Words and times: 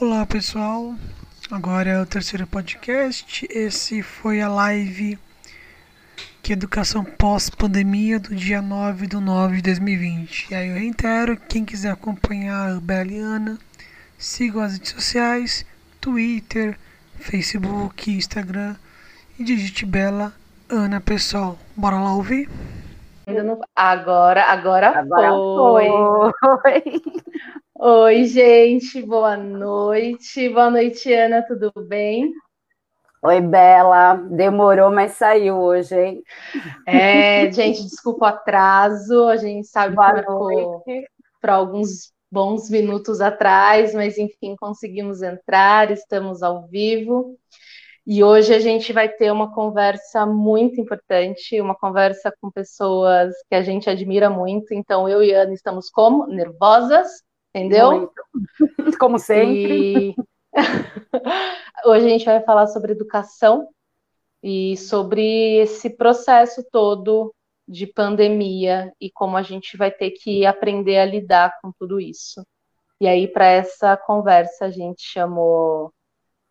Olá 0.00 0.24
pessoal, 0.24 0.94
agora 1.50 1.90
é 1.90 2.00
o 2.00 2.06
terceiro 2.06 2.46
podcast. 2.46 3.46
Esse 3.50 4.02
foi 4.02 4.40
a 4.40 4.48
live 4.48 5.18
que 6.42 6.54
Educação 6.54 7.04
Pós-Pandemia 7.04 8.18
do 8.18 8.34
dia 8.34 8.62
9 8.62 9.06
de 9.06 9.16
9 9.16 9.56
de 9.56 9.62
2020. 9.64 10.52
E 10.52 10.54
aí 10.54 10.68
eu 10.70 10.76
reitero, 10.76 11.36
quem 11.36 11.66
quiser 11.66 11.90
acompanhar 11.90 12.76
a 12.76 12.80
Beliana, 12.80 13.58
sigam 14.16 14.62
as 14.62 14.72
redes 14.72 14.92
sociais, 14.92 15.66
Twitter, 16.00 16.78
Facebook, 17.16 18.10
Instagram 18.10 18.76
e 19.38 19.44
digite 19.44 19.84
Bela 19.84 20.32
Ana 20.66 20.98
Pessoal. 21.02 21.58
Bora 21.76 21.96
lá 21.96 22.14
ouvir? 22.14 22.48
Agora, 23.76 24.44
agora, 24.44 24.98
agora 24.98 25.30
foi. 25.30 25.88
foi. 26.62 27.02
Oi, 27.82 28.26
gente, 28.26 29.00
boa 29.00 29.38
noite. 29.38 30.50
Boa 30.50 30.70
noite, 30.70 31.10
Ana, 31.14 31.42
tudo 31.42 31.72
bem? 31.88 32.30
Oi, 33.22 33.40
Bela. 33.40 34.16
Demorou, 34.16 34.90
mas 34.90 35.12
saiu 35.12 35.56
hoje, 35.56 35.98
hein? 35.98 36.22
É, 36.86 37.50
gente, 37.50 37.82
desculpa 37.82 38.26
o 38.26 38.28
atraso. 38.28 39.24
A 39.28 39.38
gente 39.38 39.66
sabe 39.66 39.96
boa 39.96 40.12
que 40.12 40.12
marcou 40.12 40.84
para 41.40 41.54
alguns 41.54 42.12
bons 42.30 42.68
minutos 42.68 43.18
atrás, 43.22 43.94
mas 43.94 44.18
enfim, 44.18 44.54
conseguimos 44.60 45.22
entrar, 45.22 45.90
estamos 45.90 46.42
ao 46.42 46.66
vivo. 46.66 47.34
E 48.06 48.22
hoje 48.22 48.52
a 48.52 48.60
gente 48.60 48.92
vai 48.92 49.08
ter 49.08 49.32
uma 49.32 49.54
conversa 49.54 50.26
muito 50.26 50.78
importante, 50.78 51.58
uma 51.58 51.74
conversa 51.74 52.30
com 52.42 52.50
pessoas 52.50 53.32
que 53.48 53.54
a 53.54 53.62
gente 53.62 53.88
admira 53.88 54.28
muito. 54.28 54.74
Então, 54.74 55.08
eu 55.08 55.22
e 55.22 55.32
Ana 55.32 55.54
estamos 55.54 55.88
como? 55.88 56.26
Nervosas, 56.26 57.22
entendeu? 57.54 57.92
Muito. 57.92 58.98
Como 58.98 59.18
sempre. 59.18 60.10
E... 60.10 60.14
Hoje 61.84 62.06
a 62.06 62.08
gente 62.08 62.24
vai 62.24 62.42
falar 62.42 62.66
sobre 62.66 62.92
educação 62.92 63.68
e 64.42 64.76
sobre 64.76 65.58
esse 65.58 65.90
processo 65.90 66.64
todo 66.70 67.34
de 67.68 67.86
pandemia 67.86 68.92
e 69.00 69.10
como 69.10 69.36
a 69.36 69.42
gente 69.42 69.76
vai 69.76 69.90
ter 69.90 70.10
que 70.10 70.44
aprender 70.44 70.98
a 70.98 71.04
lidar 71.04 71.58
com 71.62 71.70
tudo 71.72 72.00
isso. 72.00 72.44
E 73.00 73.06
aí, 73.06 73.28
para 73.28 73.46
essa 73.46 73.96
conversa, 73.96 74.66
a 74.66 74.70
gente 74.70 75.02
chamou 75.02 75.92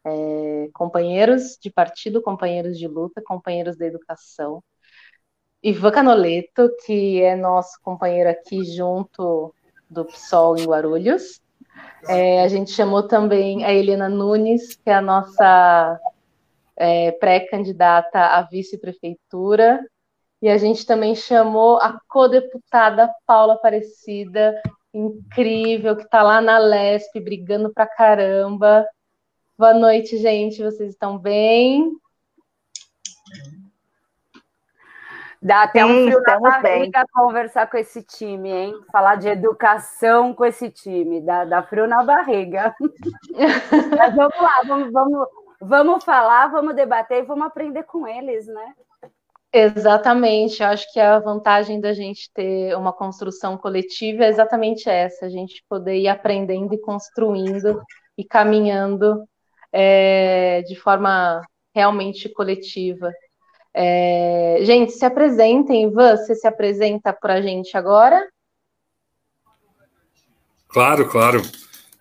é, 0.06 0.69
companheiros 0.73 1.58
de 1.61 1.69
partido, 1.69 2.22
companheiros 2.22 2.78
de 2.78 2.88
luta, 2.88 3.22
companheiros 3.23 3.78
da 3.78 3.86
educação. 3.86 4.63
Ivan 5.61 5.91
Canoleto, 5.91 6.69
que 6.86 7.22
é 7.22 7.36
nosso 7.36 7.78
companheiro 7.81 8.30
aqui 8.30 8.63
junto 8.63 9.53
do 9.90 10.06
PSOL 10.06 10.58
em 10.58 10.66
Guarulhos. 10.66 11.42
É, 12.08 12.44
a 12.44 12.48
gente 12.48 12.72
chamou 12.72 13.04
também 13.04 13.66
a 13.66 13.73
Helena 13.73 14.08
Nunes, 14.08 14.76
que 14.76 14.90
é 14.90 14.94
a 14.94 15.02
nossa 15.02 16.00
é, 16.78 17.12
pré-candidata 17.12 18.20
à 18.20 18.42
vice-prefeitura. 18.44 19.80
E 20.42 20.48
a 20.48 20.58
gente 20.58 20.86
também 20.86 21.16
chamou 21.16 21.78
a 21.78 22.00
co-deputada 22.08 23.09
Paula 23.26 23.56
Aparecida, 23.56 24.62
incrível, 24.94 25.96
que 25.96 26.03
está 26.03 26.24
lá 26.24 26.40
na 26.40 26.58
LESP, 26.58 27.20
brigando 27.20 27.74
pra 27.74 27.86
caramba. 27.86 28.86
Boa 29.58 29.74
noite, 29.74 30.18
gente. 30.18 30.64
Vocês 30.64 30.92
estão 30.92 31.18
bem? 31.18 31.92
Dá 35.42 35.64
até 35.64 35.86
Sim, 35.86 35.92
um 35.92 36.06
frio 36.06 36.22
na 36.22 36.40
barriga 36.40 37.06
conversar 37.14 37.70
com 37.70 37.78
esse 37.78 38.04
time, 38.04 38.50
hein? 38.50 38.73
Falar 38.92 39.16
de 39.16 39.30
educação 39.30 40.34
com 40.34 40.44
esse 40.44 40.70
time, 40.70 41.22
dá, 41.22 41.46
dá 41.46 41.64
frio 41.64 41.88
na 41.88 42.04
barriga. 42.04 42.76
Mas 43.98 44.16
vamos 44.16 44.42
lá, 44.42 44.62
vamos, 44.68 44.92
vamos, 44.92 45.28
vamos 45.62 46.04
falar, 46.04 46.48
vamos 46.48 46.76
debater 46.76 47.23
e 47.23 47.26
vamos 47.26 47.46
aprender 47.46 47.84
com 47.84 48.06
eles, 48.06 48.48
né? 48.48 48.73
Exatamente, 49.52 50.62
eu 50.62 50.68
acho 50.68 50.92
que 50.94 51.00
a 51.00 51.18
vantagem 51.19 51.81
da 51.81 51.92
gente 51.92 52.30
ter 52.34 52.75
uma 52.78 52.94
construção 52.94 53.58
coletiva 53.58 54.25
é 54.25 54.28
exatamente 54.28 54.88
essa, 54.88 55.25
a 55.25 55.30
gente 55.30 55.63
poder 55.68 55.96
ir 55.96 56.08
aprendendo 56.08 56.72
e 56.74 56.80
construindo 56.80 57.81
e 58.16 58.24
caminhando 58.24 59.24
é, 59.72 60.62
de 60.63 60.75
forma 60.75 61.42
realmente 61.74 62.30
coletiva. 62.30 63.12
É, 63.74 64.59
gente, 64.62 64.91
se 64.94 65.06
apresentem, 65.06 65.84
Ivan, 65.84 66.18
você 66.18 66.35
se 66.35 66.47
apresenta 66.47 67.13
para 67.13 67.35
a 67.35 67.41
gente 67.41 67.78
agora? 67.78 68.28
Claro, 70.68 71.07
claro. 71.09 71.41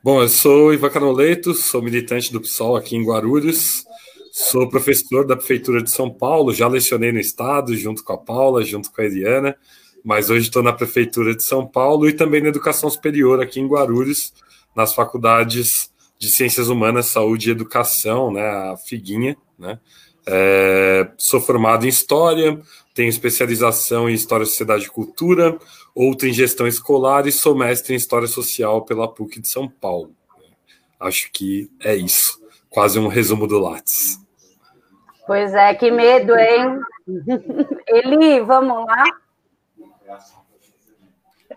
Bom, 0.02 0.22
eu 0.22 0.28
sou 0.28 0.72
Ivan 0.72 0.90
Canoleto, 0.90 1.52
sou 1.54 1.82
militante 1.82 2.32
do 2.32 2.40
PSOL 2.40 2.76
aqui 2.76 2.96
em 2.96 3.04
Guarulhos, 3.04 3.84
sou 4.32 4.68
professor 4.68 5.26
da 5.26 5.36
Prefeitura 5.36 5.82
de 5.82 5.90
São 5.90 6.08
Paulo, 6.08 6.54
já 6.54 6.68
lecionei 6.68 7.12
no 7.12 7.18
Estado, 7.18 7.76
junto 7.76 8.04
com 8.04 8.12
a 8.12 8.18
Paula, 8.18 8.62
junto 8.62 8.92
com 8.92 9.00
a 9.00 9.04
Eliana, 9.04 9.56
mas 10.04 10.30
hoje 10.30 10.46
estou 10.46 10.62
na 10.62 10.72
Prefeitura 10.72 11.34
de 11.34 11.42
São 11.42 11.66
Paulo 11.66 12.08
e 12.08 12.12
também 12.12 12.40
na 12.40 12.48
Educação 12.48 12.88
Superior 12.88 13.42
aqui 13.42 13.60
em 13.60 13.66
Guarulhos, 13.66 14.32
nas 14.74 14.94
faculdades 14.94 15.90
de 16.18 16.30
Ciências 16.30 16.68
Humanas, 16.68 17.06
Saúde 17.06 17.48
e 17.48 17.52
Educação, 17.52 18.32
né, 18.32 18.46
a 18.46 18.76
Figuinha, 18.76 19.36
né, 19.58 19.78
é, 20.30 21.10
sou 21.16 21.40
formado 21.40 21.86
em 21.86 21.88
História, 21.88 22.60
tenho 22.94 23.08
especialização 23.08 24.10
em 24.10 24.12
História, 24.12 24.44
Sociedade 24.44 24.84
e 24.84 24.90
Cultura, 24.90 25.58
outra 25.94 26.28
em 26.28 26.32
Gestão 26.32 26.66
Escolar 26.66 27.26
e 27.26 27.32
sou 27.32 27.56
mestre 27.56 27.94
em 27.94 27.96
História 27.96 28.28
Social 28.28 28.84
pela 28.84 29.08
PUC 29.08 29.40
de 29.40 29.48
São 29.48 29.68
Paulo. 29.68 30.12
Acho 31.00 31.30
que 31.32 31.70
é 31.80 31.94
isso. 31.96 32.40
Quase 32.68 32.98
um 32.98 33.08
resumo 33.08 33.46
do 33.46 33.58
Lattes. 33.58 34.20
Pois 35.26 35.54
é, 35.54 35.74
que 35.74 35.90
medo, 35.90 36.36
hein? 36.36 36.80
Eli, 37.88 38.40
vamos 38.40 38.84
lá? 38.84 39.04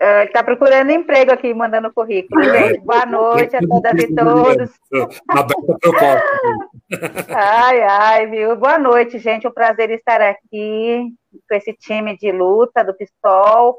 Ele 0.00 0.24
está 0.24 0.42
procurando 0.42 0.90
emprego 0.90 1.32
aqui, 1.32 1.52
mandando 1.52 1.92
currículo. 1.92 2.42
Gente, 2.42 2.80
boa 2.80 3.04
noite 3.04 3.56
a 3.56 3.60
todas 3.60 4.02
e 4.02 4.14
todos. 4.14 4.70
ai, 7.28 7.82
ai, 7.82 8.26
viu? 8.26 8.56
Boa 8.56 8.78
noite, 8.78 9.18
gente. 9.18 9.46
É 9.46 9.50
um 9.50 9.52
prazer 9.52 9.90
estar 9.90 10.20
aqui 10.20 11.12
com 11.48 11.54
esse 11.54 11.72
time 11.74 12.16
de 12.16 12.32
luta 12.32 12.82
do 12.82 12.94
PSOL, 12.94 13.78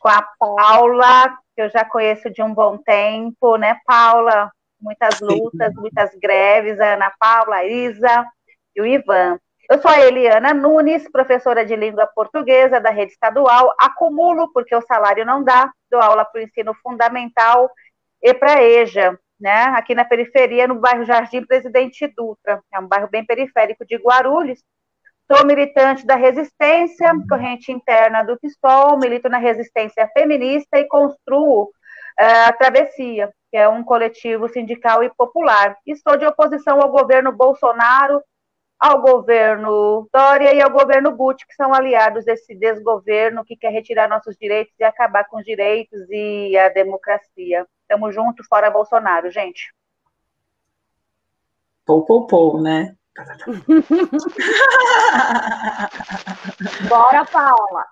com 0.00 0.08
a 0.08 0.26
Paula, 0.38 1.38
que 1.54 1.62
eu 1.62 1.70
já 1.70 1.84
conheço 1.84 2.30
de 2.30 2.42
um 2.42 2.52
bom 2.52 2.76
tempo, 2.78 3.56
né, 3.56 3.78
Paula? 3.86 4.50
Muitas 4.80 5.20
lutas, 5.20 5.72
muitas 5.74 6.10
greves, 6.16 6.80
a 6.80 6.94
Ana 6.94 7.12
Paula, 7.18 7.56
a 7.56 7.64
Isa 7.64 8.26
e 8.74 8.82
o 8.82 8.86
Ivan. 8.86 9.38
Eu 9.70 9.80
sou 9.80 9.90
a 9.90 9.98
Eliana 9.98 10.52
Nunes, 10.52 11.10
professora 11.10 11.64
de 11.64 11.74
língua 11.74 12.06
portuguesa 12.06 12.78
da 12.78 12.90
rede 12.90 13.12
estadual. 13.12 13.74
Acumulo, 13.78 14.52
porque 14.52 14.76
o 14.76 14.82
salário 14.82 15.24
não 15.24 15.42
dá, 15.42 15.72
dou 15.90 16.02
aula 16.02 16.22
para 16.22 16.40
o 16.40 16.44
ensino 16.44 16.74
fundamental 16.82 17.70
e 18.22 18.34
para 18.34 18.62
EJA, 18.62 19.18
né? 19.40 19.64
aqui 19.74 19.94
na 19.94 20.04
periferia, 20.04 20.68
no 20.68 20.74
bairro 20.74 21.06
Jardim 21.06 21.46
Presidente 21.46 22.06
Dutra. 22.14 22.62
É 22.72 22.78
um 22.78 22.86
bairro 22.86 23.08
bem 23.08 23.24
periférico 23.24 23.86
de 23.86 23.96
Guarulhos. 23.96 24.62
Sou 25.32 25.46
militante 25.46 26.04
da 26.04 26.14
resistência, 26.14 27.10
corrente 27.26 27.72
interna 27.72 28.22
do 28.22 28.38
PSOL, 28.38 28.98
milito 28.98 29.30
na 29.30 29.38
resistência 29.38 30.06
feminista 30.12 30.78
e 30.78 30.86
construo 30.86 31.62
uh, 31.64 32.48
a 32.48 32.52
Travessia, 32.52 33.32
que 33.50 33.56
é 33.56 33.66
um 33.66 33.82
coletivo 33.82 34.46
sindical 34.46 35.02
e 35.02 35.08
popular. 35.08 35.74
E 35.86 35.96
sou 35.96 36.18
de 36.18 36.26
oposição 36.26 36.82
ao 36.82 36.90
governo 36.90 37.32
Bolsonaro, 37.32 38.22
ao 38.84 39.00
governo 39.00 40.06
Dória 40.12 40.52
e 40.52 40.60
ao 40.60 40.70
governo 40.70 41.16
Guti, 41.16 41.46
que 41.46 41.54
são 41.54 41.72
aliados 41.72 42.26
desse 42.26 42.54
desgoverno 42.54 43.42
que 43.42 43.56
quer 43.56 43.70
retirar 43.70 44.10
nossos 44.10 44.36
direitos 44.36 44.74
e 44.78 44.84
acabar 44.84 45.24
com 45.24 45.38
os 45.38 45.44
direitos 45.44 46.02
e 46.10 46.54
a 46.58 46.68
democracia. 46.68 47.66
Tamo 47.88 48.12
junto, 48.12 48.44
fora 48.46 48.70
Bolsonaro, 48.70 49.30
gente. 49.30 49.74
Pou, 51.86 52.04
pou, 52.04 52.26
pou, 52.26 52.60
né? 52.60 52.94
Bora, 56.88 57.24
Paula! 57.26 57.84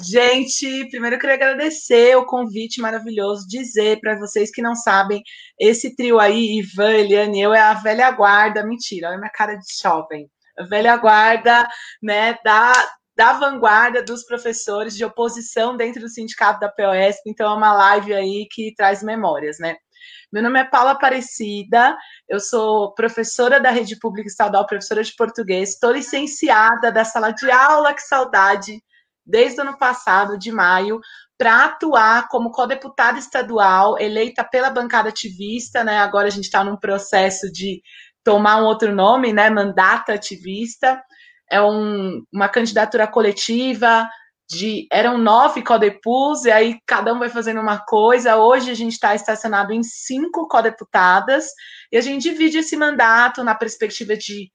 Gente, 0.00 0.88
primeiro 0.88 1.16
eu 1.16 1.20
queria 1.20 1.34
agradecer 1.34 2.16
o 2.16 2.24
convite 2.24 2.80
maravilhoso, 2.80 3.48
dizer 3.48 3.98
para 4.00 4.16
vocês 4.16 4.52
que 4.52 4.62
não 4.62 4.76
sabem, 4.76 5.20
esse 5.58 5.96
trio 5.96 6.20
aí, 6.20 6.58
Ivan, 6.58 6.92
Eliane, 6.92 7.40
eu 7.40 7.52
é 7.52 7.60
a 7.60 7.74
velha 7.74 8.08
guarda, 8.12 8.64
mentira, 8.64 9.08
olha 9.08 9.18
minha 9.18 9.30
cara 9.30 9.56
de 9.56 9.64
jovem, 9.82 10.30
a 10.58 10.64
velha 10.64 10.96
guarda, 10.96 11.68
né, 12.00 12.38
da, 12.44 12.72
da 13.16 13.32
vanguarda 13.32 14.00
dos 14.02 14.24
professores 14.24 14.96
de 14.96 15.04
oposição 15.04 15.76
dentro 15.76 16.00
do 16.00 16.08
sindicato 16.08 16.60
da 16.60 16.68
POS, 16.68 17.16
então 17.26 17.50
é 17.50 17.54
uma 17.56 17.72
live 17.72 18.14
aí 18.14 18.46
que 18.50 18.72
traz 18.76 19.02
memórias, 19.02 19.58
né? 19.58 19.76
Meu 20.34 20.42
nome 20.42 20.58
é 20.58 20.64
Paula 20.64 20.90
Aparecida, 20.90 21.96
eu 22.28 22.40
sou 22.40 22.92
professora 22.92 23.60
da 23.60 23.70
Rede 23.70 23.96
Pública 23.96 24.26
Estadual, 24.26 24.66
professora 24.66 25.00
de 25.00 25.14
português, 25.14 25.74
estou 25.74 25.92
licenciada 25.92 26.90
da 26.90 27.04
sala 27.04 27.30
de 27.30 27.48
aula, 27.48 27.94
que 27.94 28.02
saudade, 28.02 28.82
desde 29.24 29.60
o 29.60 29.62
ano 29.62 29.78
passado, 29.78 30.36
de 30.36 30.50
maio, 30.50 30.98
para 31.38 31.66
atuar 31.66 32.26
como 32.26 32.50
co-deputada 32.50 33.16
estadual, 33.16 33.96
eleita 33.96 34.42
pela 34.42 34.70
bancada 34.70 35.08
ativista, 35.08 35.84
né? 35.84 35.98
Agora 35.98 36.26
a 36.26 36.30
gente 36.30 36.46
está 36.46 36.64
num 36.64 36.76
processo 36.76 37.48
de 37.52 37.80
tomar 38.24 38.56
um 38.60 38.64
outro 38.64 38.92
nome, 38.92 39.32
né? 39.32 39.48
Mandata 39.50 40.14
ativista. 40.14 41.00
É 41.48 41.62
um, 41.62 42.24
uma 42.32 42.48
candidatura 42.48 43.06
coletiva 43.06 44.10
de 44.48 44.86
eram 44.90 45.16
nove 45.18 45.62
codepus, 45.62 46.44
e 46.44 46.50
aí 46.50 46.78
cada 46.86 47.12
um 47.12 47.18
vai 47.18 47.28
fazendo 47.28 47.60
uma 47.60 47.78
coisa. 47.78 48.36
Hoje 48.36 48.70
a 48.70 48.74
gente 48.74 48.92
está 48.92 49.14
estacionado 49.14 49.72
em 49.72 49.82
cinco 49.82 50.46
codeputadas, 50.48 51.46
e 51.90 51.96
a 51.96 52.00
gente 52.00 52.22
divide 52.22 52.58
esse 52.58 52.76
mandato 52.76 53.42
na 53.42 53.54
perspectiva 53.54 54.16
de 54.16 54.52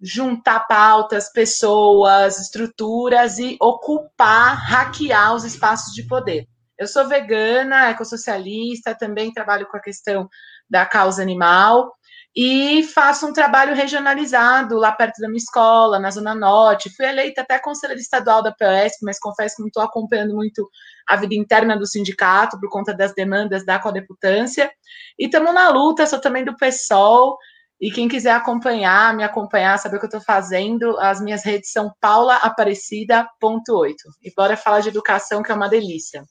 juntar 0.00 0.66
pautas, 0.66 1.30
pessoas, 1.30 2.40
estruturas 2.40 3.38
e 3.38 3.56
ocupar, 3.60 4.56
hackear 4.56 5.34
os 5.34 5.44
espaços 5.44 5.94
de 5.94 6.06
poder. 6.08 6.48
Eu 6.76 6.88
sou 6.88 7.06
vegana, 7.06 7.90
ecossocialista, 7.90 8.96
também 8.96 9.32
trabalho 9.32 9.68
com 9.68 9.76
a 9.76 9.80
questão 9.80 10.28
da 10.68 10.84
causa 10.84 11.22
animal 11.22 11.92
e 12.34 12.82
faço 12.84 13.26
um 13.26 13.32
trabalho 13.32 13.74
regionalizado 13.74 14.76
lá 14.76 14.90
perto 14.90 15.20
da 15.20 15.28
minha 15.28 15.38
escola, 15.38 15.98
na 15.98 16.10
Zona 16.10 16.34
Norte. 16.34 16.94
Fui 16.96 17.04
eleita 17.04 17.42
até 17.42 17.58
conselheira 17.58 18.00
estadual 18.00 18.42
da 18.42 18.52
POSP, 18.52 19.04
mas 19.04 19.18
confesso 19.18 19.56
que 19.56 19.62
não 19.62 19.68
estou 19.68 19.82
acompanhando 19.82 20.34
muito 20.34 20.68
a 21.06 21.16
vida 21.16 21.34
interna 21.34 21.76
do 21.76 21.86
sindicato 21.86 22.58
por 22.58 22.70
conta 22.70 22.94
das 22.94 23.14
demandas 23.14 23.66
da 23.66 23.78
codeputância. 23.78 24.70
E 25.18 25.26
estamos 25.26 25.52
na 25.52 25.68
luta, 25.68 26.06
sou 26.06 26.20
também 26.20 26.44
do 26.44 26.56
PSOL, 26.56 27.36
e 27.78 27.90
quem 27.90 28.08
quiser 28.08 28.32
acompanhar, 28.32 29.14
me 29.14 29.24
acompanhar, 29.24 29.76
saber 29.78 29.96
o 29.96 29.98
que 29.98 30.06
eu 30.06 30.08
estou 30.08 30.20
fazendo, 30.22 30.96
as 31.00 31.20
minhas 31.20 31.44
redes 31.44 31.72
são 31.72 31.92
paulaaparecida.8. 32.00 33.94
E 34.22 34.32
bora 34.34 34.56
falar 34.56 34.80
de 34.80 34.88
educação, 34.88 35.42
que 35.42 35.50
é 35.50 35.54
uma 35.54 35.68
delícia. 35.68 36.24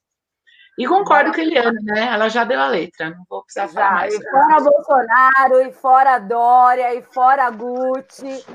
E 0.78 0.88
concordo 0.88 1.32
com 1.32 1.40
a 1.40 1.44
Eliana, 1.44 1.80
né? 1.84 2.14
Ela 2.14 2.30
já 2.30 2.44
deu 2.44 2.60
a 2.60 2.68
letra, 2.68 3.10
não 3.10 3.24
vou 3.30 3.44
precisar 3.44 3.68
já, 3.68 3.74
falar 3.74 3.92
mais. 3.92 4.14
E 4.14 4.30
fora 4.30 4.62
Bolsonaro, 4.62 5.62
e 5.62 5.72
fora 5.74 6.20
Dória, 6.20 6.96
e 6.96 7.02
fora 7.02 7.50
Gucci. 7.50 8.46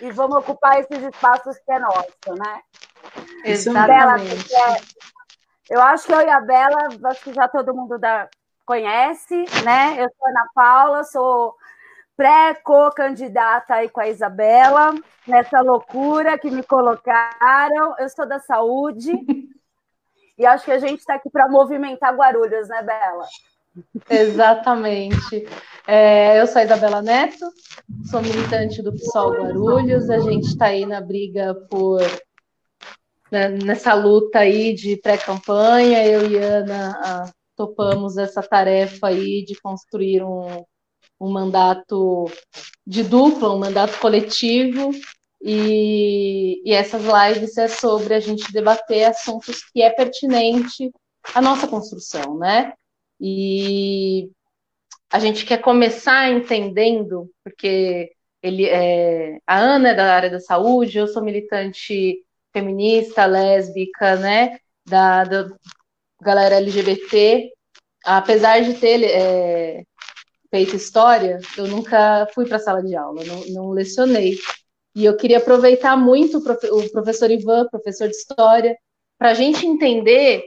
E 0.00 0.10
vamos 0.10 0.38
ocupar 0.38 0.80
esses 0.80 1.02
espaços 1.02 1.56
que 1.58 1.72
é 1.72 1.78
nosso, 1.78 2.34
né? 2.38 2.60
Exatamente. 3.44 4.48
Bela, 4.48 4.76
eu 5.70 5.80
acho 5.82 6.06
que 6.06 6.12
eu 6.12 6.20
e 6.20 6.30
a 6.30 6.40
Bela, 6.40 6.88
acho 7.04 7.22
que 7.22 7.32
já 7.32 7.46
todo 7.46 7.74
mundo 7.74 7.98
da, 7.98 8.28
conhece, 8.64 9.44
né? 9.64 9.96
Eu 9.98 10.08
sou 10.16 10.28
Ana 10.28 10.46
Paula, 10.54 11.04
sou 11.04 11.54
pré-co-candidata 12.16 13.74
aí 13.74 13.88
com 13.88 14.00
a 14.00 14.08
Isabela, 14.08 14.94
nessa 15.26 15.60
loucura 15.60 16.38
que 16.38 16.50
me 16.50 16.62
colocaram. 16.62 17.94
Eu 17.98 18.08
sou 18.08 18.26
da 18.26 18.38
saúde 18.38 19.12
e 20.42 20.46
acho 20.46 20.64
que 20.64 20.72
a 20.72 20.78
gente 20.78 20.98
está 20.98 21.14
aqui 21.14 21.30
para 21.30 21.48
movimentar 21.48 22.14
Guarulhos, 22.16 22.68
né, 22.68 22.82
Bela? 22.82 23.26
Exatamente. 24.10 25.46
É, 25.86 26.40
eu 26.40 26.46
sou 26.48 26.60
a 26.60 26.64
Isabela 26.64 27.00
Neto, 27.00 27.46
sou 28.10 28.20
militante 28.20 28.82
do 28.82 28.92
PSOL 28.92 29.34
Guarulhos. 29.34 30.10
A 30.10 30.18
gente 30.18 30.48
está 30.48 30.66
aí 30.66 30.84
na 30.84 31.00
briga 31.00 31.54
por 31.70 32.00
né, 33.30 33.50
nessa 33.50 33.94
luta 33.94 34.40
aí 34.40 34.74
de 34.74 34.96
pré-campanha. 34.96 36.04
Eu 36.04 36.28
e 36.28 36.36
Ana 36.36 36.90
a, 37.02 37.32
topamos 37.56 38.18
essa 38.18 38.42
tarefa 38.42 39.06
aí 39.06 39.44
de 39.44 39.54
construir 39.60 40.24
um, 40.24 40.64
um 41.20 41.30
mandato 41.30 42.26
de 42.84 43.04
dupla, 43.04 43.54
um 43.54 43.60
mandato 43.60 43.96
coletivo, 44.00 44.90
e, 45.42 46.62
e, 46.64 46.72
essas 46.72 47.02
lives 47.02 47.56
é 47.58 47.66
sobre 47.68 48.14
a 48.14 48.20
gente 48.20 48.52
debater 48.52 49.04
assuntos 49.04 49.64
que 49.72 49.82
é 49.82 49.90
pertinente 49.90 50.90
à 51.34 51.42
nossa 51.42 51.66
construção, 51.66 52.38
né? 52.38 52.72
E 53.20 54.30
a 55.10 55.18
gente 55.18 55.44
quer 55.44 55.58
começar 55.58 56.30
entendendo, 56.30 57.30
porque 57.44 58.12
ele 58.42 58.66
é, 58.66 59.38
a 59.46 59.58
Ana 59.58 59.90
é 59.90 59.94
da 59.94 60.14
área 60.14 60.30
da 60.30 60.40
saúde, 60.40 60.98
eu 60.98 61.08
sou 61.08 61.22
militante 61.22 62.24
feminista, 62.52 63.26
lésbica, 63.26 64.16
né? 64.16 64.58
Da, 64.86 65.24
da 65.24 65.48
galera 66.20 66.56
LGBT, 66.56 67.50
apesar 68.04 68.60
de 68.60 68.74
ter 68.74 69.02
é, 69.04 69.82
feito 70.50 70.76
história, 70.76 71.40
eu 71.56 71.66
nunca 71.66 72.28
fui 72.34 72.46
para 72.46 72.56
a 72.56 72.60
sala 72.60 72.82
de 72.82 72.94
aula, 72.94 73.24
não, 73.24 73.46
não 73.48 73.70
lecionei. 73.70 74.38
E 74.94 75.04
eu 75.04 75.16
queria 75.16 75.38
aproveitar 75.38 75.96
muito 75.96 76.38
o 76.38 76.90
professor 76.92 77.30
Ivan, 77.30 77.66
professor 77.68 78.08
de 78.08 78.14
história, 78.14 78.76
para 79.18 79.30
a 79.30 79.34
gente 79.34 79.66
entender, 79.66 80.44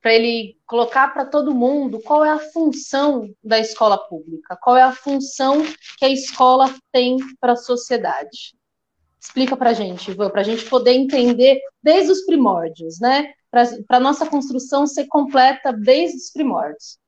para 0.00 0.14
ele 0.14 0.56
colocar 0.66 1.08
para 1.12 1.24
todo 1.24 1.54
mundo 1.54 2.00
qual 2.00 2.24
é 2.24 2.30
a 2.30 2.38
função 2.38 3.28
da 3.42 3.58
escola 3.58 3.98
pública, 3.98 4.56
qual 4.62 4.76
é 4.76 4.82
a 4.82 4.92
função 4.92 5.62
que 5.98 6.04
a 6.04 6.08
escola 6.08 6.72
tem 6.92 7.16
para 7.40 7.54
a 7.54 7.56
sociedade. 7.56 8.56
Explica 9.20 9.56
para 9.56 9.70
a 9.70 9.74
gente, 9.74 10.10
Ivan, 10.10 10.30
para 10.30 10.42
a 10.42 10.44
gente 10.44 10.64
poder 10.66 10.92
entender 10.92 11.60
desde 11.82 12.12
os 12.12 12.24
primórdios, 12.24 13.00
né? 13.00 13.32
Para 13.50 13.96
a 13.96 14.00
nossa 14.00 14.26
construção 14.26 14.86
ser 14.86 15.06
completa 15.06 15.72
desde 15.72 16.18
os 16.18 16.30
primórdios. 16.30 16.98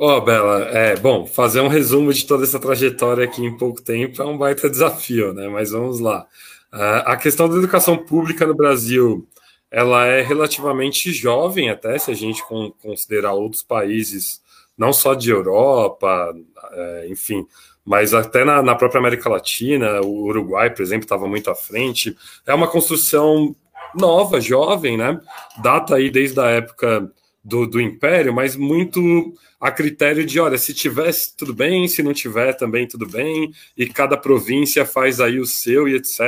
Ó, 0.00 0.18
oh, 0.18 0.20
Bela, 0.20 0.60
é 0.68 0.94
bom 0.94 1.26
fazer 1.26 1.60
um 1.60 1.66
resumo 1.66 2.12
de 2.12 2.24
toda 2.24 2.44
essa 2.44 2.60
trajetória 2.60 3.24
aqui 3.24 3.44
em 3.44 3.56
pouco 3.56 3.82
tempo 3.82 4.22
é 4.22 4.24
um 4.24 4.38
baita 4.38 4.70
desafio, 4.70 5.32
né? 5.32 5.48
Mas 5.48 5.72
vamos 5.72 5.98
lá. 5.98 6.24
Uh, 6.72 7.02
a 7.04 7.16
questão 7.16 7.48
da 7.48 7.56
educação 7.56 7.96
pública 7.96 8.46
no 8.46 8.54
Brasil, 8.54 9.26
ela 9.68 10.06
é 10.06 10.22
relativamente 10.22 11.12
jovem, 11.12 11.68
até 11.68 11.98
se 11.98 12.12
a 12.12 12.14
gente 12.14 12.44
considerar 12.80 13.32
outros 13.32 13.64
países, 13.64 14.40
não 14.76 14.92
só 14.92 15.14
de 15.14 15.30
Europa, 15.30 16.32
é, 16.70 17.08
enfim, 17.10 17.44
mas 17.84 18.14
até 18.14 18.44
na, 18.44 18.62
na, 18.62 18.76
própria 18.76 19.00
América 19.00 19.28
Latina, 19.28 20.00
o 20.02 20.26
Uruguai, 20.26 20.70
por 20.70 20.82
exemplo, 20.82 21.06
estava 21.06 21.26
muito 21.26 21.50
à 21.50 21.56
frente. 21.56 22.16
É 22.46 22.54
uma 22.54 22.68
construção 22.68 23.56
nova, 23.96 24.40
jovem, 24.40 24.96
né? 24.96 25.20
Data 25.60 25.96
aí 25.96 26.08
desde 26.08 26.38
a 26.38 26.46
época 26.46 27.10
do, 27.48 27.66
do 27.66 27.80
Império, 27.80 28.32
mas 28.32 28.54
muito 28.54 29.34
a 29.58 29.70
critério 29.70 30.24
de, 30.24 30.38
olha, 30.38 30.58
se 30.58 30.74
tivesse 30.74 31.34
tudo 31.34 31.54
bem, 31.54 31.88
se 31.88 32.02
não 32.02 32.12
tiver 32.12 32.52
também 32.52 32.86
tudo 32.86 33.08
bem, 33.08 33.52
e 33.76 33.86
cada 33.86 34.16
província 34.16 34.84
faz 34.84 35.18
aí 35.18 35.40
o 35.40 35.46
seu 35.46 35.88
e 35.88 35.94
etc. 35.94 36.20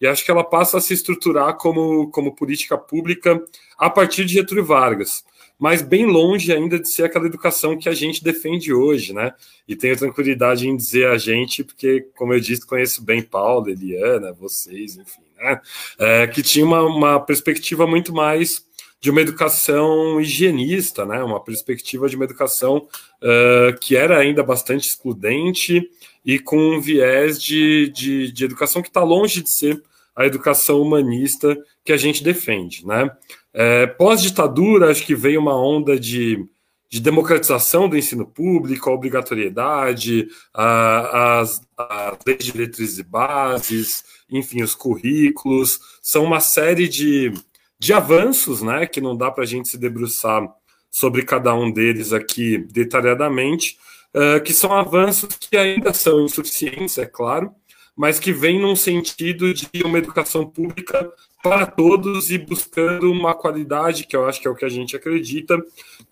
E 0.00 0.06
acho 0.06 0.24
que 0.24 0.30
ela 0.30 0.44
passa 0.44 0.78
a 0.78 0.80
se 0.80 0.94
estruturar 0.94 1.56
como, 1.56 2.08
como 2.10 2.34
política 2.34 2.78
pública 2.78 3.42
a 3.76 3.90
partir 3.90 4.24
de 4.24 4.34
Getúlio 4.34 4.64
Vargas, 4.64 5.24
mas 5.58 5.82
bem 5.82 6.06
longe 6.06 6.52
ainda 6.52 6.78
de 6.78 6.88
ser 6.88 7.04
aquela 7.04 7.26
educação 7.26 7.76
que 7.76 7.88
a 7.88 7.94
gente 7.94 8.22
defende 8.22 8.72
hoje, 8.72 9.12
né? 9.12 9.32
E 9.66 9.74
tenho 9.74 9.96
tranquilidade 9.96 10.68
em 10.68 10.76
dizer 10.76 11.08
a 11.08 11.18
gente, 11.18 11.64
porque, 11.64 12.06
como 12.14 12.32
eu 12.32 12.40
disse, 12.40 12.66
conheço 12.66 13.02
bem 13.02 13.22
Paulo, 13.22 13.68
Eliana, 13.68 14.32
vocês, 14.32 14.96
enfim, 14.96 15.22
né? 15.36 15.60
É, 15.98 16.26
que 16.28 16.42
tinha 16.42 16.64
uma, 16.64 16.82
uma 16.82 17.20
perspectiva 17.20 17.86
muito 17.86 18.12
mais 18.12 18.64
de 19.04 19.10
uma 19.10 19.20
educação 19.20 20.18
higienista, 20.18 21.04
né? 21.04 21.22
uma 21.22 21.38
perspectiva 21.38 22.08
de 22.08 22.16
uma 22.16 22.24
educação 22.24 22.88
uh, 23.20 23.78
que 23.78 23.94
era 23.94 24.16
ainda 24.16 24.42
bastante 24.42 24.88
excludente 24.88 25.90
e 26.24 26.38
com 26.38 26.56
um 26.56 26.80
viés 26.80 27.38
de, 27.38 27.90
de, 27.90 28.32
de 28.32 28.44
educação 28.46 28.80
que 28.80 28.88
está 28.88 29.02
longe 29.02 29.42
de 29.42 29.52
ser 29.52 29.82
a 30.16 30.24
educação 30.24 30.80
humanista 30.80 31.54
que 31.84 31.92
a 31.92 31.98
gente 31.98 32.24
defende. 32.24 32.86
Né? 32.86 33.10
É, 33.52 33.86
Pós-ditadura, 33.86 34.90
acho 34.90 35.04
que 35.04 35.14
veio 35.14 35.38
uma 35.38 35.54
onda 35.54 36.00
de, 36.00 36.42
de 36.88 36.98
democratização 36.98 37.90
do 37.90 37.98
ensino 37.98 38.24
público, 38.24 38.88
a 38.88 38.94
obrigatoriedade, 38.94 40.28
as, 40.54 41.60
as 41.76 42.18
leis 42.26 42.38
de 42.42 42.52
diretrizes 42.52 42.98
e 43.00 43.02
bases, 43.02 44.02
enfim, 44.30 44.62
os 44.62 44.74
currículos, 44.74 45.78
são 46.00 46.24
uma 46.24 46.40
série 46.40 46.88
de 46.88 47.34
de 47.78 47.92
avanços, 47.92 48.62
né, 48.62 48.86
que 48.86 49.00
não 49.00 49.16
dá 49.16 49.30
para 49.30 49.44
a 49.44 49.46
gente 49.46 49.68
se 49.68 49.78
debruçar 49.78 50.48
sobre 50.90 51.22
cada 51.22 51.54
um 51.54 51.72
deles 51.72 52.12
aqui 52.12 52.58
detalhadamente, 52.58 53.76
uh, 54.14 54.42
que 54.42 54.52
são 54.52 54.72
avanços 54.72 55.36
que 55.36 55.56
ainda 55.56 55.92
são 55.92 56.24
insuficientes, 56.24 56.98
é 56.98 57.06
claro, 57.06 57.52
mas 57.96 58.18
que 58.18 58.32
vêm 58.32 58.60
num 58.60 58.76
sentido 58.76 59.52
de 59.52 59.68
uma 59.84 59.98
educação 59.98 60.46
pública 60.48 61.12
para 61.42 61.66
todos 61.66 62.30
e 62.30 62.38
buscando 62.38 63.10
uma 63.10 63.34
qualidade, 63.34 64.06
que 64.06 64.16
eu 64.16 64.26
acho 64.26 64.40
que 64.40 64.48
é 64.48 64.50
o 64.50 64.54
que 64.54 64.64
a 64.64 64.68
gente 64.68 64.96
acredita, 64.96 65.62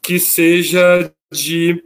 que 0.02 0.18
seja 0.18 1.12
de. 1.30 1.82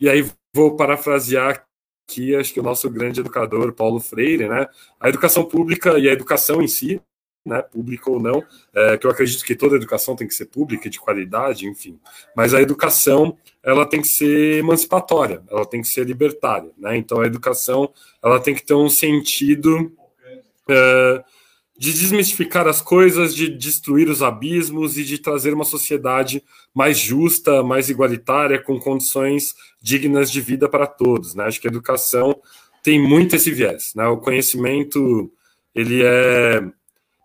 E 0.00 0.08
aí 0.08 0.28
vou 0.52 0.76
parafrasear 0.76 1.64
aqui, 2.08 2.34
acho 2.34 2.52
que 2.52 2.60
o 2.60 2.62
nosso 2.62 2.90
grande 2.90 3.20
educador, 3.20 3.72
Paulo 3.72 4.00
Freire, 4.00 4.48
né? 4.48 4.66
A 5.00 5.08
educação 5.08 5.44
pública 5.44 5.98
e 5.98 6.08
a 6.08 6.12
educação 6.12 6.60
em 6.60 6.66
si, 6.66 7.00
né, 7.44 7.60
pública 7.62 8.10
ou 8.10 8.20
não, 8.20 8.42
é, 8.74 8.96
que 8.96 9.06
eu 9.06 9.10
acredito 9.10 9.44
que 9.44 9.56
toda 9.56 9.76
educação 9.76 10.14
tem 10.14 10.28
que 10.28 10.34
ser 10.34 10.46
pública, 10.46 10.88
de 10.88 11.00
qualidade, 11.00 11.66
enfim. 11.66 11.98
Mas 12.36 12.54
a 12.54 12.62
educação 12.62 13.36
ela 13.62 13.84
tem 13.86 14.00
que 14.00 14.08
ser 14.08 14.58
emancipatória, 14.58 15.42
ela 15.50 15.66
tem 15.66 15.82
que 15.82 15.88
ser 15.88 16.06
libertária, 16.06 16.70
né? 16.78 16.96
Então 16.96 17.20
a 17.20 17.26
educação 17.26 17.92
ela 18.22 18.40
tem 18.40 18.54
que 18.54 18.64
ter 18.64 18.74
um 18.74 18.88
sentido 18.88 19.92
é, 20.68 21.24
de 21.76 21.92
desmistificar 21.92 22.68
as 22.68 22.80
coisas, 22.80 23.34
de 23.34 23.48
destruir 23.48 24.08
os 24.08 24.22
abismos 24.22 24.96
e 24.96 25.04
de 25.04 25.18
trazer 25.18 25.52
uma 25.52 25.64
sociedade 25.64 26.42
mais 26.72 26.98
justa, 26.98 27.62
mais 27.62 27.90
igualitária, 27.90 28.62
com 28.62 28.78
condições 28.78 29.54
dignas 29.80 30.30
de 30.30 30.40
vida 30.40 30.68
para 30.68 30.86
todos. 30.86 31.34
Né? 31.34 31.44
Acho 31.44 31.60
que 31.60 31.66
a 31.66 31.70
educação 31.70 32.40
tem 32.84 33.00
muito 33.00 33.34
esse 33.34 33.50
viés. 33.50 33.92
Né? 33.96 34.06
O 34.06 34.18
conhecimento 34.18 35.32
ele 35.74 36.02
é 36.04 36.62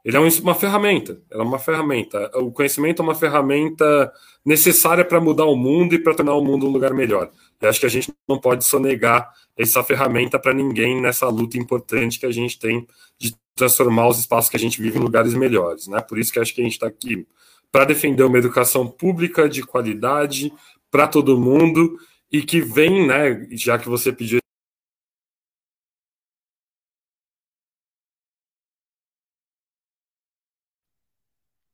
ele 0.07 0.15
é 0.15 0.19
uma 0.21 0.55
ferramenta, 0.55 1.21
é 1.29 1.37
uma 1.37 1.59
ferramenta. 1.59 2.31
O 2.35 2.49
conhecimento 2.49 3.01
é 3.01 3.03
uma 3.03 3.13
ferramenta 3.13 4.09
necessária 4.45 5.03
para 5.03 5.19
mudar 5.19 5.43
o 5.43 5.55
mundo 5.57 5.95
e 5.95 5.99
para 5.99 6.13
tornar 6.13 6.33
o 6.33 6.41
mundo 6.41 6.65
um 6.65 6.69
lugar 6.71 6.93
melhor. 6.93 7.29
E 7.61 7.67
acho 7.67 7.77
que 7.77 7.85
a 7.85 7.89
gente 7.89 8.13
não 8.25 8.39
pode 8.39 8.63
sonegar 8.63 9.29
essa 9.57 9.83
ferramenta 9.83 10.39
para 10.39 10.53
ninguém 10.53 11.01
nessa 11.01 11.27
luta 11.27 11.57
importante 11.57 12.21
que 12.21 12.25
a 12.25 12.31
gente 12.31 12.57
tem 12.57 12.87
de 13.19 13.35
transformar 13.53 14.07
os 14.07 14.17
espaços 14.17 14.49
que 14.49 14.55
a 14.55 14.59
gente 14.59 14.81
vive 14.81 14.97
em 14.97 15.01
lugares 15.01 15.33
melhores. 15.33 15.87
Né? 15.87 15.99
Por 15.99 16.17
isso 16.17 16.31
que 16.31 16.39
acho 16.39 16.55
que 16.55 16.61
a 16.61 16.63
gente 16.63 16.75
está 16.75 16.87
aqui 16.87 17.27
para 17.69 17.83
defender 17.83 18.23
uma 18.23 18.37
educação 18.37 18.87
pública 18.87 19.49
de 19.49 19.61
qualidade 19.61 20.53
para 20.89 21.05
todo 21.05 21.37
mundo 21.37 21.97
e 22.31 22.41
que 22.41 22.61
vem, 22.61 23.05
né, 23.05 23.45
já 23.51 23.77
que 23.77 23.89
você 23.89 24.13
pediu 24.13 24.39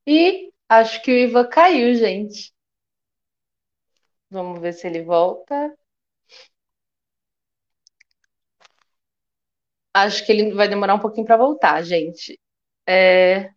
E 0.05 0.51
acho 0.67 1.01
que 1.01 1.11
o 1.11 1.17
Ivan 1.17 1.47
caiu, 1.47 1.95
gente. 1.95 2.53
Vamos 4.29 4.59
ver 4.59 4.73
se 4.73 4.87
ele 4.87 5.03
volta. 5.03 5.73
Acho 9.93 10.25
que 10.25 10.31
ele 10.31 10.53
vai 10.53 10.67
demorar 10.67 10.95
um 10.95 10.99
pouquinho 10.99 11.25
para 11.25 11.37
voltar, 11.37 11.81
gente. 11.83 12.39
É... 12.87 13.51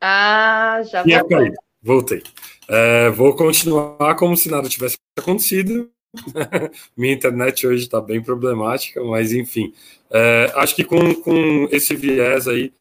Ah, 0.00 0.82
já 0.84 1.02
voltou. 1.02 1.66
Voltei. 1.82 2.22
É, 2.68 3.10
vou 3.10 3.34
continuar 3.34 4.14
como 4.16 4.36
se 4.36 4.50
nada 4.50 4.68
tivesse 4.68 4.98
acontecido. 5.18 5.90
Minha 6.96 7.14
internet 7.14 7.66
hoje 7.66 7.84
está 7.84 8.00
bem 8.00 8.22
problemática, 8.22 9.02
mas 9.02 9.32
enfim. 9.32 9.72
É, 10.10 10.52
acho 10.56 10.74
que 10.74 10.84
com, 10.84 11.14
com 11.22 11.68
esse 11.70 11.94
viés 11.94 12.46
aí 12.46 12.72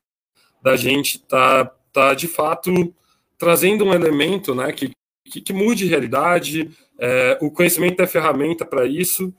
da 0.65 0.75
gente 0.75 1.19
tá, 1.19 1.71
tá 1.93 2.15
de 2.15 2.27
fato 2.27 2.91
trazendo 3.37 3.85
um 3.85 3.93
elemento 3.93 4.55
né, 4.55 4.71
que, 4.71 4.89
que, 5.23 5.39
que 5.39 5.53
mude 5.53 5.85
realidade, 5.85 6.71
é, 6.97 7.37
o 7.39 7.51
conhecimento 7.51 8.01
é 8.01 8.07
ferramenta 8.07 8.65
para 8.65 8.83
isso, 8.83 9.31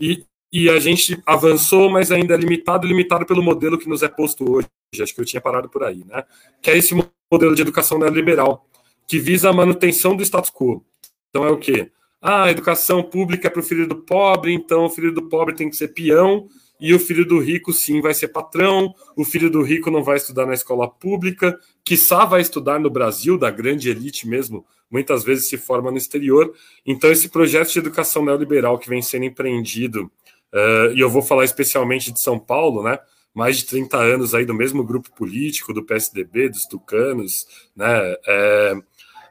e, 0.00 0.24
e 0.52 0.68
a 0.68 0.80
gente 0.80 1.22
avançou, 1.24 1.88
mas 1.88 2.10
ainda 2.10 2.34
é 2.34 2.36
limitado, 2.36 2.84
limitado 2.84 3.24
pelo 3.24 3.44
modelo 3.44 3.78
que 3.78 3.88
nos 3.88 4.02
é 4.02 4.08
posto 4.08 4.50
hoje. 4.50 4.66
Acho 5.00 5.14
que 5.14 5.20
eu 5.20 5.24
tinha 5.24 5.40
parado 5.40 5.68
por 5.68 5.84
aí, 5.84 6.04
né? 6.04 6.24
Que 6.60 6.72
é 6.72 6.76
esse 6.76 6.96
modelo 7.30 7.54
de 7.54 7.62
educação 7.62 7.96
neoliberal, 7.96 8.66
que 9.06 9.20
visa 9.20 9.50
a 9.50 9.52
manutenção 9.52 10.16
do 10.16 10.24
status 10.24 10.50
quo. 10.50 10.84
Então 11.30 11.44
é 11.44 11.50
o 11.50 11.58
quê? 11.58 11.92
Ah, 12.20 12.44
a 12.44 12.50
educação 12.50 13.04
pública 13.04 13.46
é 13.46 13.50
para 13.50 13.60
o 13.60 13.64
filho 13.64 13.86
do 13.86 13.96
pobre, 14.02 14.52
então 14.52 14.86
o 14.86 14.90
filho 14.90 15.14
do 15.14 15.28
pobre 15.28 15.54
tem 15.54 15.70
que 15.70 15.76
ser 15.76 15.88
peão, 15.88 16.48
e 16.82 16.92
o 16.92 16.98
filho 16.98 17.24
do 17.24 17.38
rico 17.38 17.72
sim 17.72 18.00
vai 18.00 18.12
ser 18.12 18.26
patrão, 18.26 18.92
o 19.14 19.24
filho 19.24 19.48
do 19.48 19.62
rico 19.62 19.88
não 19.88 20.02
vai 20.02 20.16
estudar 20.16 20.46
na 20.46 20.52
escola 20.52 20.90
pública, 20.90 21.56
quiçá 21.84 22.24
vai 22.24 22.40
estudar 22.40 22.80
no 22.80 22.90
Brasil, 22.90 23.38
da 23.38 23.52
grande 23.52 23.88
elite 23.88 24.26
mesmo, 24.26 24.66
muitas 24.90 25.22
vezes 25.22 25.48
se 25.48 25.56
forma 25.56 25.92
no 25.92 25.96
exterior. 25.96 26.52
Então, 26.84 27.08
esse 27.08 27.28
projeto 27.28 27.72
de 27.72 27.78
educação 27.78 28.24
neoliberal 28.24 28.80
que 28.80 28.88
vem 28.88 29.00
sendo 29.00 29.26
empreendido, 29.26 30.10
uh, 30.52 30.92
e 30.92 30.98
eu 30.98 31.08
vou 31.08 31.22
falar 31.22 31.44
especialmente 31.44 32.10
de 32.10 32.20
São 32.20 32.36
Paulo, 32.36 32.82
né? 32.82 32.98
Mais 33.32 33.58
de 33.58 33.66
30 33.66 33.96
anos 33.96 34.34
aí 34.34 34.44
do 34.44 34.52
mesmo 34.52 34.82
grupo 34.82 35.08
político, 35.12 35.72
do 35.72 35.84
PSDB, 35.84 36.48
dos 36.48 36.66
tucanos, 36.66 37.46
né? 37.76 38.16
É, 38.26 38.74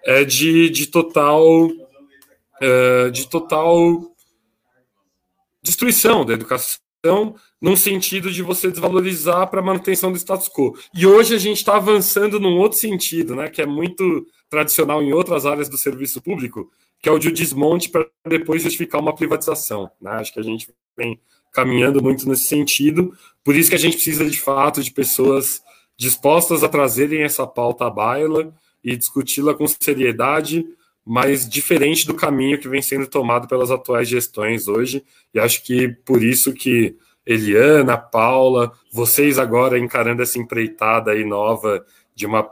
é 0.06 0.24
de, 0.24 0.70
de 0.70 0.88
total. 0.88 1.68
Uh, 2.64 3.10
de 3.12 3.28
total 3.28 4.16
destruição 5.64 6.24
da 6.24 6.34
educação 6.34 6.81
então, 7.04 7.34
num 7.60 7.76
sentido 7.76 8.32
de 8.32 8.44
você 8.44 8.70
desvalorizar 8.70 9.50
para 9.50 9.60
manutenção 9.60 10.12
do 10.12 10.18
status 10.20 10.48
quo. 10.48 10.78
E 10.94 11.08
hoje 11.08 11.34
a 11.34 11.40
gente 11.40 11.58
está 11.58 11.76
avançando 11.76 12.40
num 12.40 12.60
outro 12.60 12.78
sentido, 12.78 13.36
né, 13.36 13.50
que 13.50 13.60
é 13.60 13.66
muito 13.66 14.28
tradicional 14.48 15.02
em 15.02 15.12
outras 15.12 15.48
áreas 15.48 15.68
do 15.68 15.78
serviço 15.78 16.22
público, 16.22 16.72
que 17.02 17.10
é 17.10 17.12
o 17.12 17.18
de 17.18 17.32
desmonte 17.32 17.90
para 17.90 18.08
depois 18.28 18.62
justificar 18.62 19.02
uma 19.02 19.16
privatização. 19.16 19.90
Né? 20.00 20.12
Acho 20.12 20.32
que 20.32 20.40
a 20.40 20.44
gente 20.44 20.72
vem 20.96 21.20
caminhando 21.52 22.04
muito 22.04 22.30
nesse 22.30 22.44
sentido, 22.44 23.18
por 23.44 23.56
isso 23.56 23.70
que 23.72 23.76
a 23.76 23.80
gente 23.80 23.96
precisa 23.96 24.30
de 24.30 24.40
fato 24.40 24.84
de 24.84 24.92
pessoas 24.92 25.60
dispostas 25.98 26.64
a 26.64 26.70
trazerem 26.70 27.24
essa 27.24 27.48
pauta 27.48 27.86
à 27.86 27.90
baila 27.90 28.54
e 28.84 28.96
discuti-la 28.96 29.56
com 29.56 29.66
seriedade, 29.68 30.66
mas 31.06 31.50
diferente 31.50 32.06
do 32.06 32.14
caminho 32.14 32.60
que 32.60 32.70
vem 32.70 32.82
sendo 32.82 33.08
tomado 33.08 33.48
pelas 33.48 33.72
atuais 33.72 34.08
gestões 34.08 34.68
hoje. 34.68 35.04
E 35.34 35.40
acho 35.40 35.64
que 35.64 35.88
por 35.88 36.24
isso 36.24 36.54
que 36.54 36.96
Eliana, 37.26 37.98
Paula, 37.98 38.72
vocês 38.92 39.38
agora 39.38 39.80
encarando 39.80 40.22
essa 40.22 40.40
empreitada 40.40 41.12
aí 41.12 41.24
nova 41.24 41.86
de 42.16 42.26
uma 42.26 42.50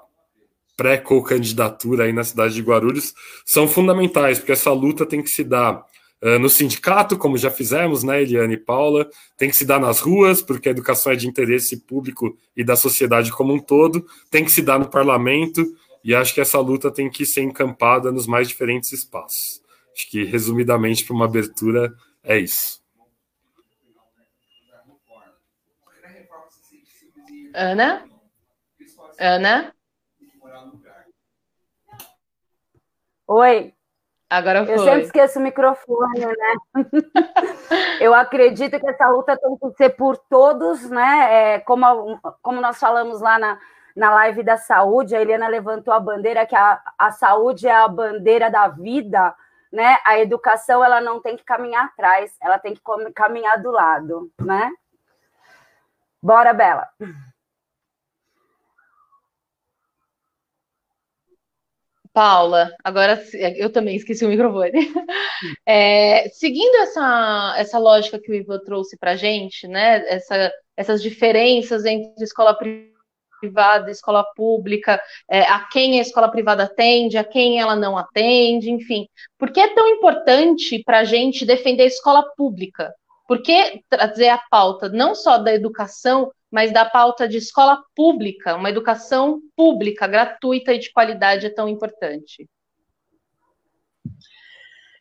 pré-candidatura 0.77 2.05
aí 2.05 2.13
na 2.13 2.23
cidade 2.23 2.53
de 2.53 2.61
Guarulhos, 2.61 3.13
são 3.45 3.67
fundamentais, 3.67 4.39
porque 4.39 4.53
essa 4.53 4.71
luta 4.71 5.05
tem 5.05 5.21
que 5.21 5.29
se 5.29 5.43
dar 5.43 5.83
uh, 6.23 6.39
no 6.39 6.47
sindicato, 6.47 7.17
como 7.17 7.37
já 7.37 7.51
fizemos, 7.51 8.01
né, 8.01 8.21
Eliane 8.21 8.53
e 8.53 8.57
Paula, 8.57 9.09
tem 9.37 9.49
que 9.49 9.57
se 9.57 9.65
dar 9.65 9.77
nas 9.77 9.99
ruas, 9.99 10.41
porque 10.41 10.69
a 10.69 10.71
educação 10.71 11.11
é 11.11 11.17
de 11.17 11.27
interesse 11.27 11.81
público 11.81 12.37
e 12.55 12.63
da 12.63 12.77
sociedade 12.77 13.29
como 13.29 13.53
um 13.53 13.59
todo, 13.59 14.05
tem 14.31 14.45
que 14.45 14.51
se 14.51 14.61
dar 14.61 14.79
no 14.79 14.89
parlamento, 14.89 15.65
e 16.03 16.15
acho 16.15 16.33
que 16.33 16.41
essa 16.41 16.59
luta 16.59 16.91
tem 16.91 17.09
que 17.09 17.25
ser 17.25 17.41
encampada 17.41 18.11
nos 18.11 18.27
mais 18.27 18.47
diferentes 18.47 18.91
espaços. 18.91 19.61
Acho 19.93 20.09
que, 20.09 20.23
resumidamente, 20.23 21.03
para 21.05 21.15
uma 21.15 21.25
abertura, 21.25 21.93
é 22.23 22.37
isso. 22.37 22.81
Ana? 27.53 28.05
Ana? 29.19 29.73
Oi. 33.27 33.73
Agora 34.29 34.63
foi. 34.63 34.75
Eu 34.75 34.79
sempre 34.79 35.01
esqueço 35.01 35.39
o 35.39 35.41
microfone, 35.41 36.25
né? 36.25 36.55
eu 37.99 38.13
acredito 38.13 38.79
que 38.79 38.87
essa 38.87 39.09
luta 39.09 39.35
tem 39.35 39.57
que 39.57 39.75
ser 39.75 39.89
por 39.91 40.17
todos, 40.29 40.87
né? 40.89 41.55
É, 41.55 41.59
como, 41.59 42.19
como 42.41 42.61
nós 42.61 42.79
falamos 42.79 43.21
lá 43.21 43.39
na, 43.39 43.59
na 43.99 44.11
live 44.11 44.43
da 44.43 44.55
saúde, 44.55 45.13
a 45.13 45.21
Eliana 45.21 45.49
levantou 45.49 45.93
a 45.93 45.99
bandeira 45.99 46.45
que 46.45 46.55
a, 46.55 46.81
a 46.97 47.11
saúde 47.11 47.67
é 47.67 47.75
a 47.75 47.85
bandeira 47.85 48.49
da 48.49 48.69
vida, 48.69 49.35
né? 49.69 49.97
A 50.05 50.17
educação 50.17 50.83
ela 50.83 51.01
não 51.01 51.21
tem 51.21 51.35
que 51.35 51.43
caminhar 51.43 51.83
atrás, 51.83 52.33
ela 52.41 52.57
tem 52.57 52.73
que 52.73 52.81
caminhar 53.13 53.61
do 53.61 53.69
lado, 53.69 54.31
né? 54.39 54.71
Bora, 56.23 56.53
Bela. 56.53 56.87
Paula, 62.13 62.73
agora 62.83 63.21
eu 63.57 63.69
também 63.71 63.97
esqueci 63.97 64.25
o 64.25 64.29
microfone. 64.29 64.71
É, 65.65 66.27
seguindo 66.33 66.75
essa, 66.81 67.55
essa 67.57 67.79
lógica 67.79 68.19
que 68.19 68.29
o 68.29 68.35
Ivo 68.35 68.59
trouxe 68.59 68.97
para 68.97 69.11
a 69.11 69.15
gente, 69.15 69.69
né? 69.69 70.05
Essa, 70.09 70.51
essas 70.75 71.01
diferenças 71.01 71.85
entre 71.85 72.21
escola 72.21 72.53
privada 72.53 72.98
privada, 73.39 73.91
escola 73.91 74.23
pública, 74.35 75.01
é, 75.29 75.41
a 75.41 75.67
quem 75.71 75.99
a 75.99 76.01
escola 76.01 76.29
privada 76.29 76.63
atende, 76.63 77.17
a 77.17 77.23
quem 77.23 77.59
ela 77.59 77.75
não 77.75 77.97
atende, 77.97 78.69
enfim. 78.69 79.07
Por 79.37 79.51
que 79.51 79.59
é 79.59 79.73
tão 79.73 79.87
importante 79.87 80.81
para 80.83 80.99
a 80.99 81.03
gente 81.03 81.45
defender 81.45 81.83
a 81.83 81.87
escola 81.87 82.23
pública? 82.35 82.93
Por 83.27 83.41
que 83.41 83.81
trazer 83.89 84.29
a 84.29 84.41
pauta 84.49 84.89
não 84.89 85.13
só 85.13 85.37
da 85.37 85.53
educação, 85.53 86.31
mas 86.51 86.73
da 86.73 86.83
pauta 86.83 87.27
de 87.27 87.37
escola 87.37 87.79
pública, 87.95 88.55
uma 88.55 88.69
educação 88.69 89.39
pública, 89.55 90.07
gratuita 90.07 90.73
e 90.73 90.79
de 90.79 90.91
qualidade 90.91 91.45
é 91.45 91.49
tão 91.49 91.69
importante? 91.69 92.47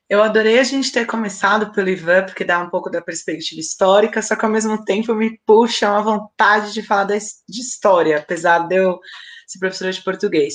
Eu 0.08 0.22
adorei 0.22 0.58
a 0.58 0.64
gente 0.64 0.90
ter 0.90 1.04
começado 1.04 1.70
pelo 1.70 1.90
Ivan, 1.90 2.24
porque 2.24 2.42
dá 2.42 2.58
um 2.60 2.70
pouco 2.70 2.88
da 2.90 3.02
perspectiva 3.02 3.60
histórica, 3.60 4.22
só 4.22 4.34
que 4.34 4.44
ao 4.44 4.50
mesmo 4.50 4.82
tempo 4.82 5.14
me 5.14 5.38
puxa 5.44 5.90
uma 5.90 6.02
vontade 6.02 6.72
de 6.72 6.82
falar 6.82 7.04
de 7.04 7.60
história, 7.60 8.16
apesar 8.16 8.60
de 8.60 8.76
eu 8.76 8.98
ser 9.46 9.58
professora 9.58 9.92
de 9.92 10.02
português. 10.02 10.54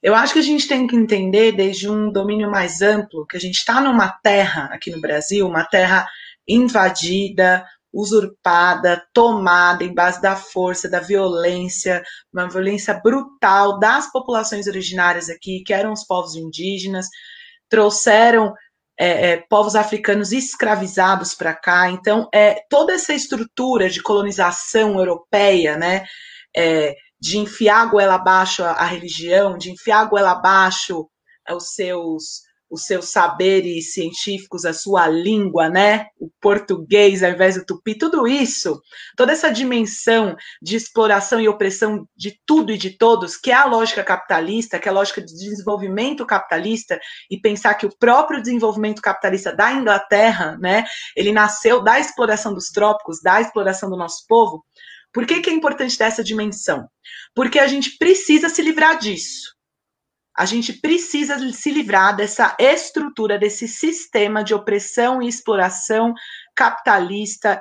Eu 0.00 0.14
acho 0.14 0.32
que 0.32 0.38
a 0.38 0.42
gente 0.42 0.68
tem 0.68 0.86
que 0.86 0.94
entender, 0.94 1.50
desde 1.50 1.90
um 1.90 2.12
domínio 2.12 2.48
mais 2.48 2.80
amplo, 2.80 3.26
que 3.26 3.36
a 3.36 3.40
gente 3.40 3.56
está 3.56 3.80
numa 3.80 4.08
terra 4.08 4.68
aqui 4.72 4.90
no 4.92 5.00
Brasil, 5.00 5.48
uma 5.48 5.64
terra 5.64 6.08
invadida, 6.46 7.64
usurpada, 7.92 9.04
tomada 9.12 9.82
em 9.82 9.92
base 9.92 10.22
da 10.22 10.36
força, 10.36 10.88
da 10.88 11.00
violência, 11.00 12.04
uma 12.32 12.48
violência 12.48 12.94
brutal 12.94 13.80
das 13.80 14.10
populações 14.12 14.68
originárias 14.68 15.28
aqui, 15.28 15.62
que 15.66 15.72
eram 15.72 15.92
os 15.92 16.04
povos 16.04 16.36
indígenas, 16.36 17.08
trouxeram 17.68 18.54
é, 19.02 19.32
é, 19.32 19.36
povos 19.48 19.74
africanos 19.74 20.30
escravizados 20.30 21.34
para 21.34 21.52
cá. 21.52 21.90
Então, 21.90 22.28
é, 22.32 22.62
toda 22.70 22.92
essa 22.92 23.12
estrutura 23.12 23.90
de 23.90 24.00
colonização 24.00 24.96
europeia, 24.96 25.76
né, 25.76 26.04
é, 26.56 26.94
de 27.20 27.36
enfiar 27.36 27.82
a 27.82 27.86
goela 27.86 28.14
abaixo 28.14 28.62
a, 28.62 28.70
a 28.70 28.84
religião, 28.84 29.58
de 29.58 29.72
enfiar 29.72 30.02
a 30.02 30.04
goela 30.04 30.30
abaixo 30.30 31.08
os 31.50 31.74
seus 31.74 32.42
os 32.72 32.86
seus 32.86 33.10
saberes 33.10 33.92
científicos, 33.92 34.64
a 34.64 34.72
sua 34.72 35.06
língua, 35.06 35.68
né? 35.68 36.06
O 36.18 36.30
português 36.40 37.22
ao 37.22 37.30
invés 37.30 37.54
do 37.56 37.66
tupi, 37.66 37.94
tudo 37.94 38.26
isso, 38.26 38.80
toda 39.14 39.30
essa 39.30 39.52
dimensão 39.52 40.34
de 40.62 40.74
exploração 40.74 41.38
e 41.38 41.48
opressão 41.48 42.08
de 42.16 42.40
tudo 42.46 42.72
e 42.72 42.78
de 42.78 42.96
todos, 42.96 43.36
que 43.36 43.50
é 43.50 43.54
a 43.54 43.66
lógica 43.66 44.02
capitalista, 44.02 44.78
que 44.78 44.88
é 44.88 44.90
a 44.90 44.94
lógica 44.94 45.20
de 45.20 45.34
desenvolvimento 45.34 46.24
capitalista, 46.24 46.98
e 47.30 47.38
pensar 47.38 47.74
que 47.74 47.84
o 47.84 47.94
próprio 47.98 48.40
desenvolvimento 48.40 49.02
capitalista 49.02 49.54
da 49.54 49.70
Inglaterra, 49.70 50.56
né? 50.58 50.86
Ele 51.14 51.30
nasceu 51.30 51.82
da 51.82 52.00
exploração 52.00 52.54
dos 52.54 52.70
trópicos, 52.70 53.20
da 53.22 53.38
exploração 53.38 53.90
do 53.90 53.98
nosso 53.98 54.24
povo. 54.26 54.64
Por 55.12 55.26
que, 55.26 55.42
que 55.42 55.50
é 55.50 55.52
importante 55.52 55.98
dessa 55.98 56.24
dimensão? 56.24 56.88
Porque 57.34 57.58
a 57.58 57.66
gente 57.66 57.98
precisa 57.98 58.48
se 58.48 58.62
livrar 58.62 58.98
disso. 58.98 59.52
A 60.34 60.46
gente 60.46 60.72
precisa 60.72 61.38
se 61.52 61.70
livrar 61.70 62.16
dessa 62.16 62.56
estrutura, 62.58 63.38
desse 63.38 63.68
sistema 63.68 64.42
de 64.42 64.54
opressão 64.54 65.22
e 65.22 65.28
exploração 65.28 66.14
capitalista, 66.54 67.60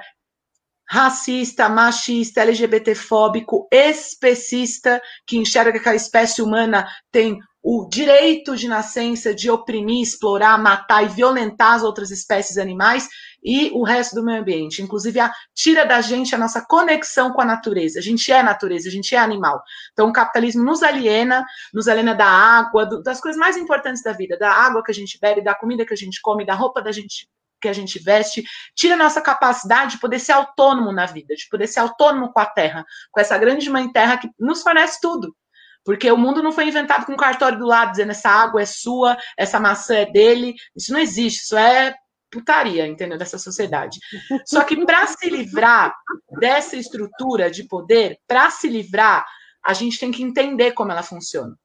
racista, 0.92 1.70
machista, 1.70 2.42
LGBTfóbico, 2.42 3.66
especista, 3.72 5.02
que 5.26 5.38
enxerga 5.38 5.80
que 5.80 5.88
a 5.88 5.96
espécie 5.96 6.42
humana 6.42 6.86
tem 7.10 7.40
o 7.64 7.88
direito 7.88 8.58
de 8.58 8.68
nascença 8.68 9.34
de 9.34 9.50
oprimir, 9.50 10.02
explorar, 10.02 10.62
matar 10.62 11.06
e 11.06 11.08
violentar 11.08 11.76
as 11.76 11.84
outras 11.84 12.12
espécies 12.12 12.58
animais 12.58 13.08
e 13.42 13.72
o 13.74 13.84
resto 13.84 14.16
do 14.16 14.26
meio 14.26 14.42
ambiente. 14.42 14.82
Inclusive, 14.82 15.22
a, 15.22 15.32
tira 15.56 15.86
da 15.86 16.02
gente 16.02 16.36
a 16.36 16.38
nossa 16.38 16.60
conexão 16.60 17.32
com 17.32 17.40
a 17.40 17.46
natureza. 17.46 18.00
A 18.00 18.02
gente 18.02 18.30
é 18.30 18.44
natureza, 18.44 18.90
a 18.90 18.92
gente 18.92 19.16
é 19.16 19.18
animal. 19.18 19.64
Então, 19.94 20.10
o 20.10 20.14
capitalismo 20.14 20.62
nos 20.62 20.84
aliena, 20.84 21.46
nos 21.74 21.88
aliena 21.88 22.14
da 22.14 22.28
água, 22.28 22.86
do, 22.86 23.02
das 23.02 23.22
coisas 23.22 23.40
mais 23.40 23.56
importantes 23.56 24.04
da 24.04 24.12
vida, 24.12 24.38
da 24.38 24.52
água 24.52 24.84
que 24.84 24.92
a 24.92 24.96
gente 24.96 25.18
bebe, 25.22 25.42
da 25.42 25.56
comida 25.56 25.86
que 25.86 25.94
a 25.94 25.98
gente 25.98 26.20
come, 26.22 26.46
da 26.46 26.54
roupa 26.54 26.82
da 26.82 26.92
gente 26.92 27.30
que 27.62 27.70
a 27.70 27.74
gente 27.74 28.00
veste, 28.00 28.44
tira 28.76 28.96
a 28.96 28.98
nossa 28.98 29.22
capacidade 29.22 29.94
de 29.94 30.00
poder 30.00 30.20
ser 30.20 30.34
autônomo 30.34 30.92
na 30.92 31.06
vida, 31.06 31.36
de 31.36 31.48
poder 31.50 31.68
ser 31.68 31.80
autônomo 31.80 32.34
com 32.34 32.40
a 32.40 32.46
terra, 32.46 32.86
com 33.12 33.22
essa 33.22 33.38
grande 33.38 33.70
mãe 33.70 33.92
terra 33.92 34.18
que 34.18 34.30
nos 34.40 34.62
fornece 34.62 35.00
tudo. 35.02 35.36
Porque 35.84 36.12
o 36.12 36.18
mundo 36.18 36.44
não 36.44 36.52
foi 36.52 36.68
inventado 36.68 37.06
com 37.06 37.14
um 37.14 37.18
cartório 37.18 37.58
do 37.58 37.66
lado 37.66 37.92
dizendo 37.92 38.12
essa 38.12 38.30
água 38.30 38.62
é 38.62 38.66
sua, 38.66 39.18
essa 39.38 39.60
maçã 39.60 39.96
é 39.96 40.06
dele. 40.06 40.54
Isso 40.76 40.94
não 40.94 41.00
existe, 41.00 41.42
isso 41.42 41.58
é 41.58 41.96
putaria, 42.32 42.88
entendeu? 42.88 43.18
Dessa 43.18 43.38
sociedade. 43.38 44.00
Só 44.46 44.64
que 44.64 44.86
para 44.86 45.06
se 45.08 45.30
livrar 45.30 45.94
dessa 46.40 46.78
estrutura 46.78 47.50
de 47.50 47.68
poder, 47.68 48.18
para 48.28 48.50
se 48.52 48.70
livrar, 48.70 49.26
a 49.64 49.74
gente 49.74 50.00
tem 50.00 50.12
que 50.12 50.24
entender 50.24 50.72
como 50.72 50.92
ela 50.92 51.04
funciona. 51.04 51.56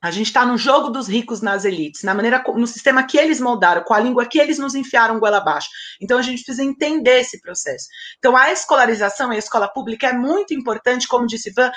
A 0.00 0.12
gente 0.12 0.28
está 0.28 0.46
no 0.46 0.56
jogo 0.56 0.90
dos 0.90 1.08
ricos 1.08 1.40
nas 1.40 1.64
elites, 1.64 2.04
na 2.04 2.14
maneira, 2.14 2.42
no 2.54 2.66
sistema 2.68 3.02
que 3.02 3.18
eles 3.18 3.40
moldaram, 3.40 3.82
com 3.82 3.92
a 3.92 3.98
língua 3.98 4.26
que 4.26 4.38
eles 4.38 4.56
nos 4.56 4.76
enfiaram 4.76 5.18
goela 5.18 5.38
abaixo. 5.38 5.68
Então 6.00 6.18
a 6.18 6.22
gente 6.22 6.44
precisa 6.44 6.62
entender 6.62 7.20
esse 7.20 7.40
processo. 7.40 7.86
Então 8.18 8.36
a 8.36 8.52
escolarização 8.52 9.32
e 9.32 9.36
a 9.36 9.40
escola 9.40 9.66
pública 9.66 10.08
é 10.08 10.12
muito 10.12 10.54
importante, 10.54 11.08
como 11.08 11.26
disse 11.26 11.50
Ivan, 11.50 11.72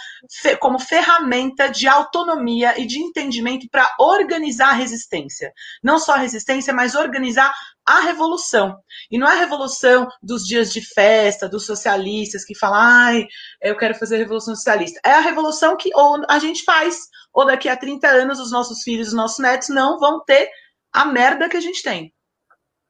como 0.60 0.78
ferramenta 0.78 1.68
de 1.68 1.88
autonomia 1.88 2.80
e 2.80 2.86
de 2.86 3.00
entendimento 3.00 3.68
para 3.72 3.90
organizar 4.00 4.70
a 4.70 4.74
resistência. 4.74 5.52
Não 5.84 5.98
só 5.98 6.14
a 6.14 6.18
resistência, 6.18 6.72
mas 6.74 6.94
organizar 6.94 7.52
a 7.92 8.00
revolução. 8.00 8.78
E 9.10 9.18
não 9.18 9.28
é 9.28 9.34
a 9.34 9.40
revolução 9.40 10.08
dos 10.24 10.46
dias 10.46 10.72
de 10.72 10.82
festa, 10.82 11.50
dos 11.50 11.66
socialistas 11.66 12.46
que 12.46 12.58
falam, 12.58 12.80
ai, 12.80 13.28
eu 13.62 13.78
quero 13.78 13.96
fazer 13.96 14.16
a 14.16 14.20
revolução 14.20 14.56
socialista. 14.56 15.00
É 15.06 15.12
a 15.12 15.20
revolução 15.20 15.76
que 15.76 15.90
ou 15.94 16.24
a 16.30 16.40
gente 16.40 16.64
faz, 16.64 16.98
ou 17.34 17.46
daqui 17.46 17.68
a 17.68 17.76
30 17.76 18.08
anos 18.08 18.40
os 18.40 18.52
nossos 18.52 18.82
filhos, 18.84 19.10
os 19.10 19.14
nossos 19.14 19.40
netos 19.40 19.68
não 19.70 20.00
vão 20.00 20.24
ter 20.24 20.50
a 20.94 21.06
merda 21.06 21.50
que 21.50 21.58
a 21.58 21.62
gente 21.62 21.84
tem. 21.84 22.14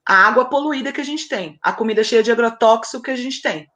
A 0.08 0.28
água 0.28 0.46
poluída 0.46 0.92
que 0.92 1.02
a 1.02 1.06
gente 1.06 1.28
tem, 1.28 1.58
a 1.64 1.72
comida 1.74 2.04
cheia 2.04 2.22
de 2.22 2.32
agrotóxico 2.32 3.04
que 3.04 3.12
a 3.12 3.16
gente 3.16 3.42
tem. 3.42 3.68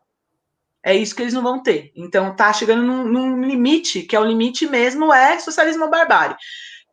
É 0.84 0.94
isso 0.94 1.16
que 1.16 1.24
eles 1.24 1.34
não 1.34 1.42
vão 1.42 1.64
ter. 1.64 1.92
Então 1.96 2.36
tá 2.36 2.54
chegando 2.54 2.84
num, 2.84 3.04
num 3.06 3.44
limite, 3.44 4.04
que 4.04 4.16
é 4.16 4.20
o 4.20 4.26
limite 4.26 4.68
mesmo, 4.68 5.12
é 5.12 5.40
socialismo 5.40 5.90
barbárie. 5.90 6.36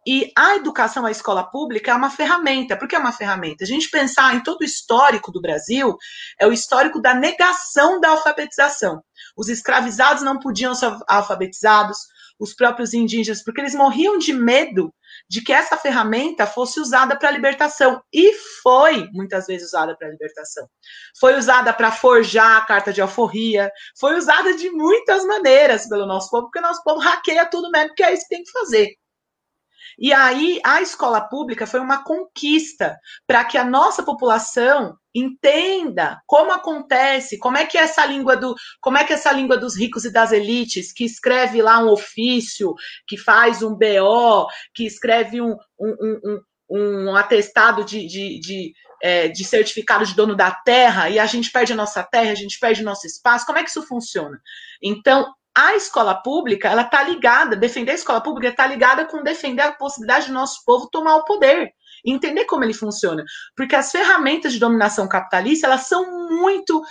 E 0.06 0.32
a 0.36 0.56
educação, 0.56 1.06
a 1.06 1.10
escola 1.10 1.44
pública, 1.44 1.92
é 1.92 1.94
uma 1.94 2.10
ferramenta. 2.10 2.76
Por 2.76 2.88
que 2.88 2.96
é 2.96 2.98
uma 2.98 3.12
ferramenta? 3.12 3.64
A 3.64 3.66
gente 3.66 3.88
pensar 3.88 4.34
em 4.34 4.42
todo 4.42 4.62
o 4.62 4.64
histórico 4.64 5.30
do 5.30 5.40
Brasil, 5.40 5.96
é 6.40 6.46
o 6.46 6.52
histórico 6.52 7.00
da 7.00 7.14
negação 7.14 8.00
da 8.00 8.10
alfabetização. 8.10 9.02
Os 9.36 9.48
escravizados 9.48 10.22
não 10.22 10.38
podiam 10.38 10.74
ser 10.74 10.92
alfabetizados, 11.06 11.98
os 12.38 12.54
próprios 12.54 12.92
indígenas, 12.92 13.42
porque 13.44 13.60
eles 13.60 13.74
morriam 13.74 14.18
de 14.18 14.32
medo 14.32 14.92
de 15.28 15.40
que 15.42 15.52
essa 15.52 15.76
ferramenta 15.76 16.46
fosse 16.46 16.80
usada 16.80 17.16
para 17.16 17.28
a 17.28 17.32
libertação. 17.32 18.02
E 18.12 18.32
foi, 18.62 19.08
muitas 19.12 19.46
vezes, 19.46 19.68
usada 19.68 19.96
para 19.96 20.08
a 20.08 20.10
libertação. 20.10 20.66
Foi 21.20 21.36
usada 21.36 21.72
para 21.72 21.92
forjar 21.92 22.56
a 22.56 22.66
carta 22.66 22.92
de 22.92 23.00
alforria, 23.00 23.70
foi 23.98 24.16
usada 24.16 24.56
de 24.56 24.70
muitas 24.70 25.24
maneiras 25.24 25.88
pelo 25.88 26.06
nosso 26.06 26.30
povo, 26.30 26.44
porque 26.44 26.58
o 26.58 26.62
nosso 26.62 26.82
povo 26.82 26.98
hackeia 26.98 27.46
tudo 27.46 27.70
mesmo, 27.70 27.88
porque 27.88 28.02
é 28.02 28.12
isso 28.12 28.24
que 28.24 28.34
tem 28.34 28.42
que 28.42 28.50
fazer. 28.50 28.96
E 29.98 30.12
aí 30.12 30.60
a 30.64 30.80
escola 30.80 31.20
pública 31.20 31.66
foi 31.66 31.80
uma 31.80 32.02
conquista 32.02 32.96
para 33.26 33.44
que 33.44 33.58
a 33.58 33.64
nossa 33.64 34.02
população 34.02 34.96
entenda 35.14 36.20
como 36.26 36.52
acontece, 36.52 37.38
como 37.38 37.58
é 37.58 37.66
que 37.66 37.76
essa 37.76 38.04
língua 38.06 38.36
do, 38.36 38.54
como 38.80 38.96
é 38.96 39.04
que 39.04 39.12
essa 39.12 39.30
língua 39.30 39.56
dos 39.56 39.76
ricos 39.76 40.04
e 40.04 40.12
das 40.12 40.32
elites 40.32 40.92
que 40.92 41.04
escreve 41.04 41.60
lá 41.60 41.78
um 41.78 41.90
ofício, 41.90 42.74
que 43.06 43.18
faz 43.18 43.62
um 43.62 43.74
BO, 43.74 44.46
que 44.74 44.86
escreve 44.86 45.40
um, 45.40 45.56
um, 45.78 46.40
um, 46.70 47.08
um 47.10 47.16
atestado 47.16 47.84
de, 47.84 48.06
de, 48.06 48.40
de, 48.40 48.72
é, 49.02 49.28
de 49.28 49.44
certificado 49.44 50.06
de 50.06 50.14
dono 50.14 50.34
da 50.34 50.50
terra 50.50 51.10
e 51.10 51.18
a 51.18 51.26
gente 51.26 51.50
perde 51.50 51.72
a 51.72 51.76
nossa 51.76 52.02
terra, 52.02 52.30
a 52.30 52.36
gente 52.36 52.58
perde 52.58 52.80
o 52.80 52.84
nosso 52.84 53.06
espaço. 53.06 53.44
Como 53.44 53.58
é 53.58 53.62
que 53.62 53.68
isso 53.68 53.86
funciona? 53.86 54.40
Então, 54.82 55.30
a 55.56 55.74
escola 55.74 56.14
pública, 56.14 56.68
ela 56.68 56.82
está 56.82 57.02
ligada, 57.02 57.56
defender 57.56 57.92
a 57.92 57.96
escola 57.96 58.20
pública 58.20 58.48
está 58.48 58.66
ligada 58.66 59.04
com 59.04 59.22
defender 59.22 59.62
a 59.62 59.72
possibilidade 59.72 60.28
do 60.28 60.32
nosso 60.32 60.64
povo 60.64 60.88
tomar 60.90 61.16
o 61.16 61.24
poder, 61.24 61.72
entender 62.04 62.46
como 62.46 62.64
ele 62.64 62.72
funciona, 62.72 63.22
porque 63.56 63.76
as 63.76 63.90
ferramentas 63.90 64.52
de 64.52 64.58
dominação 64.58 65.08
capitalista, 65.08 65.66
elas 65.66 65.86
são 65.86 66.28
muito 66.28 66.82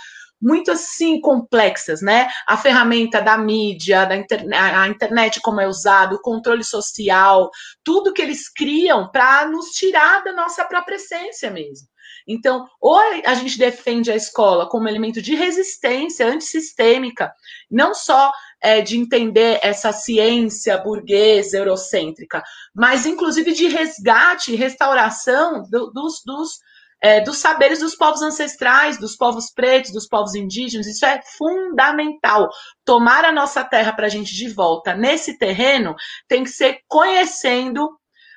muito 0.42 0.72
assim 0.72 1.20
complexas, 1.20 2.02
né? 2.02 2.28
A 2.48 2.56
ferramenta 2.56 3.20
da 3.20 3.38
mídia, 3.38 4.04
da 4.04 4.16
internet, 4.16 4.58
a 4.58 4.88
internet 4.88 5.40
como 5.40 5.60
é 5.60 5.68
usado, 5.68 6.16
o 6.16 6.20
controle 6.20 6.64
social, 6.64 7.48
tudo 7.84 8.12
que 8.12 8.20
eles 8.20 8.48
criam 8.52 9.08
para 9.08 9.46
nos 9.46 9.66
tirar 9.66 10.24
da 10.24 10.32
nossa 10.32 10.64
própria 10.64 10.96
essência 10.96 11.48
mesmo. 11.48 11.86
Então, 12.26 12.66
ou 12.80 12.98
a 13.24 13.34
gente 13.34 13.58
defende 13.58 14.10
a 14.10 14.16
escola 14.16 14.68
como 14.68 14.88
elemento 14.88 15.22
de 15.22 15.34
resistência 15.34 16.26
antissistêmica, 16.26 17.32
não 17.70 17.94
só 17.94 18.32
é, 18.62 18.80
de 18.80 18.96
entender 18.96 19.58
essa 19.62 19.92
ciência 19.92 20.78
burguesa, 20.78 21.58
eurocêntrica, 21.58 22.42
mas 22.72 23.04
inclusive 23.04 23.52
de 23.52 23.66
resgate 23.66 24.54
restauração 24.54 25.64
do, 25.68 25.90
dos, 25.90 26.22
dos, 26.24 26.58
é, 27.02 27.20
dos 27.20 27.38
saberes 27.38 27.80
dos 27.80 27.96
povos 27.96 28.22
ancestrais, 28.22 28.98
dos 28.98 29.16
povos 29.16 29.50
pretos, 29.50 29.92
dos 29.92 30.06
povos 30.06 30.36
indígenas. 30.36 30.86
Isso 30.86 31.04
é 31.04 31.20
fundamental. 31.36 32.48
Tomar 32.84 33.24
a 33.24 33.32
nossa 33.32 33.64
terra 33.64 33.92
para 33.92 34.06
a 34.06 34.10
gente 34.10 34.32
de 34.32 34.48
volta 34.48 34.94
nesse 34.94 35.36
terreno 35.36 35.96
tem 36.28 36.44
que 36.44 36.50
ser 36.50 36.78
conhecendo 36.86 37.90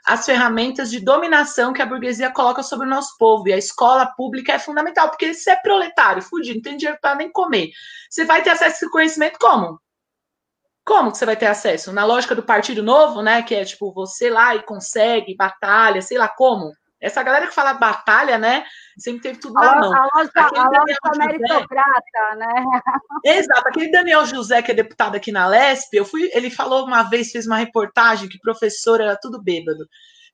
as 0.07 0.23
ferramentas 0.25 0.91
de 0.91 0.99
dominação 0.99 1.73
que 1.73 1.81
a 1.81 1.85
burguesia 1.85 2.31
coloca 2.31 2.61
sobre 2.61 2.85
o 2.85 2.89
nosso 2.89 3.17
povo. 3.17 3.47
E 3.47 3.53
a 3.53 3.57
escola 3.57 4.05
pública 4.05 4.53
é 4.53 4.59
fundamental, 4.59 5.09
porque 5.09 5.33
se 5.33 5.49
é 5.49 5.55
proletário, 5.55 6.21
fudido, 6.21 6.55
não 6.55 6.61
tem 6.61 6.77
dinheiro 6.77 6.99
para 7.01 7.15
nem 7.15 7.31
comer. 7.31 7.71
Você 8.09 8.23
vai 8.23 8.43
ter 8.43 8.51
acesso 8.51 8.63
a 8.65 8.67
esse 8.75 8.89
conhecimento 8.91 9.39
como? 9.39 9.79
Como 10.85 11.11
que 11.11 11.17
você 11.17 11.25
vai 11.25 11.35
ter 11.35 11.47
acesso? 11.47 11.91
Na 11.91 12.05
lógica 12.05 12.35
do 12.35 12.43
Partido 12.43 12.83
Novo, 12.83 13.23
né? 13.23 13.41
Que 13.41 13.55
é 13.55 13.65
tipo, 13.65 13.91
você 13.91 14.29
lá 14.29 14.55
e 14.55 14.61
consegue, 14.61 15.35
batalha, 15.35 16.01
sei 16.01 16.17
lá 16.17 16.29
como. 16.29 16.71
Essa 17.01 17.23
galera 17.23 17.47
que 17.47 17.53
fala 17.53 17.73
batalha, 17.73 18.37
né? 18.37 18.63
Sempre 18.97 19.21
teve 19.21 19.39
tudo 19.39 19.53
na 19.55 19.79
mão. 19.79 19.93
A 19.93 20.07
loja, 20.15 20.31
a 20.35 20.69
loja 20.69 21.17
meritocrata, 21.17 22.35
né? 22.37 22.53
Exato. 23.25 23.67
Aquele 23.67 23.91
Daniel 23.91 24.25
José, 24.25 24.61
que 24.61 24.71
é 24.71 24.75
deputado 24.75 25.15
aqui 25.15 25.31
na 25.31 25.47
Lesp, 25.47 25.93
eu 25.93 26.05
fui, 26.05 26.29
ele 26.33 26.49
falou 26.49 26.85
uma 26.85 27.03
vez, 27.03 27.31
fez 27.31 27.45
uma 27.45 27.57
reportagem 27.57 28.29
que 28.29 28.39
professor 28.39 29.01
era 29.01 29.17
tudo 29.19 29.41
bêbado. 29.41 29.85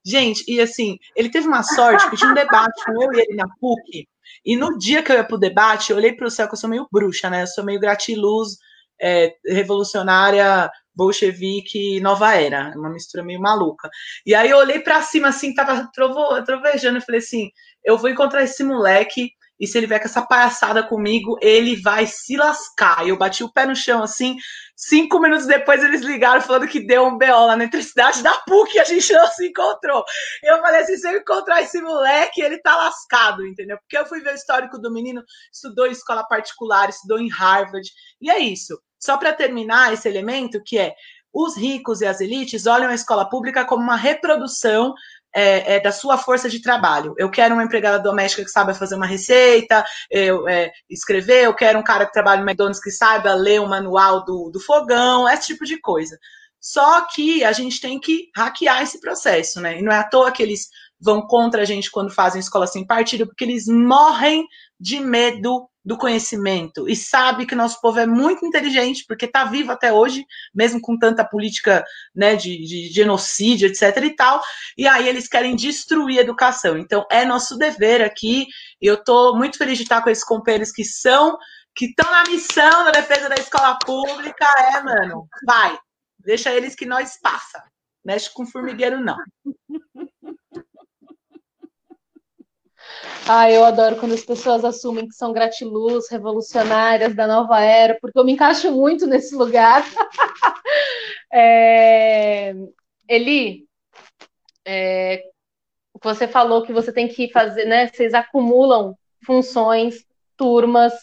Gente, 0.03 0.43
e 0.47 0.59
assim, 0.59 0.97
ele 1.15 1.29
teve 1.29 1.47
uma 1.47 1.63
sorte, 1.63 2.09
que 2.09 2.17
tinha 2.17 2.31
um 2.31 2.35
debate 2.35 2.83
com 2.85 3.03
eu 3.03 3.13
e 3.13 3.21
ele 3.21 3.35
na 3.35 3.47
PUC, 3.59 4.07
e 4.43 4.55
no 4.55 4.77
dia 4.77 5.03
que 5.03 5.11
eu 5.11 5.15
ia 5.15 5.23
pro 5.23 5.37
debate, 5.37 5.91
eu 5.91 5.97
olhei 5.97 6.13
pro 6.13 6.29
céu, 6.29 6.47
que 6.47 6.53
eu 6.53 6.57
sou 6.57 6.69
meio 6.69 6.87
bruxa, 6.91 7.29
né? 7.29 7.43
Eu 7.43 7.47
sou 7.47 7.63
meio 7.63 7.79
gratiluz, 7.79 8.57
é, 9.01 9.33
revolucionária 9.45 10.69
bolchevique 10.93 11.99
nova 12.01 12.35
era, 12.35 12.73
uma 12.75 12.89
mistura 12.89 13.23
meio 13.23 13.41
maluca. 13.41 13.89
E 14.25 14.35
aí 14.35 14.49
eu 14.49 14.57
olhei 14.57 14.79
para 14.79 15.01
cima 15.01 15.29
assim, 15.29 15.53
tava 15.53 15.89
trovo, 15.93 16.43
trovejando, 16.43 17.01
falei 17.01 17.19
assim, 17.19 17.49
eu 17.83 17.97
vou 17.97 18.09
encontrar 18.09 18.43
esse 18.43 18.63
moleque 18.63 19.31
e 19.62 19.67
se 19.67 19.78
ele 19.78 19.86
vier 19.86 20.00
com 20.00 20.08
essa 20.08 20.24
palhaçada 20.24 20.82
comigo, 20.82 21.38
ele 21.39 21.80
vai 21.80 22.08
se 22.08 22.36
lascar. 22.36 23.06
E 23.06 23.10
eu 23.10 23.17
bati 23.17 23.43
o 23.43 23.54
pé 23.54 23.67
no 23.67 23.76
chão 23.76 24.02
assim. 24.02 24.36
Cinco 24.76 25.19
minutos 25.19 25.45
depois 25.45 25.84
eles 25.84 26.02
ligaram 26.02 26.41
falando 26.41 26.67
que 26.67 26.80
deu 26.80 27.06
um 27.06 27.15
BO 27.15 27.28
lá 27.28 27.56
na 27.56 27.63
eletricidade 27.63 28.24
da 28.24 28.34
PUC 28.39 28.76
e 28.76 28.80
a 28.80 28.84
gente 28.84 29.13
não 29.13 29.28
se 29.28 29.47
encontrou. 29.47 30.04
Eu 30.41 30.60
falei 30.62 30.82
assim: 30.82 30.97
se 30.97 31.08
eu 31.08 31.19
encontrar 31.19 31.62
esse 31.62 31.80
moleque, 31.80 32.41
ele 32.41 32.58
tá 32.58 32.76
lascado, 32.76 33.45
entendeu? 33.45 33.78
Porque 33.78 34.00
eu 34.00 34.06
fui 34.08 34.19
ver 34.21 34.32
o 34.32 34.36
histórico 34.36 34.80
do 34.80 34.91
menino, 34.91 35.21
estudou 35.54 35.86
em 35.86 35.91
escola 35.91 36.28
particular, 36.28 36.89
estudou 36.89 37.19
em 37.19 37.30
Harvard. 37.30 37.88
E 38.19 38.32
é 38.32 38.39
isso. 38.39 38.82
Só 39.00 39.15
para 39.15 39.32
terminar 39.32 39.93
esse 39.93 40.10
elemento, 40.10 40.60
que 40.65 40.80
é 40.80 40.95
os 41.32 41.56
ricos 41.56 42.02
e 42.02 42.08
as 42.08 42.19
elites 42.19 42.65
olham 42.65 42.89
a 42.89 42.95
escola 42.95 43.30
pública 43.30 43.63
como 43.63 43.84
uma 43.84 43.95
reprodução 43.95 44.93
é, 45.34 45.76
é, 45.76 45.80
da 45.80 45.91
sua 45.91 46.17
força 46.17 46.50
de 46.50 46.62
trabalho. 46.62 47.13
Eu 47.17 47.30
quero 47.30 47.54
uma 47.54 47.63
empregada 47.63 48.00
doméstica 48.00 48.44
que 48.44 48.52
saiba 48.52 48.74
fazer 48.74 48.96
uma 48.96 49.06
receita, 49.06 49.84
eu, 50.10 50.48
é, 50.48 50.72
escrever, 50.89 51.46
eu 51.46 51.54
quero 51.54 51.80
um 51.80 51.84
cara 51.84 52.06
que 52.06 52.13
trabalhe 52.13 52.41
no 52.41 52.48
McDonald's 52.48 52.82
que 52.82 52.91
saiba 52.91 53.34
ler 53.34 53.62
o 53.62 53.67
manual 53.67 54.24
do, 54.26 54.50
do 54.52 54.60
fogão, 54.60 55.28
esse 55.30 55.48
tipo 55.48 55.65
de 55.65 55.80
coisa. 55.80 56.17
Só 56.60 57.08
que 57.08 57.44
a 57.44 57.52
gente 57.52 57.82
tem 57.82 58.00
que 58.00 58.30
hackear 58.36 58.84
esse 58.84 59.00
processo, 59.00 59.60
né? 59.60 59.80
E 59.80 59.82
não 59.82 59.91
é 59.91 59.98
à 59.98 60.04
toa 60.04 60.32
que 60.32 60.44
eles 60.44 60.70
vão 61.00 61.26
contra 61.26 61.63
a 61.63 61.65
gente 61.65 61.89
quando 61.89 62.13
fazem 62.13 62.39
escola 62.39 62.67
sem 62.67 62.86
partido, 62.86 63.26
porque 63.26 63.44
eles 63.44 63.65
morrem 63.67 64.46
de 64.80 65.00
medo 65.00 65.67
do 65.84 65.98
conhecimento 65.98 66.88
e 66.88 66.96
sabe 66.96 67.46
que 67.46 67.56
nosso 67.56 67.82
povo 67.82 68.00
é 68.00 68.06
muito 68.06 68.46
inteligente, 68.46 69.04
porque 69.08 69.26
está 69.26 69.46
vivo 69.46 69.72
até 69.72 69.91
hoje, 69.91 70.26
mesmo 70.54 70.80
com 70.80 70.98
tanta 70.98 71.26
política 71.26 71.84
né, 72.15 72.36
de, 72.36 72.58
de, 72.63 72.89
genocídio, 72.94 73.67
etc. 73.67 73.98
e 74.04 74.15
tal, 74.15 74.41
e 74.78 74.88
aí 74.88 75.08
eles 75.08 75.28
querem 75.28 75.56
destruir 75.56 76.20
a 76.20 76.22
educação. 76.22 76.78
Então, 76.78 77.06
é 77.12 77.26
nosso 77.26 77.58
dever 77.58 78.02
aqui, 78.02 78.46
e 78.80 78.86
eu 78.86 78.96
estou 78.96 79.36
muito 79.36 79.58
feliz 79.58 79.78
de 79.78 79.84
estar 79.84 80.02
com 80.04 80.10
esses 80.10 80.24
companheiros 80.24 80.72
que 80.72 80.84
são, 80.84 81.38
que 81.76 81.86
estão 81.86 82.10
na 82.12 82.24
missão 82.24 82.86
da 82.86 82.91
defesa 82.91 83.28
da 83.28 83.36
escola 83.36 83.78
pública, 83.84 84.46
é, 84.76 84.84
mano, 84.84 85.28
vai, 85.46 85.78
deixa 86.20 86.54
eles 86.54 86.76
que 86.76 86.86
nós 86.86 87.20
passa, 87.20 87.63
mexe 88.06 88.32
com 88.32 88.46
formigueiro 88.46 89.00
não. 89.00 89.17
Ah, 93.27 93.49
eu 93.49 93.63
adoro 93.63 93.97
quando 93.97 94.13
as 94.13 94.23
pessoas 94.25 94.65
assumem 94.65 95.08
que 95.08 95.13
são 95.13 95.32
gratiluz, 95.32 96.10
revolucionárias 96.10 97.15
da 97.15 97.27
nova 97.27 97.62
era, 97.62 97.97
porque 98.01 98.17
eu 98.17 98.25
me 98.25 98.34
encaixo 98.34 98.71
muito 98.71 99.06
nesse 99.06 99.36
lugar. 99.36 99.84
é... 101.32 102.54
Eli, 103.08 103.65
é... 104.65 105.23
você 106.04 106.27
falou 106.27 106.63
que 106.63 106.73
você 106.73 106.91
tem 106.91 107.08
que 107.08 107.32
fazer, 107.32 107.65
né? 107.65 107.88
Vocês 107.88 108.13
acumulam 108.13 108.97
funções, 109.25 110.06
turmas, 110.36 110.93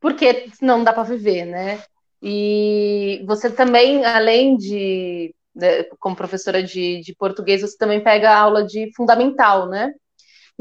porque 0.00 0.50
não 0.60 0.84
dá 0.84 0.92
para 0.92 1.04
viver, 1.04 1.46
né? 1.46 1.82
E 2.22 3.24
você 3.26 3.50
também, 3.50 4.04
além 4.04 4.56
de, 4.56 5.34
né, 5.54 5.84
como 5.98 6.14
professora 6.14 6.62
de, 6.62 7.00
de 7.00 7.14
português, 7.14 7.62
você 7.62 7.76
também 7.76 8.02
pega 8.02 8.36
aula 8.36 8.64
de 8.64 8.92
fundamental, 8.94 9.68
né? 9.68 9.92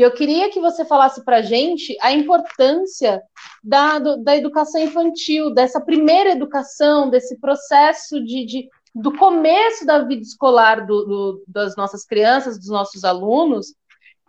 E 0.01 0.03
eu 0.03 0.11
queria 0.11 0.49
que 0.49 0.59
você 0.59 0.83
falasse 0.83 1.23
para 1.23 1.37
a 1.37 1.41
gente 1.43 1.95
a 2.01 2.11
importância 2.11 3.21
da, 3.63 3.99
da 3.99 4.35
educação 4.35 4.81
infantil, 4.81 5.53
dessa 5.53 5.79
primeira 5.79 6.31
educação, 6.31 7.07
desse 7.07 7.39
processo 7.39 8.19
de, 8.25 8.43
de 8.43 8.69
do 8.95 9.15
começo 9.15 9.85
da 9.85 9.99
vida 9.99 10.23
escolar 10.23 10.87
do, 10.87 11.05
do, 11.05 11.43
das 11.47 11.75
nossas 11.75 12.03
crianças, 12.03 12.57
dos 12.57 12.69
nossos 12.69 13.03
alunos, 13.03 13.75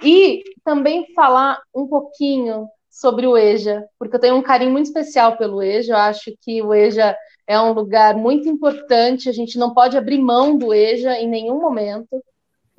e 0.03 0.45
também 0.63 1.11
falar 1.15 1.59
um 1.75 1.87
pouquinho 1.87 2.69
sobre 2.91 3.27
o 3.27 3.35
EJA, 3.35 3.83
porque 3.99 4.17
eu 4.17 4.21
tenho 4.21 4.37
um 4.37 4.43
carinho 4.43 4.73
muito 4.73 4.89
especial 4.89 5.39
pelo 5.39 5.63
EJA, 5.63 5.95
eu 5.95 5.97
acho 5.97 6.35
que 6.43 6.61
o 6.61 6.75
EJA 6.75 7.17
é 7.47 7.59
um 7.59 7.73
lugar 7.73 8.15
muito 8.15 8.47
importante, 8.47 9.27
a 9.27 9.33
gente 9.33 9.59
não 9.59 9.73
pode 9.73 9.97
abrir 9.97 10.19
mão 10.19 10.55
do 10.55 10.75
EJA 10.75 11.19
em 11.19 11.27
nenhum 11.27 11.59
momento. 11.59 12.23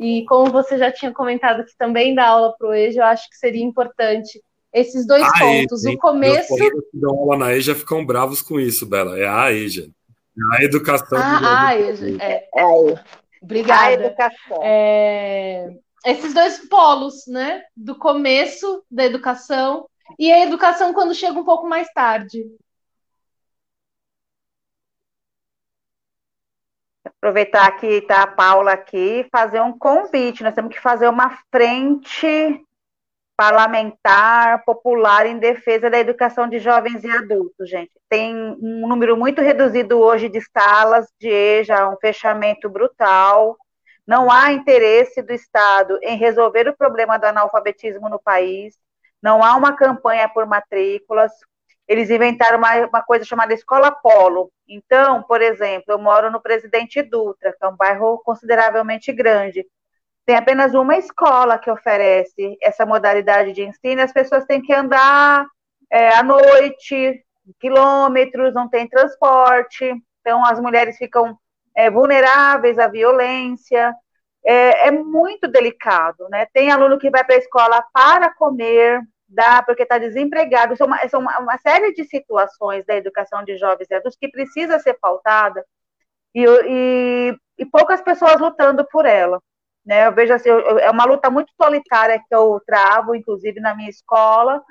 E 0.04 0.26
como 0.26 0.52
você 0.52 0.78
já 0.78 0.92
tinha 0.92 1.14
comentado 1.14 1.64
que 1.64 1.78
também 1.78 2.14
dá 2.14 2.28
aula 2.28 2.54
para 2.58 2.68
o 2.68 2.74
EJA, 2.74 3.00
eu 3.00 3.06
acho 3.06 3.30
que 3.30 3.38
seria 3.38 3.64
importante 3.64 4.44
esses 4.74 5.08
dois 5.08 5.24
ah, 5.24 5.40
pontos. 5.40 5.86
o 5.86 5.98
começo. 5.98 6.54
Os 6.54 6.60
que 6.60 6.72
dão 6.94 7.18
aula 7.18 7.38
na 7.38 7.54
EJA 7.54 7.74
ficam 7.74 8.06
bravos 8.06 8.42
com 8.42 8.60
isso, 8.60 8.86
Bela. 8.86 9.18
É 9.18 9.26
a 9.26 9.50
EJA. 9.54 9.84
É 9.86 10.58
a 10.58 10.64
educação. 10.66 11.18
Ah, 11.18 11.68
a 11.68 11.80
EJA. 11.80 12.22
É. 12.22 12.50
é. 12.54 12.66
Obrigada. 13.42 13.86
A 13.86 13.94
educação. 13.94 14.60
É... 14.62 15.70
Esses 16.06 16.34
dois 16.34 16.68
polos, 16.68 17.26
né? 17.26 17.62
Do 17.74 17.96
começo 17.96 18.84
da 18.92 19.06
educação 19.06 19.88
e 20.20 20.30
a 20.34 20.44
educação 20.44 20.94
quando 20.94 21.16
chega 21.16 21.40
um 21.40 21.46
pouco 21.46 21.66
mais 21.66 21.88
tarde. 21.94 22.44
Aproveitar 27.24 27.72
que 27.78 27.88
está 27.88 28.24
a 28.24 28.28
Paula 28.28 28.74
aqui 28.74 29.26
fazer 29.32 29.62
um 29.62 29.78
convite. 29.78 30.44
Nós 30.44 30.54
temos 30.54 30.76
que 30.76 30.82
fazer 30.82 31.08
uma 31.08 31.40
frente 31.50 32.62
parlamentar 33.38 34.66
popular 34.66 35.26
em 35.26 35.40
defesa 35.40 35.90
da 35.90 35.98
educação 35.98 36.50
de 36.50 36.60
jovens 36.60 37.02
e 37.06 37.10
adultos, 37.10 37.70
gente. 37.70 37.94
Tem 38.10 38.36
um 38.36 38.88
número 38.90 39.16
muito 39.16 39.42
reduzido 39.42 40.00
hoje 40.00 40.28
de 40.28 40.42
salas 40.52 41.08
de 41.18 41.30
EJA, 41.30 41.90
um 41.90 41.96
fechamento 41.96 42.70
brutal. 42.70 43.56
Não 44.06 44.30
há 44.30 44.52
interesse 44.52 45.22
do 45.22 45.32
Estado 45.32 45.98
em 46.02 46.18
resolver 46.18 46.68
o 46.68 46.76
problema 46.76 47.18
do 47.18 47.24
analfabetismo 47.24 48.10
no 48.10 48.20
país. 48.20 48.76
Não 49.22 49.42
há 49.42 49.56
uma 49.56 49.74
campanha 49.78 50.28
por 50.28 50.46
matrículas 50.46 51.32
eles 51.88 52.10
inventaram 52.10 52.58
uma, 52.58 52.76
uma 52.88 53.02
coisa 53.02 53.26
chamada 53.26 53.54
Escola 53.54 53.92
Polo. 53.92 54.52
Então, 54.68 55.24
por 55.24 55.42
exemplo, 55.42 55.86
eu 55.90 56.00
moro 56.00 56.32
no 56.32 56.42
Presidente 56.42 57.02
Dutra, 57.02 57.52
que 57.52 57.66
é 57.66 57.68
um 57.68 57.76
bairro 57.76 58.22
consideravelmente 58.24 59.12
grande. 59.12 59.66
Tem 60.26 60.38
apenas 60.38 60.74
uma 60.74 60.98
escola 60.98 61.58
que 61.58 61.70
oferece 61.70 62.58
essa 62.62 62.86
modalidade 62.86 63.52
de 63.52 63.64
ensino, 63.64 64.02
as 64.02 64.14
pessoas 64.14 64.46
têm 64.46 64.62
que 64.62 64.74
andar 64.74 65.46
é, 65.92 66.16
à 66.16 66.24
noite, 66.24 67.22
quilômetros, 67.60 68.54
não 68.54 68.70
tem 68.70 68.88
transporte, 68.88 69.94
então 70.22 70.46
as 70.46 70.60
mulheres 70.60 70.98
ficam 70.98 71.38
é, 71.76 71.90
vulneráveis 71.90 72.80
à 72.80 72.88
violência. 72.88 73.94
É, 74.46 74.88
é, 74.88 74.92
muito 74.92 75.48
delicado, 75.48 76.28
né? 76.30 76.46
Tem 76.54 76.70
aluno 76.70 77.00
que 77.00 77.10
vai 77.10 77.24
para 77.24 77.36
a 77.36 77.38
escola 77.38 77.82
para 77.94 78.34
comer, 78.34 79.02
dá 79.34 79.64
porque 79.64 79.84
está 79.84 79.98
desempregado. 79.98 80.76
São, 80.78 80.88
uma, 80.88 81.08
são 81.10 81.20
uma, 81.20 81.40
uma, 81.40 81.58
série 81.58 81.94
de 81.94 82.06
situações 82.06 82.86
da 82.86 82.96
educação 82.96 83.44
de 83.44 83.58
jovens 83.58 83.90
e 83.90 83.96
adultos 83.96 84.18
que 84.20 84.30
precisa 84.30 84.80
ser 84.80 84.94
pautada 84.96 85.66
e, 86.34 86.46
e, 86.46 87.38
e 87.58 87.66
poucas 87.66 88.02
pessoas 88.02 88.40
lutando 88.40 88.86
por 88.92 89.06
ela. 89.06 89.42
Né? 89.86 90.08
Eu 90.08 90.14
vejo 90.14 90.34
assim, 90.34 90.50
eu, 90.50 90.80
é 90.80 90.90
uma 90.90 91.06
luta 91.06 91.30
muito 91.30 91.52
solitária 91.62 92.20
que 92.20 92.34
eu 92.36 92.62
travo, 92.66 93.16
inclusive 93.16 93.60
na 93.60 93.76
minha 93.76 93.90
escola, 93.90 94.62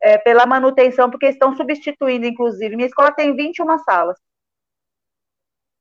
é, 0.00 0.18
pela 0.18 0.46
manutenção, 0.46 1.10
porque 1.10 1.26
estão 1.26 1.56
substituindo, 1.56 2.26
inclusive, 2.26 2.76
minha 2.76 2.88
escola 2.88 3.12
tem 3.12 3.34
21 3.34 3.78
salas. 3.80 4.18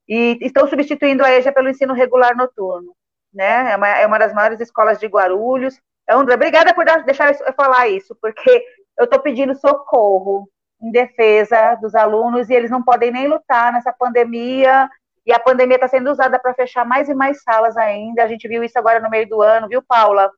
E 0.07 0.37
estão 0.41 0.67
substituindo 0.67 1.23
a 1.23 1.31
EJA 1.31 1.51
pelo 1.53 1.69
ensino 1.69 1.93
regular 1.93 2.35
noturno. 2.35 2.93
Né? 3.33 3.71
É, 3.71 3.75
uma, 3.77 3.87
é 3.87 4.05
uma 4.05 4.19
das 4.19 4.33
maiores 4.33 4.59
escolas 4.59 4.99
de 4.99 5.07
Guarulhos, 5.07 5.79
André, 6.09 6.35
obrigada 6.35 6.73
por 6.73 6.85
deixar 7.05 7.33
eu 7.33 7.53
falar 7.53 7.87
isso, 7.87 8.15
porque 8.21 8.63
eu 8.97 9.05
estou 9.05 9.19
pedindo 9.19 9.55
socorro 9.55 10.47
em 10.81 10.91
defesa 10.91 11.75
dos 11.75 11.95
alunos 11.95 12.49
e 12.49 12.53
eles 12.53 12.69
não 12.69 12.83
podem 12.83 13.11
nem 13.11 13.27
lutar 13.27 13.71
nessa 13.71 13.93
pandemia. 13.93 14.89
E 15.25 15.31
a 15.31 15.39
pandemia 15.39 15.75
está 15.75 15.87
sendo 15.87 16.11
usada 16.11 16.37
para 16.37 16.53
fechar 16.53 16.85
mais 16.85 17.07
e 17.07 17.13
mais 17.13 17.41
salas 17.41 17.77
ainda. 17.77 18.23
A 18.23 18.27
gente 18.27 18.47
viu 18.47 18.63
isso 18.63 18.77
agora 18.77 18.99
no 18.99 19.09
meio 19.09 19.27
do 19.27 19.41
ano, 19.41 19.69
viu, 19.69 19.81
Paula? 19.81 20.29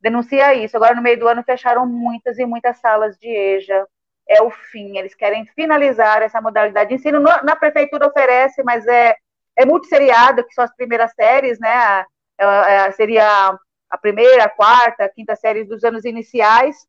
Denuncia 0.00 0.54
isso. 0.54 0.76
Agora 0.76 0.94
no 0.94 1.02
meio 1.02 1.18
do 1.18 1.26
ano 1.26 1.42
fecharam 1.42 1.84
muitas 1.84 2.38
e 2.38 2.46
muitas 2.46 2.78
salas 2.78 3.18
de 3.18 3.28
EJA. 3.28 3.84
É 4.28 4.40
o 4.40 4.50
fim. 4.50 4.96
Eles 4.96 5.14
querem 5.14 5.44
finalizar 5.46 6.22
essa 6.22 6.40
modalidade 6.40 6.90
de 6.90 6.94
ensino. 6.94 7.18
Na 7.20 7.56
prefeitura 7.56 8.06
oferece, 8.06 8.62
mas 8.62 8.86
é, 8.86 9.16
é 9.56 9.66
multisseriado, 9.66 10.44
que 10.44 10.54
são 10.54 10.62
as 10.62 10.74
primeiras 10.76 11.12
séries, 11.14 11.58
né? 11.58 12.04
É, 12.38 12.44
é, 12.44 12.92
seria 12.92 13.58
a 13.90 13.98
primeira, 13.98 14.44
a 14.44 14.48
quarta, 14.48 15.04
a 15.04 15.08
quinta 15.08 15.34
série 15.36 15.64
dos 15.64 15.84
anos 15.84 16.04
iniciais, 16.04 16.86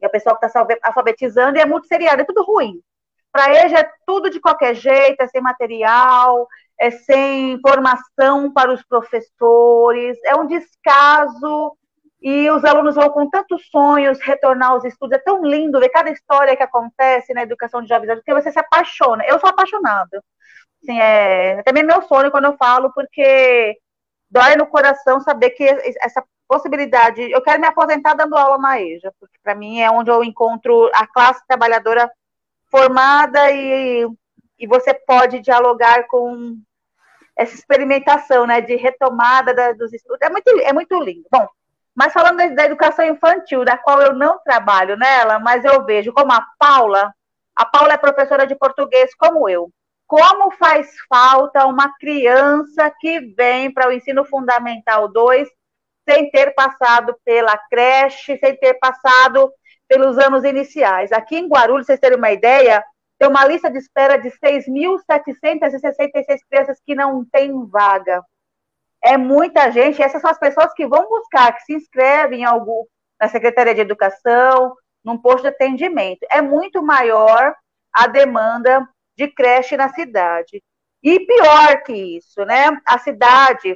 e 0.00 0.06
a 0.06 0.08
pessoa 0.08 0.38
que 0.38 0.46
está 0.46 0.66
alfabetizando, 0.82 1.58
e 1.58 1.60
é 1.60 1.66
muito 1.66 1.86
seriado, 1.86 2.22
é 2.22 2.24
tudo 2.24 2.42
ruim. 2.42 2.80
Para 3.32 3.54
eles 3.54 3.72
é 3.72 3.88
tudo 4.06 4.30
de 4.30 4.40
qualquer 4.40 4.74
jeito, 4.74 5.20
é 5.20 5.26
sem 5.28 5.40
material, 5.40 6.48
é 6.78 6.90
sem 6.90 7.60
formação 7.60 8.52
para 8.52 8.72
os 8.72 8.82
professores, 8.82 10.18
é 10.24 10.34
um 10.34 10.46
descaso, 10.46 11.76
e 12.20 12.50
os 12.50 12.64
alunos 12.64 12.96
vão 12.96 13.08
com 13.10 13.30
tantos 13.30 13.68
sonhos 13.70 14.20
retornar 14.20 14.70
aos 14.70 14.84
estudos, 14.84 15.16
é 15.16 15.22
tão 15.22 15.42
lindo 15.42 15.80
ver 15.80 15.88
cada 15.88 16.10
história 16.10 16.56
que 16.56 16.62
acontece 16.62 17.32
na 17.32 17.42
educação 17.42 17.82
de 17.82 17.88
jovens, 17.88 18.14
porque 18.14 18.34
você 18.34 18.52
se 18.52 18.58
apaixona. 18.58 19.24
Eu 19.26 19.38
sou 19.40 19.48
apaixonada. 19.48 20.22
Assim, 20.82 20.98
é, 21.00 21.62
também 21.62 21.82
meu 21.82 22.02
sonho 22.02 22.30
quando 22.30 22.46
eu 22.46 22.56
falo, 22.56 22.92
porque 22.94 23.76
dói 24.30 24.56
no 24.56 24.66
coração 24.66 25.20
saber 25.20 25.50
que 25.50 25.64
essa 26.00 26.24
possibilidade. 26.46 27.30
Eu 27.30 27.40
quero 27.42 27.60
me 27.60 27.66
aposentar 27.66 28.14
dando 28.14 28.36
aula 28.36 28.58
na 28.58 28.80
EJA, 28.80 29.12
porque 29.20 29.38
para 29.42 29.54
mim 29.54 29.80
é 29.80 29.90
onde 29.90 30.10
eu 30.10 30.24
encontro 30.24 30.90
a 30.94 31.06
classe 31.06 31.46
trabalhadora 31.46 32.10
formada 32.68 33.50
e, 33.52 34.06
e 34.58 34.66
você 34.66 34.92
pode 34.92 35.40
dialogar 35.40 36.08
com 36.08 36.56
essa 37.36 37.54
experimentação, 37.54 38.46
né, 38.46 38.60
de 38.60 38.74
retomada 38.76 39.54
da, 39.54 39.72
dos 39.72 39.92
estudos. 39.92 40.20
É 40.20 40.28
muito, 40.28 40.50
é 40.60 40.72
muito 40.72 40.98
lindo. 41.00 41.26
Bom, 41.30 41.48
mas 41.94 42.12
falando 42.12 42.38
da, 42.38 42.48
da 42.48 42.64
educação 42.64 43.04
infantil, 43.04 43.64
da 43.64 43.78
qual 43.78 44.02
eu 44.02 44.12
não 44.12 44.38
trabalho 44.40 44.96
nela, 44.96 45.38
mas 45.38 45.64
eu 45.64 45.84
vejo 45.84 46.12
como 46.12 46.32
a 46.32 46.44
Paula, 46.58 47.14
a 47.54 47.64
Paula 47.64 47.94
é 47.94 47.96
professora 47.96 48.46
de 48.46 48.54
português 48.56 49.14
como 49.14 49.48
eu. 49.48 49.70
Como 50.10 50.50
faz 50.50 50.92
falta 51.08 51.64
uma 51.66 51.96
criança 51.96 52.92
que 52.98 53.20
vem 53.36 53.72
para 53.72 53.88
o 53.88 53.92
ensino 53.92 54.24
fundamental 54.24 55.06
2 55.06 55.48
sem 56.08 56.28
ter 56.32 56.52
passado 56.52 57.16
pela 57.24 57.56
creche, 57.70 58.36
sem 58.38 58.56
ter 58.56 58.74
passado 58.80 59.48
pelos 59.86 60.18
anos 60.18 60.42
iniciais. 60.42 61.12
Aqui 61.12 61.36
em 61.36 61.46
Guarulhos, 61.46 61.86
vocês 61.86 62.00
terem 62.00 62.18
uma 62.18 62.32
ideia, 62.32 62.84
tem 63.20 63.28
uma 63.28 63.46
lista 63.46 63.70
de 63.70 63.78
espera 63.78 64.16
de 64.16 64.32
6.766 64.32 66.40
crianças 66.50 66.80
que 66.84 66.96
não 66.96 67.24
têm 67.24 67.64
vaga. 67.66 68.20
É 69.04 69.16
muita 69.16 69.70
gente, 69.70 70.02
essas 70.02 70.20
são 70.20 70.32
as 70.32 70.40
pessoas 70.40 70.74
que 70.74 70.88
vão 70.88 71.08
buscar, 71.08 71.52
que 71.52 71.62
se 71.62 71.72
inscrevem 71.72 72.40
em 72.40 72.44
algum, 72.44 72.84
na 73.20 73.28
Secretaria 73.28 73.76
de 73.76 73.82
Educação, 73.82 74.74
num 75.04 75.16
posto 75.16 75.42
de 75.42 75.48
atendimento. 75.50 76.26
É 76.32 76.42
muito 76.42 76.82
maior 76.82 77.54
a 77.92 78.08
demanda 78.08 78.84
de 79.16 79.28
creche 79.28 79.76
na 79.76 79.88
cidade. 79.90 80.62
E 81.02 81.20
pior 81.20 81.82
que 81.82 81.92
isso, 82.18 82.44
né? 82.44 82.66
A 82.86 82.98
cidade, 82.98 83.72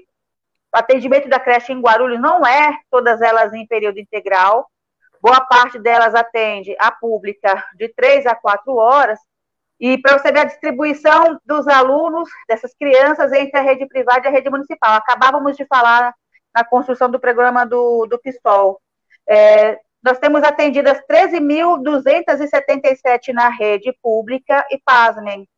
o 0.75 0.77
atendimento 0.77 1.29
da 1.29 1.40
creche 1.40 1.73
em 1.73 1.81
Guarulhos 1.81 2.20
não 2.20 2.47
é 2.47 2.79
todas 2.90 3.20
elas 3.20 3.53
em 3.55 3.66
período 3.66 3.99
integral. 3.99 4.68
Boa 5.23 5.40
parte 5.40 5.79
delas 5.79 6.14
atende 6.14 6.77
a 6.79 6.90
pública 6.92 7.64
de 7.77 7.88
três 7.88 8.27
a 8.27 8.35
quatro 8.35 8.77
horas. 8.77 9.18
E 9.81 9.99
para 9.99 10.18
você 10.18 10.31
ver 10.31 10.40
a 10.40 10.44
distribuição 10.44 11.40
dos 11.44 11.66
alunos, 11.66 12.29
dessas 12.49 12.75
crianças, 12.75 13.33
entre 13.33 13.59
a 13.59 13.62
rede 13.62 13.87
privada 13.87 14.27
e 14.27 14.29
a 14.29 14.31
rede 14.31 14.51
municipal. 14.51 14.94
Acabávamos 14.94 15.57
de 15.57 15.64
falar 15.66 16.14
na 16.55 16.64
construção 16.64 17.11
do 17.11 17.18
programa 17.18 17.64
do, 17.64 18.07
do 18.07 18.18
PISTOL. 18.18 18.81
É, 19.27 19.79
nós 20.05 20.19
temos 20.19 20.43
atendidas 20.43 21.01
13.277 21.11 23.33
na 23.33 23.49
rede 23.49 23.90
pública 24.03 24.67
e, 24.71 24.79
pasmem, 24.85 25.49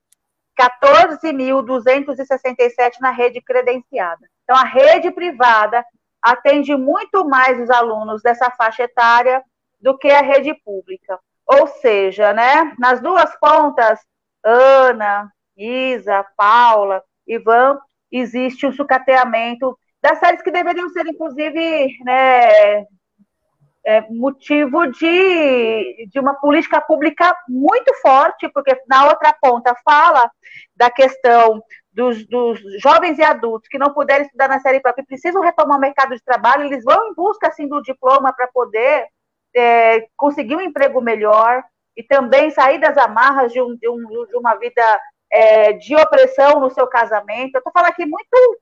14.267 0.57 3.01
na 3.01 3.11
rede 3.11 3.41
credenciada. 3.41 4.25
Então, 4.45 4.55
a 4.55 4.63
rede 4.63 5.11
privada 5.11 5.85
atende 6.23 6.77
muito 6.77 7.29
mais 7.29 7.61
os 7.61 7.69
alunos 7.69 8.23
dessa 8.23 8.49
faixa 8.53 8.85
etária 8.85 9.43
do 9.81 9.99
que 9.99 10.09
a 10.09 10.23
rede 10.23 10.55
pública. 10.65 11.19
Ou 11.45 11.67
seja, 11.67 12.33
né, 12.33 12.73
nas 12.79 13.01
duas 13.01 13.37
pontas, 13.41 13.99
Ana, 14.45 15.29
Isa, 15.57 16.25
Paula, 16.37 17.03
Ivan, 17.27 17.81
existe 18.13 18.65
um 18.65 18.71
sucateamento 18.73 19.77
das 20.01 20.21
séries 20.21 20.41
que 20.41 20.53
deveriam 20.53 20.89
ser, 20.91 21.05
inclusive, 21.07 21.99
né, 22.05 22.87
é, 23.87 24.01
motivo 24.11 24.85
de, 24.89 26.09
de 26.11 26.19
uma 26.19 26.35
política 26.35 26.81
pública 26.81 27.33
muito 27.49 27.95
forte, 28.03 28.49
porque 28.49 28.77
na 28.89 29.07
outra 29.07 29.33
ponta 29.41 29.77
fala 29.85 30.29
da 30.75 30.91
questão 30.91 31.63
dos, 31.93 32.27
dos, 32.27 32.61
jovens 32.83 33.17
e 33.17 33.23
adultos 33.23 33.69
que 33.69 33.79
não 33.79 33.95
puderem 33.95 34.27
estudar 34.27 34.49
na 34.49 34.59
série 34.59 34.81
própria 34.81 35.07
precisam 35.07 35.41
retomar 35.41 35.79
o 35.79 35.81
mercado 35.81 36.17
de 36.17 36.25
trabalho, 36.25 36.65
eles 36.65 36.83
vão 36.83 37.11
em 37.11 37.15
busca 37.15 37.47
assim, 37.47 37.69
do 37.69 37.81
diploma 37.81 38.33
para 38.35 38.49
poder 38.49 39.07
é, 39.55 40.09
conseguir 40.17 40.57
um 40.57 40.61
emprego 40.61 41.01
melhor 41.01 41.63
e 41.97 42.03
também 42.03 42.51
sair 42.51 42.81
das 42.81 42.99
amarras 42.99 43.53
de, 43.53 43.63
um, 43.63 43.77
de, 43.77 43.89
um, 43.89 44.27
de 44.27 44.37
uma 44.37 44.57
vida 44.57 45.01
é, 45.31 45.73
de 45.75 45.95
opressão 45.95 46.59
no 46.59 46.71
seu 46.71 46.89
casamento. 46.89 47.55
Eu 47.55 47.59
estou 47.59 47.73
falando 47.73 47.91
aqui 47.91 48.05
muito 48.05 48.61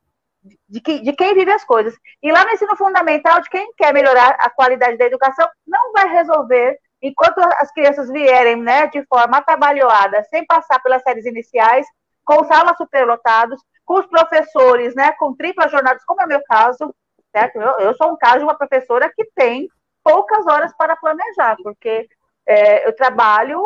de, 0.68 0.80
que, 0.80 1.00
de 1.00 1.12
quem 1.12 1.34
vive 1.34 1.50
as 1.50 1.64
coisas. 1.64 1.94
E 2.22 2.30
lá 2.30 2.44
no 2.44 2.50
ensino 2.50 2.76
fundamental, 2.76 3.40
de 3.40 3.48
quem 3.48 3.72
quer 3.76 3.92
melhorar 3.92 4.36
a 4.38 4.50
qualidade 4.50 4.96
da 4.96 5.06
educação, 5.06 5.48
não 5.66 5.92
vai 5.92 6.08
resolver 6.08 6.78
enquanto 7.00 7.38
as 7.38 7.70
crianças 7.72 8.10
vierem 8.10 8.56
né, 8.56 8.86
de 8.86 9.04
forma 9.06 9.38
atabalhoada, 9.38 10.22
sem 10.24 10.44
passar 10.46 10.80
pelas 10.82 11.02
séries 11.02 11.26
iniciais, 11.26 11.86
com 12.24 12.44
salas 12.44 12.76
superlotados, 12.78 13.60
com 13.84 13.98
os 13.98 14.06
professores 14.06 14.94
né, 14.94 15.12
com 15.12 15.34
triplas 15.34 15.70
jornadas, 15.70 16.04
como 16.04 16.22
é 16.22 16.24
o 16.24 16.28
meu 16.28 16.42
caso, 16.44 16.94
certo? 17.30 17.56
Eu, 17.60 17.78
eu 17.80 17.94
sou 17.94 18.12
um 18.12 18.16
caso 18.16 18.38
de 18.38 18.44
uma 18.44 18.56
professora 18.56 19.12
que 19.14 19.24
tem 19.34 19.68
poucas 20.02 20.46
horas 20.46 20.74
para 20.76 20.96
planejar, 20.96 21.56
porque 21.62 22.08
é, 22.46 22.86
eu 22.86 22.94
trabalho 22.94 23.60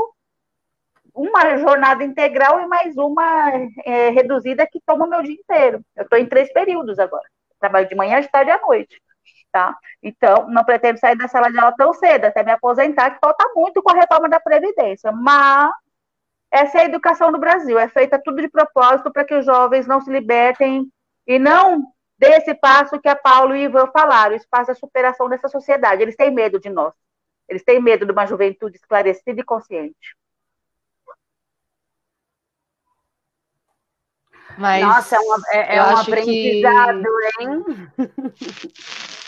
uma 1.18 1.58
jornada 1.58 2.04
integral 2.04 2.60
e 2.60 2.66
mais 2.66 2.96
uma 2.96 3.50
é, 3.84 4.10
reduzida 4.10 4.66
que 4.70 4.80
toma 4.86 5.04
o 5.04 5.08
meu 5.08 5.20
dia 5.22 5.34
inteiro. 5.34 5.84
Eu 5.96 6.04
estou 6.04 6.16
em 6.16 6.26
três 6.26 6.52
períodos 6.52 6.98
agora. 6.98 7.24
Trabalho 7.58 7.88
de 7.88 7.94
manhã, 7.96 8.20
de 8.20 8.28
tarde 8.28 8.50
e 8.50 8.54
à 8.54 8.60
noite. 8.60 9.02
Tá? 9.50 9.76
Então, 10.00 10.48
não 10.48 10.64
pretendo 10.64 10.98
sair 10.98 11.16
da 11.16 11.26
sala 11.26 11.50
de 11.50 11.58
aula 11.58 11.74
tão 11.76 11.92
cedo, 11.92 12.26
até 12.26 12.44
me 12.44 12.52
aposentar, 12.52 13.10
que 13.10 13.18
falta 13.18 13.50
muito 13.56 13.82
com 13.82 13.90
a 13.90 13.94
reforma 13.94 14.28
da 14.28 14.38
Previdência. 14.38 15.10
Mas 15.10 15.72
essa 16.52 16.78
é 16.78 16.82
a 16.82 16.84
educação 16.84 17.32
no 17.32 17.38
Brasil. 17.38 17.78
É 17.78 17.88
feita 17.88 18.20
tudo 18.22 18.40
de 18.40 18.48
propósito 18.48 19.10
para 19.10 19.24
que 19.24 19.34
os 19.34 19.44
jovens 19.44 19.88
não 19.88 20.00
se 20.00 20.10
libertem 20.10 20.88
e 21.26 21.38
não 21.38 21.82
dê 22.16 22.28
esse 22.36 22.54
passo 22.54 23.00
que 23.00 23.08
a 23.08 23.16
Paulo 23.16 23.56
e 23.56 23.66
o 23.66 23.70
Ivan 23.70 23.88
falaram, 23.88 24.36
esse 24.36 24.46
passo 24.48 24.68
da 24.68 24.74
superação 24.74 25.28
dessa 25.28 25.48
sociedade. 25.48 26.00
Eles 26.00 26.16
têm 26.16 26.30
medo 26.30 26.60
de 26.60 26.68
nós. 26.68 26.94
Eles 27.48 27.64
têm 27.64 27.80
medo 27.80 28.06
de 28.06 28.12
uma 28.12 28.26
juventude 28.26 28.76
esclarecida 28.76 29.40
e 29.40 29.44
consciente. 29.44 30.16
Mas 34.56 34.82
Nossa, 34.82 35.16
é, 35.16 35.18
uma, 35.18 35.42
é, 35.52 35.76
é 35.76 35.82
um 35.82 35.96
aprendizado, 35.96 37.02
que... 37.02 37.42
hein? 37.42 37.64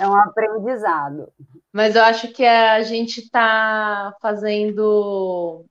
é 0.01 0.09
um 0.09 0.17
aprendizado. 0.17 1.33
Mas 1.73 1.95
eu 1.95 2.03
acho 2.03 2.29
que 2.29 2.45
a 2.45 2.83
gente 2.83 3.21
está 3.21 4.15
fazendo 4.21 5.65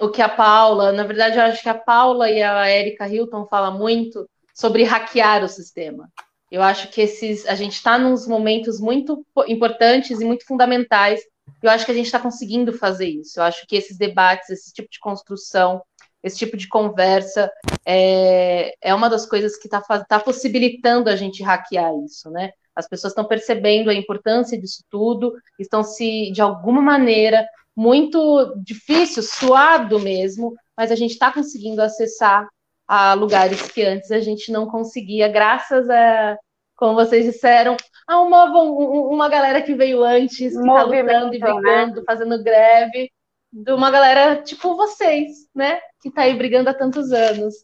o 0.00 0.08
que 0.08 0.22
a 0.22 0.28
Paula, 0.28 0.92
na 0.92 1.04
verdade, 1.04 1.36
eu 1.36 1.42
acho 1.42 1.62
que 1.62 1.68
a 1.68 1.74
Paula 1.74 2.30
e 2.30 2.42
a 2.42 2.70
Erika 2.70 3.06
Hilton 3.06 3.46
falam 3.46 3.78
muito 3.78 4.28
sobre 4.54 4.82
hackear 4.82 5.44
o 5.44 5.48
sistema. 5.48 6.08
Eu 6.50 6.62
acho 6.62 6.88
que 6.88 7.00
esses, 7.00 7.46
a 7.46 7.54
gente 7.54 7.74
está 7.74 7.96
nos 7.96 8.26
momentos 8.26 8.80
muito 8.80 9.24
importantes 9.46 10.20
e 10.20 10.24
muito 10.24 10.44
fundamentais. 10.44 11.20
Eu 11.62 11.70
acho 11.70 11.84
que 11.84 11.92
a 11.92 11.94
gente 11.94 12.06
está 12.06 12.18
conseguindo 12.18 12.72
fazer 12.72 13.08
isso. 13.08 13.38
Eu 13.38 13.44
acho 13.44 13.66
que 13.66 13.76
esses 13.76 13.96
debates, 13.96 14.50
esse 14.50 14.72
tipo 14.72 14.88
de 14.90 14.98
construção, 14.98 15.80
esse 16.22 16.36
tipo 16.36 16.56
de 16.56 16.68
conversa 16.68 17.50
é, 17.84 18.74
é 18.80 18.94
uma 18.94 19.08
das 19.08 19.26
coisas 19.26 19.56
que 19.56 19.66
está 19.66 19.80
tá 19.80 20.20
possibilitando 20.20 21.08
a 21.08 21.16
gente 21.16 21.42
hackear 21.42 21.92
isso, 22.04 22.30
né? 22.30 22.52
As 22.74 22.88
pessoas 22.88 23.12
estão 23.12 23.24
percebendo 23.24 23.90
a 23.90 23.94
importância 23.94 24.58
disso 24.58 24.84
tudo, 24.90 25.34
estão 25.58 25.82
se, 25.82 26.30
de 26.32 26.40
alguma 26.40 26.80
maneira, 26.80 27.46
muito 27.76 28.54
difícil, 28.62 29.22
suado 29.22 29.98
mesmo, 29.98 30.54
mas 30.76 30.90
a 30.90 30.94
gente 30.94 31.12
está 31.12 31.32
conseguindo 31.32 31.82
acessar 31.82 32.48
a 32.86 33.14
lugares 33.14 33.70
que 33.70 33.82
antes 33.82 34.10
a 34.10 34.20
gente 34.20 34.50
não 34.50 34.66
conseguia, 34.66 35.28
graças 35.28 35.88
a, 35.88 36.36
como 36.74 36.94
vocês 36.94 37.24
disseram, 37.24 37.76
a 38.06 38.20
uma, 38.20 38.44
uma 38.46 39.28
galera 39.28 39.62
que 39.62 39.74
veio 39.74 40.02
antes, 40.02 40.36
que 40.36 40.44
está 40.44 40.82
lutando 40.82 41.34
e 41.34 41.38
né? 41.38 41.52
brigando, 41.52 41.96
né? 41.96 42.02
fazendo 42.06 42.42
greve, 42.42 43.12
de 43.52 43.72
uma 43.72 43.90
galera 43.90 44.42
tipo 44.42 44.76
vocês, 44.76 45.48
né? 45.54 45.80
Que 46.00 46.08
está 46.08 46.22
aí 46.22 46.34
brigando 46.36 46.70
há 46.70 46.74
tantos 46.74 47.12
anos. 47.12 47.54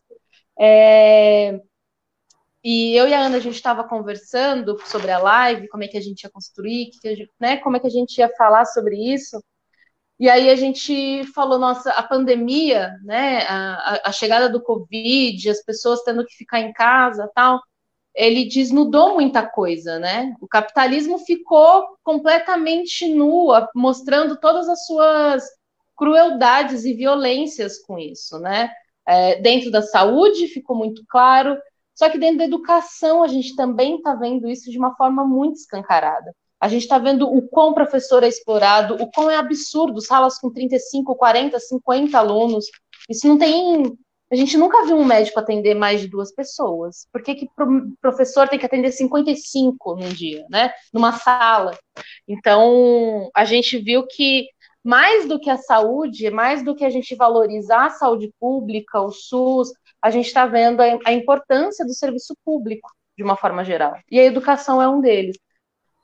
É... 0.59 1.61
E 2.63 2.97
eu 2.97 3.07
e 3.07 3.15
a 3.15 3.21
Ana, 3.21 3.37
a 3.37 3.41
gente 3.41 3.55
estava 3.55 3.85
conversando 3.85 4.77
sobre 4.87 5.11
a 5.13 5.19
live, 5.19 5.69
como 5.69 5.85
é 5.85 5.89
que 5.89 5.97
a 5.97 6.01
gente 6.01 6.25
ia 6.25 6.31
construir, 6.31 6.91
gente, 7.05 7.31
né, 7.39 7.59
como 7.59 7.77
é 7.77 7.81
que 7.81 7.87
a 7.87 7.91
gente 7.91 8.19
ia 8.19 8.29
falar 8.37 8.65
sobre 8.65 8.97
isso. 8.97 9.41
E 10.19 10.29
aí 10.29 10.51
a 10.51 10.57
gente 10.57 11.25
falou, 11.33 11.59
nossa, 11.59 11.93
a 11.93 12.03
pandemia, 12.03 12.93
né, 13.05 13.43
a, 13.47 14.09
a 14.09 14.13
chegada 14.13 14.49
do 14.49 14.63
Covid, 14.63 15.49
as 15.49 15.63
pessoas 15.63 16.03
tendo 16.03 16.25
que 16.25 16.35
ficar 16.35 16.61
em 16.61 16.73
casa 16.73 17.31
tal, 17.35 17.61
ele 18.17 18.49
desnudou 18.49 19.15
muita 19.15 19.47
coisa, 19.47 19.99
né? 19.99 20.35
O 20.41 20.49
capitalismo 20.49 21.19
ficou 21.19 21.99
completamente 22.03 23.07
nua, 23.15 23.69
mostrando 23.75 24.41
todas 24.41 24.69
as 24.69 24.87
suas 24.87 25.45
crueldades 25.97 26.85
e 26.85 26.95
violências 26.95 27.79
com 27.79 27.99
isso, 27.99 28.39
né? 28.39 28.71
É, 29.09 29.41
dentro 29.41 29.71
da 29.71 29.83
saúde 29.83 30.49
ficou 30.49 30.77
muito 30.77 31.03
claro, 31.09 31.57
só 31.95 32.11
que 32.11 32.19
dentro 32.19 32.39
da 32.39 32.45
educação 32.45 33.23
a 33.23 33.29
gente 33.29 33.57
também 33.57 33.97
está 33.97 34.15
vendo 34.15 34.49
isso 34.49 34.71
de 34.71 34.79
uma 34.79 34.95
forma 34.97 35.25
muito 35.25 35.57
escancarada. 35.57 36.35
A 36.61 36.69
gente 36.69 36.83
está 36.83 36.99
vendo 36.99 37.29
o 37.29 37.47
quão 37.49 37.75
professor 37.75 38.23
é 38.23 38.29
explorado, 38.29 38.95
o 38.95 39.11
quão 39.11 39.31
é 39.31 39.37
absurdo, 39.37 40.01
salas 40.01 40.39
com 40.39 40.51
35, 40.51 41.15
40, 41.15 41.59
50 41.59 42.19
alunos. 42.19 42.67
Isso 43.09 43.27
não 43.27 43.39
tem 43.39 43.97
A 44.31 44.35
gente 44.35 44.57
nunca 44.57 44.85
viu 44.85 44.97
um 44.97 45.05
médico 45.05 45.39
atender 45.39 45.75
mais 45.75 46.01
de 46.01 46.09
duas 46.09 46.35
pessoas. 46.35 47.07
Por 47.13 47.23
que, 47.23 47.35
que 47.35 47.47
o 47.47 47.93
professor 48.01 48.49
tem 48.49 48.59
que 48.59 48.67
atender 48.67 48.91
55 48.91 49.97
num 49.97 50.09
dia, 50.09 50.45
né? 50.51 50.73
Numa 50.93 51.13
sala. 51.13 51.79
Então, 52.27 53.31
a 53.35 53.45
gente 53.45 53.79
viu 53.79 54.07
que 54.07 54.49
mais 54.87 55.27
do 55.27 55.41
que 55.41 55.51
a 55.51 55.57
saúde, 55.57 56.31
mais 56.31 56.65
do 56.65 56.73
que 56.73 56.85
a 56.85 56.91
gente 56.91 57.17
valorizar 57.17 57.87
a 57.87 57.91
saúde 57.91 58.33
pública, 58.39 59.01
o 59.01 59.11
SUS, 59.11 59.73
a 60.01 60.13
gente 60.13 60.27
está 60.27 60.47
vendo 60.47 60.81
a, 60.81 61.13
importância 61.13 61.85
do 61.85 61.93
serviço 61.93 62.37
público, 62.45 62.89
de 63.19 63.25
uma 63.25 63.37
forma 63.37 63.65
geral. 63.65 63.97
E 64.09 64.21
a 64.21 64.25
educação 64.25 64.81
é 64.81 64.89
um 64.89 65.01
deles 65.01 65.37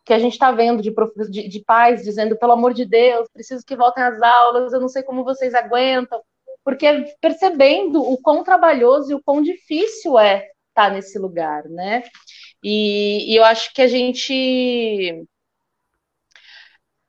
que 0.04 0.12
a 0.12 0.18
gente 0.18 0.32
está 0.32 0.50
vendo 0.50 0.82
de, 0.82 0.92
de, 1.30 1.48
de, 1.48 1.64
pais 1.64 2.02
dizendo, 2.02 2.36
pelo 2.36 2.50
amor 2.50 2.74
de 2.74 2.84
Deus, 2.84 3.28
preciso 3.32 3.64
que 3.64 3.76
voltem 3.76 4.02
às 4.02 4.20
aulas, 4.20 4.72
eu 4.72 4.80
não 4.80 4.88
sei 4.88 5.04
como 5.04 5.22
vocês 5.22 5.54
aguentam, 5.54 6.20
porque 6.64 7.14
percebendo 7.20 8.02
o 8.02 8.20
quão 8.20 8.42
trabalhoso 8.42 9.12
e 9.12 9.14
o 9.14 9.22
quão 9.22 9.40
difícil 9.40 10.18
é 10.18 10.38
estar 10.70 10.88
tá 10.88 10.90
nesse 10.90 11.20
lugar, 11.20 11.68
né? 11.68 12.02
E, 12.64 13.32
e 13.32 13.36
eu 13.36 13.44
acho 13.44 13.72
que 13.72 13.80
a 13.80 13.86
gente 13.86 15.24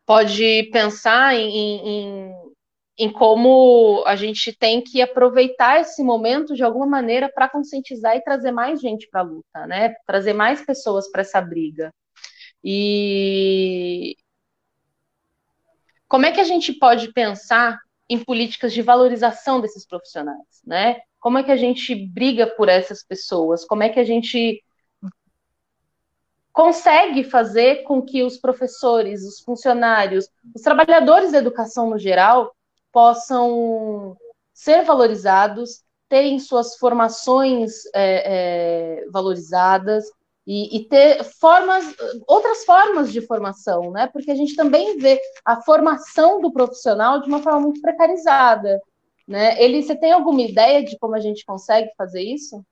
pode 0.05 0.69
pensar 0.71 1.35
em, 1.35 1.49
em, 1.49 2.33
em 2.97 3.11
como 3.11 4.03
a 4.05 4.15
gente 4.15 4.51
tem 4.57 4.81
que 4.81 5.01
aproveitar 5.01 5.81
esse 5.81 6.03
momento 6.03 6.55
de 6.55 6.63
alguma 6.63 6.85
maneira 6.85 7.31
para 7.33 7.49
conscientizar 7.49 8.15
e 8.15 8.23
trazer 8.23 8.51
mais 8.51 8.81
gente 8.81 9.07
para 9.09 9.21
a 9.21 9.23
luta, 9.23 9.67
né? 9.67 9.95
Trazer 10.05 10.33
mais 10.33 10.65
pessoas 10.65 11.09
para 11.11 11.21
essa 11.21 11.41
briga. 11.41 11.93
E 12.63 14.15
como 16.07 16.25
é 16.25 16.31
que 16.31 16.39
a 16.39 16.45
gente 16.45 16.73
pode 16.73 17.11
pensar 17.11 17.77
em 18.09 18.23
políticas 18.23 18.73
de 18.73 18.81
valorização 18.81 19.59
desses 19.59 19.85
profissionais, 19.85 20.61
né? 20.65 20.97
Como 21.19 21.37
é 21.37 21.43
que 21.43 21.51
a 21.51 21.57
gente 21.57 21.95
briga 21.95 22.47
por 22.47 22.69
essas 22.69 23.03
pessoas? 23.03 23.65
Como 23.65 23.81
é 23.81 23.89
que 23.89 23.99
a 23.99 24.03
gente 24.03 24.61
consegue 26.53 27.23
fazer 27.23 27.81
com 27.83 28.01
que 28.01 28.23
os 28.23 28.37
professores, 28.37 29.23
os 29.23 29.41
funcionários, 29.41 30.29
os 30.55 30.61
trabalhadores 30.61 31.31
da 31.31 31.39
educação 31.39 31.89
no 31.89 31.97
geral 31.97 32.55
possam 32.91 34.15
ser 34.53 34.83
valorizados, 34.83 35.81
terem 36.07 36.37
suas 36.37 36.77
formações 36.77 37.85
é, 37.95 39.01
é, 39.01 39.05
valorizadas 39.09 40.05
e, 40.45 40.77
e, 40.77 40.87
ter 40.87 41.23
formas, 41.23 41.95
outras 42.27 42.63
formas 42.65 43.11
de 43.11 43.21
formação, 43.21 43.89
né? 43.89 44.07
Porque 44.13 44.29
a 44.29 44.35
gente 44.35 44.55
também 44.55 44.97
vê 44.99 45.19
a 45.43 45.59
formação 45.61 46.39
do 46.39 46.51
profissional 46.51 47.19
de 47.19 47.27
uma 47.27 47.41
forma 47.41 47.61
muito 47.61 47.81
precarizada, 47.81 48.79
né? 49.27 49.59
Ele, 49.59 49.81
você 49.81 49.95
tem 49.95 50.11
alguma 50.11 50.41
ideia 50.41 50.83
de 50.83 50.99
como 50.99 51.15
a 51.15 51.19
gente 51.19 51.43
consegue 51.45 51.89
fazer 51.97 52.21
isso? 52.21 52.63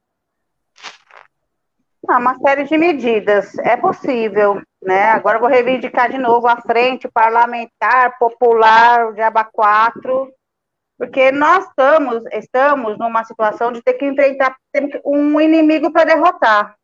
Ah, 2.08 2.18
uma 2.18 2.38
série 2.40 2.64
de 2.64 2.78
medidas. 2.78 3.58
É 3.60 3.78
possível, 3.78 4.62
né? 4.82 5.12
Agora 5.12 5.40
vou 5.40 5.48
reivindicar 5.48 6.10
de 6.12 6.18
novo 6.18 6.48
a 6.48 6.60
frente 6.62 7.08
parlamentar, 7.08 8.18
popular, 8.18 9.08
o 9.08 9.14
Diaba 9.14 9.44
4, 9.44 10.34
porque 10.98 11.32
nós 11.32 11.66
estamos, 11.68 12.24
estamos 12.34 12.98
numa 12.98 13.24
situação 13.24 13.72
de 13.72 13.82
ter 13.82 13.94
que 13.94 14.06
enfrentar 14.06 14.58
um 15.06 15.40
inimigo 15.40 15.92
para 15.92 16.06
derrotar. 16.06 16.76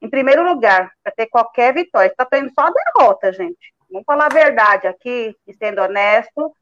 Em 0.00 0.08
primeiro 0.08 0.44
lugar, 0.44 0.92
para 1.02 1.12
ter 1.12 1.26
qualquer 1.26 1.74
vitória. 1.74 2.08
Está 2.08 2.24
tendo 2.24 2.52
só 2.52 2.70
derrota, 2.70 3.32
gente. 3.32 3.74
Vamos 3.90 4.04
falar 4.06 4.26
a 4.26 4.34
verdade 4.34 4.86
aqui, 4.86 5.34
sendo 5.58 5.82
honesto. 5.82 6.54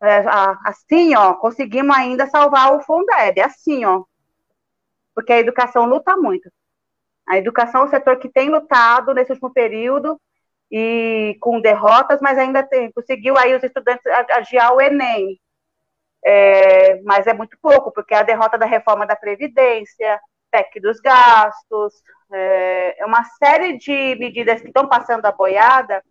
É, 0.00 0.24
assim, 0.64 1.14
ó, 1.14 1.34
conseguimos 1.34 1.96
ainda 1.96 2.26
salvar 2.28 2.74
o 2.74 2.80
Fundeb, 2.82 3.40
assim, 3.40 3.84
ó. 3.84 4.04
Porque 5.14 5.32
a 5.32 5.38
educação 5.38 5.86
luta 5.86 6.16
muito. 6.16 6.50
A 7.26 7.38
educação 7.38 7.82
é 7.82 7.84
o 7.84 7.88
setor 7.88 8.18
que 8.18 8.28
tem 8.28 8.48
lutado 8.48 9.14
nesse 9.14 9.32
último 9.32 9.52
período 9.52 10.20
e 10.70 11.36
com 11.40 11.60
derrotas, 11.60 12.20
mas 12.20 12.38
ainda 12.38 12.62
tem, 12.62 12.90
conseguiu 12.92 13.36
aí 13.36 13.54
os 13.54 13.62
estudantes 13.62 14.04
adiar 14.30 14.74
o 14.74 14.80
Enem. 14.80 15.38
É, 16.24 17.02
mas 17.02 17.26
é 17.26 17.34
muito 17.34 17.56
pouco, 17.60 17.92
porque 17.92 18.14
a 18.14 18.22
derrota 18.22 18.56
da 18.56 18.66
reforma 18.66 19.06
da 19.06 19.16
Previdência, 19.16 20.20
PEC 20.50 20.80
dos 20.80 21.00
gastos, 21.00 21.94
é, 22.32 23.02
é 23.02 23.06
uma 23.06 23.24
série 23.24 23.76
de 23.76 24.16
medidas 24.16 24.60
que 24.60 24.68
estão 24.68 24.88
passando 24.88 25.26
a 25.26 25.32
boiada, 25.32 26.02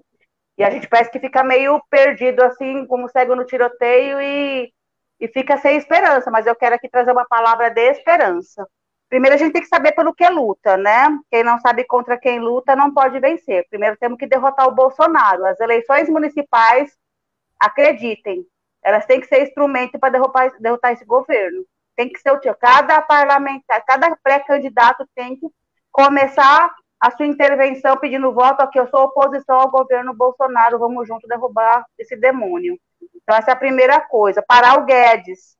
e 0.58 0.63
a 0.63 0.69
gente 0.69 0.88
parece 0.88 1.10
que 1.12 1.19
fica 1.19 1.43
meio 1.43 1.82
perdido, 1.89 2.41
assim, 2.43 2.86
como 2.86 3.10
cego 3.10 3.36
no 3.36 3.45
tiroteio, 3.45 4.21
e, 4.21 4.71
e 5.19 5.28
fica 5.30 5.58
sem 5.58 5.78
esperança, 5.78 6.30
mas 6.30 6.45
eu 6.45 6.56
quero 6.56 6.76
aqui 6.76 6.89
trazer 6.89 7.12
uma 7.12 7.26
palavra 7.26 7.69
de 7.69 7.82
esperança. 7.89 8.67
Primeiro 9.12 9.36
a 9.36 9.38
gente 9.38 9.52
tem 9.52 9.62
que 9.62 9.67
saber 9.67 9.91
pelo 9.91 10.13
que 10.13 10.26
luta, 10.30 10.78
né? 10.78 11.10
Quem 11.30 11.43
não 11.43 11.60
sabe 11.60 11.84
contra 11.84 12.17
quem 12.17 12.39
luta 12.39 12.78
não 12.78 12.93
pode 12.93 13.19
vencer. 13.19 13.67
Primeiro 13.69 13.97
temos 13.97 14.17
que 14.17 14.26
derrotar 14.26 14.65
o 14.69 14.74
Bolsonaro. 14.74 15.45
As 15.45 15.60
eleições 15.60 16.08
municipais, 16.08 16.97
acreditem, 17.60 18.45
elas 18.82 19.06
têm 19.06 19.19
que 19.19 19.28
ser 19.28 19.43
instrumento 19.43 20.00
para 20.00 20.12
derrotar, 20.12 20.50
derrotar 20.62 20.93
esse 20.93 21.04
governo. 21.04 21.65
Tem 21.93 22.08
que 22.08 22.21
ser 22.21 22.32
o. 22.32 22.39
Cada 22.56 23.02
parlamentar, 23.02 23.84
cada 23.86 24.15
pré-candidato 24.24 25.06
tem 25.13 25.36
que 25.36 25.45
começar 25.91 26.74
a 26.97 27.12
sua 27.12 27.26
intervenção 27.26 27.97
pedindo 27.97 28.32
voto 28.32 28.62
aqui. 28.62 28.80
Eu 28.80 28.88
sou 28.88 29.02
oposição 29.04 29.60
ao 29.60 29.69
governo 29.69 30.13
Bolsonaro. 30.13 30.80
Vamos 30.80 31.06
junto 31.06 31.28
derrubar 31.28 31.84
esse 32.00 32.15
demônio. 32.15 32.80
Então 33.21 33.36
essa 33.36 33.52
é 33.52 33.54
a 33.54 33.58
primeira 33.58 34.00
coisa. 34.00 34.41
Parar 34.41 34.80
o 34.80 34.86
Guedes 34.86 35.58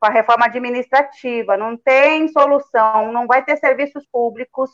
com 0.00 0.06
a 0.06 0.10
reforma 0.10 0.46
administrativa, 0.46 1.56
não 1.56 1.76
tem 1.76 2.28
solução, 2.28 3.12
não 3.12 3.26
vai 3.26 3.44
ter 3.44 3.56
serviços 3.56 4.06
públicos, 4.12 4.70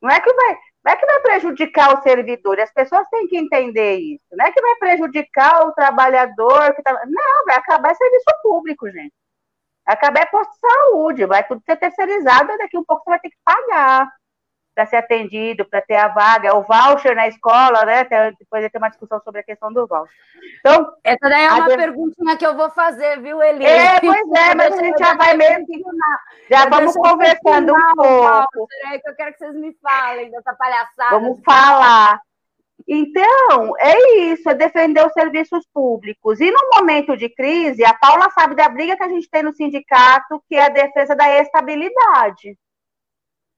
não 0.00 0.10
é 0.10 0.20
que 0.20 0.32
vai, 0.32 0.58
não 0.84 0.92
é 0.92 0.96
que 0.96 1.06
vai 1.06 1.20
prejudicar 1.20 1.98
o 1.98 2.02
servidor, 2.02 2.60
as 2.60 2.72
pessoas 2.72 3.08
têm 3.08 3.26
que 3.26 3.36
entender 3.38 3.96
isso, 3.96 4.24
não 4.32 4.46
é 4.46 4.52
que 4.52 4.60
vai 4.60 4.76
prejudicar 4.76 5.66
o 5.66 5.72
trabalhador, 5.72 6.74
que 6.74 6.82
tá, 6.82 6.92
não, 7.06 7.44
vai 7.46 7.56
acabar 7.56 7.94
serviço 7.94 8.26
público, 8.42 8.90
gente. 8.90 9.14
Vai 9.86 9.94
acabar 9.94 10.20
é 10.22 10.26
posto 10.26 10.52
de 10.52 10.58
saúde, 10.58 11.26
vai 11.26 11.46
tudo 11.46 11.62
ser 11.64 11.76
terceirizado, 11.76 12.58
daqui 12.58 12.76
um 12.76 12.84
pouco 12.84 13.04
você 13.04 13.10
vai 13.10 13.20
ter 13.20 13.30
que 13.30 13.36
pagar 13.44 14.08
para 14.76 14.84
ser 14.84 14.96
atendido, 14.96 15.64
para 15.64 15.80
ter 15.80 15.94
a 15.94 16.08
vaga, 16.08 16.54
o 16.54 16.62
voucher 16.62 17.16
na 17.16 17.26
escola, 17.26 17.82
né? 17.86 18.04
Depois 18.38 18.60
vai 18.60 18.68
ter 18.68 18.76
uma 18.76 18.90
discussão 18.90 19.18
sobre 19.24 19.40
a 19.40 19.42
questão 19.42 19.72
do 19.72 19.86
voucher. 19.86 20.14
Então, 20.60 20.92
essa 21.02 21.30
daí 21.30 21.46
é 21.46 21.50
uma 21.50 21.66
de... 21.66 21.76
perguntinha 21.76 22.36
que 22.36 22.46
eu 22.46 22.54
vou 22.54 22.68
fazer, 22.68 23.22
viu, 23.22 23.42
Eli? 23.42 23.64
É, 23.64 23.98
pois 23.98 24.32
é, 24.36 24.54
mas 24.54 24.78
a 24.78 24.82
gente 24.82 24.98
já 24.98 25.14
vai 25.14 25.34
mesmo. 25.34 25.66
Já 26.50 26.68
vamos 26.68 26.92
conversando 26.94 27.74
um 27.74 27.94
pouco. 27.94 28.68
Peraí, 28.68 29.00
que 29.00 29.08
eu 29.08 29.16
quero 29.16 29.32
que 29.32 29.38
vocês 29.38 29.54
me 29.54 29.74
falem 29.82 30.30
dessa 30.30 30.54
palhaçada. 30.54 31.18
Vamos 31.18 31.40
falar. 31.42 32.20
Então, 32.86 33.72
é 33.78 34.20
isso, 34.24 34.50
é 34.50 34.54
defender 34.54 35.06
os 35.06 35.12
serviços 35.14 35.66
públicos. 35.72 36.38
E 36.38 36.50
no 36.50 36.60
momento 36.76 37.16
de 37.16 37.30
crise, 37.30 37.82
a 37.82 37.94
Paula 37.94 38.30
sabe 38.30 38.54
da 38.54 38.68
briga 38.68 38.94
que 38.94 39.02
a 39.02 39.08
gente 39.08 39.30
tem 39.30 39.42
no 39.42 39.54
sindicato, 39.54 40.44
que 40.46 40.54
é 40.54 40.66
a 40.66 40.68
defesa 40.68 41.16
da 41.16 41.40
estabilidade. 41.40 42.58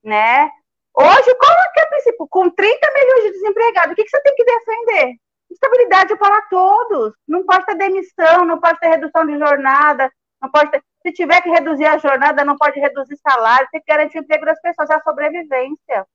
Né? 0.04 0.48
Hoje, 0.94 1.34
qual 1.36 1.52
é, 1.52 1.80
é 1.80 1.84
o 1.84 1.88
princípio? 1.88 2.28
Com 2.28 2.50
30 2.50 2.92
milhões 2.92 3.22
de 3.24 3.30
desempregados, 3.32 3.92
o 3.92 3.94
que, 3.94 4.04
que 4.04 4.10
você 4.10 4.20
tem 4.22 4.34
que 4.34 4.44
defender? 4.44 5.14
Estabilidade 5.50 6.16
para 6.16 6.42
todos. 6.42 7.14
Não 7.26 7.44
pode 7.44 7.66
ter 7.66 7.76
demissão, 7.76 8.44
não 8.44 8.60
pode 8.60 8.78
ter 8.80 8.88
redução 8.88 9.26
de 9.26 9.38
jornada, 9.38 10.10
não 10.42 10.50
pode 10.50 10.70
ter... 10.70 10.82
Se 11.02 11.12
tiver 11.12 11.40
que 11.40 11.50
reduzir 11.50 11.86
a 11.86 11.98
jornada, 11.98 12.44
não 12.44 12.56
pode 12.56 12.78
reduzir 12.80 13.16
salário, 13.18 13.68
tem 13.70 13.80
que 13.80 13.86
garantir 13.86 14.18
o 14.18 14.22
emprego 14.22 14.44
das 14.44 14.60
pessoas, 14.60 14.90
é 14.90 14.94
a 14.94 15.02
sobrevivência. 15.02 16.06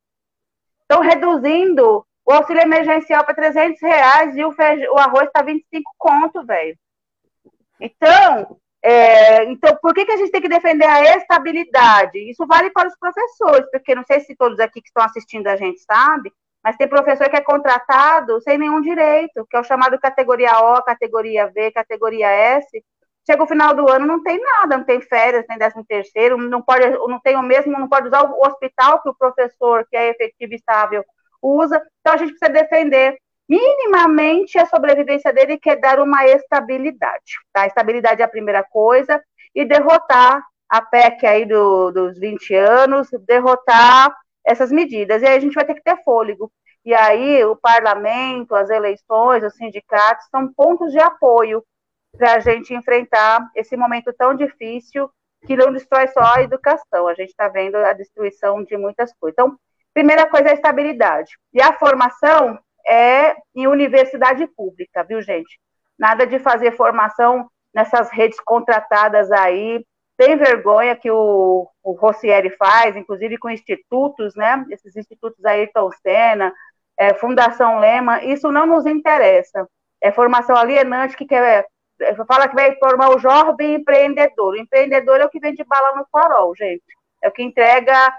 Estão 0.81 1.01
reduzindo 1.01 2.05
o 2.25 2.31
auxílio 2.31 2.62
emergencial 2.62 3.23
para 3.23 3.36
300 3.36 3.81
reais 3.81 4.36
e 4.36 4.43
o, 4.43 4.49
o 4.49 4.99
arroz 4.99 5.27
está 5.27 5.41
25 5.41 5.91
conto, 5.97 6.45
velho. 6.45 6.77
Então, 7.79 8.59
é, 8.85 9.45
então, 9.45 9.77
por 9.81 9.93
que, 9.93 10.05
que 10.05 10.11
a 10.11 10.17
gente 10.17 10.31
tem 10.31 10.41
que 10.41 10.49
defender 10.49 10.85
a 10.85 11.15
estabilidade? 11.15 12.19
Isso 12.29 12.45
vale 12.45 12.69
para 12.71 12.89
os 12.89 12.97
professores, 12.97 13.65
porque 13.71 13.95
não 13.95 14.03
sei 14.03 14.19
se 14.19 14.35
todos 14.35 14.59
aqui 14.59 14.81
que 14.81 14.89
estão 14.89 15.03
assistindo 15.03 15.47
a 15.47 15.55
gente 15.55 15.79
sabe, 15.79 16.33
mas 16.61 16.75
tem 16.75 16.87
professor 16.87 17.29
que 17.29 17.37
é 17.37 17.41
contratado 17.41 18.41
sem 18.41 18.57
nenhum 18.57 18.81
direito, 18.81 19.45
que 19.49 19.55
é 19.55 19.59
o 19.59 19.63
chamado 19.63 19.97
categoria 19.99 20.59
O, 20.59 20.81
categoria 20.83 21.47
V, 21.47 21.71
categoria 21.71 22.27
S. 22.27 22.83
Chega 23.25 23.43
o 23.43 23.47
final 23.47 23.73
do 23.73 23.89
ano, 23.89 24.05
não 24.05 24.21
tem 24.21 24.37
nada, 24.37 24.77
não 24.77 24.83
tem 24.83 24.99
férias, 24.99 25.45
nem 25.47 25.57
décimo 25.57 25.85
terceiro, 25.85 26.35
não 26.37 26.61
pode, 26.61 26.85
não 26.89 27.21
tem 27.21 27.37
o 27.37 27.41
mesmo, 27.41 27.71
não 27.71 27.87
pode 27.87 28.07
usar 28.07 28.23
o 28.23 28.45
hospital 28.45 29.01
que 29.01 29.07
o 29.07 29.15
professor, 29.15 29.88
que 29.89 29.95
é 29.95 30.09
efetivo 30.09 30.51
e 30.51 30.55
estável, 30.57 31.05
usa. 31.41 31.81
Então 32.01 32.13
a 32.13 32.17
gente 32.17 32.34
precisa 32.38 32.51
defender 32.51 33.17
minimamente 33.47 34.57
a 34.57 34.65
sobrevivência 34.65 35.33
dele 35.33 35.57
quer 35.57 35.79
dar 35.79 35.99
uma 35.99 36.25
estabilidade. 36.25 37.39
Tá? 37.51 37.67
Estabilidade 37.67 38.21
é 38.21 38.25
a 38.25 38.29
primeira 38.29 38.63
coisa, 38.63 39.21
e 39.55 39.65
derrotar 39.65 40.41
a 40.67 40.81
PEC 40.81 41.25
aí 41.25 41.45
do, 41.45 41.91
dos 41.91 42.17
20 42.17 42.55
anos, 42.55 43.09
derrotar 43.27 44.15
essas 44.45 44.71
medidas. 44.71 45.21
E 45.21 45.27
aí 45.27 45.37
a 45.37 45.39
gente 45.39 45.53
vai 45.53 45.65
ter 45.65 45.75
que 45.75 45.83
ter 45.83 46.01
fôlego. 46.03 46.51
E 46.83 46.93
aí 46.93 47.43
o 47.45 47.55
parlamento, 47.55 48.55
as 48.55 48.69
eleições, 48.69 49.43
os 49.43 49.55
sindicatos 49.55 50.27
são 50.29 50.51
pontos 50.51 50.91
de 50.91 50.99
apoio 50.99 51.63
para 52.17 52.35
a 52.35 52.39
gente 52.39 52.73
enfrentar 52.73 53.47
esse 53.55 53.77
momento 53.77 54.11
tão 54.13 54.35
difícil 54.35 55.09
que 55.45 55.55
não 55.55 55.71
destrói 55.71 56.07
só 56.07 56.21
a 56.35 56.41
educação, 56.41 57.07
a 57.07 57.13
gente 57.13 57.29
está 57.29 57.49
vendo 57.49 57.75
a 57.75 57.91
destruição 57.93 58.63
de 58.63 58.77
muitas 58.77 59.13
coisas. 59.13 59.33
Então, 59.33 59.57
primeira 59.93 60.27
coisa 60.29 60.49
é 60.49 60.51
a 60.51 60.55
estabilidade. 60.55 61.37
E 61.53 61.61
a 61.61 61.73
formação 61.73 62.57
é 62.88 63.36
em 63.55 63.67
universidade 63.67 64.45
pública, 64.47 65.03
viu, 65.03 65.21
gente? 65.21 65.59
Nada 65.97 66.25
de 66.25 66.39
fazer 66.39 66.71
formação 66.71 67.49
nessas 67.73 68.11
redes 68.11 68.39
contratadas 68.39 69.31
aí. 69.31 69.86
Tem 70.17 70.36
vergonha 70.38 70.95
que 70.95 71.09
o, 71.09 71.67
o 71.81 71.91
Rossieri 71.93 72.49
faz, 72.51 72.95
inclusive 72.95 73.38
com 73.38 73.49
institutos, 73.49 74.36
né? 74.36 74.65
Esses 74.69 74.95
institutos 74.95 75.43
aí, 75.45 75.61
Ayrton 75.61 75.89
é, 76.97 77.13
Fundação 77.15 77.79
Lema, 77.79 78.23
isso 78.23 78.51
não 78.51 78.65
nos 78.65 78.86
interessa. 78.86 79.67
É 80.01 80.11
formação 80.11 80.55
alienante 80.55 81.15
que 81.15 81.25
quer 81.25 81.65
fala 82.27 82.47
que 82.47 82.55
vai 82.55 82.75
formar 82.75 83.15
o 83.15 83.19
jovem 83.19 83.75
empreendedor. 83.75 84.53
O 84.53 84.57
empreendedor 84.57 85.21
é 85.21 85.25
o 85.25 85.29
que 85.29 85.39
vende 85.39 85.63
bala 85.63 85.95
no 85.95 86.05
farol, 86.11 86.55
gente. 86.55 86.84
É 87.21 87.29
o 87.29 87.31
que 87.31 87.43
entrega 87.43 88.13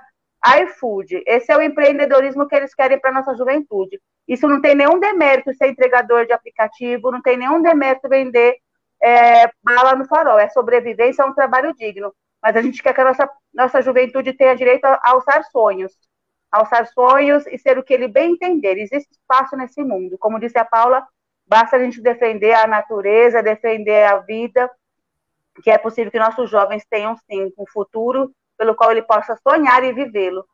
iFood. 0.63 1.23
Esse 1.27 1.53
é 1.53 1.57
o 1.57 1.63
empreendedorismo 1.63 2.47
que 2.49 2.55
eles 2.55 2.75
querem 2.75 2.99
para 2.99 3.13
nossa 3.13 3.35
juventude. 3.37 4.01
Isso 4.27 4.49
não 4.49 4.61
tem 4.61 4.75
nenhum 4.75 4.99
demérito 4.99 5.53
ser 5.55 5.69
entregador 5.69 6.27
de 6.27 6.33
aplicativo, 6.33 7.11
não 7.11 7.21
tem 7.21 7.37
nenhum 7.37 7.61
demérito 7.61 8.09
vender 8.09 8.57
é, 9.03 9.51
bala 9.63 9.95
no 9.95 10.07
farol. 10.07 10.39
É 10.39 10.49
sobrevivência, 10.49 11.23
é 11.23 11.27
um 11.27 11.35
trabalho 11.35 11.75
digno. 11.75 12.13
Mas 12.43 12.57
a 12.57 12.63
gente 12.63 12.83
quer 12.83 12.95
que 12.95 13.01
a 13.01 13.05
nossa, 13.05 13.31
nossa 13.53 13.83
juventude 13.83 14.33
tenha 14.33 14.55
direito 14.55 14.85
a 14.85 15.01
alçar 15.05 15.45
sonhos. 15.45 15.93
Alçar 16.51 16.87
sonhos 16.87 17.47
e 17.49 17.59
ser 17.59 17.79
o 17.79 17.83
que 17.83 17.93
ele 17.93 18.09
bem 18.09 18.33
entender. 18.33 18.79
Existe 18.79 19.13
espaço 19.13 19.57
nesse 19.57 19.83
mundo. 19.83 20.17
Como 20.19 20.39
disse 20.39 20.59
a 20.59 20.65
Paula, 20.65 21.07
Basta 21.47 21.77
a 21.77 21.79
gente 21.79 22.01
defender 22.01 22.55
a 22.55 22.67
natureza, 22.67 23.43
defender 23.43 24.05
a 24.05 24.19
vida, 24.19 24.71
que 25.63 25.71
é 25.71 25.79
possível 25.79 26.11
que 26.11 26.19
nossos 26.19 26.51
jovens 26.51 26.85
tenham 26.89 27.17
sim 27.31 27.53
um 27.59 27.67
futuro 27.67 28.35
pelo 28.57 28.75
qual 28.75 28.91
ele 28.91 29.03
possa 29.03 29.39
sonhar 29.47 29.85
e 29.85 29.93
vivê-lo. 29.93 30.45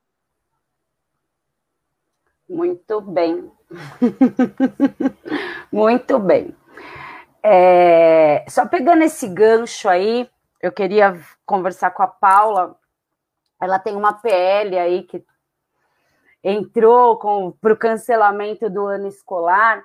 Muito 2.50 3.00
bem. 3.00 3.48
Muito 5.70 6.18
bem. 6.18 6.52
É, 7.40 8.44
só 8.48 8.66
pegando 8.66 9.04
esse 9.04 9.28
gancho 9.28 9.88
aí, 9.88 10.28
eu 10.60 10.72
queria 10.72 11.16
conversar 11.46 11.92
com 11.92 12.02
a 12.02 12.08
Paula. 12.08 12.76
Ela 13.62 13.78
tem 13.78 13.94
uma 13.94 14.14
PL 14.14 14.76
aí 14.76 15.04
que 15.04 15.24
entrou 16.42 17.16
para 17.60 17.72
o 17.72 17.76
cancelamento 17.76 18.68
do 18.68 18.84
ano 18.84 19.06
escolar 19.06 19.84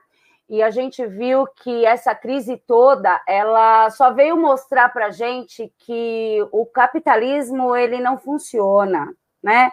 e 0.49 0.63
a 0.63 0.71
gente 0.71 1.05
viu 1.05 1.45
que 1.45 1.85
essa 1.85 2.15
crise 2.15 2.57
toda 2.57 3.21
ela 3.27 3.91
só 3.91 4.11
veio 4.11 4.37
mostrar 4.37 4.89
para 4.89 5.11
gente 5.11 5.71
que 5.77 6.39
o 6.51 6.65
capitalismo 6.65 7.75
ele 7.75 7.99
não 7.99 8.17
funciona, 8.17 9.13
né? 9.43 9.71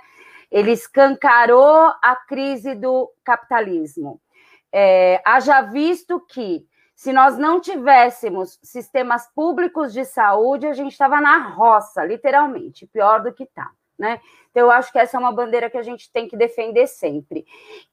Ele 0.52 0.70
escancarou 0.70 1.92
a 2.00 2.14
crise 2.28 2.76
do 2.76 3.10
capitalismo. 3.24 4.20
É, 4.72 5.20
haja 5.24 5.62
visto 5.62 6.20
que 6.20 6.64
se 6.94 7.12
nós 7.12 7.36
não 7.36 7.60
tivéssemos 7.60 8.60
sistemas 8.62 9.26
públicos 9.34 9.92
de 9.92 10.04
saúde, 10.04 10.68
a 10.68 10.72
gente 10.72 10.92
estava 10.92 11.20
na 11.20 11.38
roça, 11.38 12.04
literalmente, 12.04 12.86
pior 12.86 13.22
do 13.22 13.32
que 13.32 13.42
está 13.42 13.72
né? 14.02 14.20
Então, 14.50 14.64
eu 14.64 14.70
acho 14.70 14.90
que 14.90 14.98
essa 14.98 15.16
é 15.16 15.20
uma 15.20 15.32
bandeira 15.32 15.70
que 15.70 15.78
a 15.78 15.82
gente 15.82 16.10
tem 16.10 16.28
que 16.28 16.36
defender 16.36 16.88
sempre. 16.88 17.46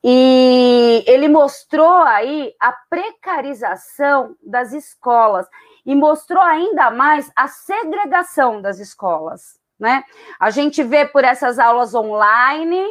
E 0.03 1.03
ele 1.07 1.27
mostrou 1.27 2.01
aí 2.01 2.53
a 2.59 2.73
precarização 2.89 4.35
das 4.41 4.73
escolas 4.73 5.47
e 5.85 5.95
mostrou 5.95 6.41
ainda 6.41 6.89
mais 6.89 7.31
a 7.35 7.47
segregação 7.47 8.59
das 8.59 8.79
escolas, 8.79 9.58
né? 9.79 10.03
A 10.39 10.49
gente 10.49 10.83
vê 10.83 11.05
por 11.05 11.23
essas 11.23 11.57
aulas 11.57 11.93
online, 11.95 12.83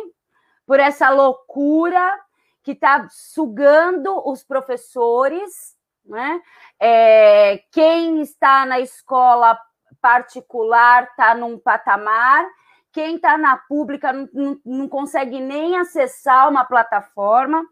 por 0.66 0.80
essa 0.80 1.10
loucura 1.10 2.18
que 2.62 2.72
está 2.72 3.06
sugando 3.10 4.22
os 4.28 4.42
professores, 4.42 5.76
né? 6.04 6.40
É, 6.80 7.62
quem 7.70 8.22
está 8.22 8.64
na 8.64 8.80
escola 8.80 9.58
particular 10.00 11.04
está 11.04 11.34
num 11.34 11.58
patamar 11.58 12.46
quem 12.92 13.16
está 13.16 13.36
na 13.36 13.56
pública 13.56 14.12
não, 14.12 14.28
não, 14.32 14.60
não, 14.64 14.88
consegue 14.88 15.40
nem 15.40 15.76
acessar 15.76 16.48
uma 16.48 16.64
plataforma 16.64 17.64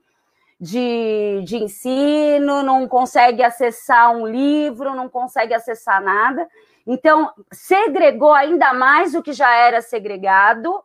de, 0.60 1.42
de 1.44 1.56
ensino, 1.56 2.62
não 2.62 2.86
consegue 2.88 3.42
acessar 3.42 4.12
um 4.12 4.26
livro, 4.26 4.94
não 4.94 5.08
consegue 5.08 5.52
acessar 5.52 6.02
nada. 6.02 6.48
Então, 6.86 7.32
segregou 7.52 8.32
ainda 8.32 8.72
mais 8.72 9.14
o 9.14 9.22
que 9.22 9.32
já 9.32 9.52
era 9.54 9.82
segregado. 9.82 10.82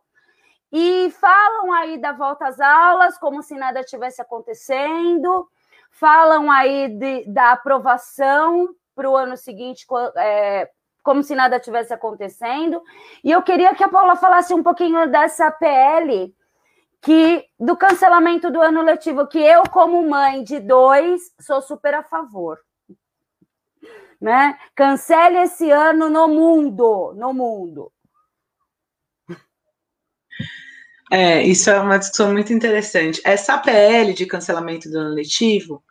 E 0.72 1.10
falam 1.20 1.72
aí 1.72 1.98
da 1.98 2.12
volta 2.12 2.46
às 2.46 2.58
aulas 2.58 3.18
como 3.18 3.42
se 3.42 3.54
nada 3.54 3.84
tivesse 3.84 4.22
acontecendo, 4.22 5.46
falam 5.90 6.50
aí 6.50 6.88
de, 6.88 7.24
da 7.26 7.52
aprovação 7.52 8.74
para 8.94 9.08
o 9.08 9.14
ano 9.14 9.36
seguinte, 9.36 9.86
é, 10.16 10.70
como 11.02 11.22
se 11.22 11.34
nada 11.34 11.60
tivesse 11.60 11.92
acontecendo. 11.92 12.82
E 13.22 13.30
eu 13.30 13.42
queria 13.42 13.74
que 13.74 13.84
a 13.84 13.88
Paula 13.88 14.16
falasse 14.16 14.54
um 14.54 14.62
pouquinho 14.62 15.06
dessa 15.10 15.50
PL 15.50 16.34
que 17.02 17.44
do 17.58 17.76
cancelamento 17.76 18.50
do 18.50 18.60
ano 18.60 18.80
letivo, 18.80 19.26
que 19.26 19.38
eu, 19.38 19.64
como 19.64 20.08
mãe 20.08 20.42
de 20.44 20.60
dois, 20.60 21.20
sou 21.40 21.60
super 21.60 21.94
a 21.94 22.02
favor. 22.02 22.58
Né? 24.22 24.56
Cancele 24.76 25.38
esse 25.38 25.68
ano 25.72 26.08
no 26.08 26.28
mundo, 26.28 27.12
no 27.16 27.34
mundo. 27.34 27.92
É, 31.10 31.42
isso 31.42 31.68
é 31.68 31.80
uma 31.80 31.98
discussão 31.98 32.32
muito 32.32 32.52
interessante. 32.52 33.20
Essa 33.24 33.58
PL 33.58 34.14
de 34.14 34.24
cancelamento 34.24 34.88
do 34.88 34.98
ano 34.98 35.12
letivo, 35.12 35.82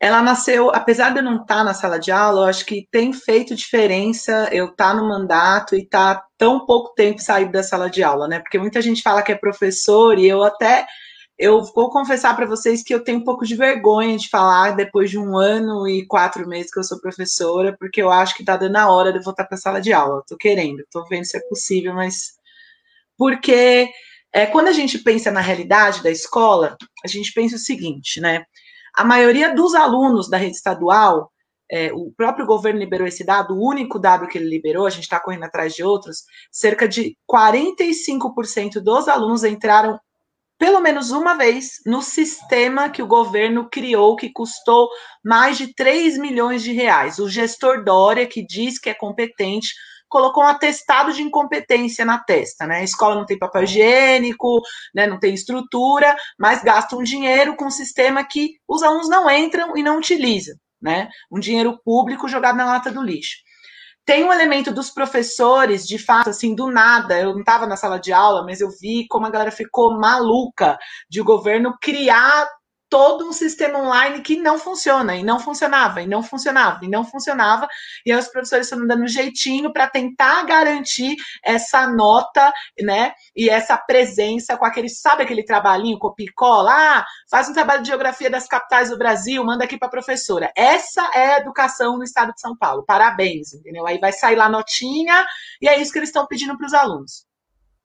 ela 0.00 0.20
nasceu, 0.20 0.68
apesar 0.70 1.10
de 1.10 1.20
eu 1.20 1.22
não 1.22 1.42
estar 1.42 1.58
tá 1.58 1.64
na 1.64 1.72
sala 1.72 1.96
de 1.96 2.10
aula, 2.10 2.40
eu 2.40 2.48
acho 2.48 2.66
que 2.66 2.88
tem 2.90 3.12
feito 3.12 3.54
diferença 3.54 4.48
eu 4.50 4.66
estar 4.66 4.88
tá 4.88 4.94
no 4.94 5.08
mandato 5.08 5.76
e 5.76 5.82
estar 5.82 6.16
tá 6.16 6.26
tão 6.36 6.66
pouco 6.66 6.92
tempo 6.94 7.22
saído 7.22 7.52
da 7.52 7.62
sala 7.62 7.88
de 7.88 8.02
aula, 8.02 8.26
né? 8.26 8.40
Porque 8.40 8.58
muita 8.58 8.82
gente 8.82 9.00
fala 9.00 9.22
que 9.22 9.30
é 9.30 9.36
professor 9.36 10.18
e 10.18 10.26
eu 10.26 10.42
até 10.42 10.88
eu 11.42 11.60
vou 11.74 11.90
confessar 11.90 12.36
para 12.36 12.46
vocês 12.46 12.84
que 12.84 12.94
eu 12.94 13.02
tenho 13.02 13.18
um 13.18 13.24
pouco 13.24 13.44
de 13.44 13.56
vergonha 13.56 14.16
de 14.16 14.28
falar 14.28 14.76
depois 14.76 15.10
de 15.10 15.18
um 15.18 15.36
ano 15.36 15.88
e 15.88 16.06
quatro 16.06 16.46
meses 16.46 16.72
que 16.72 16.78
eu 16.78 16.84
sou 16.84 17.00
professora, 17.00 17.76
porque 17.80 18.00
eu 18.00 18.12
acho 18.12 18.36
que 18.36 18.42
está 18.42 18.56
dando 18.56 18.76
a 18.76 18.88
hora 18.88 19.10
de 19.12 19.18
eu 19.18 19.24
voltar 19.24 19.46
para 19.46 19.56
a 19.56 19.60
sala 19.60 19.80
de 19.80 19.92
aula. 19.92 20.20
Estou 20.20 20.38
querendo, 20.38 20.82
estou 20.82 21.04
vendo 21.08 21.24
se 21.24 21.36
é 21.36 21.40
possível, 21.48 21.94
mas 21.94 22.34
porque 23.18 23.90
é, 24.32 24.46
quando 24.46 24.68
a 24.68 24.72
gente 24.72 25.00
pensa 25.00 25.32
na 25.32 25.40
realidade 25.40 26.00
da 26.00 26.12
escola, 26.12 26.76
a 27.04 27.08
gente 27.08 27.32
pensa 27.32 27.56
o 27.56 27.58
seguinte, 27.58 28.20
né? 28.20 28.44
A 28.94 29.04
maioria 29.04 29.52
dos 29.52 29.74
alunos 29.74 30.30
da 30.30 30.36
rede 30.36 30.54
estadual, 30.54 31.32
é, 31.68 31.92
o 31.92 32.12
próprio 32.16 32.46
governo 32.46 32.78
liberou 32.78 33.06
esse 33.06 33.24
dado, 33.24 33.54
o 33.54 33.68
único 33.68 33.98
dado 33.98 34.28
que 34.28 34.38
ele 34.38 34.48
liberou, 34.48 34.86
a 34.86 34.90
gente 34.90 35.04
está 35.04 35.18
correndo 35.18 35.44
atrás 35.44 35.74
de 35.74 35.82
outros, 35.82 36.22
cerca 36.52 36.86
de 36.86 37.16
45% 37.28 38.74
dos 38.80 39.08
alunos 39.08 39.42
entraram 39.42 39.98
pelo 40.62 40.80
menos 40.80 41.10
uma 41.10 41.34
vez 41.34 41.80
no 41.84 42.00
sistema 42.00 42.88
que 42.88 43.02
o 43.02 43.06
governo 43.08 43.68
criou, 43.68 44.14
que 44.14 44.30
custou 44.30 44.88
mais 45.24 45.58
de 45.58 45.74
3 45.74 46.16
milhões 46.18 46.62
de 46.62 46.70
reais. 46.70 47.18
O 47.18 47.28
gestor 47.28 47.82
Dória, 47.82 48.28
que 48.28 48.46
diz 48.46 48.78
que 48.78 48.88
é 48.88 48.94
competente, 48.94 49.74
colocou 50.08 50.44
um 50.44 50.46
atestado 50.46 51.12
de 51.12 51.20
incompetência 51.20 52.04
na 52.04 52.16
testa, 52.16 52.64
né? 52.64 52.76
A 52.76 52.84
escola 52.84 53.16
não 53.16 53.26
tem 53.26 53.36
papel 53.36 53.64
higiênico, 53.64 54.62
né? 54.94 55.04
não 55.04 55.18
tem 55.18 55.34
estrutura, 55.34 56.14
mas 56.38 56.62
gasta 56.62 56.94
um 56.94 57.02
dinheiro 57.02 57.56
com 57.56 57.64
um 57.64 57.70
sistema 57.70 58.22
que 58.22 58.52
os 58.68 58.84
alunos 58.84 59.08
não 59.08 59.28
entram 59.28 59.76
e 59.76 59.82
não 59.82 59.98
utilizam, 59.98 60.54
né? 60.80 61.08
Um 61.28 61.40
dinheiro 61.40 61.76
público 61.84 62.28
jogado 62.28 62.54
na 62.54 62.66
lata 62.66 62.92
do 62.92 63.02
lixo. 63.02 63.34
Tem 64.04 64.24
um 64.24 64.32
elemento 64.32 64.72
dos 64.72 64.90
professores, 64.90 65.86
de 65.86 65.98
fato, 65.98 66.30
assim, 66.30 66.54
do 66.54 66.70
nada. 66.70 67.18
Eu 67.20 67.32
não 67.32 67.40
estava 67.40 67.66
na 67.66 67.76
sala 67.76 67.98
de 67.98 68.12
aula, 68.12 68.44
mas 68.44 68.60
eu 68.60 68.68
vi 68.80 69.06
como 69.08 69.26
a 69.26 69.30
galera 69.30 69.50
ficou 69.50 69.98
maluca 69.98 70.76
de 71.08 71.20
o 71.20 71.24
governo 71.24 71.76
criar 71.80 72.48
todo 72.92 73.26
um 73.26 73.32
sistema 73.32 73.78
online 73.78 74.20
que 74.20 74.36
não 74.36 74.58
funciona, 74.58 75.16
e 75.16 75.22
não 75.24 75.40
funcionava, 75.40 76.02
e 76.02 76.06
não 76.06 76.22
funcionava, 76.22 76.84
e 76.84 76.88
não 76.88 77.02
funcionava, 77.02 77.66
e 78.04 78.12
aí 78.12 78.18
os 78.18 78.28
professores 78.28 78.66
estão 78.66 78.86
dando 78.86 79.04
um 79.04 79.08
jeitinho 79.08 79.72
para 79.72 79.88
tentar 79.88 80.44
garantir 80.44 81.16
essa 81.42 81.86
nota, 81.86 82.52
né, 82.78 83.14
e 83.34 83.48
essa 83.48 83.78
presença 83.78 84.58
com 84.58 84.66
aquele, 84.66 84.90
sabe 84.90 85.22
aquele 85.22 85.42
trabalhinho, 85.42 85.98
copia 85.98 86.26
e 86.26 86.34
cola, 86.34 86.70
ah, 86.70 87.06
faz 87.30 87.48
um 87.48 87.54
trabalho 87.54 87.80
de 87.80 87.88
geografia 87.88 88.28
das 88.28 88.46
capitais 88.46 88.90
do 88.90 88.98
Brasil, 88.98 89.42
manda 89.42 89.64
aqui 89.64 89.78
para 89.78 89.88
a 89.88 89.90
professora. 89.90 90.52
Essa 90.54 91.10
é 91.14 91.36
a 91.36 91.38
educação 91.38 91.96
no 91.96 92.04
estado 92.04 92.34
de 92.34 92.42
São 92.42 92.54
Paulo, 92.54 92.84
parabéns, 92.84 93.54
entendeu? 93.54 93.86
Aí 93.86 93.98
vai 93.98 94.12
sair 94.12 94.36
lá 94.36 94.50
notinha, 94.50 95.26
e 95.62 95.66
é 95.66 95.80
isso 95.80 95.90
que 95.90 95.98
eles 95.98 96.10
estão 96.10 96.26
pedindo 96.26 96.58
para 96.58 96.66
os 96.66 96.74
alunos. 96.74 97.31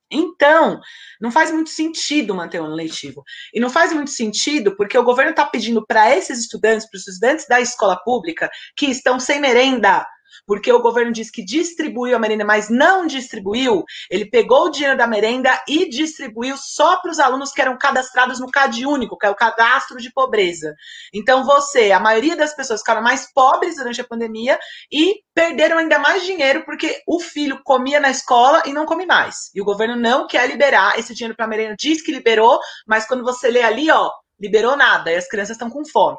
Então, 0.09 0.79
não 1.19 1.31
faz 1.31 1.51
muito 1.51 1.69
sentido 1.69 2.33
manter 2.33 2.61
o 2.61 2.65
ano 2.65 2.75
letivo. 2.75 3.23
E 3.53 3.59
não 3.59 3.69
faz 3.69 3.91
muito 3.91 4.11
sentido 4.11 4.75
porque 4.75 4.97
o 4.97 5.03
governo 5.03 5.31
está 5.31 5.45
pedindo 5.45 5.85
para 5.85 6.15
esses 6.15 6.39
estudantes, 6.39 6.89
para 6.89 6.97
os 6.97 7.07
estudantes 7.07 7.47
da 7.47 7.59
escola 7.59 7.97
pública, 8.03 8.49
que 8.75 8.85
estão 8.87 9.19
sem 9.19 9.41
merenda, 9.41 10.05
porque 10.45 10.71
o 10.71 10.81
governo 10.81 11.11
diz 11.11 11.29
que 11.29 11.43
distribuiu 11.43 12.15
a 12.15 12.19
merenda, 12.19 12.45
mas 12.45 12.69
não 12.69 13.05
distribuiu, 13.05 13.83
ele 14.09 14.29
pegou 14.29 14.65
o 14.65 14.69
dinheiro 14.69 14.97
da 14.97 15.07
merenda 15.07 15.61
e 15.67 15.89
distribuiu 15.89 16.55
só 16.57 16.97
para 16.97 17.11
os 17.11 17.19
alunos 17.19 17.51
que 17.51 17.61
eram 17.61 17.77
cadastrados 17.77 18.39
no 18.39 18.49
CAD 18.49 18.85
único, 18.85 19.17
que 19.17 19.25
é 19.25 19.29
o 19.29 19.35
cadastro 19.35 19.97
de 19.97 20.11
pobreza. 20.11 20.75
Então 21.13 21.43
você, 21.43 21.91
a 21.91 21.99
maioria 21.99 22.35
das 22.35 22.55
pessoas 22.55 22.81
ficaram 22.81 23.01
mais 23.01 23.31
pobres 23.33 23.75
durante 23.75 24.01
a 24.01 24.07
pandemia 24.07 24.59
e 24.91 25.15
perderam 25.33 25.77
ainda 25.77 25.99
mais 25.99 26.23
dinheiro 26.23 26.63
porque 26.65 27.01
o 27.07 27.19
filho 27.19 27.61
comia 27.63 27.99
na 27.99 28.09
escola 28.09 28.63
e 28.65 28.73
não 28.73 28.85
come 28.85 29.05
mais. 29.05 29.49
E 29.53 29.61
o 29.61 29.65
governo 29.65 29.95
não 29.95 30.27
quer 30.27 30.47
liberar 30.47 30.97
esse 30.97 31.13
dinheiro 31.13 31.35
para 31.35 31.45
a 31.45 31.49
merenda, 31.49 31.75
diz 31.77 32.01
que 32.01 32.11
liberou, 32.11 32.59
mas 32.85 33.07
quando 33.07 33.23
você 33.23 33.49
lê 33.49 33.61
ali, 33.61 33.89
ó, 33.91 34.11
liberou 34.39 34.75
nada, 34.75 35.11
e 35.11 35.15
as 35.15 35.27
crianças 35.27 35.55
estão 35.55 35.69
com 35.69 35.85
fome, 35.85 36.17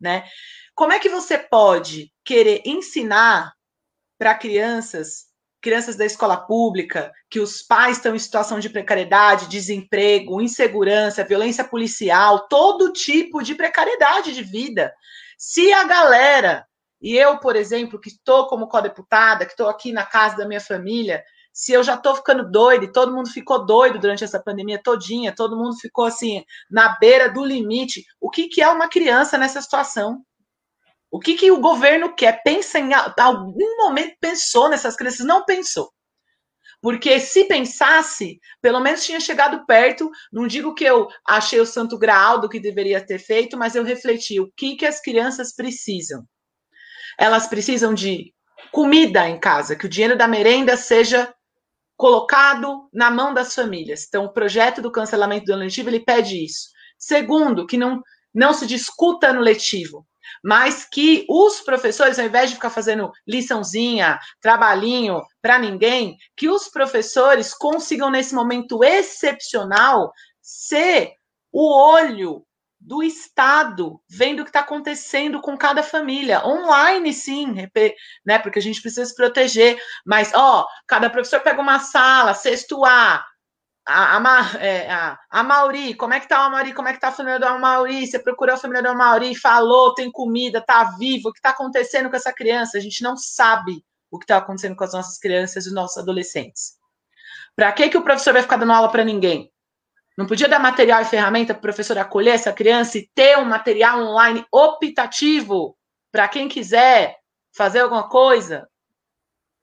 né? 0.00 0.24
Como 0.74 0.92
é 0.92 0.98
que 0.98 1.08
você 1.08 1.38
pode 1.38 2.12
querer 2.24 2.62
ensinar 2.64 3.52
para 4.18 4.34
crianças, 4.34 5.26
crianças 5.62 5.94
da 5.94 6.04
escola 6.04 6.36
pública, 6.36 7.12
que 7.30 7.38
os 7.38 7.62
pais 7.62 7.96
estão 7.96 8.14
em 8.14 8.18
situação 8.18 8.58
de 8.58 8.68
precariedade, 8.68 9.48
desemprego, 9.48 10.40
insegurança, 10.40 11.24
violência 11.24 11.62
policial, 11.62 12.48
todo 12.48 12.92
tipo 12.92 13.40
de 13.40 13.54
precariedade 13.54 14.32
de 14.32 14.42
vida. 14.42 14.92
Se 15.38 15.72
a 15.72 15.84
galera, 15.84 16.66
e 17.00 17.16
eu, 17.16 17.38
por 17.38 17.54
exemplo, 17.54 18.00
que 18.00 18.08
estou 18.08 18.48
como 18.48 18.66
co-deputada, 18.66 19.44
que 19.44 19.52
estou 19.52 19.68
aqui 19.68 19.92
na 19.92 20.04
casa 20.04 20.36
da 20.36 20.46
minha 20.46 20.60
família, 20.60 21.22
se 21.52 21.72
eu 21.72 21.84
já 21.84 21.94
estou 21.94 22.16
ficando 22.16 22.50
doido, 22.50 22.84
e 22.84 22.92
todo 22.92 23.14
mundo 23.14 23.30
ficou 23.30 23.64
doido 23.64 24.00
durante 24.00 24.24
essa 24.24 24.42
pandemia 24.42 24.82
todinha, 24.82 25.32
todo 25.32 25.56
mundo 25.56 25.76
ficou 25.76 26.04
assim, 26.04 26.44
na 26.68 26.98
beira 26.98 27.28
do 27.32 27.44
limite, 27.44 28.04
o 28.20 28.28
que, 28.28 28.48
que 28.48 28.60
é 28.60 28.68
uma 28.68 28.88
criança 28.88 29.38
nessa 29.38 29.62
situação? 29.62 30.24
O 31.14 31.20
que, 31.20 31.36
que 31.36 31.48
o 31.48 31.60
governo 31.60 32.12
quer? 32.12 32.42
Pensa 32.42 32.80
em 32.80 32.90
algum 32.92 33.76
momento 33.76 34.16
pensou 34.20 34.68
nessas 34.68 34.96
crianças? 34.96 35.24
Não 35.24 35.44
pensou. 35.44 35.92
Porque 36.82 37.20
se 37.20 37.44
pensasse, 37.44 38.40
pelo 38.60 38.80
menos 38.80 39.04
tinha 39.04 39.20
chegado 39.20 39.64
perto. 39.64 40.10
Não 40.32 40.44
digo 40.44 40.74
que 40.74 40.82
eu 40.82 41.06
achei 41.24 41.60
o 41.60 41.66
santo 41.66 41.96
graal 41.96 42.40
do 42.40 42.48
que 42.48 42.58
deveria 42.58 43.00
ter 43.00 43.20
feito, 43.20 43.56
mas 43.56 43.76
eu 43.76 43.84
refleti 43.84 44.40
o 44.40 44.50
que, 44.56 44.74
que 44.74 44.84
as 44.84 45.00
crianças 45.00 45.54
precisam. 45.54 46.24
Elas 47.16 47.46
precisam 47.46 47.94
de 47.94 48.34
comida 48.72 49.28
em 49.28 49.38
casa, 49.38 49.76
que 49.76 49.86
o 49.86 49.88
dinheiro 49.88 50.18
da 50.18 50.26
merenda 50.26 50.76
seja 50.76 51.32
colocado 51.96 52.88
na 52.92 53.08
mão 53.08 53.32
das 53.32 53.54
famílias. 53.54 54.04
Então, 54.08 54.24
o 54.24 54.32
projeto 54.32 54.82
do 54.82 54.90
cancelamento 54.90 55.44
do 55.44 55.52
ano 55.52 55.62
letivo 55.62 55.90
ele 55.90 56.00
pede 56.00 56.44
isso. 56.44 56.70
Segundo, 56.98 57.68
que 57.68 57.78
não, 57.78 58.02
não 58.34 58.52
se 58.52 58.66
discuta 58.66 59.32
no 59.32 59.40
letivo 59.40 60.04
mas 60.42 60.84
que 60.84 61.24
os 61.28 61.60
professores, 61.60 62.18
ao 62.18 62.26
invés 62.26 62.50
de 62.50 62.56
ficar 62.56 62.70
fazendo 62.70 63.12
liçãozinha, 63.26 64.18
trabalhinho 64.40 65.22
para 65.40 65.58
ninguém, 65.58 66.16
que 66.36 66.48
os 66.48 66.68
professores 66.68 67.54
consigam, 67.54 68.10
nesse 68.10 68.34
momento 68.34 68.82
excepcional, 68.82 70.12
ser 70.40 71.12
o 71.52 71.72
olho 71.72 72.44
do 72.78 73.02
Estado, 73.02 73.98
vendo 74.08 74.40
o 74.40 74.44
que 74.44 74.50
está 74.50 74.60
acontecendo 74.60 75.40
com 75.40 75.56
cada 75.56 75.82
família. 75.82 76.44
Online, 76.46 77.14
sim, 77.14 77.46
né? 78.24 78.38
Porque 78.38 78.58
a 78.58 78.62
gente 78.62 78.82
precisa 78.82 79.06
se 79.06 79.14
proteger. 79.14 79.78
Mas, 80.04 80.32
ó, 80.34 80.66
cada 80.86 81.08
professor 81.08 81.40
pega 81.40 81.62
uma 81.62 81.78
sala, 81.78 82.34
sexto 82.34 82.84
A, 82.84 83.24
a, 83.86 84.16
a, 84.16 84.58
é, 84.58 84.90
a, 84.90 85.18
a 85.30 85.42
Mauri, 85.42 85.94
como 85.94 86.14
é 86.14 86.20
que 86.20 86.28
tá 86.28 86.46
o 86.46 86.50
Mauri? 86.50 86.72
Como 86.72 86.88
é 86.88 86.92
que 86.92 87.00
tá 87.00 87.08
a 87.08 87.12
família 87.12 87.38
do 87.38 87.58
Mauri? 87.58 88.06
Você 88.06 88.18
procurou 88.18 88.54
a 88.54 88.58
família 88.58 88.82
do 88.82 88.96
Mauri, 88.96 89.34
falou, 89.34 89.94
tem 89.94 90.10
comida, 90.10 90.60
tá 90.60 90.84
vivo, 90.98 91.28
o 91.28 91.32
que 91.32 91.40
tá 91.40 91.50
acontecendo 91.50 92.08
com 92.08 92.16
essa 92.16 92.32
criança? 92.32 92.78
A 92.78 92.80
gente 92.80 93.02
não 93.02 93.16
sabe 93.16 93.84
o 94.10 94.18
que 94.18 94.26
tá 94.26 94.38
acontecendo 94.38 94.76
com 94.76 94.84
as 94.84 94.92
nossas 94.92 95.18
crianças 95.18 95.64
e 95.64 95.68
os 95.68 95.74
nossos 95.74 95.98
adolescentes. 95.98 96.78
Para 97.54 97.72
que 97.72 97.88
que 97.88 97.98
o 97.98 98.02
professor 98.02 98.32
vai 98.32 98.42
ficar 98.42 98.56
dando 98.56 98.72
aula 98.72 98.90
para 98.90 99.04
ninguém? 99.04 99.50
Não 100.16 100.26
podia 100.26 100.48
dar 100.48 100.60
material 100.60 101.02
e 101.02 101.06
ferramenta 101.06 101.52
para 101.52 101.58
o 101.58 101.62
professor 101.62 101.98
acolher 101.98 102.34
essa 102.34 102.52
criança 102.52 102.98
e 102.98 103.10
ter 103.14 103.36
um 103.38 103.44
material 103.44 104.00
online 104.00 104.46
optativo 104.50 105.76
para 106.12 106.28
quem 106.28 106.48
quiser 106.48 107.16
fazer 107.54 107.80
alguma 107.80 108.08
coisa? 108.08 108.68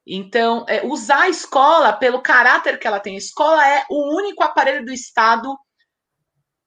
Então, 0.06 0.66
é, 0.68 0.86
usar 0.86 1.24
a 1.24 1.30
escola 1.30 1.94
pelo 1.94 2.22
caráter 2.22 2.80
que 2.80 2.88
ela 2.88 3.00
tem. 3.00 3.16
A 3.16 3.20
escola 3.20 3.68
é 3.68 3.86
o 3.90 4.16
único 4.16 4.44
aparelho 4.44 4.86
do 4.86 4.92
Estado 4.92 5.56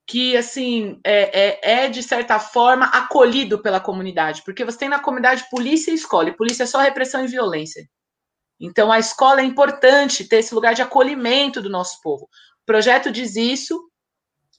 que, 0.07 0.37
assim, 0.37 1.01
é, 1.03 1.41
é, 1.41 1.85
é, 1.85 1.89
de 1.89 2.03
certa 2.03 2.39
forma 2.39 2.87
acolhido 2.87 3.61
pela 3.61 3.81
comunidade, 3.81 4.43
porque 4.45 4.65
você 4.65 4.79
tem 4.79 4.89
na 4.89 4.99
comunidade 4.99 5.47
polícia 5.51 5.91
e 5.91 5.95
escola, 5.95 6.29
e 6.29 6.37
polícia 6.37 6.65
é 6.65 6.67
só 6.67 6.79
repressão 6.79 7.25
e 7.25 7.29
violência. 7.29 7.89
Então, 8.61 8.93
a 8.93 8.99
escola 8.99 9.41
é 9.41 9.45
importante 9.45 10.29
ter 10.29 10.37
esse 10.37 10.55
lugar 10.55 10.75
de 10.75 10.83
acolhimento 10.83 11.61
do 11.61 11.71
nosso 11.71 12.01
povo. 12.03 12.25
O 12.25 12.67
projeto 12.67 13.11
diz 13.11 13.35
isso, 13.35 13.91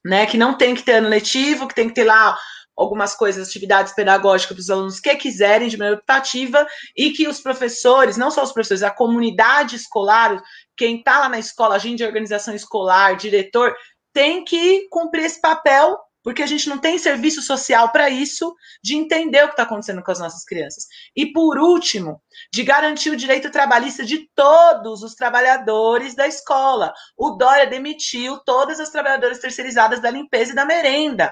né, 0.04 0.26
que 0.26 0.38
não 0.38 0.56
tem 0.58 0.76
que 0.76 0.84
ter 0.84 0.94
ano 0.94 1.10
letivo, 1.10 1.68
que 1.68 1.76
tem 1.76 1.88
que 1.88 1.96
ter 1.96 2.04
lá 2.04 2.38
algumas 2.76 3.16
coisas, 3.16 3.48
atividades 3.48 3.94
pedagógicas 3.94 4.56
para 4.56 4.62
os 4.62 4.70
alunos 4.70 5.00
que 5.00 5.16
quiserem 5.16 5.70
de 5.70 5.78
maneira 5.78 5.98
optativa 5.98 6.68
e 6.96 7.12
que 7.12 7.28
os 7.28 7.40
professores, 7.40 8.18
não 8.18 8.30
só 8.30 8.44
os 8.44 8.52
professores, 8.52 8.84
a 8.84 8.92
comunidade 8.92 9.76
escolar, 9.76 10.42
quem 10.76 10.98
está 10.98 11.20
lá 11.20 11.30
na 11.30 11.40
escola, 11.40 11.76
agente 11.76 11.98
de 11.98 12.04
organização 12.04 12.54
escolar, 12.54 13.16
diretor, 13.16 13.76
tem 14.14 14.44
que 14.44 14.88
cumprir 14.90 15.26
esse 15.26 15.40
papel, 15.40 15.98
porque 16.24 16.42
a 16.42 16.48
gente 16.48 16.68
não 16.68 16.78
tem 16.78 16.98
serviço 16.98 17.42
social 17.42 17.92
para 17.92 18.10
isso, 18.10 18.56
de 18.84 18.96
entender 18.96 19.44
o 19.44 19.48
que 19.48 19.54
está 19.54 19.64
acontecendo 19.64 20.02
com 20.02 20.12
as 20.12 20.20
nossas 20.20 20.44
crianças. 20.44 20.86
E 21.16 21.32
por 21.32 21.60
último, 21.60 22.22
de 22.52 22.64
garantir 22.64 23.12
o 23.12 23.16
direito 23.16 23.52
trabalhista 23.52 24.04
de 24.04 24.28
todos 24.34 25.04
os 25.04 25.14
trabalhadores 25.14 26.16
da 26.16 26.28
escola. 26.28 26.94
O 27.16 27.32
Dória 27.32 27.68
demitiu 27.68 28.40
todas 28.44 28.80
as 28.80 28.90
trabalhadoras 28.90 29.40
terceirizadas 29.40 30.02
da 30.02 30.10
limpeza 30.10 30.52
e 30.52 30.56
da 30.56 30.66
merenda. 30.66 31.32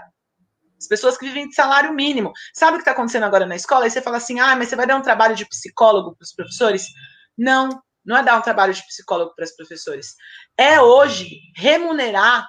As 0.84 0.88
pessoas 0.88 1.18
que 1.18 1.26
vivem 1.26 1.48
de 1.48 1.56
salário 1.56 1.94
mínimo. 1.94 2.34
Sabe 2.54 2.74
o 2.74 2.76
que 2.76 2.82
está 2.82 2.92
acontecendo 2.92 3.24
agora 3.24 3.46
na 3.46 3.56
escola? 3.56 3.86
Aí 3.86 3.90
você 3.90 4.02
fala 4.02 4.18
assim: 4.18 4.40
ah, 4.40 4.56
mas 4.56 4.68
você 4.68 4.76
vai 4.76 4.86
dar 4.86 4.98
um 4.98 5.02
trabalho 5.02 5.36
de 5.36 5.48
psicólogo 5.48 6.14
para 6.16 6.24
os 6.24 6.34
professores? 6.34 6.88
Não, 7.38 7.82
não 8.06 8.18
é 8.18 8.24
dar 8.24 8.38
um 8.38 8.42
trabalho 8.42 8.74
de 8.74 8.86
psicólogo 8.86 9.34
para 9.34 9.46
os 9.46 9.52
professores. 9.56 10.16
É 10.58 10.82
hoje 10.82 11.40
remunerar 11.56 12.46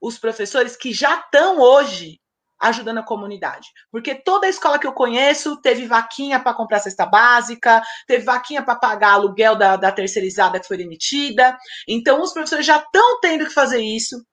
os 0.00 0.18
professores 0.18 0.76
que 0.76 0.92
já 0.92 1.20
estão 1.20 1.60
hoje 1.60 2.20
ajudando 2.60 2.98
a 2.98 3.04
comunidade. 3.04 3.68
Porque 3.90 4.14
toda 4.14 4.48
escola 4.48 4.78
que 4.78 4.86
eu 4.86 4.92
conheço 4.92 5.60
teve 5.60 5.86
vaquinha 5.86 6.40
para 6.40 6.54
comprar 6.54 6.80
cesta 6.80 7.06
básica, 7.06 7.82
teve 8.06 8.24
vaquinha 8.24 8.64
para 8.64 8.74
pagar 8.74 9.12
aluguel 9.12 9.54
da, 9.56 9.76
da 9.76 9.92
terceirizada 9.92 10.58
que 10.58 10.66
foi 10.66 10.76
demitida. 10.76 11.56
Então, 11.86 12.20
os 12.20 12.32
professores 12.32 12.66
já 12.66 12.78
estão 12.78 13.20
tendo 13.20 13.46
que 13.46 13.52
fazer 13.52 13.80
isso. 13.80 14.24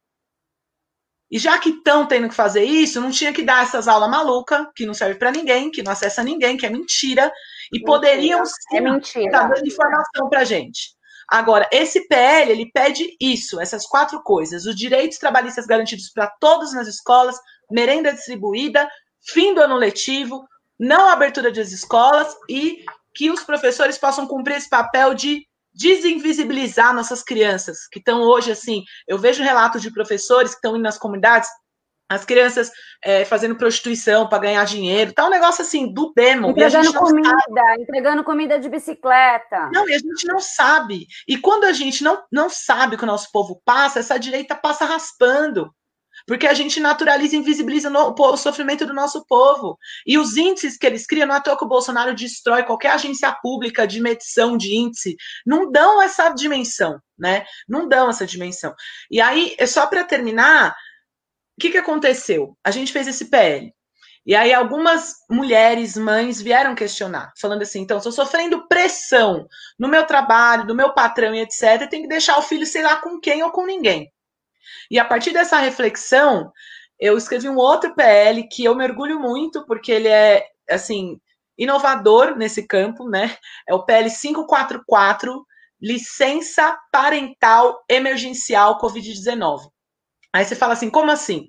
E 1.31 1.39
já 1.39 1.57
que 1.57 1.69
estão 1.69 2.05
tendo 2.05 2.27
que 2.27 2.35
fazer 2.35 2.63
isso, 2.63 2.99
não 2.99 3.09
tinha 3.09 3.31
que 3.31 3.41
dar 3.41 3.63
essas 3.63 3.87
aulas 3.87 4.09
malucas, 4.09 4.67
que 4.75 4.85
não 4.85 4.93
serve 4.93 5.15
para 5.15 5.31
ninguém, 5.31 5.71
que 5.71 5.81
não 5.81 5.93
acessa 5.93 6.21
ninguém, 6.21 6.57
que 6.57 6.65
é 6.65 6.69
mentira, 6.69 7.31
e 7.71 7.77
mentira. 7.77 7.85
poderiam 7.85 8.45
sim 8.45 8.77
é 8.77 8.81
mentira. 8.81 9.25
estar 9.25 9.47
dando 9.47 9.65
informação 9.65 10.29
para 10.29 10.43
gente. 10.43 10.93
Agora, 11.29 11.69
esse 11.71 12.05
PL, 12.09 12.51
ele 12.51 12.69
pede 12.73 13.15
isso, 13.17 13.61
essas 13.61 13.85
quatro 13.85 14.21
coisas: 14.21 14.65
os 14.65 14.75
direitos 14.75 15.17
trabalhistas 15.17 15.65
garantidos 15.65 16.09
para 16.09 16.27
todos 16.27 16.73
nas 16.73 16.89
escolas, 16.89 17.37
merenda 17.71 18.11
distribuída, 18.11 18.89
fim 19.21 19.53
do 19.53 19.61
ano 19.61 19.77
letivo, 19.77 20.45
não 20.77 21.07
abertura 21.07 21.49
das 21.49 21.71
escolas 21.71 22.35
e 22.49 22.83
que 23.15 23.31
os 23.31 23.43
professores 23.43 23.97
possam 23.97 24.27
cumprir 24.27 24.57
esse 24.57 24.69
papel 24.69 25.13
de 25.13 25.45
desinvisibilizar 25.81 26.93
nossas 26.93 27.23
crianças, 27.23 27.87
que 27.91 27.99
estão 27.99 28.21
hoje 28.21 28.51
assim. 28.51 28.83
Eu 29.07 29.17
vejo 29.17 29.43
relatos 29.43 29.81
de 29.81 29.91
professores 29.91 30.51
que 30.51 30.57
estão 30.57 30.75
indo 30.75 30.83
nas 30.83 30.97
comunidades, 30.97 31.49
as 32.09 32.25
crianças 32.25 32.69
é, 33.03 33.23
fazendo 33.23 33.55
prostituição 33.55 34.27
para 34.27 34.39
ganhar 34.39 34.65
dinheiro, 34.65 35.13
tá 35.13 35.25
um 35.25 35.29
negócio 35.29 35.61
assim 35.61 35.91
do 35.93 36.11
demo. 36.13 36.49
Entregando 36.49 36.93
comida, 36.93 37.29
sabe. 37.29 37.81
entregando 37.81 38.23
comida 38.23 38.59
de 38.59 38.69
bicicleta. 38.69 39.69
Não, 39.73 39.87
e 39.89 39.93
a 39.93 39.97
gente 39.97 40.27
não 40.27 40.39
sabe. 40.39 41.07
E 41.25 41.37
quando 41.37 41.63
a 41.63 41.71
gente 41.71 42.03
não, 42.03 42.21
não 42.29 42.49
sabe 42.49 42.97
que 42.97 43.03
o 43.03 43.07
nosso 43.07 43.31
povo 43.31 43.61
passa, 43.63 43.99
essa 43.99 44.19
direita 44.19 44.55
passa 44.55 44.83
raspando. 44.83 45.73
Porque 46.25 46.47
a 46.47 46.53
gente 46.53 46.79
naturaliza 46.79 47.35
e 47.35 47.39
invisibiliza 47.39 47.89
no, 47.89 48.13
o 48.17 48.37
sofrimento 48.37 48.85
do 48.85 48.93
nosso 48.93 49.25
povo. 49.25 49.77
E 50.05 50.17
os 50.17 50.37
índices 50.37 50.77
que 50.77 50.85
eles 50.85 51.05
criam, 51.05 51.27
não 51.27 51.35
é 51.35 51.37
à 51.37 51.41
toa 51.41 51.57
que 51.57 51.65
o 51.65 51.67
Bolsonaro 51.67 52.15
destrói 52.15 52.63
qualquer 52.63 52.91
agência 52.91 53.31
pública 53.31 53.87
de 53.87 54.01
medição 54.01 54.57
de 54.57 54.75
índice, 54.75 55.15
não 55.45 55.71
dão 55.71 56.01
essa 56.01 56.29
dimensão, 56.29 56.99
né? 57.17 57.45
Não 57.67 57.87
dão 57.87 58.09
essa 58.09 58.25
dimensão. 58.25 58.73
E 59.09 59.19
aí, 59.21 59.55
é 59.57 59.65
só 59.65 59.87
para 59.87 60.03
terminar, 60.03 60.71
o 61.57 61.61
que, 61.61 61.71
que 61.71 61.77
aconteceu? 61.77 62.57
A 62.63 62.71
gente 62.71 62.91
fez 62.91 63.07
esse 63.07 63.25
PL. 63.25 63.73
E 64.25 64.35
aí 64.35 64.53
algumas 64.53 65.15
mulheres, 65.29 65.97
mães, 65.97 66.39
vieram 66.39 66.75
questionar, 66.75 67.33
falando 67.39 67.63
assim, 67.63 67.81
então, 67.81 67.97
estou 67.97 68.11
sofrendo 68.11 68.67
pressão 68.67 69.47
no 69.79 69.87
meu 69.87 70.05
trabalho, 70.05 70.67
do 70.67 70.75
meu 70.75 70.93
patrão 70.93 71.33
e 71.33 71.39
etc, 71.39 71.89
tem 71.89 72.03
que 72.03 72.07
deixar 72.07 72.37
o 72.37 72.41
filho, 72.43 72.65
sei 72.65 72.83
lá, 72.83 72.97
com 72.97 73.19
quem 73.19 73.41
ou 73.41 73.51
com 73.51 73.65
ninguém. 73.65 74.11
E 74.89 74.99
a 74.99 75.05
partir 75.05 75.31
dessa 75.31 75.57
reflexão, 75.57 76.51
eu 76.99 77.17
escrevi 77.17 77.49
um 77.49 77.57
outro 77.57 77.95
PL 77.95 78.47
que 78.47 78.63
eu 78.63 78.75
mergulho 78.75 79.19
muito, 79.19 79.65
porque 79.65 79.91
ele 79.91 80.07
é, 80.07 80.45
assim, 80.69 81.19
inovador 81.57 82.35
nesse 82.35 82.67
campo, 82.67 83.09
né? 83.09 83.35
É 83.67 83.73
o 83.73 83.83
PL 83.83 84.09
544, 84.09 85.45
licença 85.81 86.77
parental 86.91 87.83
emergencial 87.89 88.79
Covid-19. 88.79 89.69
Aí 90.33 90.45
você 90.45 90.55
fala 90.55 90.73
assim, 90.73 90.89
como 90.89 91.11
assim? 91.11 91.47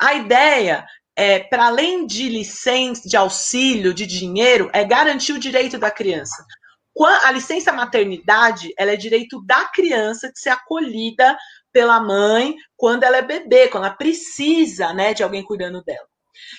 A 0.00 0.14
ideia 0.14 0.86
é, 1.16 1.38
para 1.38 1.66
além 1.66 2.06
de 2.06 2.28
licença, 2.28 3.08
de 3.08 3.16
auxílio, 3.16 3.94
de 3.94 4.06
dinheiro, 4.06 4.70
é 4.72 4.84
garantir 4.84 5.32
o 5.32 5.38
direito 5.38 5.78
da 5.78 5.90
criança. 5.90 6.44
A 7.24 7.30
licença 7.32 7.72
maternidade, 7.72 8.72
ela 8.78 8.92
é 8.92 8.96
direito 8.96 9.44
da 9.44 9.64
criança 9.66 10.32
de 10.32 10.38
ser 10.38 10.50
acolhida 10.50 11.36
pela 11.74 12.00
mãe 12.00 12.54
quando 12.76 13.02
ela 13.02 13.18
é 13.18 13.22
bebê, 13.22 13.68
quando 13.68 13.84
ela 13.84 13.94
precisa, 13.94 14.94
né, 14.94 15.12
de 15.12 15.24
alguém 15.24 15.42
cuidando 15.42 15.82
dela. 15.82 16.06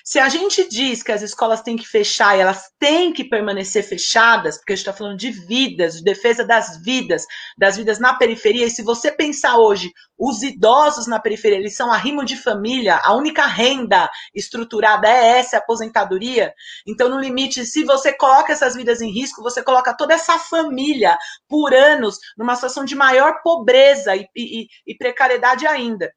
Se 0.04 0.20
a 0.20 0.30
gente 0.30 0.68
diz 0.70 1.04
que 1.04 1.12
as 1.12 1.22
escolas 1.22 1.62
têm 1.62 1.76
que 1.76 1.88
fechar 1.88 2.38
e 2.38 2.42
elas 2.42 2.70
têm 2.80 3.12
que 3.14 3.24
permanecer 3.24 3.84
fechadas, 3.84 4.58
porque 4.58 4.74
a 4.74 4.76
gente 4.76 4.88
está 4.88 4.94
falando 4.94 5.18
de 5.18 5.32
vidas, 5.32 5.96
de 5.96 6.04
defesa 6.04 6.44
das 6.44 6.82
vidas, 6.84 7.26
das 7.58 7.78
vidas 7.78 8.00
na 8.00 8.14
periferia, 8.16 8.66
e 8.66 8.70
se 8.70 8.84
você 8.84 9.12
pensar 9.12 9.58
hoje, 9.58 9.92
os 10.18 10.44
idosos 10.44 11.08
na 11.08 11.20
periferia, 11.20 11.58
eles 11.58 11.76
são 11.76 11.92
arrimo 11.92 12.24
de 12.24 12.38
família, 12.38 13.00
a 13.04 13.14
única 13.14 13.46
renda 13.46 14.10
estruturada 14.34 15.08
é 15.08 15.40
essa, 15.40 15.58
a 15.58 15.60
aposentadoria. 15.60 16.54
Então, 16.88 17.10
no 17.10 17.20
limite, 17.20 17.66
se 17.66 17.84
você 17.84 18.14
coloca 18.14 18.54
essas 18.54 18.76
vidas 18.76 19.02
em 19.02 19.12
risco, 19.12 19.44
você 19.44 19.62
coloca 19.62 19.96
toda 19.96 20.14
essa 20.14 20.40
família 20.40 21.18
por 21.48 21.74
anos 21.74 22.18
numa 22.38 22.56
situação 22.56 22.86
de 22.86 22.96
maior 22.96 23.42
pobreza 23.44 24.16
e, 24.16 24.28
e, 24.36 24.68
e 24.88 24.98
precariedade 24.98 25.68
ainda. 25.68 26.12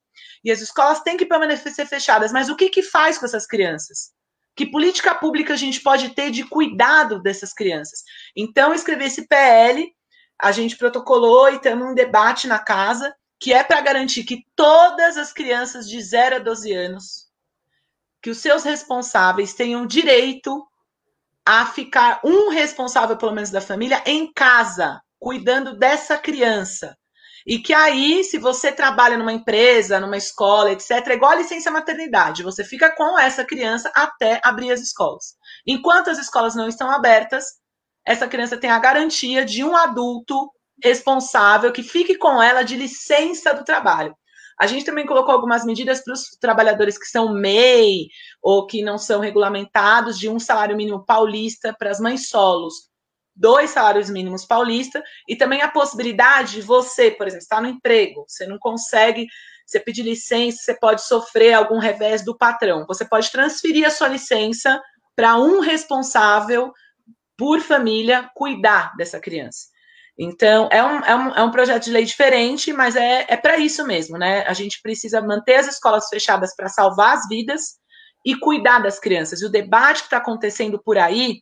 E 0.45 0.51
as 0.51 0.61
escolas 0.61 1.01
têm 1.01 1.17
que 1.17 1.27
permanecer 1.27 1.87
fechadas. 1.87 2.33
Mas 2.33 2.49
o 2.49 2.57
que, 2.57 2.69
que 2.69 2.83
faz 2.83 3.19
com 3.19 3.27
essas 3.27 3.47
crianças? 3.47 4.11
Que 4.57 4.67
política 4.67 5.15
pública 5.15 5.55
a 5.55 5.57
gente 5.57 5.81
pode 5.81 6.11
ter 6.11 6.31
de 6.31 6.45
cuidado 6.45 7.21
dessas 7.23 7.53
crianças? 7.53 8.03
Então, 8.37 8.75
escrevi 8.75 9.05
esse 9.05 9.29
PL, 9.29 9.95
a 10.41 10.53
gente 10.53 10.77
protocolou 10.77 11.49
e 11.49 11.61
temos 11.61 11.89
um 11.89 11.95
debate 11.95 12.47
na 12.47 12.59
casa, 12.59 13.15
que 13.41 13.53
é 13.53 13.63
para 13.63 13.81
garantir 13.81 14.25
que 14.25 14.45
todas 14.57 15.17
as 15.17 15.33
crianças 15.33 15.89
de 15.89 16.01
0 16.03 16.37
a 16.37 16.39
12 16.41 16.73
anos, 16.73 17.29
que 18.21 18.31
os 18.31 18.39
seus 18.39 18.65
responsáveis 18.65 19.55
tenham 19.55 19.87
direito 19.87 20.67
a 21.47 21.65
ficar 21.65 22.21
um 22.25 22.51
responsável, 22.51 23.17
pelo 23.17 23.33
menos 23.33 23.51
da 23.51 23.61
família, 23.61 24.03
em 24.05 24.31
casa, 24.33 25.01
cuidando 25.19 25.79
dessa 25.79 26.19
criança. 26.19 26.99
E 27.49 27.59
que 27.59 27.73
aí, 27.73 28.23
se 28.25 28.37
você 28.37 28.71
trabalha 28.71 29.17
numa 29.17 29.33
empresa, 29.33 29.99
numa 29.99 30.19
escola, 30.19 30.71
etc., 30.71 30.91
é 30.91 31.15
igual 31.15 31.33
a 31.33 31.37
licença 31.37 31.71
maternidade. 31.71 32.43
Você 32.43 32.63
fica 32.63 32.95
com 32.95 33.19
essa 33.19 33.43
criança 33.43 33.91
até 33.95 34.39
abrir 34.45 34.71
as 34.71 34.81
escolas. 34.81 35.35
Enquanto 35.67 36.11
as 36.11 36.19
escolas 36.19 36.55
não 36.55 36.69
estão 36.69 36.91
abertas, 36.91 37.47
essa 38.07 38.29
criança 38.29 38.59
tem 38.59 38.69
a 38.69 38.79
garantia 38.79 39.47
de 39.47 39.65
um 39.65 39.75
adulto 39.75 40.53
responsável 40.85 41.73
que 41.73 41.83
fique 41.83 42.19
com 42.19 42.43
ela 42.43 42.63
de 42.63 42.77
licença 42.77 43.55
do 43.55 43.65
trabalho. 43.65 44.15
A 44.61 44.67
gente 44.67 44.85
também 44.85 45.07
colocou 45.07 45.33
algumas 45.33 45.65
medidas 45.65 46.05
para 46.05 46.13
os 46.13 46.29
trabalhadores 46.39 46.99
que 46.99 47.07
são 47.07 47.33
MEI 47.33 48.09
ou 48.43 48.67
que 48.67 48.83
não 48.83 48.99
são 48.99 49.21
regulamentados 49.21 50.19
de 50.19 50.29
um 50.29 50.39
salário 50.39 50.77
mínimo 50.77 51.03
paulista 51.03 51.75
para 51.79 51.91
as 51.91 51.99
mães 51.99 52.29
solos 52.29 52.88
dois 53.39 53.71
salários 53.71 54.11
mínimos 54.11 54.45
paulista 54.45 55.03
e 55.29 55.37
também 55.37 55.63
a 55.63 55.69
possibilidade 55.69 56.53
de 56.53 56.63
você, 56.63 57.11
por 57.11 57.27
exemplo, 57.27 57.43
estar 57.43 57.63
no 57.63 57.69
emprego, 57.69 58.25
você 58.27 58.47
não 58.47 58.59
consegue, 58.59 59.27
você 59.67 59.79
pedir 59.79 60.03
licença, 60.03 60.59
você 60.63 60.75
pode 60.75 61.03
sofrer 61.03 61.55
algum 61.55 61.79
revés 61.79 62.25
do 62.25 62.37
patrão. 62.37 62.85
Você 62.87 63.05
pode 63.05 63.31
transferir 63.31 63.87
a 63.87 63.91
sua 63.91 64.09
licença 64.09 64.81
para 65.15 65.37
um 65.37 65.61
responsável 65.61 66.73
por 67.37 67.61
família 67.61 68.31
cuidar 68.35 68.97
dessa 68.97 69.21
criança. 69.21 69.69
Então, 70.19 70.69
é 70.73 70.83
um, 70.83 70.99
é 71.05 71.15
um, 71.15 71.35
é 71.37 71.43
um 71.45 71.51
projeto 71.53 71.85
de 71.85 71.93
lei 71.93 72.05
diferente, 72.05 72.73
mas 72.73 72.97
é, 72.97 73.25
é 73.29 73.37
para 73.37 73.57
isso 73.59 73.87
mesmo, 73.87 74.19
né? 74.19 74.45
A 74.49 74.53
gente 74.53 74.83
precisa 74.83 75.21
manter 75.21 75.57
as 75.57 75.69
escolas 75.69 76.09
fechadas 76.09 76.57
para 76.57 76.69
salvar 76.69 77.17
as 77.17 77.29
vidas 77.29 77.79
e 78.27 78.35
cuidar 78.35 78.81
das 78.81 78.99
crianças. 78.99 79.41
E 79.41 79.47
o 79.47 79.51
debate 79.51 80.01
que 80.01 80.07
está 80.07 80.17
acontecendo 80.17 80.83
por 80.83 80.99
aí 80.99 81.41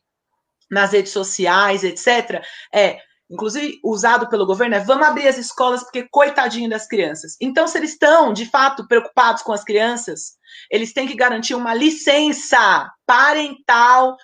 nas 0.69 0.91
redes 0.91 1.11
sociais, 1.11 1.83
etc., 1.83 2.41
é, 2.73 2.99
inclusive 3.29 3.79
usado 3.83 4.29
pelo 4.29 4.45
governo, 4.45 4.75
é 4.75 4.79
vamos 4.79 5.05
abrir 5.05 5.27
as 5.27 5.37
escolas 5.37 5.83
porque 5.83 6.07
coitadinho 6.09 6.69
das 6.69 6.87
crianças. 6.87 7.35
Então, 7.41 7.67
se 7.67 7.77
eles 7.77 7.91
estão, 7.91 8.31
de 8.31 8.45
fato, 8.45 8.87
preocupados 8.87 9.41
com 9.41 9.51
as 9.51 9.63
crianças, 9.63 10.37
eles 10.71 10.93
têm 10.93 11.07
que 11.07 11.15
garantir 11.15 11.55
uma 11.55 11.73
licença 11.73 12.89
parental 13.05 14.15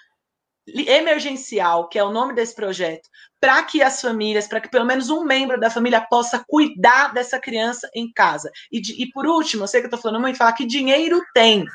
emergencial, 0.65 1.89
que 1.89 1.99
é 1.99 2.03
o 2.03 2.11
nome 2.11 2.33
desse 2.33 2.55
projeto, 2.55 3.09
para 3.39 3.61
que 3.63 3.81
as 3.81 3.99
famílias, 3.99 4.47
para 4.47 4.61
que 4.61 4.69
pelo 4.69 4.85
menos 4.85 5.09
um 5.09 5.25
membro 5.25 5.59
da 5.59 5.69
família 5.69 5.99
possa 5.99 6.43
cuidar 6.47 7.13
dessa 7.13 7.37
criança 7.37 7.89
em 7.93 8.11
casa. 8.13 8.49
E, 8.71 8.79
de, 8.79 9.01
e 9.01 9.11
por 9.11 9.27
último, 9.27 9.63
eu 9.63 9.67
sei 9.67 9.81
que 9.81 9.87
eu 9.87 9.89
estou 9.89 9.99
falando 9.99 10.21
muito, 10.21 10.37
falar 10.37 10.53
que 10.53 10.65
dinheiro 10.65 11.21
tem. 11.33 11.65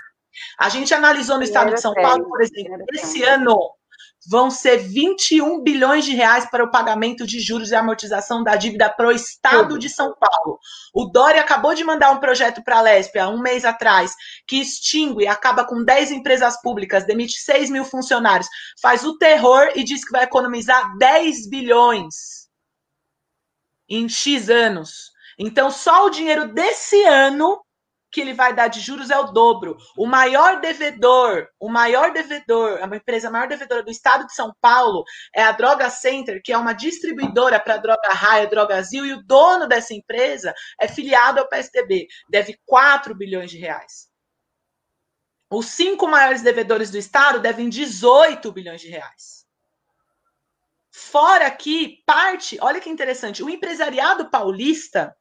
A 0.59 0.69
gente 0.69 0.95
analisou 0.95 1.37
no 1.37 1.43
estado 1.43 1.75
de 1.75 1.81
São 1.81 1.93
Paulo, 1.93 2.27
por 2.29 2.41
exemplo, 2.41 2.85
esse 2.95 3.23
ano, 3.23 3.59
vão 4.29 4.51
ser 4.51 4.77
21 4.77 5.63
bilhões 5.63 6.05
de 6.05 6.15
reais 6.15 6.49
para 6.51 6.63
o 6.63 6.71
pagamento 6.71 7.27
de 7.27 7.41
juros 7.41 7.71
e 7.71 7.75
amortização 7.75 8.43
da 8.43 8.57
dívida 8.57 8.91
para 8.91 9.09
o 9.09 9.13
Estado 9.13 9.79
de 9.79 9.89
São 9.89 10.15
Paulo. 10.15 10.59
O 10.95 11.07
Dória 11.07 11.41
acabou 11.41 11.75
de 11.75 11.83
mandar 11.83 12.11
um 12.11 12.21
projeto 12.21 12.63
para 12.63 12.79
a 12.79 12.83
Lespe 12.83 13.19
há 13.19 13.29
um 13.29 13.41
mês 13.41 13.65
atrás, 13.65 14.15
que 14.47 14.61
extingue, 14.61 15.27
acaba 15.27 15.65
com 15.65 15.83
10 15.83 16.11
empresas 16.11 16.61
públicas, 16.61 17.07
demite 17.07 17.39
6 17.39 17.71
mil 17.71 17.85
funcionários, 17.85 18.49
faz 18.83 19.03
o 19.03 19.17
terror 19.17 19.73
e 19.75 19.83
diz 19.83 20.05
que 20.05 20.13
vai 20.13 20.25
economizar 20.25 20.97
10 20.99 21.49
bilhões 21.49 22.15
em 23.89 24.09
X 24.09 24.51
anos. 24.51 25.11
Então, 25.39 25.71
só 25.71 26.07
o 26.07 26.11
dinheiro 26.11 26.53
desse 26.53 27.03
ano 27.05 27.59
que 28.11 28.21
ele 28.21 28.33
vai 28.33 28.55
dar 28.55 28.69
de 28.69 28.81
juros 28.81 29.11
é 29.11 29.19
o 29.19 29.33
dobro. 29.33 29.77
O 29.97 30.07
maior 30.07 30.61
devedor, 30.61 31.49
o 31.59 31.69
maior 31.69 32.13
devedor, 32.13 32.81
a 32.83 32.97
empresa 32.97 33.31
maior 33.31 33.49
devedora 33.49 33.83
do 33.83 33.91
estado 33.91 34.27
de 34.27 34.35
São 34.35 34.55
Paulo 34.61 35.05
é 35.35 35.43
a 35.43 35.53
Droga 35.53 35.91
Center, 35.91 36.41
que 36.43 36.53
é 36.53 36.59
uma 36.59 36.73
distribuidora 36.73 37.61
para 37.61 37.77
Droga 37.77 38.09
Raia, 38.09 38.47
Drogazil, 38.47 39.05
e 39.05 39.13
o 39.13 39.23
dono 39.23 39.67
dessa 39.67 39.95
empresa 39.95 40.55
é 40.81 40.89
filiado 40.89 41.41
ao 41.41 41.49
PSDB, 41.49 42.07
deve 42.29 42.59
4 42.65 43.15
bilhões 43.15 43.51
de 43.51 43.59
reais. 43.59 44.09
Os 45.51 45.67
cinco 45.67 46.07
maiores 46.07 46.43
devedores 46.43 46.91
do 46.91 46.99
estado 46.99 47.41
devem 47.41 47.69
18 47.69 48.53
bilhões 48.53 48.81
de 48.81 48.89
reais. 48.89 49.47
Fora 50.91 51.51
que 51.51 52.03
parte, 52.05 52.59
olha 52.61 52.81
que 52.81 52.91
interessante, 52.91 53.43
o 53.43 53.49
empresariado 53.49 54.31
paulista 54.31 55.17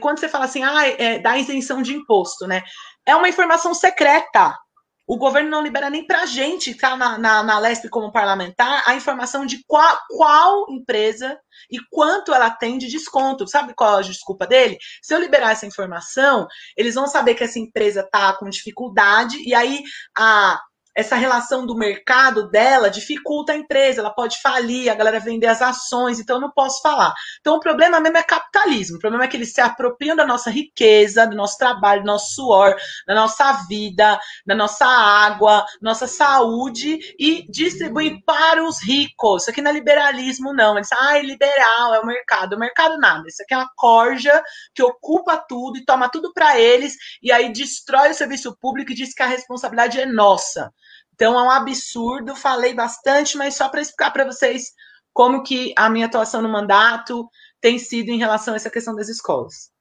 quando 0.00 0.18
você 0.18 0.28
fala 0.28 0.44
assim, 0.44 0.62
ah, 0.62 0.86
é, 0.86 1.18
dá 1.18 1.36
isenção 1.38 1.82
de 1.82 1.94
imposto, 1.94 2.46
né? 2.46 2.62
É 3.04 3.14
uma 3.14 3.28
informação 3.28 3.74
secreta. 3.74 4.56
O 5.06 5.16
governo 5.16 5.48
não 5.48 5.62
libera 5.62 5.88
nem 5.88 6.04
para 6.04 6.22
a 6.22 6.26
gente 6.26 6.70
que 6.70 6.76
está 6.76 6.96
na, 6.96 7.16
na, 7.16 7.42
na 7.42 7.58
LESP 7.60 7.88
como 7.88 8.10
parlamentar 8.10 8.82
a 8.86 8.96
informação 8.96 9.46
de 9.46 9.62
qual, 9.64 9.96
qual 10.08 10.66
empresa 10.68 11.38
e 11.70 11.78
quanto 11.90 12.34
ela 12.34 12.50
tem 12.50 12.76
de 12.76 12.88
desconto. 12.88 13.46
Sabe 13.46 13.72
qual 13.72 13.98
é 13.98 13.98
a 13.98 14.06
desculpa 14.06 14.48
dele? 14.48 14.76
Se 15.00 15.14
eu 15.14 15.20
liberar 15.20 15.52
essa 15.52 15.64
informação, 15.64 16.48
eles 16.76 16.96
vão 16.96 17.06
saber 17.06 17.34
que 17.34 17.44
essa 17.44 17.58
empresa 17.58 18.00
está 18.00 18.32
com 18.32 18.50
dificuldade 18.50 19.40
e 19.46 19.54
aí 19.54 19.84
a 20.18 20.60
essa 20.96 21.14
relação 21.14 21.66
do 21.66 21.76
mercado 21.76 22.48
dela 22.48 22.88
dificulta 22.88 23.52
a 23.52 23.56
empresa, 23.56 24.00
ela 24.00 24.10
pode 24.10 24.40
falir, 24.40 24.88
a 24.88 24.94
galera 24.94 25.20
vender 25.20 25.46
as 25.46 25.60
ações, 25.60 26.18
então 26.18 26.36
eu 26.36 26.40
não 26.40 26.50
posso 26.50 26.80
falar. 26.80 27.12
Então 27.40 27.56
o 27.56 27.60
problema 27.60 28.00
mesmo 28.00 28.16
é 28.16 28.22
capitalismo, 28.22 28.96
o 28.96 29.00
problema 29.00 29.24
é 29.24 29.28
que 29.28 29.36
eles 29.36 29.52
se 29.52 29.60
apropriam 29.60 30.16
da 30.16 30.26
nossa 30.26 30.50
riqueza, 30.50 31.26
do 31.26 31.36
nosso 31.36 31.58
trabalho, 31.58 32.02
do 32.02 32.06
nosso 32.06 32.34
suor, 32.34 32.74
da 33.06 33.14
nossa 33.14 33.52
vida, 33.68 34.18
da 34.46 34.54
nossa 34.54 34.86
água, 34.86 35.66
nossa 35.82 36.06
saúde 36.06 36.98
e 37.18 37.46
distribuem 37.50 38.20
para 38.22 38.64
os 38.64 38.82
ricos. 38.82 39.42
Isso 39.42 39.50
aqui 39.50 39.60
não 39.60 39.70
é 39.70 39.74
liberalismo, 39.74 40.54
não. 40.54 40.76
Eles 40.76 40.92
ah, 40.92 41.18
é 41.18 41.22
liberal, 41.22 41.94
é 41.94 42.00
o 42.00 42.06
mercado. 42.06 42.54
O 42.54 42.58
mercado 42.58 42.96
nada. 42.98 43.28
Isso 43.28 43.42
aqui 43.42 43.52
é 43.52 43.58
uma 43.58 43.70
corja 43.76 44.42
que 44.74 44.82
ocupa 44.82 45.36
tudo 45.36 45.76
e 45.76 45.84
toma 45.84 46.08
tudo 46.08 46.32
para 46.32 46.58
eles 46.58 46.96
e 47.22 47.30
aí 47.30 47.52
destrói 47.52 48.10
o 48.10 48.14
serviço 48.14 48.56
público 48.56 48.92
e 48.92 48.94
diz 48.94 49.12
que 49.12 49.22
a 49.22 49.26
responsabilidade 49.26 50.00
é 50.00 50.06
nossa. 50.06 50.72
Então 51.16 51.36
é 51.38 51.42
um 51.42 51.50
absurdo, 51.50 52.36
falei 52.36 52.74
bastante, 52.74 53.36
mas 53.36 53.56
só 53.56 53.68
para 53.68 53.80
explicar 53.80 54.12
para 54.12 54.26
vocês 54.26 54.72
como 55.14 55.42
que 55.42 55.72
a 55.74 55.88
minha 55.88 56.06
atuação 56.06 56.42
no 56.42 56.48
mandato 56.48 57.28
tem 57.58 57.78
sido 57.78 58.10
em 58.10 58.18
relação 58.18 58.52
a 58.52 58.56
essa 58.56 58.70
questão 58.70 58.94
das 58.94 59.08
escolas. 59.08 59.72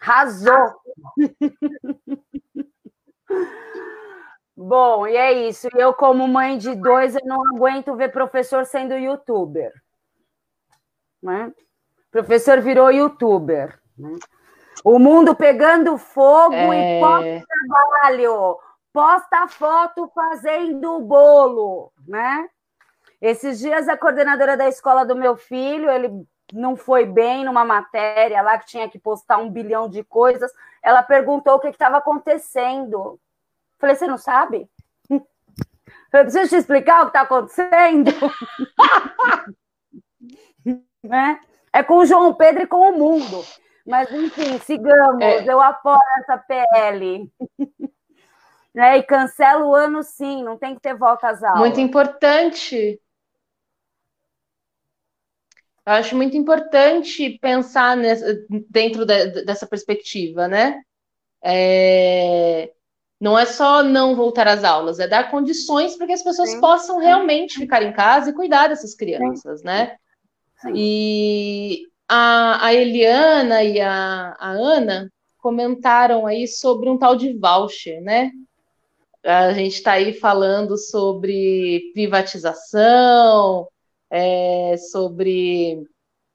Razou! 0.00 0.74
Bom, 4.56 5.06
e 5.06 5.16
é 5.16 5.48
isso. 5.48 5.68
Eu, 5.74 5.94
como 5.94 6.26
mãe 6.26 6.58
de 6.58 6.74
dois, 6.74 7.14
eu 7.14 7.22
não 7.24 7.40
aguento 7.54 7.94
ver 7.94 8.10
professor 8.10 8.66
sendo 8.66 8.94
youtuber. 8.94 9.72
Né? 11.22 11.52
Professor 12.10 12.60
virou 12.60 12.90
youtuber. 12.90 13.80
Né? 13.96 14.16
O 14.84 14.98
mundo 14.98 15.36
pegando 15.36 15.96
fogo 15.96 16.54
é... 16.54 16.98
e 16.98 17.00
pós-trabalho 17.00 18.58
posta 18.92 19.48
foto 19.48 20.10
fazendo 20.14 21.00
bolo, 21.00 21.92
né? 22.06 22.48
Esses 23.20 23.58
dias 23.58 23.88
a 23.88 23.96
coordenadora 23.96 24.56
da 24.56 24.68
escola 24.68 25.04
do 25.04 25.16
meu 25.16 25.36
filho, 25.36 25.88
ele 25.88 26.26
não 26.52 26.76
foi 26.76 27.06
bem 27.06 27.44
numa 27.44 27.64
matéria 27.64 28.42
lá 28.42 28.58
que 28.58 28.66
tinha 28.66 28.88
que 28.88 28.98
postar 28.98 29.38
um 29.38 29.50
bilhão 29.50 29.88
de 29.88 30.04
coisas. 30.04 30.52
Ela 30.82 31.02
perguntou 31.02 31.54
o 31.54 31.60
que 31.60 31.68
estava 31.68 31.98
acontecendo. 31.98 33.18
Falei, 33.78 33.96
você 33.96 34.06
não 34.06 34.18
sabe? 34.18 34.68
Eu 35.10 36.24
preciso 36.24 36.50
te 36.50 36.56
explicar 36.56 37.00
o 37.00 37.04
que 37.04 37.10
está 37.10 37.22
acontecendo? 37.22 38.10
né? 41.02 41.40
É 41.72 41.82
com 41.82 41.98
o 41.98 42.04
João 42.04 42.34
Pedro 42.34 42.64
e 42.64 42.66
com 42.66 42.90
o 42.90 42.98
mundo. 42.98 43.44
Mas, 43.86 44.12
enfim, 44.12 44.58
sigamos. 44.58 45.22
É. 45.22 45.44
Eu 45.50 45.60
apoio 45.60 45.98
essa 46.18 46.36
PL. 46.38 47.32
né? 48.74 48.98
E 48.98 49.02
cancela 49.02 49.64
o 49.64 49.74
ano, 49.74 50.02
sim. 50.02 50.42
Não 50.42 50.56
tem 50.56 50.74
que 50.74 50.80
ter 50.80 50.94
volta 50.94 51.28
às 51.28 51.42
aulas. 51.42 51.60
Muito 51.60 51.80
importante. 51.80 53.00
Eu 55.84 55.92
acho 55.94 56.16
muito 56.16 56.36
importante 56.36 57.38
pensar 57.40 57.96
nessa, 57.96 58.36
dentro 58.70 59.04
de, 59.04 59.44
dessa 59.44 59.66
perspectiva, 59.66 60.46
né? 60.46 60.80
É, 61.42 62.70
não 63.20 63.36
é 63.36 63.44
só 63.44 63.82
não 63.82 64.14
voltar 64.14 64.46
às 64.46 64.62
aulas, 64.62 65.00
é 65.00 65.08
dar 65.08 65.30
condições 65.30 65.96
para 65.96 66.06
que 66.06 66.12
as 66.12 66.22
pessoas 66.22 66.50
Sim. 66.50 66.60
possam 66.60 66.98
realmente 66.98 67.58
ficar 67.58 67.82
em 67.82 67.92
casa 67.92 68.30
e 68.30 68.34
cuidar 68.34 68.68
dessas 68.68 68.94
crianças, 68.94 69.60
Sim. 69.60 69.66
né? 69.66 69.96
Sim. 70.60 70.72
E 70.74 71.82
a, 72.08 72.66
a 72.66 72.74
Eliana 72.74 73.64
e 73.64 73.80
a, 73.80 74.36
a 74.38 74.50
Ana 74.50 75.10
comentaram 75.38 76.26
aí 76.26 76.46
sobre 76.46 76.88
um 76.88 76.96
tal 76.96 77.16
de 77.16 77.36
voucher, 77.36 78.00
né? 78.00 78.30
A 79.24 79.52
gente 79.52 79.74
está 79.74 79.92
aí 79.92 80.14
falando 80.14 80.76
sobre 80.76 81.90
privatização, 81.94 83.68
é, 84.10 84.76
sobre 84.76 85.82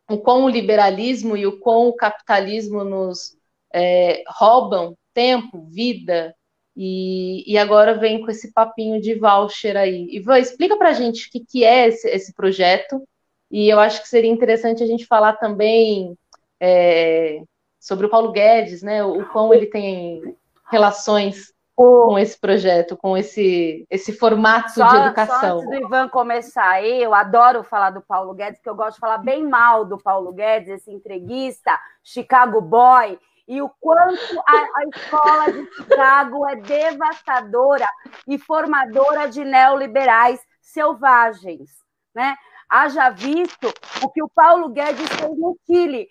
o 0.09 0.17
quão 0.17 0.45
o 0.45 0.49
liberalismo 0.49 1.35
e 1.35 1.45
o 1.45 1.59
quão 1.59 1.89
o 1.89 1.95
capitalismo 1.95 2.83
nos 2.83 3.35
é, 3.73 4.23
roubam 4.27 4.97
tempo, 5.13 5.67
vida, 5.69 6.33
e, 6.79 7.43
e, 7.51 7.57
agora 7.57 7.97
vem 7.97 8.21
com 8.21 8.29
esse 8.29 8.53
papinho 8.53 9.01
de 9.01 9.15
voucher 9.15 9.75
aí. 9.75 10.07
Ivan, 10.11 10.37
explica 10.37 10.77
para 10.77 10.89
a 10.89 10.93
gente 10.93 11.27
o 11.27 11.31
que, 11.31 11.39
que 11.43 11.63
é 11.63 11.87
esse, 11.87 12.07
esse, 12.07 12.33
projeto, 12.33 13.01
e 13.49 13.67
eu 13.67 13.79
acho 13.79 13.99
que 14.01 14.07
seria 14.07 14.29
interessante 14.29 14.83
a 14.83 14.85
gente 14.85 15.07
falar 15.07 15.33
também 15.33 16.15
é, 16.59 17.41
sobre 17.79 18.05
o 18.05 18.09
Paulo 18.09 18.31
Guedes, 18.31 18.83
né, 18.83 19.03
o, 19.03 19.21
o 19.21 19.25
quão 19.29 19.51
ele 19.51 19.65
tem 19.65 20.35
relações 20.69 21.51
com 21.77 22.17
esse 22.17 22.35
projeto, 22.39 22.97
com 22.97 23.15
esse, 23.15 23.85
esse 23.87 24.11
formato 24.11 24.71
só, 24.71 24.87
de 24.87 24.97
educação. 24.97 25.59
Só 25.59 25.67
antes 25.67 25.69
do 25.69 25.85
Ivan 25.85 26.09
começar, 26.09 26.83
eu 26.83 27.13
adoro 27.13 27.63
falar 27.63 27.91
do 27.91 28.01
Paulo 28.01 28.33
Guedes, 28.33 28.57
porque 28.57 28.69
eu 28.69 28.75
gosto 28.75 28.95
de 28.95 28.99
falar 28.99 29.19
bem 29.19 29.47
mal 29.47 29.85
do 29.85 29.95
Paulo 29.95 30.33
Guedes, 30.33 30.69
esse 30.69 30.91
entreguista, 30.91 31.79
Chicago 32.03 32.61
Boy, 32.61 33.19
e 33.47 33.61
o 33.61 33.69
quanto 33.79 34.39
a, 34.47 34.53
a 34.53 34.83
escola 34.95 35.51
de 35.51 35.71
Chicago 35.75 36.49
é 36.49 36.55
devastadora 36.55 37.87
e 38.27 38.39
formadora 38.39 39.29
de 39.29 39.45
neoliberais 39.45 40.41
selvagens, 40.59 41.69
né? 42.13 42.35
Haja 42.67 43.11
visto 43.11 43.71
o 44.03 44.09
que 44.09 44.23
o 44.23 44.29
Paulo 44.29 44.69
Guedes 44.69 45.07
fez 45.07 45.37
no 45.37 45.55
Chile 45.67 46.09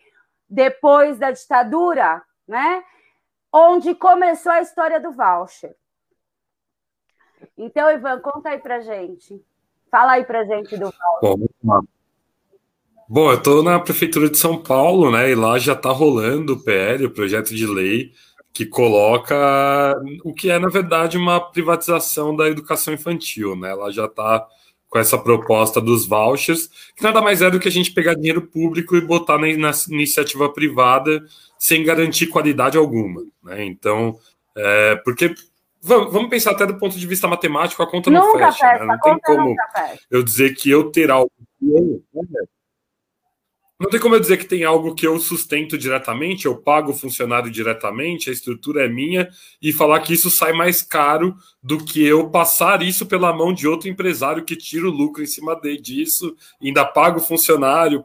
depois 0.49 1.19
da 1.19 1.33
ditadura, 1.33 2.23
né? 2.47 2.85
Onde 3.57 3.95
começou 3.95 4.53
a 4.53 4.61
história 4.61 5.01
do 5.01 5.13
voucher. 5.13 5.75
Então, 7.57 7.91
Ivan, 7.91 8.21
conta 8.21 8.51
aí 8.51 8.59
pra 8.59 8.81
gente. 8.81 9.43
Fala 9.91 10.13
aí 10.13 10.25
pra 10.25 10.45
gente 10.45 10.77
do 10.77 10.93
voucher. 11.23 11.49
Bom, 13.09 13.31
eu 13.31 13.39
estou 13.39 13.63
na 13.63 13.79
Prefeitura 13.79 14.29
de 14.29 14.37
São 14.37 14.63
Paulo, 14.63 15.11
né? 15.11 15.31
E 15.31 15.35
lá 15.35 15.59
já 15.59 15.73
está 15.73 15.91
rolando 15.91 16.55
o 16.55 16.63
PL, 16.63 17.07
o 17.07 17.11
projeto 17.11 17.55
de 17.55 17.67
lei, 17.67 18.13
que 18.53 18.67
coloca 18.67 19.35
o 20.25 20.35
que 20.35 20.51
é, 20.51 20.59
na 20.59 20.69
verdade, 20.69 21.17
uma 21.17 21.41
privatização 21.41 22.37
da 22.37 22.49
educação 22.49 22.93
infantil, 22.93 23.57
né? 23.57 23.71
Ela 23.71 23.91
já 23.91 24.05
está 24.05 24.47
com 24.89 24.99
essa 24.99 25.17
proposta 25.17 25.81
dos 25.81 26.05
vouchers, 26.05 26.69
que 26.95 27.03
nada 27.03 27.23
mais 27.23 27.41
é 27.43 27.51
do 27.51 27.61
que 27.61 27.69
a 27.69 27.73
gente 27.73 27.93
pegar 27.93 28.15
dinheiro 28.15 28.43
público 28.43 28.97
e 28.97 29.01
botar 29.01 29.39
na 29.39 29.49
iniciativa 29.49 30.53
privada 30.53 31.25
sem 31.59 31.85
garantir 31.85 32.27
qualidade 32.29 32.77
alguma. 32.77 33.23
Né? 33.43 33.65
Então, 33.65 34.19
é, 34.57 34.97
porque 34.97 35.35
vamos, 35.83 36.29
pensar 36.29 36.53
até 36.53 36.67
do 36.67 36.79
ponto 36.79 36.99
de 36.99 37.07
vista 37.07 37.29
matemático, 37.29 37.83
a 37.83 37.91
conta 37.91 38.11
não 38.11 38.33
fecha. 38.33 38.53
fecha 38.53 38.85
né? 38.85 38.87
Não 38.87 38.99
tem 38.99 39.19
como 39.21 39.55
eu 40.11 40.23
dizer 40.23 40.55
que 40.55 40.71
eu 40.71 40.91
ter 40.91 41.11
algo. 41.11 41.31
Não 43.79 43.91
tem 43.91 44.01
como 44.01 44.15
eu 44.15 44.21
dizer 44.21 44.39
que 44.39 44.47
tem 44.47 44.65
algo 44.65 44.95
que 44.95 45.07
eu 45.07 45.19
sustento 45.19 45.77
diretamente, 45.77 46.47
eu 46.47 46.57
pago 46.57 46.93
o 46.93 46.97
funcionário 46.97 47.51
diretamente, 47.51 48.31
a 48.31 48.33
estrutura 48.33 48.87
é 48.87 48.89
minha, 48.89 49.29
e 49.61 49.71
falar 49.71 50.01
que 50.01 50.15
isso 50.15 50.31
sai 50.31 50.55
mais 50.55 50.81
caro 50.81 51.37
do 51.63 51.85
que 51.85 52.03
eu 52.03 52.31
passar 52.31 52.81
isso 52.81 53.05
pela 53.05 53.35
mão 53.35 53.53
de 53.53 53.69
outro 53.69 53.87
empresário 53.87 54.45
que 54.45 54.57
tira 54.57 54.87
o 54.87 54.91
lucro 54.91 55.23
em 55.23 55.27
cima 55.27 55.55
de, 55.55 55.77
disso, 55.77 56.35
ainda 56.63 56.87
paga 56.87 57.19
o 57.19 57.23
funcionário. 57.23 58.03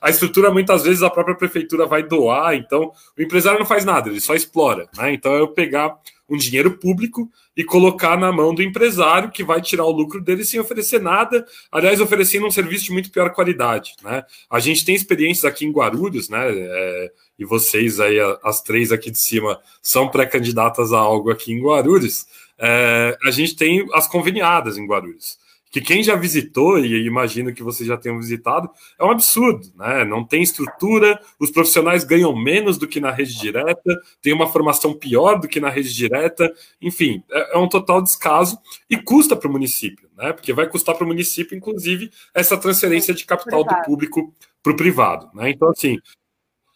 A 0.00 0.10
estrutura, 0.10 0.48
muitas 0.52 0.84
vezes, 0.84 1.02
a 1.02 1.10
própria 1.10 1.34
prefeitura 1.34 1.86
vai 1.86 2.04
doar, 2.04 2.54
então 2.54 2.92
o 3.18 3.22
empresário 3.22 3.58
não 3.58 3.66
faz 3.66 3.84
nada, 3.84 4.08
ele 4.08 4.20
só 4.20 4.36
explora. 4.36 4.88
Né? 4.96 5.12
Então 5.12 5.32
eu 5.32 5.48
pegar 5.48 5.98
um 6.30 6.36
dinheiro 6.36 6.78
público 6.78 7.28
e 7.56 7.64
colocar 7.64 8.16
na 8.16 8.30
mão 8.30 8.54
do 8.54 8.62
empresário 8.62 9.30
que 9.30 9.42
vai 9.42 9.60
tirar 9.60 9.84
o 9.84 9.90
lucro 9.90 10.20
dele 10.20 10.44
sem 10.44 10.60
oferecer 10.60 11.00
nada, 11.00 11.44
aliás, 11.70 12.00
oferecendo 12.00 12.46
um 12.46 12.50
serviço 12.50 12.84
de 12.84 12.92
muito 12.92 13.10
pior 13.10 13.30
qualidade. 13.30 13.94
Né? 14.02 14.22
A 14.48 14.60
gente 14.60 14.84
tem 14.84 14.94
experiências 14.94 15.44
aqui 15.44 15.66
em 15.66 15.72
Guarulhos, 15.72 16.28
né? 16.28 16.38
É, 16.48 17.12
e 17.38 17.44
vocês 17.44 17.98
aí, 17.98 18.18
as 18.44 18.62
três 18.62 18.92
aqui 18.92 19.10
de 19.10 19.18
cima, 19.18 19.58
são 19.82 20.08
pré-candidatas 20.08 20.92
a 20.92 20.98
algo 20.98 21.30
aqui 21.30 21.52
em 21.52 21.60
Guarulhos. 21.60 22.26
É, 22.56 23.18
a 23.24 23.30
gente 23.30 23.56
tem 23.56 23.86
as 23.92 24.06
conveniadas 24.06 24.78
em 24.78 24.86
Guarulhos 24.86 25.38
que 25.70 25.80
quem 25.80 26.02
já 26.02 26.16
visitou, 26.16 26.78
e 26.78 27.06
imagino 27.06 27.54
que 27.54 27.62
vocês 27.62 27.88
já 27.88 27.96
tenham 27.96 28.18
visitado, 28.18 28.68
é 28.98 29.04
um 29.04 29.10
absurdo, 29.10 29.68
né? 29.76 30.04
Não 30.04 30.24
tem 30.24 30.42
estrutura, 30.42 31.20
os 31.38 31.50
profissionais 31.50 32.02
ganham 32.02 32.34
menos 32.36 32.76
do 32.76 32.88
que 32.88 33.00
na 33.00 33.10
rede 33.10 33.38
direta, 33.38 34.00
tem 34.20 34.32
uma 34.32 34.48
formação 34.48 34.92
pior 34.92 35.38
do 35.38 35.46
que 35.46 35.60
na 35.60 35.70
rede 35.70 35.94
direta, 35.94 36.52
enfim, 36.82 37.22
é, 37.30 37.54
é 37.54 37.58
um 37.58 37.68
total 37.68 38.02
descaso 38.02 38.58
e 38.88 38.96
custa 38.96 39.36
para 39.36 39.48
o 39.48 39.52
município, 39.52 40.08
né? 40.16 40.32
Porque 40.32 40.52
vai 40.52 40.68
custar 40.68 40.96
para 40.96 41.04
o 41.04 41.08
município, 41.08 41.56
inclusive, 41.56 42.10
essa 42.34 42.56
transferência 42.56 43.14
de 43.14 43.24
capital 43.24 43.62
do 43.62 43.74
público 43.84 44.34
para 44.62 44.72
o 44.72 44.76
privado, 44.76 45.30
né? 45.34 45.50
Então, 45.50 45.70
assim, 45.70 45.98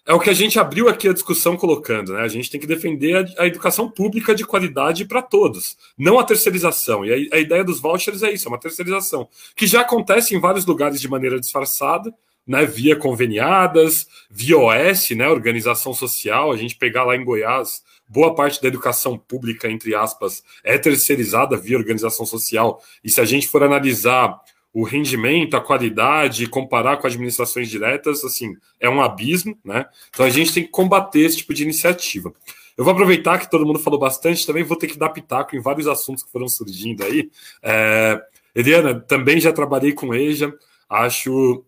é 0.07 0.13
o 0.13 0.21
que 0.21 0.29
a 0.29 0.35
gente 0.35 0.59
abriu 0.59 0.89
aqui 0.89 1.09
a 1.09 1.13
discussão 1.13 1.57
colocando, 1.57 2.13
né? 2.13 2.21
A 2.21 2.29
gente 2.29 2.51
tem 2.51 2.61
que 2.61 2.67
defender 2.67 3.17
a, 3.17 3.43
a 3.43 3.47
educação 3.47 3.91
pública 3.91 4.35
de 4.35 4.45
qualidade 4.45 5.05
para 5.07 5.23
todos, 5.23 5.79
não 5.97 6.19
a 6.19 6.25
terceirização. 6.25 7.05
E 7.05 7.31
a, 7.31 7.37
a, 7.37 7.41
ideia 7.41 7.65
dos 7.65 7.81
vouchers 7.81 8.23
é 8.23 8.31
isso, 8.33 8.47
é 8.47 8.51
uma 8.51 8.61
terceirização, 8.61 9.29
que 9.57 9.67
já 9.67 9.81
acontece 9.81 10.35
em 10.35 10.41
vários 10.41 10.67
lugares 10.67 11.01
de 11.01 11.09
maneira 11.09 11.41
disfarçada, 11.41 12.13
né? 12.47 12.67
Via 12.67 12.95
conveniadas, 12.95 14.07
via 14.31 14.59
OS, 14.59 15.11
né? 15.11 15.27
Organização 15.29 15.95
social. 15.95 16.53
A 16.53 16.57
gente 16.57 16.77
pegar 16.77 17.05
lá 17.05 17.17
em 17.17 17.25
Goiás, 17.25 17.83
boa 18.07 18.35
parte 18.35 18.61
da 18.61 18.69
educação 18.69 19.17
pública, 19.17 19.71
entre 19.71 19.95
aspas, 19.95 20.45
é 20.63 20.77
terceirizada 20.77 21.57
via 21.57 21.79
organização 21.79 22.27
social. 22.27 22.83
E 23.03 23.09
se 23.09 23.23
a 23.23 23.25
gente 23.25 23.49
for 23.49 23.63
analisar 23.63 24.39
o 24.75 24.83
rendimento, 24.83 25.57
a 25.57 25.61
qualidade, 25.61 26.49
comparar 26.49 26.97
com 26.97 27.07
administrações 27.07 27.71
diretas, 27.71 28.25
assim, 28.25 28.57
é 28.81 28.91
um 28.91 29.01
abismo, 29.01 29.57
né? 29.65 29.87
Então 30.11 30.27
a 30.27 30.31
gente 30.31 30.53
tem 30.53 30.65
que 30.65 30.71
combater 30.71 31.21
esse 31.21 31.37
tipo 31.37 31.55
de 31.55 31.63
iniciativa. 31.63 32.35
Eu 32.77 32.85
vou 32.85 32.93
aproveitar 32.93 33.39
que 33.39 33.49
todo 33.49 33.65
mundo 33.65 33.79
falou 33.79 34.01
bastante, 34.01 34.45
também 34.45 34.65
vou 34.65 34.77
ter 34.77 34.89
que 34.89 34.99
dar 34.99 35.11
pitaco 35.11 35.55
em 35.55 35.61
vários 35.61 35.87
assuntos 35.87 36.25
que 36.25 36.33
foram 36.33 36.49
surgindo 36.49 37.05
aí. 37.05 37.31
É, 37.63 38.21
Eliana, 38.53 38.99
também 38.99 39.39
já 39.39 39.53
trabalhei 39.53 39.93
com 39.93 40.13
EJA, 40.13 40.53
acho 40.91 41.65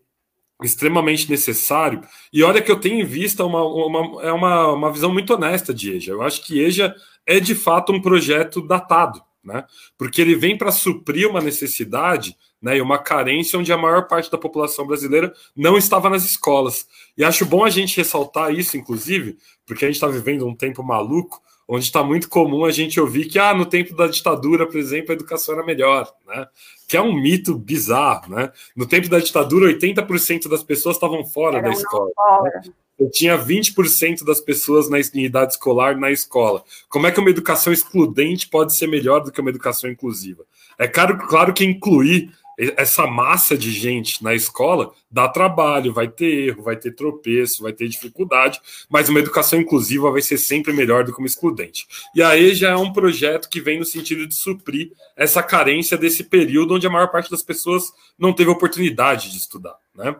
extremamente 0.64 1.30
necessário. 1.30 2.00
E 2.32 2.42
olha 2.42 2.60
que 2.60 2.72
eu 2.72 2.80
tenho 2.80 3.00
em 3.00 3.04
vista 3.04 3.44
uma, 3.44 3.62
uma, 3.62 4.22
é 4.24 4.32
uma, 4.32 4.72
uma 4.72 4.92
visão 4.92 5.12
muito 5.12 5.32
honesta 5.32 5.72
de 5.72 5.92
EJA. 5.92 6.10
Eu 6.10 6.22
acho 6.22 6.44
que 6.44 6.60
EJA 6.60 6.92
é 7.24 7.38
de 7.38 7.54
fato 7.54 7.92
um 7.92 8.02
projeto 8.02 8.60
datado, 8.60 9.22
né? 9.44 9.64
Porque 9.96 10.20
ele 10.20 10.34
vem 10.34 10.58
para 10.58 10.72
suprir 10.72 11.30
uma 11.30 11.40
necessidade 11.40 12.36
né, 12.60 12.78
e 12.78 12.80
uma 12.80 12.98
carência 12.98 13.58
onde 13.58 13.72
a 13.72 13.78
maior 13.78 14.06
parte 14.06 14.30
da 14.30 14.38
população 14.38 14.86
brasileira 14.86 15.32
não 15.54 15.76
estava 15.76 16.08
nas 16.08 16.24
escolas. 16.24 16.86
E 17.16 17.24
acho 17.24 17.46
bom 17.46 17.64
a 17.64 17.70
gente 17.70 17.96
ressaltar 17.96 18.52
isso, 18.52 18.76
inclusive, 18.76 19.36
porque 19.66 19.84
a 19.84 19.88
gente 19.88 19.96
está 19.96 20.08
vivendo 20.08 20.46
um 20.46 20.54
tempo 20.54 20.82
maluco, 20.82 21.40
onde 21.68 21.84
está 21.84 22.02
muito 22.02 22.28
comum 22.28 22.64
a 22.64 22.70
gente 22.70 23.00
ouvir 23.00 23.26
que 23.26 23.38
ah, 23.38 23.52
no 23.52 23.66
tempo 23.66 23.94
da 23.94 24.06
ditadura, 24.06 24.66
por 24.66 24.76
exemplo, 24.76 25.10
a 25.10 25.14
educação 25.14 25.54
era 25.54 25.66
melhor, 25.66 26.10
né? 26.26 26.46
Que 26.86 26.96
é 26.96 27.02
um 27.02 27.12
mito 27.12 27.56
bizarro, 27.58 28.30
né? 28.32 28.52
No 28.76 28.86
tempo 28.86 29.08
da 29.08 29.18
ditadura, 29.18 29.72
80% 29.72 30.48
das 30.48 30.62
pessoas 30.62 30.96
estavam 30.96 31.24
fora 31.24 31.58
era 31.58 31.68
da 31.68 31.74
escola. 31.74 32.10
Né? 32.44 32.70
Eu 32.98 33.10
tinha 33.10 33.36
20% 33.36 34.24
das 34.24 34.40
pessoas 34.40 34.88
na 34.88 34.98
idade 34.98 35.54
escolar 35.54 35.98
na 35.98 36.10
escola. 36.10 36.62
Como 36.88 37.06
é 37.06 37.10
que 37.10 37.20
uma 37.20 37.28
educação 37.28 37.72
excludente 37.72 38.48
pode 38.48 38.74
ser 38.74 38.86
melhor 38.86 39.20
do 39.20 39.30
que 39.30 39.40
uma 39.40 39.50
educação 39.50 39.90
inclusiva? 39.90 40.44
É 40.78 40.86
claro, 40.86 41.18
claro 41.26 41.52
que 41.52 41.64
incluir 41.64 42.30
essa 42.58 43.06
massa 43.06 43.56
de 43.56 43.70
gente 43.70 44.22
na 44.22 44.34
escola 44.34 44.92
dá 45.10 45.28
trabalho, 45.28 45.92
vai 45.92 46.08
ter 46.08 46.48
erro, 46.48 46.62
vai 46.62 46.76
ter 46.76 46.92
tropeço, 46.92 47.62
vai 47.62 47.72
ter 47.72 47.88
dificuldade, 47.88 48.60
mas 48.88 49.08
uma 49.08 49.18
educação 49.18 49.60
inclusiva 49.60 50.10
vai 50.10 50.22
ser 50.22 50.38
sempre 50.38 50.72
melhor 50.72 51.04
do 51.04 51.12
que 51.12 51.18
uma 51.18 51.26
excludente. 51.26 51.86
E 52.14 52.22
aí 52.22 52.54
já 52.54 52.70
é 52.70 52.76
um 52.76 52.92
projeto 52.92 53.48
que 53.48 53.60
vem 53.60 53.78
no 53.78 53.84
sentido 53.84 54.26
de 54.26 54.34
suprir 54.34 54.92
essa 55.16 55.42
carência 55.42 55.96
desse 55.96 56.24
período 56.24 56.74
onde 56.74 56.86
a 56.86 56.90
maior 56.90 57.08
parte 57.08 57.30
das 57.30 57.42
pessoas 57.42 57.92
não 58.18 58.32
teve 58.32 58.50
oportunidade 58.50 59.30
de 59.30 59.36
estudar, 59.36 59.76
né? 59.94 60.16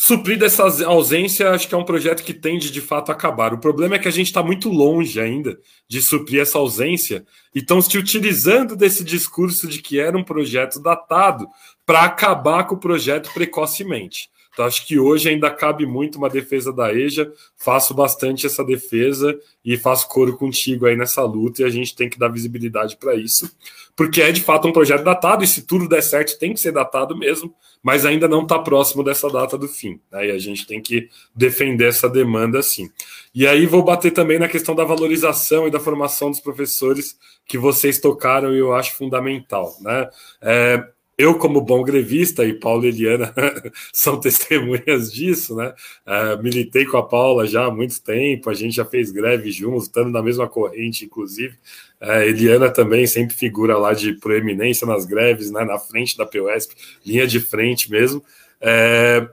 Suprir 0.00 0.38
dessa 0.38 0.62
ausência, 0.86 1.50
acho 1.50 1.66
que 1.66 1.74
é 1.74 1.76
um 1.76 1.84
projeto 1.84 2.22
que 2.22 2.32
tende 2.32 2.70
de 2.70 2.80
fato 2.80 3.10
a 3.10 3.14
acabar. 3.14 3.52
O 3.52 3.58
problema 3.58 3.96
é 3.96 3.98
que 3.98 4.06
a 4.06 4.12
gente 4.12 4.28
está 4.28 4.44
muito 4.44 4.68
longe 4.68 5.20
ainda 5.20 5.58
de 5.88 6.00
suprir 6.00 6.40
essa 6.40 6.56
ausência 6.56 7.26
e 7.52 7.58
estão 7.58 7.82
se 7.82 7.98
utilizando 7.98 8.76
desse 8.76 9.02
discurso 9.02 9.66
de 9.66 9.82
que 9.82 9.98
era 9.98 10.16
um 10.16 10.22
projeto 10.22 10.80
datado 10.80 11.48
para 11.84 12.04
acabar 12.04 12.64
com 12.68 12.76
o 12.76 12.80
projeto 12.80 13.28
precocemente. 13.34 14.30
Então, 14.58 14.66
acho 14.66 14.84
que 14.84 14.98
hoje 14.98 15.28
ainda 15.28 15.48
cabe 15.52 15.86
muito 15.86 16.18
uma 16.18 16.28
defesa 16.28 16.72
da 16.72 16.92
EJA. 16.92 17.32
Faço 17.56 17.94
bastante 17.94 18.44
essa 18.44 18.64
defesa 18.64 19.38
e 19.64 19.76
faço 19.76 20.08
coro 20.08 20.36
contigo 20.36 20.84
aí 20.84 20.96
nessa 20.96 21.22
luta. 21.22 21.62
E 21.62 21.64
a 21.64 21.70
gente 21.70 21.94
tem 21.94 22.08
que 22.08 22.18
dar 22.18 22.26
visibilidade 22.26 22.96
para 22.96 23.14
isso, 23.14 23.48
porque 23.94 24.20
é 24.20 24.32
de 24.32 24.40
fato 24.40 24.66
um 24.66 24.72
projeto 24.72 25.04
datado. 25.04 25.44
E 25.44 25.46
se 25.46 25.62
tudo 25.62 25.88
der 25.88 26.02
certo, 26.02 26.36
tem 26.40 26.52
que 26.52 26.58
ser 26.58 26.72
datado 26.72 27.16
mesmo, 27.16 27.54
mas 27.80 28.04
ainda 28.04 28.26
não 28.26 28.42
está 28.42 28.58
próximo 28.58 29.04
dessa 29.04 29.30
data 29.30 29.56
do 29.56 29.68
fim. 29.68 30.00
Né? 30.10 30.26
E 30.26 30.30
a 30.32 30.38
gente 30.40 30.66
tem 30.66 30.82
que 30.82 31.08
defender 31.32 31.86
essa 31.86 32.08
demanda 32.08 32.60
sim. 32.60 32.90
E 33.32 33.46
aí 33.46 33.64
vou 33.64 33.84
bater 33.84 34.10
também 34.10 34.40
na 34.40 34.48
questão 34.48 34.74
da 34.74 34.82
valorização 34.82 35.68
e 35.68 35.70
da 35.70 35.78
formação 35.78 36.32
dos 36.32 36.40
professores 36.40 37.16
que 37.46 37.56
vocês 37.56 38.00
tocaram 38.00 38.52
e 38.52 38.58
eu 38.58 38.74
acho 38.74 38.96
fundamental. 38.96 39.76
Né? 39.80 40.10
É, 40.42 40.84
eu, 41.18 41.34
como 41.36 41.60
bom 41.60 41.82
grevista, 41.82 42.44
e 42.44 42.54
Paulo 42.54 42.84
e 42.84 42.90
Eliana 42.90 43.34
são 43.92 44.20
testemunhas 44.20 45.12
disso, 45.12 45.56
né? 45.56 45.74
Uh, 46.06 46.40
militei 46.40 46.86
com 46.86 46.96
a 46.96 47.02
Paula 47.02 47.44
já 47.44 47.64
há 47.64 47.70
muito 47.72 48.00
tempo, 48.00 48.48
a 48.48 48.54
gente 48.54 48.76
já 48.76 48.84
fez 48.84 49.10
greve 49.10 49.50
juntos, 49.50 49.84
estando 49.84 50.10
na 50.10 50.22
mesma 50.22 50.48
corrente, 50.48 51.04
inclusive. 51.04 51.56
Uh, 52.00 52.22
Eliana 52.22 52.70
também 52.70 53.04
sempre 53.08 53.34
figura 53.34 53.76
lá 53.76 53.92
de 53.92 54.12
proeminência 54.12 54.86
nas 54.86 55.04
greves, 55.04 55.50
né? 55.50 55.64
Na 55.64 55.76
frente 55.76 56.16
da 56.16 56.24
POSP, 56.24 56.76
linha 57.04 57.26
de 57.26 57.40
frente 57.40 57.90
mesmo. 57.90 58.20
Uh, 58.62 59.28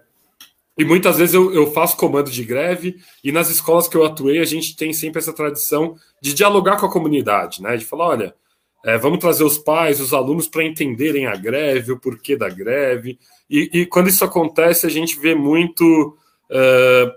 e 0.76 0.84
muitas 0.84 1.20
vezes 1.20 1.36
eu, 1.36 1.54
eu, 1.54 1.72
faço 1.72 1.96
comando 1.96 2.32
de 2.32 2.44
greve, 2.44 2.98
e 3.24 3.32
nas 3.32 3.52
escolas 3.52 3.88
que 3.88 3.96
eu 3.96 4.04
atuei, 4.04 4.40
a 4.40 4.46
gente 4.46 4.76
tem 4.76 4.92
sempre 4.92 5.20
essa 5.20 5.32
tradição 5.32 5.96
de 6.20 6.34
dialogar 6.34 6.78
com 6.78 6.88
a 6.88 6.92
comunidade, 6.92 7.62
né? 7.62 7.78
De 7.78 7.86
falar, 7.86 8.08
olha 8.08 8.36
é, 8.86 9.00
vamos 9.00 9.18
trazer 9.18 9.44
os 9.44 9.58
pais, 9.58 10.00
os 10.00 10.14
alunos 10.14 10.48
para 10.48 10.64
entenderem 10.64 11.26
a 11.26 11.36
greve, 11.36 11.92
o 11.92 12.00
porquê 12.00 12.38
da 12.38 12.48
greve. 12.48 13.18
E, 13.50 13.68
e 13.74 13.86
quando 13.88 14.10
isso 14.10 14.24
acontece, 14.24 14.86
a 14.86 14.90
gente 14.90 15.20
vê 15.20 15.34
muito. 15.34 16.16
Uh, 16.52 17.12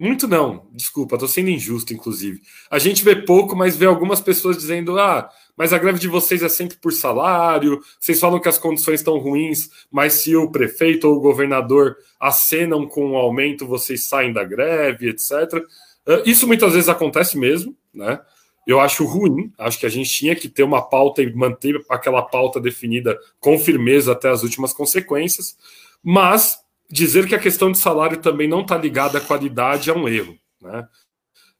muito 0.00 0.26
não, 0.26 0.66
desculpa, 0.72 1.16
estou 1.16 1.28
sendo 1.28 1.50
injusto, 1.50 1.92
inclusive. 1.92 2.40
A 2.70 2.78
gente 2.78 3.04
vê 3.04 3.14
pouco, 3.14 3.54
mas 3.54 3.76
vê 3.76 3.84
algumas 3.84 4.22
pessoas 4.22 4.56
dizendo: 4.56 4.98
ah, 4.98 5.28
mas 5.54 5.74
a 5.74 5.78
greve 5.78 5.98
de 5.98 6.08
vocês 6.08 6.42
é 6.42 6.48
sempre 6.48 6.78
por 6.78 6.94
salário, 6.94 7.78
vocês 8.00 8.18
falam 8.18 8.40
que 8.40 8.48
as 8.48 8.56
condições 8.56 9.00
estão 9.00 9.18
ruins, 9.18 9.68
mas 9.90 10.14
se 10.14 10.34
o 10.34 10.50
prefeito 10.50 11.06
ou 11.06 11.16
o 11.16 11.20
governador 11.20 11.98
acenam 12.18 12.86
com 12.86 13.10
um 13.10 13.16
aumento, 13.16 13.66
vocês 13.66 14.08
saem 14.08 14.32
da 14.32 14.44
greve, 14.44 15.10
etc. 15.10 15.62
Uh, 16.06 16.22
isso 16.24 16.46
muitas 16.46 16.72
vezes 16.72 16.88
acontece 16.88 17.36
mesmo, 17.36 17.76
né? 17.92 18.18
Eu 18.66 18.80
acho 18.80 19.04
ruim, 19.04 19.52
acho 19.58 19.78
que 19.78 19.86
a 19.86 19.88
gente 19.88 20.10
tinha 20.10 20.34
que 20.34 20.48
ter 20.48 20.64
uma 20.64 20.82
pauta 20.82 21.22
e 21.22 21.32
manter 21.32 21.80
aquela 21.88 22.22
pauta 22.22 22.60
definida 22.60 23.16
com 23.38 23.58
firmeza 23.58 24.12
até 24.12 24.28
as 24.28 24.42
últimas 24.42 24.72
consequências, 24.72 25.56
mas 26.02 26.58
dizer 26.90 27.28
que 27.28 27.34
a 27.34 27.38
questão 27.38 27.70
de 27.70 27.78
salário 27.78 28.16
também 28.18 28.48
não 28.48 28.62
está 28.62 28.76
ligada 28.76 29.18
à 29.18 29.20
qualidade 29.20 29.88
é 29.88 29.94
um 29.94 30.08
erro. 30.08 30.36
Né? 30.60 30.88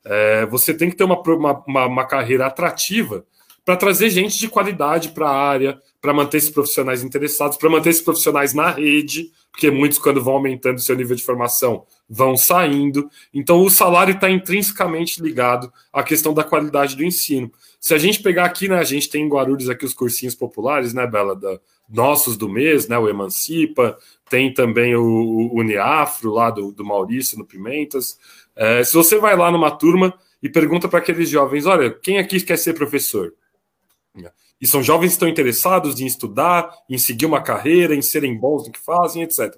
É, 0.05 0.47
você 0.47 0.75
tem 0.75 0.91
que 0.91 0.97
ter 0.97 1.05
uma, 1.05 1.21
uma, 1.67 1.87
uma 1.87 2.05
carreira 2.05 2.47
atrativa 2.47 3.25
para 3.65 3.77
trazer 3.77 4.11
gente 4.11 4.39
de 4.39 4.49
qualidade 4.49 5.09
para 5.09 5.29
a 5.29 5.37
área, 5.37 5.81
para 6.01 6.15
manter 6.15 6.37
esses 6.37 6.51
profissionais 6.51 7.03
interessados, 7.03 7.57
para 7.57 7.69
manter 7.69 7.91
esses 7.91 8.03
profissionais 8.03 8.55
na 8.55 8.71
rede, 8.71 9.33
porque 9.51 9.71
muitos, 9.71 9.99
quando 9.99 10.23
vão 10.23 10.35
aumentando 10.35 10.81
seu 10.81 10.95
nível 10.95 11.17
de 11.17 11.25
formação, 11.25 11.85
vão 12.09 12.37
saindo. 12.37 13.11
Então, 13.33 13.63
o 13.63 13.71
salário 13.71 14.15
está 14.15 14.31
intrinsecamente 14.31 15.21
ligado 15.21 15.73
à 15.93 16.03
questão 16.03 16.33
da 16.33 16.45
qualidade 16.45 16.97
do 16.97 17.05
ensino. 17.05 17.51
Se 17.81 17.95
a 17.95 17.99
gente 17.99 18.23
pegar 18.23 18.45
aqui, 18.45 18.69
né, 18.69 18.79
a 18.79 18.85
gente 18.85 19.09
tem 19.09 19.25
em 19.25 19.29
Guarulhos 19.29 19.69
aqui 19.69 19.85
os 19.85 19.95
cursinhos 19.95 20.35
populares, 20.35 20.95
né, 20.95 21.07
Bela, 21.07 21.35
da, 21.35 21.59
nossos 21.89 22.37
do 22.37 22.49
mês, 22.49 22.89
né, 22.89 22.99
o 22.99 23.09
Emancipa, 23.09 23.99
tem 24.29 24.53
também 24.53 24.95
o, 24.95 25.03
o 25.03 25.59
Uniafro 25.59 26.33
lá 26.33 26.51
do, 26.51 26.73
do 26.73 26.85
Maurício 26.85 27.39
no 27.39 27.45
Pimentas. 27.45 28.19
É, 28.55 28.83
se 28.83 28.95
você 28.95 29.19
vai 29.19 29.37
lá 29.37 29.51
numa 29.51 29.71
turma 29.71 30.15
e 30.43 30.49
pergunta 30.49 30.89
para 30.89 30.99
aqueles 30.99 31.29
jovens, 31.29 31.67
olha, 31.67 31.91
quem 31.91 32.19
aqui 32.19 32.41
quer 32.41 32.57
ser 32.57 32.75
professor? 32.75 33.33
E 34.61 34.67
são 34.67 34.83
jovens 34.83 35.09
que 35.09 35.15
estão 35.15 35.29
interessados 35.29 36.01
em 36.01 36.07
estudar, 36.07 36.71
em 36.89 36.97
seguir 36.97 37.27
uma 37.27 37.43
carreira, 37.43 37.95
em 37.95 38.01
serem 38.01 38.37
bons 38.37 38.67
no 38.67 38.73
que 38.73 38.79
fazem, 38.79 39.23
etc. 39.23 39.55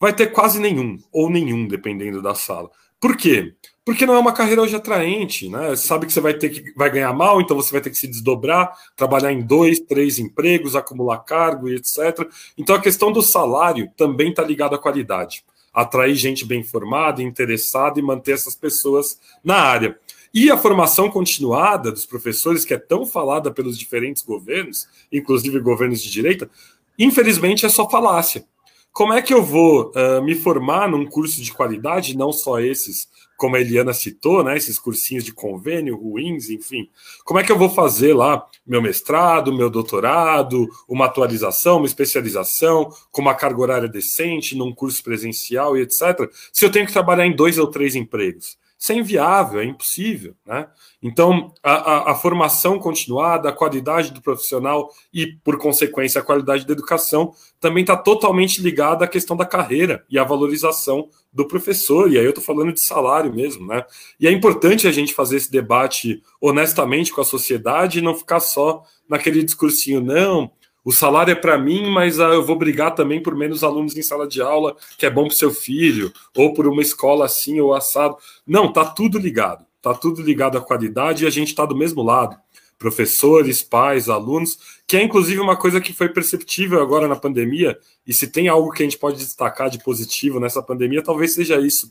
Vai 0.00 0.12
ter 0.12 0.28
quase 0.28 0.60
nenhum, 0.60 0.98
ou 1.12 1.30
nenhum, 1.30 1.66
dependendo 1.66 2.20
da 2.20 2.34
sala. 2.34 2.70
Por 3.00 3.16
quê? 3.16 3.54
Porque 3.84 4.06
não 4.06 4.14
é 4.14 4.18
uma 4.18 4.32
carreira 4.32 4.62
hoje 4.62 4.74
atraente, 4.74 5.48
né? 5.48 5.70
Você 5.70 5.86
sabe 5.86 6.06
que 6.06 6.12
você 6.12 6.20
vai 6.20 6.32
ter 6.32 6.48
que 6.48 6.72
vai 6.74 6.90
ganhar 6.90 7.12
mal, 7.12 7.40
então 7.40 7.54
você 7.54 7.70
vai 7.70 7.82
ter 7.82 7.90
que 7.90 7.98
se 7.98 8.08
desdobrar, 8.08 8.72
trabalhar 8.96 9.30
em 9.30 9.42
dois, 9.42 9.78
três 9.78 10.18
empregos, 10.18 10.74
acumular 10.74 11.18
cargo 11.18 11.68
e 11.68 11.74
etc. 11.74 12.26
Então 12.56 12.74
a 12.74 12.80
questão 12.80 13.12
do 13.12 13.20
salário 13.20 13.90
também 13.94 14.30
está 14.30 14.42
ligada 14.42 14.76
à 14.76 14.78
qualidade. 14.78 15.44
Atrair 15.72 16.14
gente 16.14 16.46
bem 16.46 16.64
formada, 16.64 17.22
interessada 17.22 18.00
e 18.00 18.02
manter 18.02 18.32
essas 18.32 18.54
pessoas 18.54 19.20
na 19.44 19.56
área. 19.56 19.98
E 20.32 20.50
a 20.50 20.56
formação 20.56 21.10
continuada 21.10 21.92
dos 21.92 22.06
professores, 22.06 22.64
que 22.64 22.72
é 22.72 22.78
tão 22.78 23.04
falada 23.04 23.50
pelos 23.52 23.78
diferentes 23.78 24.22
governos, 24.22 24.88
inclusive 25.12 25.60
governos 25.60 26.02
de 26.02 26.10
direita, 26.10 26.50
infelizmente 26.98 27.66
é 27.66 27.68
só 27.68 27.88
falácia. 27.88 28.46
Como 28.94 29.12
é 29.12 29.20
que 29.20 29.34
eu 29.34 29.42
vou 29.42 29.90
uh, 29.90 30.22
me 30.22 30.36
formar 30.36 30.88
num 30.88 31.04
curso 31.04 31.42
de 31.42 31.52
qualidade, 31.52 32.16
não 32.16 32.32
só 32.32 32.60
esses, 32.60 33.08
como 33.36 33.56
a 33.56 33.60
Eliana 33.60 33.92
citou, 33.92 34.44
né, 34.44 34.56
esses 34.56 34.78
cursinhos 34.78 35.24
de 35.24 35.32
convênio, 35.32 35.96
ruins, 35.96 36.48
enfim. 36.48 36.88
Como 37.24 37.40
é 37.40 37.42
que 37.42 37.50
eu 37.50 37.58
vou 37.58 37.68
fazer 37.68 38.14
lá 38.14 38.46
meu 38.64 38.80
mestrado, 38.80 39.52
meu 39.52 39.68
doutorado, 39.68 40.68
uma 40.88 41.06
atualização, 41.06 41.78
uma 41.78 41.86
especialização, 41.86 42.88
com 43.10 43.20
uma 43.20 43.34
carga 43.34 43.60
horária 43.60 43.88
decente, 43.88 44.56
num 44.56 44.72
curso 44.72 45.02
presencial 45.02 45.76
e 45.76 45.80
etc., 45.80 46.30
se 46.52 46.64
eu 46.64 46.70
tenho 46.70 46.86
que 46.86 46.92
trabalhar 46.92 47.26
em 47.26 47.34
dois 47.34 47.58
ou 47.58 47.66
três 47.66 47.96
empregos? 47.96 48.56
Isso 48.84 48.92
é 48.92 48.96
inviável, 48.96 49.60
é 49.60 49.64
impossível. 49.64 50.34
Né? 50.44 50.68
Então, 51.02 51.54
a, 51.62 51.72
a, 51.72 52.10
a, 52.10 52.14
formação 52.16 52.78
continuada, 52.78 53.48
a 53.48 53.52
qualidade 53.52 54.12
do 54.12 54.20
profissional 54.20 54.90
e, 55.10 55.38
por 55.42 55.56
consequência, 55.56 56.20
a 56.20 56.22
qualidade 56.22 56.66
da 56.66 56.74
educação 56.74 57.32
também 57.58 57.80
está 57.80 57.96
totalmente 57.96 58.60
ligada 58.60 59.06
à 59.06 59.08
questão 59.08 59.38
da 59.38 59.46
carreira 59.46 60.04
e 60.10 60.18
à 60.18 60.24
valorização 60.24 61.08
do 61.32 61.48
professor. 61.48 62.12
E 62.12 62.18
aí 62.18 62.24
eu 62.26 62.28
estou 62.28 62.44
falando 62.44 62.74
de 62.74 62.84
salário 62.84 63.32
mesmo. 63.32 63.66
Né? 63.68 63.82
E 64.20 64.28
é 64.28 64.30
importante 64.30 64.86
a 64.86 64.92
gente 64.92 65.14
fazer 65.14 65.38
esse 65.38 65.50
debate 65.50 66.22
honestamente 66.38 67.10
com 67.10 67.22
a 67.22 67.24
sociedade 67.24 68.00
e 68.00 68.02
não 68.02 68.14
ficar 68.14 68.40
só 68.40 68.82
naquele 69.08 69.42
discursinho, 69.42 70.02
não 70.02 70.52
o 70.84 70.92
salário 70.92 71.32
é 71.32 71.34
para 71.34 71.56
mim, 71.56 71.90
mas 71.90 72.20
ah, 72.20 72.28
eu 72.34 72.44
vou 72.44 72.56
brigar 72.56 72.94
também 72.94 73.22
por 73.22 73.34
menos 73.34 73.64
alunos 73.64 73.96
em 73.96 74.02
sala 74.02 74.28
de 74.28 74.42
aula, 74.42 74.76
que 74.98 75.06
é 75.06 75.10
bom 75.10 75.26
para 75.26 75.34
seu 75.34 75.50
filho, 75.50 76.12
ou 76.36 76.52
por 76.52 76.66
uma 76.66 76.82
escola 76.82 77.24
assim 77.24 77.58
ou 77.58 77.72
assado. 77.72 78.16
Não, 78.46 78.70
tá 78.70 78.84
tudo 78.84 79.18
ligado. 79.18 79.64
Tá 79.80 79.94
tudo 79.94 80.22
ligado 80.22 80.58
à 80.58 80.60
qualidade 80.60 81.24
e 81.24 81.26
a 81.26 81.30
gente 81.30 81.48
está 81.48 81.64
do 81.64 81.74
mesmo 81.74 82.02
lado. 82.02 82.36
Professores, 82.78 83.62
pais, 83.62 84.10
alunos, 84.10 84.58
que 84.86 84.96
é 84.96 85.02
inclusive 85.02 85.40
uma 85.40 85.56
coisa 85.56 85.80
que 85.80 85.94
foi 85.94 86.10
perceptível 86.10 86.82
agora 86.82 87.08
na 87.08 87.16
pandemia, 87.16 87.78
e 88.06 88.12
se 88.12 88.26
tem 88.26 88.48
algo 88.48 88.70
que 88.70 88.82
a 88.82 88.86
gente 88.86 88.98
pode 88.98 89.16
destacar 89.16 89.70
de 89.70 89.82
positivo 89.82 90.38
nessa 90.38 90.62
pandemia, 90.62 91.02
talvez 91.02 91.32
seja 91.32 91.58
isso. 91.58 91.90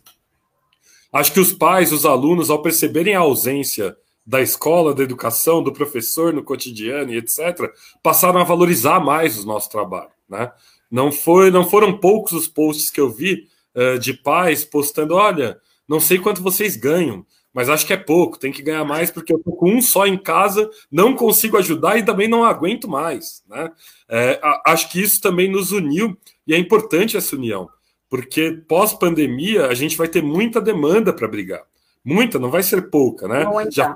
Acho 1.11 1.33
que 1.33 1.39
os 1.39 1.51
pais, 1.51 1.91
os 1.91 2.05
alunos, 2.05 2.49
ao 2.49 2.61
perceberem 2.61 3.15
a 3.15 3.19
ausência 3.19 3.95
da 4.25 4.41
escola, 4.41 4.93
da 4.93 5.03
educação, 5.03 5.61
do 5.61 5.73
professor 5.73 6.33
no 6.33 6.43
cotidiano 6.43 7.13
e 7.13 7.17
etc., 7.17 7.71
passaram 8.01 8.39
a 8.39 8.43
valorizar 8.43 8.99
mais 8.99 9.37
o 9.37 9.45
nosso 9.45 9.69
trabalho. 9.69 10.11
Né? 10.29 10.51
Não, 10.89 11.11
foi, 11.11 11.51
não 11.51 11.67
foram 11.67 11.97
poucos 11.97 12.33
os 12.33 12.47
posts 12.47 12.89
que 12.89 13.01
eu 13.01 13.09
vi 13.09 13.47
uh, 13.75 13.99
de 13.99 14.13
pais 14.13 14.63
postando: 14.63 15.15
olha, 15.15 15.59
não 15.87 15.99
sei 15.99 16.19
quanto 16.19 16.41
vocês 16.41 16.75
ganham, 16.75 17.25
mas 17.53 17.69
acho 17.69 17.85
que 17.85 17.93
é 17.93 17.97
pouco, 17.97 18.39
tem 18.39 18.51
que 18.51 18.63
ganhar 18.63 18.83
mais 18.83 19.11
porque 19.11 19.33
eu 19.33 19.39
tô 19.39 19.51
com 19.51 19.69
um 19.69 19.81
só 19.81 20.07
em 20.07 20.17
casa, 20.17 20.69
não 20.91 21.15
consigo 21.15 21.57
ajudar 21.57 21.97
e 21.97 22.03
também 22.03 22.27
não 22.27 22.43
aguento 22.43 22.87
mais. 22.87 23.43
Né? 23.47 23.71
É, 24.09 24.39
acho 24.65 24.89
que 24.89 25.01
isso 25.01 25.21
também 25.21 25.51
nos 25.51 25.71
uniu 25.71 26.17
e 26.47 26.53
é 26.53 26.57
importante 26.57 27.15
essa 27.15 27.35
união, 27.35 27.69
porque 28.09 28.63
pós-pandemia 28.67 29.67
a 29.67 29.73
gente 29.73 29.95
vai 29.95 30.07
ter 30.07 30.23
muita 30.23 30.59
demanda 30.59 31.13
para 31.13 31.27
brigar. 31.27 31.63
Muita, 32.03 32.37
não 32.37 32.49
vai 32.49 32.63
ser 32.63 32.89
pouca, 32.89 33.27
né? 33.29 33.45
Já 33.71 33.93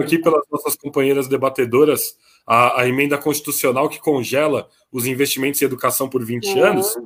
aqui 0.00 0.18
pelas 0.18 0.42
nossas 0.50 0.76
companheiras 0.76 1.28
debatedoras 1.28 2.16
a, 2.46 2.82
a 2.82 2.88
emenda 2.88 3.16
constitucional 3.16 3.88
que 3.88 4.00
congela 4.00 4.68
os 4.90 5.06
investimentos 5.06 5.60
em 5.62 5.64
educação 5.64 6.08
por 6.08 6.24
20 6.24 6.46
uhum. 6.46 6.64
anos. 6.64 6.96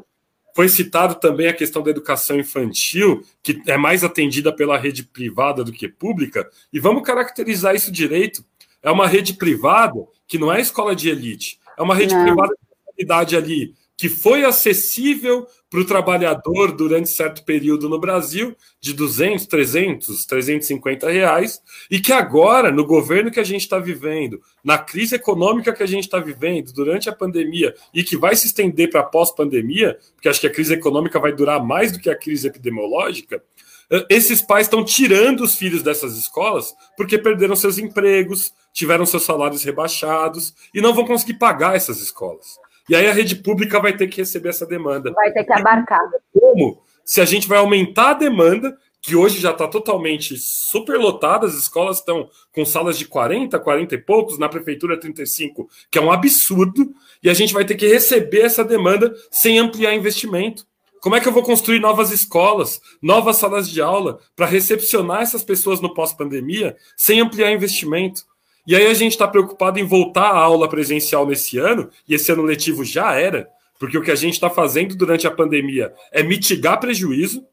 Foi 0.55 0.69
citado 0.69 1.17
também 1.17 1.49
a 1.49 1.53
questão 1.53 1.83
da 1.83 1.91
educação 1.91 2.39
infantil, 2.39 3.23
que 3.43 3.61
é 3.67 3.77
mais 3.77 4.03
atendida 4.03 4.51
pela 4.55 4.79
rede 4.79 5.03
privada 5.05 5.63
do 5.63 5.71
que 5.71 5.87
pública, 5.87 6.49
e 6.73 6.81
vamos 6.81 7.03
caracterizar 7.03 7.75
isso 7.75 7.93
direito. 7.93 8.43
É 8.83 8.91
uma 8.91 9.07
rede 9.07 9.35
privada 9.35 9.95
que 10.27 10.39
não 10.39 10.51
é 10.51 10.61
escola 10.61 10.97
de 10.97 11.11
elite, 11.11 11.61
é 11.77 11.83
uma 11.83 11.95
rede 11.95 12.15
não. 12.15 12.25
privada 12.25 12.55
de 12.55 12.85
qualidade 12.85 13.37
ali, 13.37 13.75
que 13.99 14.09
foi 14.09 14.45
acessível 14.45 15.47
para 15.77 15.83
o 15.83 15.85
trabalhador 15.85 16.73
durante 16.73 17.11
certo 17.11 17.45
período 17.45 17.87
no 17.87 18.01
Brasil, 18.01 18.57
de 18.81 18.95
200, 18.95 19.45
300, 19.45 20.25
350 20.25 21.11
reais, 21.11 21.61
e 21.91 22.01
que 22.01 22.15
agora, 22.15 22.73
no 22.73 22.87
governo 22.87 23.31
que 23.31 23.39
a 23.39 23.45
gente 23.45 23.61
está 23.61 23.79
vivendo, 23.79 24.41
na 24.65 24.79
crise 24.79 25.17
econômica 25.17 25.75
que 25.75 25.83
a 25.83 25.87
gente 25.87 26.05
está 26.05 26.19
vivendo 26.19 26.73
durante 26.73 27.11
a 27.11 27.13
pandemia 27.13 27.75
e 27.93 28.03
que 28.03 28.17
vai 28.17 28.35
se 28.35 28.47
estender 28.47 28.89
para 28.89 29.03
pós-pandemia, 29.03 29.99
porque 30.15 30.31
acho 30.31 30.41
que 30.41 30.47
a 30.47 30.53
crise 30.53 30.73
econômica 30.73 31.21
vai 31.21 31.35
durar 31.35 31.63
mais 31.63 31.93
do 31.93 31.99
que 31.99 32.09
a 32.09 32.17
crise 32.17 32.49
epidemiológica, 32.49 33.43
eh, 33.91 34.07
esses 34.09 34.41
pais 34.41 34.69
estão 34.69 34.83
tirando 34.83 35.43
os 35.43 35.57
filhos 35.57 35.83
dessas 35.83 36.17
escolas 36.17 36.75
porque 36.97 37.19
perderam 37.19 37.55
seus 37.55 37.77
empregos, 37.77 38.51
tiveram 38.73 39.05
seus 39.05 39.25
salários 39.25 39.63
rebaixados 39.63 40.55
e 40.73 40.81
não 40.81 40.95
vão 40.95 41.05
conseguir 41.05 41.35
pagar 41.35 41.77
essas 41.77 42.01
escolas. 42.01 42.57
E 42.89 42.95
aí 42.95 43.07
a 43.07 43.13
rede 43.13 43.37
pública 43.37 43.81
vai 43.81 43.97
ter 43.97 44.07
que 44.07 44.19
receber 44.19 44.51
essa 44.51 44.67
demanda. 44.67 45.13
Vai 45.13 45.33
ter 45.33 45.45
que 45.45 45.53
abarcar. 45.53 46.01
Como? 46.33 46.83
Se 47.05 47.21
a 47.21 47.25
gente 47.25 47.49
vai 47.49 47.59
aumentar 47.59 48.11
a 48.11 48.15
demanda, 48.15 48.77
que 49.07 49.15
hoje 49.15 49.41
já 49.41 49.53
está 49.53 49.69
totalmente 49.69 50.37
superlotada, 50.37 51.47
as 51.47 51.55
escolas 51.55 51.99
estão 51.99 52.29
com 52.53 52.65
salas 52.65 52.99
de 52.99 53.05
40, 53.07 53.57
40 53.59 53.95
e 53.95 53.99
poucos, 53.99 54.37
na 54.37 54.49
prefeitura 54.49 54.99
35, 54.99 55.69
que 55.91 55.99
é 55.99 56.03
um 56.03 56.11
absurdo, 56.11 56.93
e 57.23 57.31
a 57.31 57.35
gente 57.35 57.55
vai 57.55 57.65
ter 57.65 57.77
que 57.77 57.87
receber 57.87 58.41
essa 58.41 58.65
demanda 58.65 59.15
sem 59.31 59.61
ampliar 59.61 59.95
investimento. 59.95 60.67
Como 61.01 61.15
é 61.15 61.21
que 61.21 61.29
eu 61.29 61.33
vou 61.33 61.45
construir 61.45 61.79
novas 61.79 62.11
escolas, 62.11 62.81
novas 63.01 63.37
salas 63.37 63.71
de 63.71 63.81
aula 63.81 64.19
para 64.35 64.47
recepcionar 64.47 65.23
essas 65.23 65.45
pessoas 65.45 65.81
no 65.81 65.95
pós-pandemia 65.95 66.77
sem 66.97 67.21
ampliar 67.21 67.53
investimento? 67.53 68.23
E 68.67 68.75
aí 68.75 68.87
a 68.87 68.95
gente 68.95 69.13
está 69.13 69.29
preocupado 69.29 69.79
em 69.79 69.85
voltar 69.85 70.31
à 70.31 70.39
aula 70.39 70.69
presencial 70.69 71.27
nesse 71.27 71.59
ano, 71.59 71.89
e 72.09 72.15
esse 72.15 72.33
ano 72.33 72.43
letivo 72.43 72.85
já 72.85 73.15
era, 73.15 73.49
porque 73.79 73.97
o 73.97 74.03
que 74.03 74.11
a 74.11 74.17
gente 74.17 74.35
está 74.35 74.51
fazendo 74.51 74.97
durante 74.97 75.27
a 75.27 75.31
pandemia 75.31 75.93
é 76.11 76.23
mitigar 76.23 76.81
prejuízo. 76.81 77.45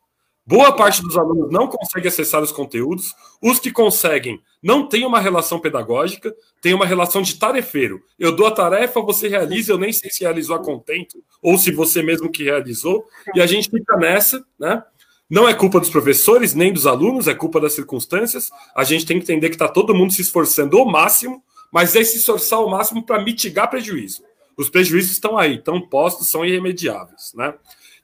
Boa 0.45 0.75
parte 0.75 1.01
dos 1.01 1.17
alunos 1.17 1.49
não 1.51 1.67
consegue 1.67 2.07
acessar 2.07 2.41
os 2.41 2.51
conteúdos, 2.51 3.13
os 3.41 3.59
que 3.59 3.71
conseguem 3.71 4.41
não 4.61 4.87
tem 4.87 5.05
uma 5.05 5.19
relação 5.19 5.59
pedagógica, 5.59 6.33
tem 6.61 6.73
uma 6.73 6.85
relação 6.85 7.21
de 7.21 7.35
tarefeiro. 7.35 8.01
Eu 8.17 8.33
dou 8.35 8.47
a 8.47 8.51
tarefa, 8.51 9.01
você 9.01 9.27
realiza, 9.27 9.71
eu 9.71 9.77
nem 9.77 9.93
sei 9.93 10.09
se 10.09 10.23
realizou 10.23 10.55
a 10.55 10.63
contento, 10.63 11.23
ou 11.41 11.57
se 11.57 11.71
você 11.71 12.01
mesmo 12.01 12.31
que 12.31 12.43
realizou, 12.43 13.05
e 13.35 13.41
a 13.41 13.45
gente 13.45 13.69
fica 13.69 13.95
nessa, 13.97 14.43
né? 14.59 14.83
Não 15.29 15.47
é 15.47 15.53
culpa 15.53 15.79
dos 15.79 15.89
professores, 15.89 16.53
nem 16.53 16.71
dos 16.71 16.85
alunos, 16.85 17.27
é 17.27 17.33
culpa 17.33 17.59
das 17.59 17.73
circunstâncias. 17.73 18.49
A 18.75 18.83
gente 18.83 19.05
tem 19.05 19.17
que 19.17 19.23
entender 19.23 19.49
que 19.49 19.55
está 19.55 19.67
todo 19.67 19.95
mundo 19.95 20.13
se 20.13 20.21
esforçando 20.21 20.77
ao 20.77 20.85
máximo, 20.85 21.43
mas 21.71 21.95
é 21.95 22.03
se 22.03 22.17
esforçar 22.17 22.59
ao 22.59 22.69
máximo 22.69 23.03
para 23.03 23.23
mitigar 23.23 23.69
prejuízo. 23.69 24.23
Os 24.55 24.69
prejuízos 24.69 25.11
estão 25.11 25.37
aí, 25.37 25.55
estão 25.55 25.81
postos, 25.81 26.27
são 26.27 26.45
irremediáveis. 26.45 27.33
Né? 27.35 27.53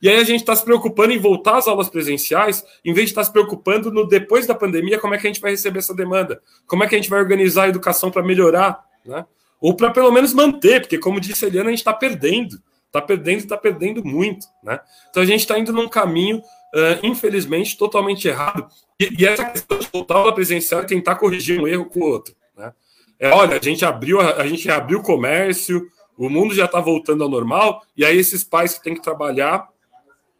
E 0.02 0.10
aí 0.10 0.16
a 0.16 0.24
gente 0.24 0.40
está 0.40 0.56
se 0.56 0.64
preocupando 0.64 1.14
em 1.14 1.20
voltar 1.20 1.58
às 1.58 1.68
aulas 1.68 1.90
presenciais, 1.90 2.64
em 2.84 2.94
vez 2.94 3.08
de 3.08 3.12
estar 3.12 3.22
tá 3.22 3.26
se 3.26 3.32
preocupando 3.32 3.92
no 3.92 4.08
depois 4.08 4.48
da 4.48 4.56
pandemia, 4.56 4.98
como 4.98 5.14
é 5.14 5.18
que 5.18 5.28
a 5.28 5.30
gente 5.30 5.42
vai 5.42 5.52
receber 5.52 5.80
essa 5.80 5.94
demanda? 5.94 6.42
Como 6.66 6.84
é 6.84 6.88
que 6.88 6.96
a 6.96 6.98
gente 6.98 7.10
vai 7.10 7.20
organizar 7.20 7.66
a 7.66 7.70
educação 7.70 8.10
para 8.10 8.24
melhorar? 8.24 8.84
Né? 9.06 9.26
Ou 9.60 9.76
para 9.76 9.92
pelo 9.92 10.12
menos 10.12 10.34
manter, 10.34 10.82
porque 10.82 10.98
como 10.98 11.20
disse 11.20 11.46
a 11.46 11.48
Eliana, 11.48 11.70
a 11.70 11.72
gente 11.72 11.80
está 11.80 11.94
perdendo. 11.94 12.62
Está 12.88 13.02
perdendo 13.02 13.42
e 13.42 13.44
está 13.44 13.58
perdendo 13.58 14.04
muito. 14.04 14.48
Né? 14.64 14.80
Então 15.10 15.22
a 15.22 15.26
gente 15.26 15.42
está 15.42 15.60
indo 15.60 15.72
num 15.72 15.88
caminho 15.88 16.42
uh, 16.76 17.06
infelizmente, 17.06 17.78
totalmente 17.78 18.28
errado. 18.28 18.68
E, 19.00 19.24
e, 19.24 19.26
essa 19.26 19.46
questão 19.46 19.80
de 19.80 19.88
voltar 19.92 20.16
aula 20.16 20.34
presencial 20.34 20.84
e 20.84 20.88
tentar 20.88 21.16
corrigir 21.16 21.60
um 21.60 21.68
erro 21.68 21.86
com 21.86 22.00
o 22.00 22.10
outro. 22.10 22.36
Né? 22.58 22.74
É, 23.20 23.32
olha, 23.32 23.58
a 23.58 23.64
gente 23.64 23.86
abriu, 23.86 24.20
a, 24.20 24.36
a 24.36 24.48
gente 24.48 24.70
abriu 24.70 25.00
o 25.00 25.04
comércio, 25.04 25.88
o 26.18 26.30
mundo 26.30 26.54
já 26.54 26.66
está 26.66 26.80
voltando 26.80 27.24
ao 27.24 27.30
normal, 27.30 27.82
e 27.96 28.04
aí 28.04 28.18
esses 28.18 28.44
pais 28.44 28.78
que 28.78 28.84
têm 28.84 28.94
que 28.94 29.02
trabalhar 29.02 29.68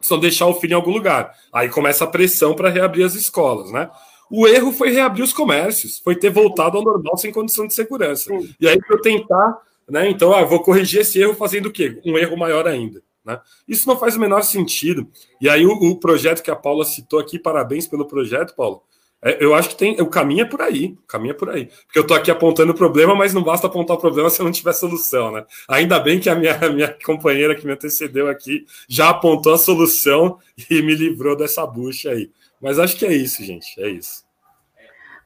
são 0.00 0.18
deixar 0.18 0.46
o 0.46 0.54
filho 0.54 0.72
em 0.72 0.76
algum 0.76 0.90
lugar. 0.90 1.34
Aí 1.52 1.68
começa 1.68 2.04
a 2.04 2.06
pressão 2.06 2.54
para 2.54 2.70
reabrir 2.70 3.04
as 3.04 3.14
escolas, 3.14 3.70
né? 3.70 3.90
O 4.30 4.46
erro 4.46 4.72
foi 4.72 4.90
reabrir 4.90 5.24
os 5.24 5.32
comércios, 5.32 5.98
foi 5.98 6.14
ter 6.14 6.30
voltado 6.30 6.78
ao 6.78 6.84
normal 6.84 7.16
sem 7.16 7.32
condição 7.32 7.66
de 7.66 7.74
segurança. 7.74 8.30
Sim. 8.30 8.54
E 8.60 8.68
aí, 8.68 8.78
para 8.78 8.96
eu 8.96 9.00
tentar, 9.00 9.58
né? 9.88 10.08
Então, 10.08 10.32
ah, 10.32 10.44
vou 10.44 10.62
corrigir 10.62 11.00
esse 11.00 11.20
erro 11.20 11.34
fazendo 11.34 11.66
o 11.66 11.72
quê? 11.72 12.00
Um 12.04 12.16
erro 12.16 12.36
maior 12.36 12.66
ainda. 12.66 13.02
Né? 13.30 13.40
Isso 13.68 13.88
não 13.88 13.98
faz 13.98 14.16
o 14.16 14.20
menor 14.20 14.42
sentido. 14.42 15.08
E 15.40 15.48
aí, 15.48 15.64
o, 15.64 15.72
o, 15.72 15.96
projeto 15.96 16.42
que 16.42 16.50
a 16.50 16.56
Paula 16.56 16.84
citou 16.84 17.18
aqui, 17.18 17.38
parabéns 17.38 17.86
pelo 17.86 18.06
projeto, 18.06 18.54
Paulo. 18.54 18.82
É, 19.22 19.44
eu 19.44 19.54
acho 19.54 19.70
que 19.70 19.76
tem. 19.76 20.00
O 20.00 20.06
caminho 20.06 20.42
é 20.42 20.44
por 20.44 20.62
aí. 20.62 20.96
O 21.04 21.06
caminho 21.06 21.32
é 21.32 21.34
por 21.34 21.50
aí. 21.50 21.66
Porque 21.66 21.98
eu 21.98 22.02
estou 22.02 22.16
aqui 22.16 22.30
apontando 22.30 22.72
o 22.72 22.74
problema, 22.74 23.14
mas 23.14 23.34
não 23.34 23.42
basta 23.42 23.66
apontar 23.66 23.96
o 23.96 24.00
problema 24.00 24.30
se 24.30 24.40
eu 24.40 24.44
não 24.44 24.52
tiver 24.52 24.72
solução, 24.72 25.30
né? 25.30 25.44
Ainda 25.68 26.00
bem 26.00 26.18
que 26.18 26.30
a 26.30 26.34
minha, 26.34 26.56
a 26.56 26.70
minha 26.70 26.96
companheira 27.04 27.54
que 27.54 27.66
me 27.66 27.72
antecedeu 27.72 28.28
aqui 28.28 28.64
já 28.88 29.10
apontou 29.10 29.52
a 29.52 29.58
solução 29.58 30.38
e 30.70 30.80
me 30.82 30.94
livrou 30.94 31.36
dessa 31.36 31.66
bucha 31.66 32.10
aí. 32.10 32.30
Mas 32.60 32.78
acho 32.78 32.96
que 32.96 33.06
é 33.06 33.12
isso, 33.12 33.44
gente. 33.44 33.80
É 33.80 33.88
isso. 33.88 34.24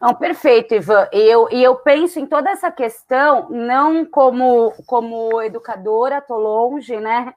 Não, 0.00 0.14
perfeito, 0.14 0.74
Ivan. 0.74 1.08
Eu, 1.12 1.48
e 1.50 1.62
eu 1.62 1.76
penso 1.76 2.18
em 2.18 2.26
toda 2.26 2.50
essa 2.50 2.70
questão, 2.70 3.48
não 3.48 4.04
como, 4.04 4.72
como 4.86 5.40
educadora, 5.40 6.18
estou 6.18 6.38
longe, 6.38 6.96
né? 7.00 7.32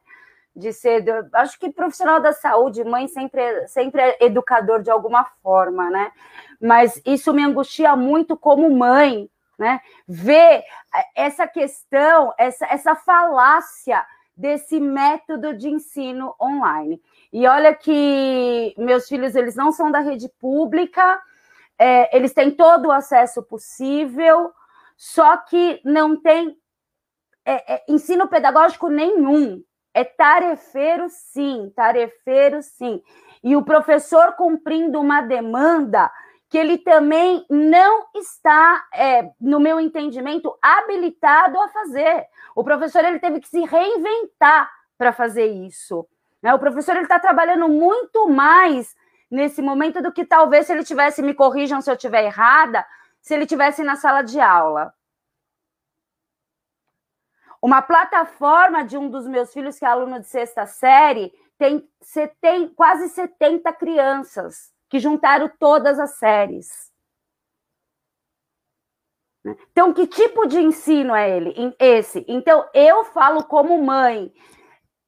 De 0.58 0.74
ser, 0.74 1.06
acho 1.34 1.60
que 1.60 1.70
profissional 1.70 2.20
da 2.20 2.34
saúde, 2.34 2.84
mãe 2.84 3.08
sempre, 3.08 3.68
sempre 3.68 4.02
é 4.02 4.26
educador 4.26 4.82
de 4.82 4.90
alguma 4.90 5.24
forma, 5.44 5.88
né? 5.92 6.12
Mas 6.60 7.00
isso 7.06 7.32
me 7.32 7.44
angustia 7.44 7.96
muito 7.96 8.36
como 8.36 8.68
mãe, 8.76 9.30
né? 9.58 9.80
Ver 10.08 10.64
essa 11.16 11.48
questão, 11.48 12.34
essa, 12.40 12.66
essa 12.66 12.96
falácia 12.96 14.04
desse 14.36 14.80
método 14.80 15.56
de 15.56 15.70
ensino 15.70 16.34
online. 16.42 17.00
E 17.32 17.46
olha 17.46 17.76
que 17.76 18.74
meus 18.78 19.08
filhos, 19.08 19.36
eles 19.36 19.56
não 19.56 19.72
são 19.72 19.92
da 19.92 20.00
rede 20.00 20.28
pública, 20.40 21.22
é, 21.78 22.18
eles 22.18 22.34
têm 22.34 22.50
todo 22.50 22.88
o 22.88 22.92
acesso 22.92 23.44
possível, 23.44 24.52
só 24.96 25.38
que 25.38 25.80
não 25.86 26.20
tem 26.20 26.58
é, 27.46 27.76
é, 27.76 27.84
ensino 27.88 28.28
pedagógico 28.28 28.90
nenhum, 28.90 29.64
é 29.98 30.04
tarefeiro, 30.04 31.08
sim, 31.10 31.74
tarefeiro, 31.76 32.62
sim. 32.62 33.02
E 33.44 33.56
o 33.56 33.64
professor 33.64 34.34
cumprindo 34.34 35.02
uma 35.02 35.22
demanda 35.22 36.12
que 36.50 36.58
ele 36.58 36.78
também 36.78 37.44
não 37.50 38.06
está, 38.16 38.86
é, 38.94 39.32
no 39.42 39.60
meu 39.60 39.80
entendimento, 39.80 40.56
habilitado 40.62 41.60
a 41.60 41.68
fazer. 41.70 42.28
O 42.56 42.64
professor 42.64 43.04
ele 43.04 43.18
teve 43.18 43.40
que 43.40 43.48
se 43.48 43.60
reinventar 43.66 44.72
para 45.00 45.12
fazer 45.12 45.48
isso. 45.48 46.08
Né? 46.44 46.54
O 46.54 46.60
professor 46.60 46.96
ele 46.96 47.06
está 47.06 47.18
trabalhando 47.18 47.68
muito 47.68 48.30
mais 48.30 48.96
nesse 49.32 49.64
momento 49.64 50.00
do 50.00 50.12
que 50.12 50.24
talvez 50.24 50.68
se 50.68 50.74
ele 50.74 50.84
tivesse, 50.84 51.24
me 51.24 51.34
corrijam 51.34 51.82
se 51.82 51.90
eu 51.90 51.96
estiver 51.96 52.24
errada, 52.24 52.86
se 53.20 53.34
ele 53.34 53.48
tivesse 53.48 53.82
na 53.82 53.96
sala 53.96 54.22
de 54.22 54.40
aula. 54.40 54.94
Uma 57.62 57.82
plataforma 57.82 58.84
de 58.84 58.98
um 58.98 59.10
dos 59.10 59.28
meus 59.28 59.52
filhos, 59.52 59.78
que 59.80 59.86
é 59.86 59.88
aluno 59.88 60.20
de 60.20 60.28
sexta 60.28 60.66
série, 60.66 61.34
tem, 61.58 61.88
tem 62.40 62.68
quase 62.70 63.10
70 63.10 63.74
crianças 63.74 64.72
que 64.90 65.00
juntaram 65.00 65.52
todas 65.60 66.00
as 66.00 66.18
séries. 66.18 66.68
Então, 69.72 69.94
que 69.94 70.06
tipo 70.08 70.46
de 70.46 70.60
ensino 70.60 71.16
é 71.16 71.38
ele? 71.38 71.76
Esse. 71.80 72.26
Então, 72.28 72.68
eu 72.74 73.06
falo 73.06 73.44
como 73.44 73.82
mãe. 73.82 74.32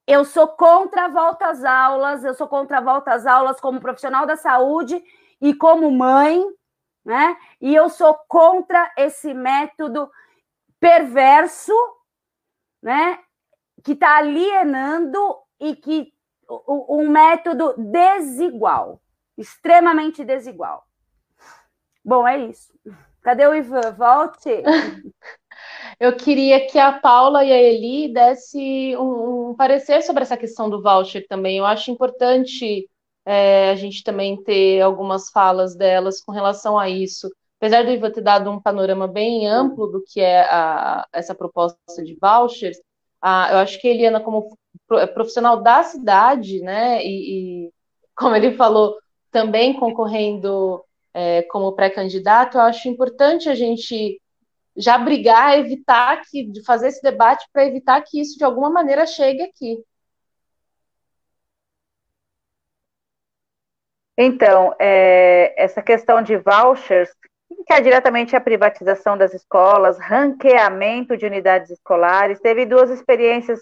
Eu 0.08 0.26
sou 0.26 0.48
contra 0.48 1.06
a 1.06 1.08
volta 1.08 1.48
às 1.48 1.64
aulas, 1.64 2.24
eu 2.24 2.34
sou 2.34 2.48
contra 2.48 2.80
a 2.80 2.82
volta 2.82 3.14
às 3.14 3.28
aulas 3.28 3.60
como 3.60 3.82
profissional 3.82 4.26
da 4.26 4.36
saúde 4.36 5.04
e 5.40 5.54
como 5.54 5.92
mãe, 5.92 6.44
né? 7.06 7.38
E 7.62 7.76
eu 7.76 7.90
sou 7.90 8.18
contra 8.28 8.92
esse 8.98 9.34
método 9.34 10.10
perverso 10.80 11.74
né, 12.82 13.20
que 13.84 13.94
está 13.94 14.18
alienando 14.18 15.36
e 15.60 15.76
que 15.76 16.14
um 16.68 17.10
método 17.10 17.76
desigual, 17.78 19.02
extremamente 19.38 20.24
desigual. 20.24 20.84
Bom, 22.04 22.28
é 22.28 22.38
isso. 22.38 22.74
Cadê 23.22 23.46
o 23.46 23.54
Ivan? 23.54 23.92
Volte. 23.92 24.50
Eu 26.00 26.16
queria 26.16 26.66
que 26.66 26.80
a 26.80 26.94
Paula 26.94 27.44
e 27.44 27.52
a 27.52 27.58
Eli 27.58 28.14
desse 28.14 28.96
um, 28.98 29.50
um 29.50 29.56
parecer 29.56 30.02
sobre 30.02 30.24
essa 30.24 30.38
questão 30.38 30.70
do 30.70 30.82
voucher 30.82 31.28
também. 31.28 31.58
Eu 31.58 31.66
acho 31.66 31.92
importante 31.92 32.90
é, 33.26 33.70
a 33.70 33.76
gente 33.76 34.04
também 34.04 34.42
ter 34.42 34.82
algumas 34.82 35.30
falas 35.30 35.76
delas 35.76 36.22
com 36.22 36.32
relação 36.32 36.80
a 36.80 36.90
isso. 36.90 37.30
Apesar 37.60 37.84
do 37.84 37.92
Ivan 37.92 38.12
ter 38.12 38.22
dado 38.22 38.50
um 38.50 38.62
panorama 38.62 39.08
bem 39.08 39.46
amplo 39.48 39.88
do 39.88 40.02
que 40.02 40.22
é 40.22 40.42
a, 40.44 41.06
essa 41.12 41.36
proposta 41.36 42.04
de 42.04 42.18
vouchers, 42.20 42.78
a, 43.22 43.52
eu 43.52 43.58
acho 43.58 43.80
que 43.82 43.88
a 43.88 43.92
Eliana, 43.92 44.22
como 44.22 44.58
profissional 45.14 45.62
da 45.62 45.84
cidade, 45.84 46.62
né, 46.62 47.06
e, 47.06 47.68
e 47.68 47.74
como 48.16 48.36
ele 48.36 48.56
falou, 48.56 48.98
também 49.32 49.74
concorrendo 49.78 50.84
é, 51.14 51.44
como 51.44 51.74
pré-candidato, 51.74 52.58
eu 52.58 52.62
acho 52.62 52.88
importante 52.88 53.50
a 53.50 53.56
gente 53.56 54.22
já 54.78 54.98
brigar, 54.98 55.60
evitar 55.60 56.22
que, 56.30 56.46
de 56.46 56.64
fazer 56.64 56.88
esse 56.88 57.02
debate 57.02 57.46
para 57.52 57.66
evitar 57.66 58.02
que 58.02 58.22
isso 58.22 58.38
de 58.38 58.46
alguma 58.46 58.70
maneira 58.70 59.06
chegue 59.06 59.42
aqui. 59.42 59.84
Então, 64.18 64.74
é, 64.80 65.54
essa 65.62 65.82
questão 65.82 66.22
de 66.22 66.38
vouchers, 66.38 67.10
que 67.66 67.74
é 67.74 67.82
diretamente 67.82 68.36
a 68.36 68.42
privatização 68.42 69.18
das 69.18 69.34
escolas, 69.34 70.00
ranqueamento 70.00 71.18
de 71.18 71.26
unidades 71.26 71.70
escolares, 71.70 72.40
teve 72.40 72.66
duas 72.66 72.90
experiências 72.90 73.60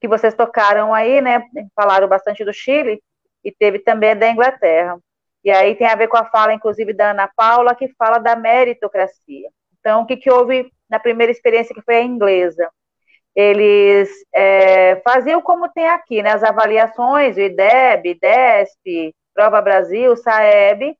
que 0.00 0.08
vocês 0.08 0.34
tocaram 0.34 0.94
aí, 0.94 1.20
né? 1.20 1.42
Falaram 1.74 2.08
bastante 2.08 2.44
do 2.44 2.52
Chile 2.52 3.02
e 3.44 3.50
teve 3.50 3.78
também 3.80 4.16
da 4.16 4.30
Inglaterra. 4.30 4.98
E 5.44 5.50
aí 5.50 5.74
tem 5.74 5.86
a 5.86 5.94
ver 5.94 6.08
com 6.08 6.16
a 6.16 6.26
fala, 6.26 6.52
inclusive, 6.52 6.92
da 6.92 7.10
Ana 7.10 7.30
Paula, 7.34 7.74
que 7.74 7.88
fala 7.96 8.18
da 8.18 8.36
meritocracia. 8.36 9.48
Então, 9.80 10.02
o 10.02 10.06
que, 10.06 10.16
que 10.16 10.30
houve 10.30 10.70
na 10.88 10.98
primeira 10.98 11.32
experiência, 11.32 11.74
que 11.74 11.82
foi 11.82 11.96
a 11.96 12.02
inglesa? 12.02 12.68
Eles 13.34 14.10
é, 14.34 14.96
faziam 14.96 15.40
como 15.40 15.68
tem 15.68 15.88
aqui, 15.88 16.22
né, 16.22 16.32
as 16.32 16.42
avaliações, 16.42 17.36
o 17.36 17.40
IDEB, 17.40 18.10
IDESP, 18.10 19.14
Prova 19.32 19.62
Brasil, 19.62 20.16
SAEB, 20.16 20.96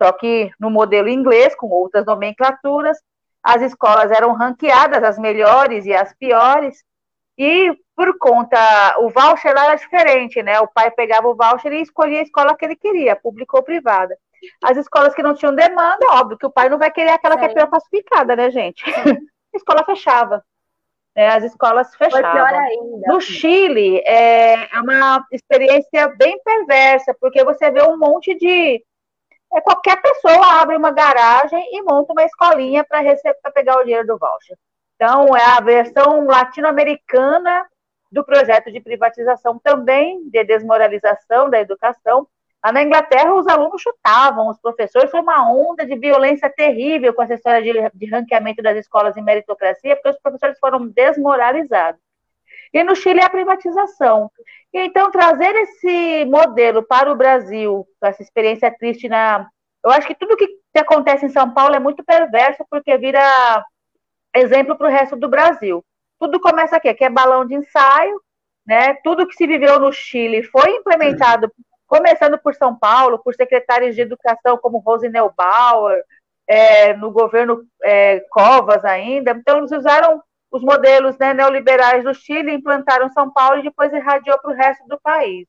só 0.00 0.12
que 0.12 0.50
no 0.58 0.70
modelo 0.70 1.08
inglês, 1.08 1.54
com 1.56 1.68
outras 1.68 2.06
nomenclaturas, 2.06 2.98
as 3.42 3.62
escolas 3.62 4.10
eram 4.10 4.32
ranqueadas, 4.32 5.02
as 5.02 5.18
melhores 5.18 5.86
e 5.86 5.94
as 5.94 6.14
piores, 6.14 6.84
e 7.36 7.72
por 7.94 8.18
conta, 8.18 8.58
o 8.98 9.10
voucher 9.10 9.54
lá 9.54 9.66
era 9.66 9.74
diferente, 9.76 10.42
né? 10.42 10.60
O 10.60 10.68
pai 10.68 10.90
pegava 10.90 11.28
o 11.28 11.36
voucher 11.36 11.72
e 11.72 11.82
escolhia 11.82 12.20
a 12.20 12.22
escola 12.22 12.56
que 12.56 12.64
ele 12.64 12.76
queria, 12.76 13.16
pública 13.16 13.56
ou 13.56 13.62
privada. 13.62 14.16
As 14.62 14.76
escolas 14.76 15.14
que 15.14 15.22
não 15.22 15.34
tinham 15.34 15.54
demanda, 15.54 16.06
óbvio 16.10 16.38
que 16.38 16.46
o 16.46 16.50
pai 16.50 16.68
não 16.68 16.78
vai 16.78 16.90
querer 16.90 17.10
aquela 17.10 17.36
que 17.36 17.44
é 17.44 17.48
pior 17.48 17.68
classificada, 17.68 18.36
né, 18.36 18.50
gente? 18.50 18.84
a 18.88 18.92
escola 19.56 19.84
fechava. 19.84 20.44
É, 21.14 21.28
as 21.28 21.42
escolas 21.42 21.94
fechavam. 21.96 23.02
No 23.06 23.20
Chile, 23.20 23.98
é, 24.06 24.72
é 24.72 24.80
uma 24.80 25.24
experiência 25.32 26.08
bem 26.16 26.40
perversa, 26.44 27.12
porque 27.20 27.42
você 27.42 27.70
vê 27.70 27.82
um 27.82 27.98
monte 27.98 28.36
de. 28.36 28.80
É, 29.52 29.60
qualquer 29.60 30.00
pessoa 30.00 30.60
abre 30.60 30.76
uma 30.76 30.90
garagem 30.90 31.62
e 31.72 31.82
monta 31.82 32.12
uma 32.12 32.24
escolinha 32.24 32.84
para 32.84 33.02
pegar 33.52 33.78
o 33.78 33.82
dinheiro 33.82 34.06
do 34.06 34.18
voucher. 34.18 34.56
Então, 34.94 35.36
é 35.36 35.44
a 35.44 35.60
versão 35.60 36.26
latino-americana 36.26 37.66
do 38.10 38.24
projeto 38.24 38.70
de 38.72 38.80
privatização 38.80 39.58
também, 39.58 40.28
de 40.28 40.44
desmoralização 40.44 41.48
da 41.48 41.60
educação. 41.60 42.26
Lá 42.64 42.72
na 42.72 42.82
Inglaterra, 42.82 43.32
os 43.34 43.46
alunos 43.46 43.80
chutavam, 43.80 44.48
os 44.48 44.58
professores, 44.58 45.10
foi 45.10 45.20
uma 45.20 45.50
onda 45.50 45.86
de 45.86 45.96
violência 45.96 46.50
terrível 46.50 47.14
com 47.14 47.22
essa 47.22 47.34
história 47.34 47.62
de, 47.62 47.72
de 47.94 48.10
ranqueamento 48.10 48.62
das 48.62 48.76
escolas 48.76 49.16
em 49.16 49.22
meritocracia, 49.22 49.94
porque 49.94 50.10
os 50.10 50.20
professores 50.20 50.58
foram 50.58 50.88
desmoralizados. 50.88 52.00
E 52.72 52.82
no 52.82 52.94
Chile, 52.94 53.22
a 53.22 53.30
privatização. 53.30 54.30
Então, 54.72 55.10
trazer 55.10 55.54
esse 55.56 56.24
modelo 56.26 56.82
para 56.82 57.10
o 57.10 57.16
Brasil, 57.16 57.86
essa 58.02 58.22
experiência 58.22 58.70
triste 58.70 59.08
na. 59.08 59.48
Eu 59.84 59.90
acho 59.90 60.06
que 60.06 60.14
tudo 60.14 60.36
que 60.36 60.48
acontece 60.76 61.26
em 61.26 61.30
São 61.30 61.52
Paulo 61.52 61.74
é 61.74 61.78
muito 61.78 62.04
perverso, 62.04 62.64
porque 62.70 62.96
vira 62.98 63.64
exemplo 64.34 64.76
para 64.76 64.88
o 64.88 64.90
resto 64.90 65.16
do 65.16 65.28
Brasil. 65.28 65.84
Tudo 66.18 66.40
começa 66.40 66.76
aqui, 66.76 66.88
aqui 66.88 67.04
é 67.04 67.10
balão 67.10 67.46
de 67.46 67.54
ensaio, 67.54 68.20
né? 68.66 68.94
Tudo 69.04 69.26
que 69.26 69.34
se 69.34 69.46
viveu 69.46 69.78
no 69.78 69.92
Chile 69.92 70.42
foi 70.42 70.70
implementado, 70.76 71.50
começando 71.86 72.38
por 72.38 72.54
São 72.54 72.76
Paulo, 72.76 73.18
por 73.20 73.34
secretários 73.34 73.94
de 73.94 74.02
educação 74.02 74.58
como 74.58 74.78
Rosinel 74.78 75.32
Bauer, 75.36 76.02
é, 76.46 76.94
no 76.94 77.10
governo 77.10 77.62
é, 77.82 78.20
Covas 78.30 78.84
ainda. 78.84 79.30
Então, 79.32 79.58
eles 79.58 79.72
usaram 79.72 80.22
os 80.50 80.62
modelos 80.62 81.16
né, 81.18 81.34
neoliberais 81.34 82.04
do 82.04 82.14
Chile, 82.14 82.52
implantaram 82.52 83.10
São 83.10 83.30
Paulo 83.30 83.58
e 83.58 83.62
depois 83.62 83.92
irradiou 83.92 84.38
para 84.38 84.50
o 84.50 84.54
resto 84.54 84.86
do 84.86 84.98
país. 85.00 85.46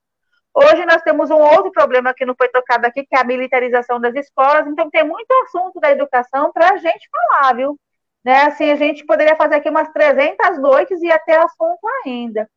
Hoje 0.53 0.85
nós 0.85 1.01
temos 1.03 1.29
um 1.29 1.37
outro 1.37 1.71
problema 1.71 2.13
que 2.13 2.25
não 2.25 2.35
foi 2.35 2.49
tocado 2.49 2.85
aqui, 2.85 3.05
que 3.05 3.15
é 3.15 3.19
a 3.19 3.23
militarização 3.23 3.99
das 3.99 4.15
escolas. 4.15 4.67
Então, 4.67 4.89
tem 4.89 5.03
muito 5.03 5.31
assunto 5.43 5.79
da 5.79 5.91
educação 5.91 6.51
para 6.51 6.73
a 6.73 6.77
gente 6.77 7.07
falar, 7.09 7.55
viu? 7.55 7.79
Né? 8.25 8.41
Assim, 8.43 8.69
a 8.71 8.75
gente 8.75 9.05
poderia 9.05 9.35
fazer 9.35 9.55
aqui 9.55 9.69
umas 9.69 9.89
300 9.93 10.59
noites 10.59 11.01
e 11.01 11.11
até 11.11 11.37
assunto 11.37 11.79
ainda. 12.03 12.49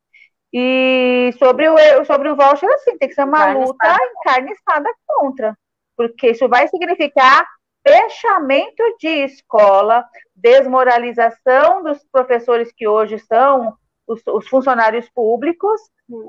E 0.52 1.32
sobre 1.38 1.68
o, 1.68 2.04
sobre 2.04 2.28
o 2.28 2.36
voucher, 2.36 2.68
assim, 2.74 2.98
tem 2.98 3.08
que 3.08 3.14
ser 3.14 3.24
uma 3.24 3.38
carne 3.38 3.64
luta 3.64 3.96
encarniçada 4.20 4.90
contra, 5.06 5.56
porque 5.96 6.30
isso 6.30 6.46
vai 6.48 6.68
significar 6.68 7.46
fechamento 7.86 8.82
de 8.98 9.24
escola, 9.24 10.04
desmoralização 10.34 11.82
dos 11.82 12.04
professores 12.10 12.72
que 12.72 12.86
hoje 12.86 13.18
são 13.18 13.76
os, 14.06 14.20
os 14.26 14.48
funcionários 14.48 15.08
públicos 15.10 15.80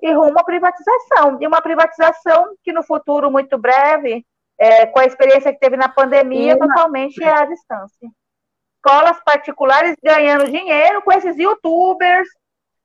e 0.01 0.11
rumo 0.13 0.39
à 0.39 0.43
privatização. 0.43 1.37
E 1.41 1.47
uma 1.47 1.61
privatização 1.61 2.55
que 2.63 2.71
no 2.71 2.83
futuro 2.83 3.31
muito 3.31 3.57
breve, 3.57 4.25
é, 4.57 4.85
com 4.87 4.99
a 4.99 5.05
experiência 5.05 5.51
que 5.53 5.59
teve 5.59 5.77
na 5.77 5.89
pandemia, 5.89 6.57
totalmente 6.57 7.23
é 7.23 7.29
à 7.29 7.45
distância. 7.45 8.09
Escolas 8.75 9.21
particulares 9.23 9.95
ganhando 10.03 10.49
dinheiro 10.49 11.01
com 11.01 11.11
esses 11.11 11.37
youtubers, 11.37 12.27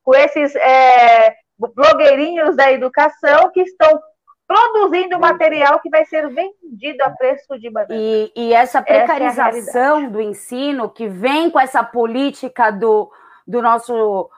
com 0.03 0.15
esses 0.15 0.55
é, 0.57 1.37
blogueirinhos 1.59 2.57
da 2.57 2.71
educação 2.71 3.51
que 3.51 3.61
estão 3.61 4.01
produzindo 4.49 5.21
material 5.21 5.79
que 5.79 5.91
vai 5.91 6.07
ser 6.07 6.27
vendido 6.31 7.03
a 7.05 7.11
preço 7.11 7.59
de 7.59 7.69
banana. 7.69 7.95
E, 7.95 8.33
e 8.35 8.55
essa 8.55 8.81
precarização 8.81 9.99
essa 9.99 10.07
é 10.07 10.09
do 10.09 10.23
ensino 10.23 10.89
que 10.89 11.07
vem 11.07 11.51
com 11.51 11.61
essa 11.61 11.85
política 11.85 12.71
do, 12.71 13.13
do 13.47 13.61
nosso 13.61 14.31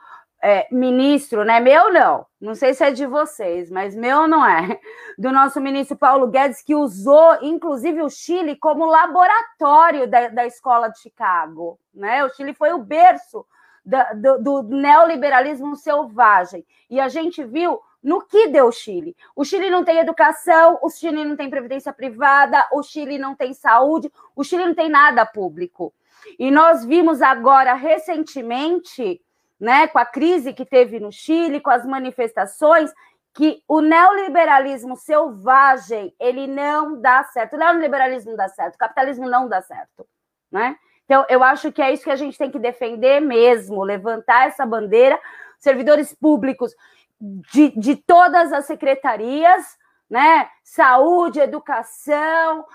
é, 0.43 0.67
ministro, 0.69 1.45
né? 1.45 1.61
Meu 1.61 1.93
não, 1.93 2.25
não 2.41 2.53
sei 2.53 2.73
se 2.73 2.83
é 2.83 2.91
de 2.91 3.05
vocês, 3.05 3.71
mas 3.71 3.95
meu 3.95 4.27
não 4.27 4.45
é. 4.45 4.77
Do 5.17 5.31
nosso 5.31 5.61
ministro 5.61 5.95
Paulo 5.95 6.27
Guedes, 6.27 6.61
que 6.61 6.75
usou, 6.75 7.37
inclusive, 7.41 8.01
o 8.01 8.09
Chile 8.09 8.55
como 8.55 8.85
laboratório 8.85 10.09
da, 10.09 10.27
da 10.27 10.45
escola 10.45 10.89
de 10.89 10.99
Chicago, 10.99 11.79
né? 11.93 12.25
O 12.25 12.29
Chile 12.29 12.53
foi 12.53 12.73
o 12.73 12.79
berço 12.79 13.45
da, 13.85 14.11
do, 14.13 14.39
do 14.39 14.63
neoliberalismo 14.63 15.75
selvagem. 15.75 16.65
E 16.89 16.99
a 16.99 17.07
gente 17.07 17.43
viu 17.43 17.79
no 18.03 18.21
que 18.21 18.47
deu 18.47 18.67
o 18.67 18.71
Chile. 18.71 19.15
O 19.35 19.45
Chile 19.45 19.69
não 19.69 19.83
tem 19.83 19.99
educação, 19.99 20.79
o 20.81 20.89
Chile 20.89 21.23
não 21.23 21.35
tem 21.35 21.49
previdência 21.49 21.93
privada, 21.93 22.67
o 22.71 22.81
Chile 22.81 23.17
não 23.17 23.35
tem 23.35 23.53
saúde, 23.53 24.11
o 24.35 24.43
Chile 24.43 24.65
não 24.65 24.75
tem 24.75 24.89
nada 24.89 25.25
público. 25.25 25.93
E 26.37 26.51
nós 26.51 26.85
vimos 26.85 27.21
agora, 27.21 27.73
recentemente, 27.73 29.21
né, 29.59 29.87
com 29.87 29.99
a 29.99 30.05
crise 30.05 30.53
que 30.53 30.65
teve 30.65 30.99
no 30.99 31.11
Chile, 31.11 31.59
com 31.59 31.69
as 31.69 31.85
manifestações, 31.85 32.91
que 33.33 33.63
o 33.67 33.79
neoliberalismo 33.79 34.95
selvagem 34.95 36.13
ele 36.19 36.47
não 36.47 36.99
dá 36.99 37.23
certo. 37.25 37.55
O 37.55 37.59
neoliberalismo 37.59 38.31
não 38.31 38.37
dá 38.37 38.49
certo, 38.49 38.75
o 38.75 38.79
capitalismo 38.79 39.29
não 39.29 39.47
dá 39.47 39.61
certo, 39.61 40.05
né? 40.51 40.75
Então, 41.05 41.25
eu 41.27 41.43
acho 41.43 41.71
que 41.71 41.81
é 41.81 41.91
isso 41.91 42.05
que 42.05 42.11
a 42.11 42.15
gente 42.15 42.37
tem 42.37 42.49
que 42.49 42.59
defender 42.59 43.19
mesmo, 43.19 43.83
levantar 43.83 44.47
essa 44.47 44.65
bandeira, 44.65 45.19
servidores 45.59 46.13
públicos 46.13 46.73
de, 47.21 47.69
de 47.79 47.95
todas 47.95 48.51
as 48.51 48.65
secretarias, 48.65 49.77
né? 50.09 50.49
Saúde, 50.63 51.39
educação, 51.39 52.65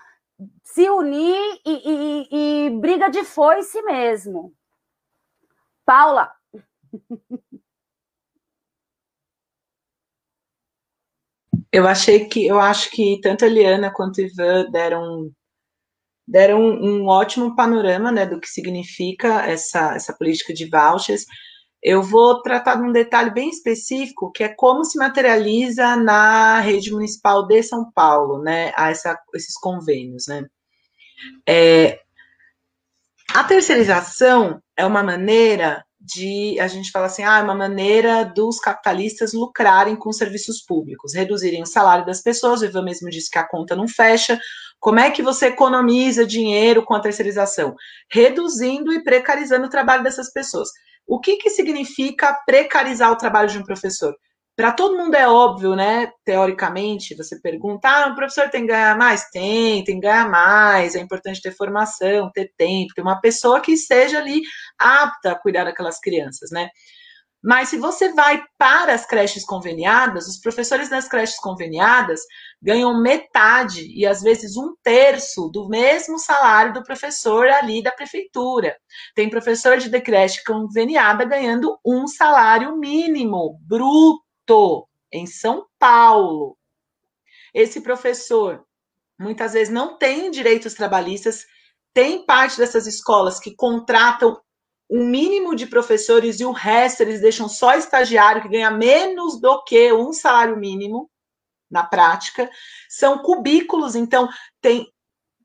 se 0.62 0.88
unir 0.88 1.60
e, 1.66 1.82
e, 1.84 2.66
e 2.66 2.70
briga 2.70 3.10
de 3.10 3.24
foice 3.24 3.82
mesmo. 3.82 4.54
Paula, 5.84 6.32
Eu 11.72 11.86
achei 11.86 12.26
que 12.26 12.46
eu 12.46 12.58
acho 12.58 12.90
que 12.90 13.20
tanto 13.20 13.44
a 13.44 13.48
Eliana 13.48 13.92
quanto 13.92 14.18
o 14.18 14.20
Ivan 14.22 14.70
deram 14.70 15.30
deram 16.26 16.60
um, 16.60 17.02
um 17.02 17.06
ótimo 17.06 17.54
panorama 17.54 18.10
né, 18.10 18.26
do 18.26 18.40
que 18.40 18.48
significa 18.48 19.46
essa, 19.46 19.94
essa 19.94 20.12
política 20.16 20.52
de 20.54 20.68
vouchers. 20.68 21.24
Eu 21.82 22.02
vou 22.02 22.42
tratar 22.42 22.76
de 22.76 22.82
um 22.82 22.92
detalhe 22.92 23.30
bem 23.30 23.48
específico, 23.48 24.32
que 24.32 24.42
é 24.42 24.48
como 24.48 24.84
se 24.84 24.98
materializa 24.98 25.96
na 25.96 26.60
rede 26.60 26.90
municipal 26.90 27.46
de 27.46 27.62
São 27.62 27.90
Paulo, 27.92 28.42
né, 28.42 28.72
essa, 28.76 29.18
esses 29.34 29.58
convênios, 29.58 30.26
né. 30.26 30.46
É, 31.48 32.00
a 33.34 33.44
terceirização 33.44 34.60
é 34.76 34.84
uma 34.84 35.02
maneira 35.02 35.84
de 36.06 36.58
a 36.60 36.68
gente 36.68 36.90
fala 36.90 37.06
assim, 37.06 37.24
ah, 37.24 37.38
é 37.38 37.42
uma 37.42 37.54
maneira 37.54 38.24
dos 38.24 38.60
capitalistas 38.60 39.32
lucrarem 39.32 39.96
com 39.96 40.12
serviços 40.12 40.62
públicos, 40.62 41.14
reduzirem 41.14 41.62
o 41.62 41.66
salário 41.66 42.06
das 42.06 42.22
pessoas, 42.22 42.60
o 42.60 42.64
Ivan 42.64 42.84
mesmo 42.84 43.10
disse 43.10 43.30
que 43.30 43.38
a 43.38 43.48
conta 43.48 43.74
não 43.74 43.88
fecha. 43.88 44.38
Como 44.78 45.00
é 45.00 45.10
que 45.10 45.22
você 45.22 45.46
economiza 45.46 46.24
dinheiro 46.24 46.84
com 46.84 46.94
a 46.94 47.00
terceirização? 47.00 47.74
Reduzindo 48.10 48.92
e 48.92 49.02
precarizando 49.02 49.66
o 49.66 49.70
trabalho 49.70 50.04
dessas 50.04 50.32
pessoas. 50.32 50.68
O 51.06 51.20
que, 51.20 51.36
que 51.36 51.50
significa 51.50 52.32
precarizar 52.46 53.10
o 53.12 53.16
trabalho 53.16 53.48
de 53.48 53.58
um 53.58 53.64
professor? 53.64 54.14
Para 54.56 54.72
todo 54.72 54.96
mundo 54.96 55.14
é 55.14 55.28
óbvio, 55.28 55.76
né? 55.76 56.10
Teoricamente, 56.24 57.14
você 57.14 57.38
pergunta: 57.40 57.88
ah, 57.88 58.08
o 58.08 58.14
professor 58.14 58.48
tem 58.48 58.62
que 58.62 58.68
ganhar 58.68 58.96
mais? 58.96 59.28
Tem, 59.30 59.84
tem 59.84 59.96
que 59.96 60.06
ganhar 60.06 60.28
mais. 60.30 60.94
É 60.94 61.00
importante 61.00 61.42
ter 61.42 61.52
formação, 61.54 62.30
ter 62.32 62.50
tempo, 62.56 62.94
ter 62.94 63.02
uma 63.02 63.20
pessoa 63.20 63.60
que 63.60 63.72
esteja 63.72 64.18
ali 64.18 64.40
apta 64.78 65.32
a 65.32 65.38
cuidar 65.38 65.64
daquelas 65.64 66.00
crianças, 66.00 66.50
né? 66.50 66.70
Mas 67.42 67.68
se 67.68 67.78
você 67.78 68.12
vai 68.12 68.42
para 68.58 68.94
as 68.94 69.06
creches 69.06 69.44
conveniadas, 69.44 70.26
os 70.26 70.38
professores 70.40 70.88
das 70.88 71.06
creches 71.06 71.38
conveniadas 71.38 72.20
ganham 72.60 73.00
metade 73.00 73.86
e 73.94 74.04
às 74.06 74.22
vezes 74.22 74.56
um 74.56 74.74
terço 74.82 75.48
do 75.48 75.68
mesmo 75.68 76.18
salário 76.18 76.72
do 76.72 76.82
professor 76.82 77.46
ali 77.48 77.82
da 77.82 77.92
prefeitura. 77.92 78.76
Tem 79.14 79.30
professor 79.30 79.78
de 79.78 80.00
creche 80.00 80.42
conveniada 80.44 81.24
ganhando 81.24 81.78
um 81.84 82.06
salário 82.06 82.76
mínimo 82.76 83.58
bruto 83.62 84.88
em 85.12 85.26
São 85.26 85.66
Paulo. 85.78 86.56
Esse 87.54 87.80
professor 87.80 88.64
muitas 89.18 89.52
vezes 89.52 89.72
não 89.72 89.96
tem 89.96 90.30
direitos 90.30 90.74
trabalhistas, 90.74 91.46
tem 91.94 92.26
parte 92.26 92.58
dessas 92.58 92.86
escolas 92.86 93.38
que 93.38 93.54
contratam 93.54 94.38
um 94.88 95.04
mínimo 95.04 95.54
de 95.54 95.66
professores 95.66 96.40
e 96.40 96.44
o 96.44 96.52
resto 96.52 97.02
eles 97.02 97.20
deixam 97.20 97.48
só 97.48 97.74
estagiário 97.74 98.42
que 98.42 98.48
ganha 98.48 98.70
menos 98.70 99.40
do 99.40 99.62
que 99.64 99.92
um 99.92 100.12
salário 100.12 100.56
mínimo 100.56 101.10
na 101.70 101.82
prática. 101.82 102.48
São 102.88 103.18
cubículos, 103.18 103.96
então 103.96 104.28
tem 104.60 104.86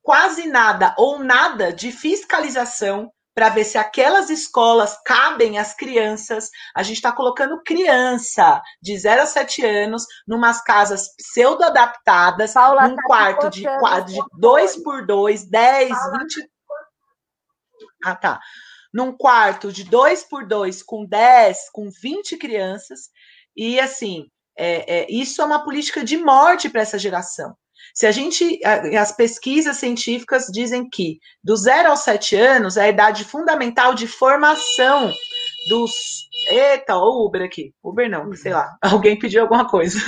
quase 0.02 0.48
nada 0.48 0.96
ou 0.98 1.20
nada 1.20 1.74
de 1.74 1.92
fiscalização 1.92 3.12
para 3.34 3.50
ver 3.50 3.64
se 3.64 3.78
aquelas 3.78 4.30
escolas 4.30 5.00
cabem 5.06 5.58
às 5.58 5.74
crianças. 5.74 6.50
A 6.76 6.84
gente 6.84 6.98
está 6.98 7.12
colocando 7.12 7.62
criança 7.64 8.62
de 8.82 8.98
0 8.98 9.22
a 9.22 9.26
7 9.26 9.66
anos 9.66 10.06
numas 10.28 10.62
casas 10.62 11.16
pseudo-adaptadas, 11.16 12.54
num 12.54 12.96
tá 12.96 13.04
quarto 13.04 13.50
de, 13.50 13.62
de 13.62 14.20
2 14.38 14.84
por 14.84 15.06
2, 15.06 15.46
10, 15.46 15.90
Paula, 15.90 16.20
20. 16.20 16.52
Ah, 18.04 18.16
tá. 18.16 18.40
Num 18.94 19.16
quarto 19.16 19.72
de 19.72 19.84
2 19.84 20.24
por 20.24 20.46
2 20.46 20.84
com 20.84 21.06
10, 21.06 21.70
com 21.72 21.90
20 21.90 22.38
crianças. 22.38 23.10
E 23.56 23.80
assim, 23.80 24.28
é, 24.58 25.00
é, 25.00 25.08
isso 25.10 25.42
é 25.42 25.46
uma 25.46 25.64
política 25.64 26.04
de 26.04 26.18
morte 26.18 26.70
para 26.70 26.82
essa 26.82 27.00
geração. 27.00 27.56
Se 27.94 28.06
a 28.06 28.12
gente, 28.12 28.60
as 28.98 29.12
pesquisas 29.12 29.78
científicas 29.78 30.46
dizem 30.52 30.88
que 30.90 31.20
do 31.44 31.56
zero 31.58 31.90
aos 31.90 32.02
sete 32.02 32.36
anos 32.36 32.78
é 32.78 32.84
a 32.84 32.90
idade 32.90 33.26
fundamental 33.26 33.94
de 33.94 34.08
formação 34.08 35.14
dos. 35.68 36.30
Eita, 36.48 36.96
o 36.98 37.26
Uber 37.26 37.44
aqui. 37.44 37.74
Uber 37.84 38.10
não, 38.10 38.34
sei 38.36 38.54
lá. 38.54 38.76
Alguém 38.82 39.18
pediu 39.18 39.42
alguma 39.42 39.68
coisa. 39.68 40.00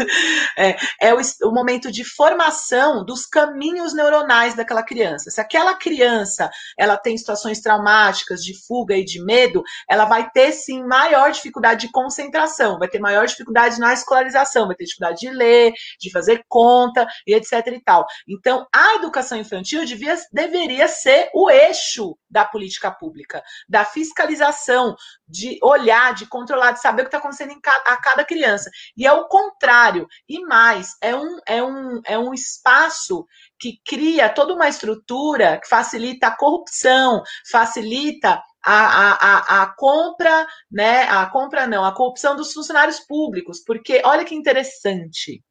É, 0.58 0.76
é 1.02 1.14
o, 1.14 1.20
o, 1.44 1.52
momento 1.52 1.92
de 1.92 2.04
formação 2.04 3.04
dos 3.04 3.26
caminhos 3.26 3.94
neuronais 3.94 4.56
daquela 4.56 4.84
criança. 4.84 5.30
Se 5.30 5.42
aquela 5.42 5.76
criança 5.76 6.50
ela 6.78 6.98
tem 6.98 7.18
situações 7.18 7.62
traumáticas 7.62 8.44
de 8.44 8.54
fuga 8.68 8.96
e 8.96 9.04
de 9.06 9.24
medo, 9.24 9.64
ela 9.90 10.06
vai 10.06 10.30
ter 10.30 10.52
sim 10.52 10.84
maior 10.84 11.32
dificuldade 11.32 11.88
de 11.88 11.92
concentração, 11.92 12.80
vai 12.80 12.88
ter 12.88 13.00
maior 13.00 13.26
dificuldade 13.26 13.80
na 13.80 13.94
escolarização, 13.94 14.68
vai 14.68 14.76
ter 14.76 14.86
dificuldade 14.86 15.20
de 15.20 15.30
ler, 15.30 15.74
de 16.00 16.12
fazer 16.12 16.44
conta 16.48 17.08
e 17.26 17.34
etc 17.34 17.68
e 17.68 17.82
tal. 17.84 18.06
Então, 18.28 18.68
a 18.74 18.96
educação 18.96 19.38
infantil 19.38 19.86
devia, 19.86 20.16
deveria 20.32 20.88
ser 20.88 21.30
o 21.34 21.50
eixo 21.50 22.18
da 22.30 22.44
política 22.44 22.92
pública, 22.92 23.44
da 23.70 23.86
fiscalização, 23.86 24.96
de 25.28 25.58
olhar, 25.62 26.14
de 26.14 26.23
controlar, 26.26 26.72
de 26.72 26.82
saber 26.82 27.02
o 27.02 27.06
que 27.06 27.10
está 27.10 27.18
acontecendo 27.18 27.54
a 27.86 27.98
cada 27.98 28.24
criança. 28.24 28.70
E 28.96 29.06
é 29.06 29.12
o 29.12 29.28
contrário. 29.28 30.08
E 30.28 30.42
mais, 30.46 30.96
é 31.02 31.16
um, 31.16 31.40
é 31.48 31.64
um, 31.64 32.02
é 32.06 32.18
um 32.18 32.34
espaço 32.34 33.26
que 33.60 33.80
cria 33.86 34.30
toda 34.30 34.54
uma 34.54 34.68
estrutura 34.68 35.60
que 35.62 35.68
facilita 35.68 36.28
a 36.28 36.38
corrupção, 36.38 37.22
facilita 37.50 38.42
a, 38.64 38.74
a, 38.74 39.12
a, 39.14 39.64
a, 39.64 39.76
compra, 39.76 40.48
né? 40.72 41.04
A 41.04 41.26
compra 41.30 41.68
não, 41.68 41.84
a 41.84 41.94
corrupção 41.94 42.36
dos 42.36 42.54
funcionários 42.54 43.00
públicos, 43.02 43.62
porque 43.66 44.02
olha 44.06 44.26
que 44.26 44.36
interessante. 44.36 45.44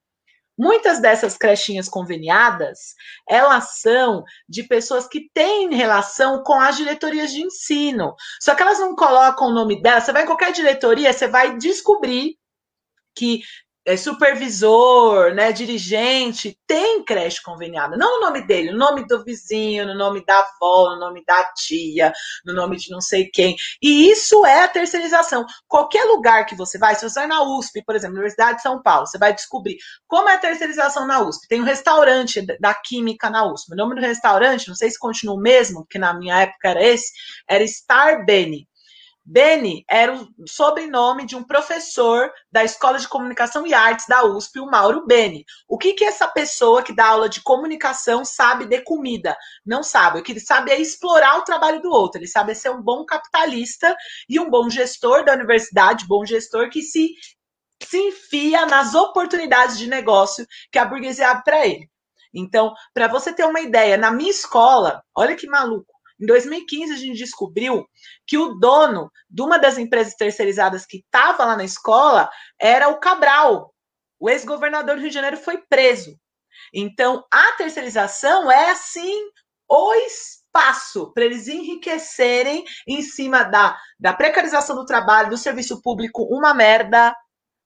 Muitas 0.59 1.01
dessas 1.01 1.37
crechinhas 1.37 1.89
conveniadas, 1.89 2.95
elas 3.29 3.81
são 3.81 4.23
de 4.49 4.63
pessoas 4.63 5.07
que 5.07 5.31
têm 5.33 5.75
relação 5.75 6.43
com 6.43 6.61
as 6.61 6.77
diretorias 6.77 7.33
de 7.33 7.43
ensino. 7.43 8.15
Só 8.41 8.55
que 8.55 8.63
elas 8.63 8.79
não 8.79 8.95
colocam 8.95 9.49
o 9.49 9.55
nome 9.55 9.81
dela. 9.81 10.01
Você 10.01 10.13
vai 10.13 10.25
em 10.25 10.27
qualquer 10.27 10.53
diretoria, 10.53 11.13
você 11.13 11.27
vai 11.27 11.57
descobrir 11.57 12.37
que 13.15 13.41
é, 13.85 13.97
supervisor, 13.97 15.35
né, 15.35 15.53
dirigente, 15.53 16.57
tem 16.67 17.05
creche 17.05 17.43
conveniada. 17.43 17.97
Não 17.97 18.19
o 18.19 18.21
nome 18.21 18.47
dele, 18.47 18.71
o 18.71 18.77
nome 18.77 19.07
do 19.07 19.25
vizinho, 19.25 19.87
no 19.87 19.95
nome 19.95 20.25
da 20.25 20.39
avó, 20.39 20.91
no 20.91 21.01
nome 21.01 21.25
da 21.25 21.45
tia, 21.55 22.13
no 22.45 22.55
nome 22.55 22.77
de 22.77 22.91
não 22.91 23.01
sei 23.01 23.29
quem. 23.33 23.57
E 23.83 24.11
isso 24.11 24.47
é 24.47 24.63
a 24.65 24.69
terceirização. 24.69 25.45
Qualquer 25.67 26.05
lugar 26.05 26.47
que 26.47 26.55
você 26.55 26.79
vai, 26.79 26.95
se 26.95 27.09
você 27.09 27.21
vai 27.21 27.29
na 27.29 27.43
USP, 27.43 27.83
por 27.85 27.97
exemplo, 27.97 28.15
Universidade 28.15 28.59
de 28.59 28.63
São 28.63 28.81
Paulo, 28.83 29.07
você 29.07 29.19
vai 29.19 29.35
descobrir 29.35 29.77
como 30.07 30.29
é 30.29 30.35
a 30.35 30.39
terceirização 30.39 31.07
na 31.07 31.21
USP. 31.21 31.49
Tem 31.49 31.61
um 31.61 31.65
restaurante 31.65 32.41
da 32.61 32.75
Química 32.75 33.29
na 33.31 33.51
USP. 33.53 33.73
O 33.73 33.77
nome 33.77 33.97
do 33.97 34.01
restaurante, 34.01 34.69
não 34.69 34.75
sei 34.75 34.91
se 34.91 34.99
continua 34.99 35.35
o 35.35 35.41
mesmo, 35.41 35.81
porque 35.83 35.99
na 35.99 36.15
minha 36.15 36.43
época 36.43 36.69
era 36.69 36.83
esse, 36.85 37.13
era 37.49 37.67
Star 37.67 38.25
Benny. 38.25 38.69
Beni 39.25 39.85
era 39.89 40.13
o 40.15 40.29
sobrenome 40.49 41.25
de 41.25 41.37
um 41.37 41.45
professor 41.45 42.33
da 42.51 42.65
Escola 42.65 42.99
de 42.99 43.07
Comunicação 43.07 43.65
e 43.67 43.73
Artes 43.73 44.07
da 44.09 44.25
USP, 44.25 44.59
o 44.59 44.67
Mauro 44.67 45.07
Beni. 45.07 45.45
O 45.69 45.79
que, 45.79 45.95
que 45.95 46.05
essa 46.05 46.27
pessoa 46.27 46.83
que 46.83 46.95
dá 46.95 47.07
aula 47.07 47.29
de 47.29 47.41
comunicação 47.41 48.25
sabe 48.25 48.67
de 48.67 48.81
comida? 48.83 49.37
Não 49.65 49.83
sabe. 49.83 50.19
O 50.19 50.23
que 50.23 50.33
ele 50.33 50.41
sabe 50.41 50.73
é 50.73 50.81
explorar 50.81 51.39
o 51.39 51.45
trabalho 51.45 51.81
do 51.81 51.91
outro. 51.91 52.21
Ele 52.21 52.27
sabe 52.27 52.55
ser 52.55 52.71
um 52.71 52.83
bom 52.83 53.05
capitalista 53.05 53.97
e 54.29 54.41
um 54.41 54.51
bom 54.51 54.69
gestor 54.69 55.25
da 55.25 55.35
universidade, 55.35 56.07
bom 56.07 56.27
gestor 56.27 56.69
que 56.69 56.83
se, 56.83 57.11
se 57.81 57.99
enfia 57.99 58.67
nas 58.67 58.95
oportunidades 58.95 59.79
de 59.79 59.87
negócio 59.87 60.45
que 60.71 60.79
a 60.79 60.85
burguesia 60.85 61.31
abre 61.31 61.45
para 61.45 61.67
ele. 61.67 61.89
Então, 62.35 62.73
para 62.93 63.09
você 63.09 63.33
ter 63.33 63.45
uma 63.45 63.61
ideia, 63.61 63.97
na 63.97 64.11
minha 64.11 64.31
escola, 64.31 65.03
olha 65.15 65.37
que 65.37 65.47
maluco. 65.47 65.92
Em 66.23 66.27
2015, 66.27 66.93
a 66.93 66.97
gente 66.97 67.19
descobriu 67.19 67.85
que 68.25 68.39
o 68.39 68.55
dono 68.55 69.11
de 69.29 69.43
uma 69.43 69.59
das 69.59 69.77
empresas 69.77 70.15
terceirizadas 70.15 70.87
que 70.87 70.99
estava 70.99 71.45
lá 71.45 71.57
na 71.57 71.65
escola 71.65 72.31
era 72.61 72.89
o 72.89 73.01
Cabral. 73.01 73.75
O 74.21 74.31
ex-governador 74.31 74.95
do 74.95 75.01
Rio 75.01 75.09
de 75.09 75.15
Janeiro 75.15 75.37
foi 75.37 75.59
preso. 75.69 76.17
Então, 76.73 77.25
a 77.29 77.53
terceirização 77.57 78.49
é, 78.49 78.71
assim, 78.71 79.13
o 79.69 79.95
espaço 79.95 81.13
para 81.13 81.25
eles 81.25 81.49
enriquecerem 81.49 82.63
em 82.87 83.03
cima 83.03 83.43
da, 83.43 83.77
da 83.99 84.13
precarização 84.13 84.77
do 84.77 84.87
trabalho, 84.87 85.31
do 85.31 85.37
serviço 85.37 85.83
público, 85.83 86.23
uma 86.31 86.55
merda, 86.55 87.13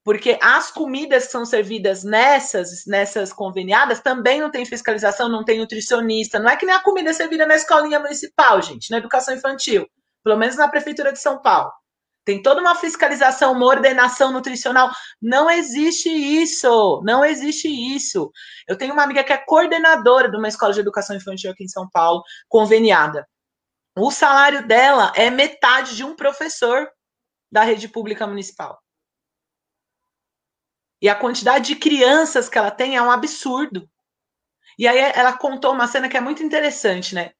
porque 0.06 0.38
as 0.40 0.70
comidas 0.70 1.26
que 1.26 1.32
são 1.32 1.44
servidas 1.44 2.04
nessas, 2.04 2.86
nessas 2.86 3.32
conveniadas 3.32 3.98
também 3.98 4.40
não 4.40 4.52
tem 4.52 4.64
fiscalização, 4.64 5.28
não 5.28 5.44
tem 5.44 5.58
nutricionista. 5.58 6.38
Não 6.38 6.48
é 6.48 6.56
que 6.56 6.64
nem 6.64 6.76
a 6.76 6.80
comida 6.80 7.12
servida 7.12 7.44
na 7.44 7.56
escolinha 7.56 7.98
municipal, 7.98 8.62
gente, 8.62 8.88
na 8.88 8.98
educação 8.98 9.34
infantil, 9.34 9.84
pelo 10.22 10.36
menos 10.38 10.54
na 10.54 10.68
prefeitura 10.68 11.12
de 11.12 11.18
São 11.18 11.42
Paulo. 11.42 11.72
Tem 12.24 12.40
toda 12.40 12.60
uma 12.60 12.76
fiscalização, 12.76 13.50
uma 13.52 13.66
ordenação 13.66 14.30
nutricional. 14.30 14.92
Não 15.20 15.50
existe 15.50 16.08
isso. 16.08 17.02
Não 17.04 17.24
existe 17.24 17.66
isso. 17.66 18.30
Eu 18.68 18.78
tenho 18.78 18.92
uma 18.92 19.02
amiga 19.02 19.24
que 19.24 19.32
é 19.32 19.38
coordenadora 19.38 20.30
de 20.30 20.36
uma 20.36 20.46
escola 20.46 20.72
de 20.72 20.78
educação 20.78 21.16
infantil 21.16 21.50
aqui 21.50 21.64
em 21.64 21.68
São 21.68 21.90
Paulo, 21.90 22.22
conveniada. 22.48 23.26
O 23.98 24.12
salário 24.12 24.68
dela 24.68 25.10
é 25.16 25.30
metade 25.30 25.96
de 25.96 26.04
um 26.04 26.14
professor 26.14 26.88
da 27.50 27.64
rede 27.64 27.88
pública 27.88 28.24
municipal. 28.24 28.78
E 31.00 31.08
a 31.08 31.14
quantidade 31.14 31.66
de 31.66 31.76
crianças 31.76 32.48
que 32.48 32.58
ela 32.58 32.70
tem 32.70 32.96
é 32.96 33.02
um 33.02 33.10
absurdo. 33.10 33.88
E 34.78 34.86
aí 34.86 34.98
ela 35.14 35.36
contou 35.36 35.72
uma 35.72 35.86
cena 35.86 36.08
que 36.08 36.16
é 36.16 36.20
muito 36.20 36.42
interessante, 36.42 37.14
né? 37.14 37.32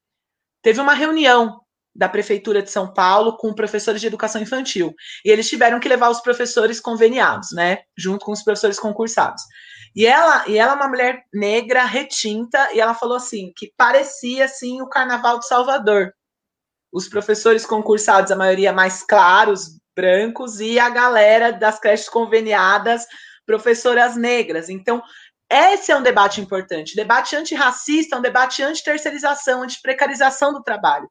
Teve 0.63 0.81
uma 0.81 0.95
reunião 0.95 1.61
da 1.97 2.09
prefeitura 2.09 2.63
de 2.63 2.71
São 2.71 2.93
Paulo 2.93 3.37
com 3.37 3.55
professores 3.55 4.01
de 4.01 4.07
educação 4.07 4.41
infantil. 4.41 4.95
E 5.25 5.31
eles 5.31 5.49
tiveram 5.49 5.81
que 5.81 5.89
levar 5.89 6.11
os 6.11 6.21
professores 6.21 6.79
conveniados, 6.79 7.53
né, 7.53 7.79
junto 7.97 8.25
com 8.25 8.33
os 8.33 8.43
professores 8.43 8.79
concursados. 8.79 9.43
E 9.95 10.07
ela, 10.07 10.47
e 10.47 10.59
ela 10.59 10.73
é 10.73 10.77
uma 10.77 10.89
mulher 10.89 11.25
negra, 11.33 11.85
retinta, 11.85 12.69
e 12.75 12.81
ela 12.81 12.95
falou 12.95 13.17
assim, 13.17 13.53
que 13.57 13.73
parecia 13.77 14.45
assim 14.45 14.83
o 14.83 14.89
Carnaval 14.89 15.39
de 15.39 15.47
Salvador. 15.47 16.13
Os 16.93 17.09
professores 17.09 17.65
concursados, 17.65 18.31
a 18.31 18.37
maioria 18.37 18.73
mais 18.73 19.03
claros, 19.03 19.79
brancos 19.97 20.61
e 20.61 20.79
a 20.79 20.91
galera 20.91 21.51
das 21.51 21.81
creches 21.81 22.09
conveniadas, 22.09 23.07
professoras 23.47 24.17
negras. 24.17 24.69
Então, 24.69 25.03
esse 25.49 25.93
é 25.93 25.97
um 25.97 26.03
debate 26.03 26.41
importante. 26.41 26.93
O 26.93 26.97
debate 26.97 27.37
antirracista 27.37 28.17
é 28.17 28.19
um 28.19 28.23
debate 28.23 28.63
anti-terceirização, 28.63 29.63
anti-precarização 29.63 30.53
do 30.53 30.63
trabalho. 30.63 31.09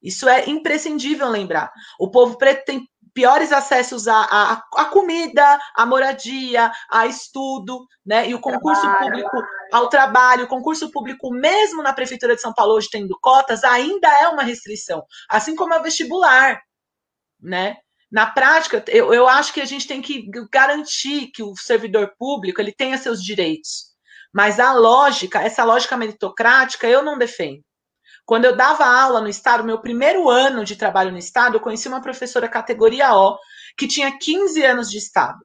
Isso 0.00 0.28
é 0.28 0.48
imprescindível 0.48 1.28
lembrar. 1.28 1.72
O 1.98 2.10
povo 2.10 2.38
preto 2.38 2.64
tem 2.64 2.88
piores 3.12 3.52
acessos 3.52 4.06
à, 4.06 4.14
à, 4.14 4.52
à, 4.76 4.84
comida, 4.84 5.58
à 5.74 5.84
moradia, 5.84 6.70
a 6.88 7.06
estudo, 7.06 7.84
né? 8.06 8.28
E 8.28 8.34
o 8.34 8.40
concurso 8.40 8.80
trabalho. 8.80 9.06
público 9.06 9.42
ao 9.72 9.88
trabalho, 9.88 10.44
o 10.44 10.48
concurso 10.48 10.92
público, 10.92 11.32
mesmo 11.32 11.82
na 11.82 11.92
Prefeitura 11.92 12.36
de 12.36 12.40
São 12.40 12.54
Paulo, 12.54 12.74
hoje 12.74 12.88
tendo 12.92 13.18
cotas, 13.20 13.64
ainda 13.64 14.08
é 14.20 14.28
uma 14.28 14.44
restrição, 14.44 15.04
assim 15.28 15.56
como 15.56 15.74
a 15.74 15.78
vestibular, 15.80 16.62
né? 17.40 17.76
Na 18.10 18.26
prática, 18.26 18.82
eu, 18.88 19.12
eu 19.12 19.28
acho 19.28 19.52
que 19.52 19.60
a 19.60 19.66
gente 19.66 19.86
tem 19.86 20.00
que 20.00 20.30
garantir 20.50 21.26
que 21.28 21.42
o 21.42 21.54
servidor 21.56 22.14
público 22.18 22.60
ele 22.60 22.72
tenha 22.72 22.96
seus 22.96 23.22
direitos. 23.22 23.88
Mas 24.32 24.58
a 24.58 24.72
lógica, 24.72 25.42
essa 25.42 25.64
lógica 25.64 25.96
meritocrática, 25.96 26.86
eu 26.86 27.02
não 27.02 27.18
defendo. 27.18 27.62
Quando 28.24 28.44
eu 28.44 28.56
dava 28.56 28.84
aula 28.84 29.20
no 29.20 29.28
Estado, 29.28 29.64
meu 29.64 29.80
primeiro 29.80 30.28
ano 30.28 30.64
de 30.64 30.76
trabalho 30.76 31.10
no 31.10 31.18
Estado, 31.18 31.56
eu 31.56 31.60
conheci 31.60 31.88
uma 31.88 32.02
professora 32.02 32.48
categoria 32.48 33.14
O, 33.14 33.38
que 33.76 33.86
tinha 33.86 34.18
15 34.18 34.62
anos 34.64 34.90
de 34.90 34.98
Estado. 34.98 35.38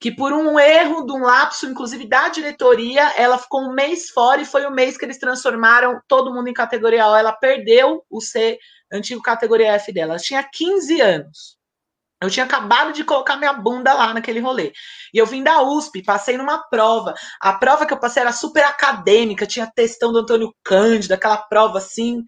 Que 0.00 0.10
por 0.10 0.32
um 0.32 0.58
erro, 0.58 1.04
de 1.04 1.12
um 1.12 1.22
lapso, 1.22 1.66
inclusive 1.66 2.08
da 2.08 2.28
diretoria, 2.28 3.12
ela 3.16 3.36
ficou 3.36 3.62
um 3.62 3.74
mês 3.74 4.10
fora 4.10 4.40
e 4.40 4.46
foi 4.46 4.64
o 4.64 4.70
mês 4.70 4.96
que 4.96 5.04
eles 5.04 5.18
transformaram 5.18 6.00
todo 6.08 6.32
mundo 6.32 6.48
em 6.48 6.54
categoria 6.54 7.06
O. 7.08 7.16
Ela 7.16 7.32
perdeu 7.32 8.04
o 8.08 8.20
C, 8.20 8.58
antigo 8.92 9.20
categoria 9.22 9.72
F 9.74 9.92
dela. 9.92 10.12
Ela 10.12 10.20
tinha 10.20 10.42
15 10.42 11.00
anos. 11.00 11.59
Eu 12.22 12.28
tinha 12.28 12.44
acabado 12.44 12.92
de 12.92 13.02
colocar 13.02 13.36
minha 13.36 13.52
bunda 13.52 13.94
lá 13.94 14.12
naquele 14.12 14.40
rolê. 14.40 14.72
E 15.12 15.18
eu 15.18 15.24
vim 15.24 15.42
da 15.42 15.62
USP, 15.62 16.02
passei 16.02 16.36
numa 16.36 16.58
prova. 16.68 17.14
A 17.40 17.54
prova 17.54 17.86
que 17.86 17.94
eu 17.94 17.98
passei 17.98 18.22
era 18.22 18.32
super 18.32 18.62
acadêmica, 18.64 19.46
tinha 19.46 19.70
textão 19.74 20.12
do 20.12 20.18
Antônio 20.18 20.54
Cândido, 20.62 21.14
aquela 21.14 21.38
prova 21.38 21.78
assim, 21.78 22.22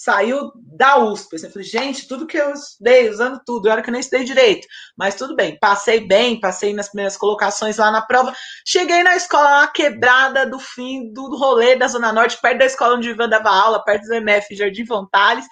saiu 0.00 0.50
da 0.56 0.98
USP. 0.98 1.36
Eu 1.42 1.50
falei, 1.50 1.68
gente, 1.68 2.08
tudo 2.08 2.26
que 2.26 2.38
eu 2.38 2.52
estudei, 2.54 3.10
usando 3.10 3.38
tudo, 3.44 3.68
eu 3.68 3.72
era 3.72 3.82
que 3.82 3.90
nem 3.90 4.00
estudei 4.00 4.24
direito. 4.24 4.66
Mas 4.96 5.14
tudo 5.14 5.36
bem, 5.36 5.58
passei 5.60 6.00
bem, 6.00 6.40
passei 6.40 6.72
nas 6.72 6.88
primeiras 6.88 7.18
colocações 7.18 7.76
lá 7.76 7.90
na 7.90 8.00
prova. 8.00 8.34
Cheguei 8.66 9.02
na 9.02 9.14
escola, 9.14 9.58
uma 9.58 9.68
quebrada 9.68 10.46
do 10.46 10.58
fim 10.58 11.12
do 11.12 11.36
rolê 11.36 11.76
da 11.76 11.86
Zona 11.86 12.12
Norte, 12.12 12.40
perto 12.40 12.58
da 12.58 12.64
escola 12.64 12.96
onde 12.96 13.10
Ivan 13.10 13.28
dava 13.28 13.50
aula, 13.50 13.84
perto 13.84 14.06
do 14.06 14.14
MF 14.14 14.56
Jardim 14.56 14.86
Fontales. 14.86 15.44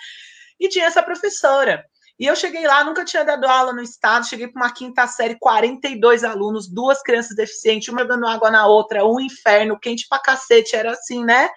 E 0.58 0.68
tinha 0.68 0.86
essa 0.86 1.02
professora. 1.02 1.84
E 2.18 2.26
eu 2.26 2.34
cheguei 2.34 2.66
lá, 2.66 2.82
nunca 2.82 3.04
tinha 3.04 3.24
dado 3.24 3.46
aula 3.46 3.72
no 3.72 3.80
estado, 3.80 4.26
cheguei 4.26 4.48
para 4.48 4.60
uma 4.60 4.74
quinta 4.74 5.06
série, 5.06 5.38
42 5.38 6.24
alunos, 6.24 6.68
duas 6.68 7.00
crianças 7.00 7.36
deficientes, 7.36 7.88
uma 7.88 8.04
dando 8.04 8.26
água 8.26 8.50
na 8.50 8.66
outra, 8.66 9.06
um 9.06 9.20
inferno, 9.20 9.78
quente 9.78 10.06
pra 10.08 10.18
cacete, 10.18 10.74
era 10.74 10.92
assim, 10.92 11.24
né? 11.24 11.48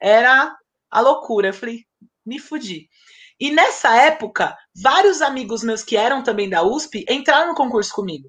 Era 0.00 0.56
a 0.90 1.00
loucura. 1.00 1.48
Eu 1.48 1.54
falei, 1.54 1.84
me 2.26 2.40
fudi. 2.40 2.88
E 3.38 3.50
nessa 3.50 3.94
época, 3.96 4.56
vários 4.74 5.22
amigos 5.22 5.62
meus 5.62 5.84
que 5.84 5.96
eram 5.96 6.22
também 6.22 6.48
da 6.48 6.62
USP 6.62 7.04
entraram 7.08 7.48
no 7.48 7.54
concurso 7.54 7.94
comigo. 7.94 8.28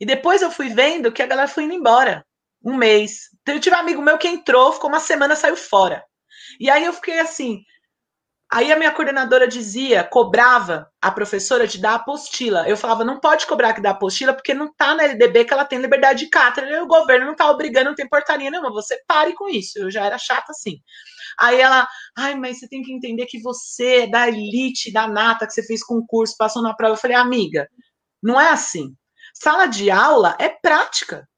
E 0.00 0.04
depois 0.04 0.42
eu 0.42 0.50
fui 0.50 0.68
vendo 0.68 1.10
que 1.10 1.22
a 1.22 1.26
galera 1.26 1.48
foi 1.48 1.64
indo 1.64 1.74
embora. 1.74 2.24
Um 2.62 2.76
mês. 2.76 3.28
Então, 3.40 3.54
eu 3.54 3.60
tive 3.60 3.76
um 3.76 3.78
amigo 3.78 4.02
meu 4.02 4.18
que 4.18 4.28
entrou, 4.28 4.72
ficou 4.72 4.90
uma 4.90 5.00
semana, 5.00 5.36
saiu 5.36 5.56
fora. 5.56 6.04
E 6.60 6.68
aí 6.70 6.84
eu 6.84 6.92
fiquei 6.92 7.18
assim, 7.18 7.62
Aí 8.50 8.72
a 8.72 8.78
minha 8.78 8.90
coordenadora 8.90 9.46
dizia, 9.46 10.02
cobrava 10.02 10.90
a 11.02 11.10
professora 11.10 11.66
de 11.66 11.78
dar 11.78 11.96
apostila. 11.96 12.66
Eu 12.66 12.78
falava, 12.78 13.04
não 13.04 13.20
pode 13.20 13.46
cobrar 13.46 13.74
que 13.74 13.82
dá 13.82 13.90
apostila, 13.90 14.32
porque 14.32 14.54
não 14.54 14.66
está 14.66 14.94
na 14.94 15.04
LDB 15.04 15.44
que 15.44 15.52
ela 15.52 15.66
tem 15.66 15.78
liberdade 15.78 16.20
de 16.20 16.30
cátedra, 16.30 16.82
o 16.82 16.86
governo 16.86 17.26
não 17.26 17.32
está 17.32 17.50
obrigando, 17.50 17.90
não 17.90 17.94
tem 17.94 18.08
portaria 18.08 18.50
nenhuma. 18.50 18.72
Você 18.72 18.98
pare 19.06 19.34
com 19.34 19.50
isso. 19.50 19.78
Eu 19.78 19.90
já 19.90 20.06
era 20.06 20.16
chata 20.16 20.50
assim. 20.50 20.80
Aí 21.38 21.60
ela, 21.60 21.86
ai, 22.16 22.34
mas 22.36 22.58
você 22.58 22.68
tem 22.68 22.82
que 22.82 22.92
entender 22.92 23.26
que 23.26 23.40
você 23.40 24.04
é 24.04 24.06
da 24.06 24.26
elite, 24.28 24.90
da 24.90 25.06
nata, 25.06 25.46
que 25.46 25.52
você 25.52 25.62
fez 25.62 25.84
concurso, 25.84 26.34
passou 26.38 26.62
na 26.62 26.74
prova. 26.74 26.94
Eu 26.94 26.98
falei, 26.98 27.16
amiga, 27.18 27.68
não 28.22 28.40
é 28.40 28.48
assim. 28.48 28.94
Sala 29.34 29.66
de 29.66 29.90
aula 29.90 30.34
é 30.40 30.48
prática. 30.48 31.28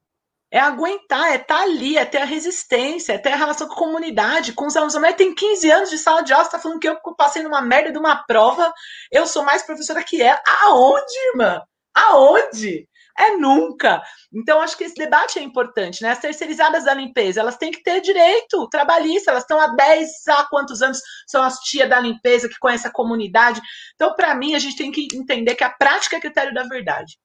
É 0.50 0.58
aguentar, 0.58 1.30
é 1.30 1.36
estar 1.36 1.58
tá 1.58 1.62
ali, 1.62 1.96
é 1.96 2.04
ter 2.04 2.18
a 2.18 2.24
resistência, 2.24 3.12
é 3.12 3.18
ter 3.18 3.32
a 3.32 3.36
relação 3.36 3.68
com 3.68 3.74
a 3.74 3.78
comunidade, 3.78 4.52
com 4.52 4.66
os 4.66 4.76
alunos. 4.76 4.96
A 4.96 4.98
mulher 4.98 5.14
tem 5.14 5.34
15 5.34 5.70
anos 5.70 5.90
de 5.90 5.98
sala 5.98 6.22
de 6.22 6.32
aula, 6.32 6.44
você 6.44 6.50
tá 6.50 6.58
falando 6.58 6.80
que 6.80 6.88
eu 6.88 6.98
passei 7.16 7.42
numa 7.42 7.62
merda 7.62 7.92
de 7.92 7.98
uma 7.98 8.16
prova, 8.24 8.72
eu 9.12 9.26
sou 9.26 9.44
mais 9.44 9.62
professora 9.62 10.02
que 10.02 10.20
ela. 10.20 10.40
Aonde, 10.62 11.14
irmã? 11.32 11.62
Aonde? 11.94 12.88
É 13.18 13.36
nunca. 13.36 14.02
Então, 14.32 14.60
acho 14.60 14.76
que 14.76 14.84
esse 14.84 14.94
debate 14.94 15.38
é 15.38 15.42
importante, 15.42 16.02
né? 16.02 16.10
As 16.10 16.20
terceirizadas 16.20 16.84
da 16.84 16.94
limpeza, 16.94 17.40
elas 17.40 17.56
têm 17.56 17.70
que 17.70 17.82
ter 17.82 18.00
direito 18.00 18.68
trabalhista, 18.68 19.30
elas 19.30 19.42
estão 19.42 19.60
há 19.60 19.68
10, 19.68 20.28
há 20.28 20.44
quantos 20.48 20.80
anos 20.80 21.00
são 21.26 21.42
as 21.42 21.58
tias 21.58 21.88
da 21.88 22.00
limpeza 22.00 22.48
que 22.48 22.58
conhecem 22.58 22.88
a 22.88 22.92
comunidade. 22.92 23.60
Então, 23.94 24.14
para 24.14 24.34
mim, 24.34 24.54
a 24.54 24.58
gente 24.58 24.76
tem 24.76 24.90
que 24.90 25.06
entender 25.14 25.54
que 25.54 25.64
a 25.64 25.70
prática 25.70 26.16
é 26.16 26.20
critério 26.20 26.54
da 26.54 26.62
verdade. 26.62 27.18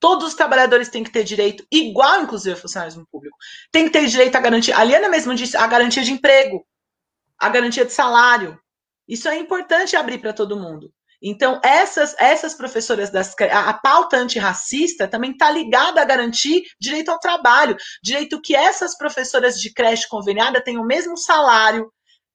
Todos 0.00 0.28
os 0.28 0.34
trabalhadores 0.34 0.88
têm 0.88 1.02
que 1.02 1.10
ter 1.10 1.24
direito, 1.24 1.66
igual, 1.70 2.22
inclusive, 2.22 2.54
a 2.54 2.60
funcionários 2.60 2.96
público. 3.10 3.36
Tem 3.72 3.84
que 3.84 3.90
ter 3.90 4.06
direito 4.06 4.36
à 4.36 4.40
garantia. 4.40 4.76
A 4.76 4.84
Liana 4.84 5.08
mesmo 5.08 5.34
disse 5.34 5.56
a 5.56 5.66
garantia 5.66 6.02
de 6.02 6.12
emprego, 6.12 6.64
a 7.38 7.48
garantia 7.48 7.84
de 7.84 7.92
salário. 7.92 8.58
Isso 9.06 9.28
é 9.28 9.36
importante 9.38 9.96
abrir 9.96 10.18
para 10.18 10.32
todo 10.32 10.58
mundo. 10.58 10.92
Então, 11.20 11.60
essas, 11.64 12.14
essas 12.18 12.54
professoras 12.54 13.10
das 13.10 13.34
a, 13.40 13.70
a 13.70 13.74
pauta 13.74 14.16
antirracista 14.16 15.08
também 15.08 15.32
está 15.32 15.50
ligada 15.50 16.00
a 16.00 16.04
garantir 16.04 16.62
direito 16.80 17.10
ao 17.10 17.18
trabalho, 17.18 17.76
direito 18.02 18.40
que 18.40 18.54
essas 18.54 18.96
professoras 18.96 19.60
de 19.60 19.72
creche 19.72 20.08
conveniada 20.08 20.62
tenham 20.62 20.82
o 20.82 20.86
mesmo 20.86 21.16
salário, 21.16 21.92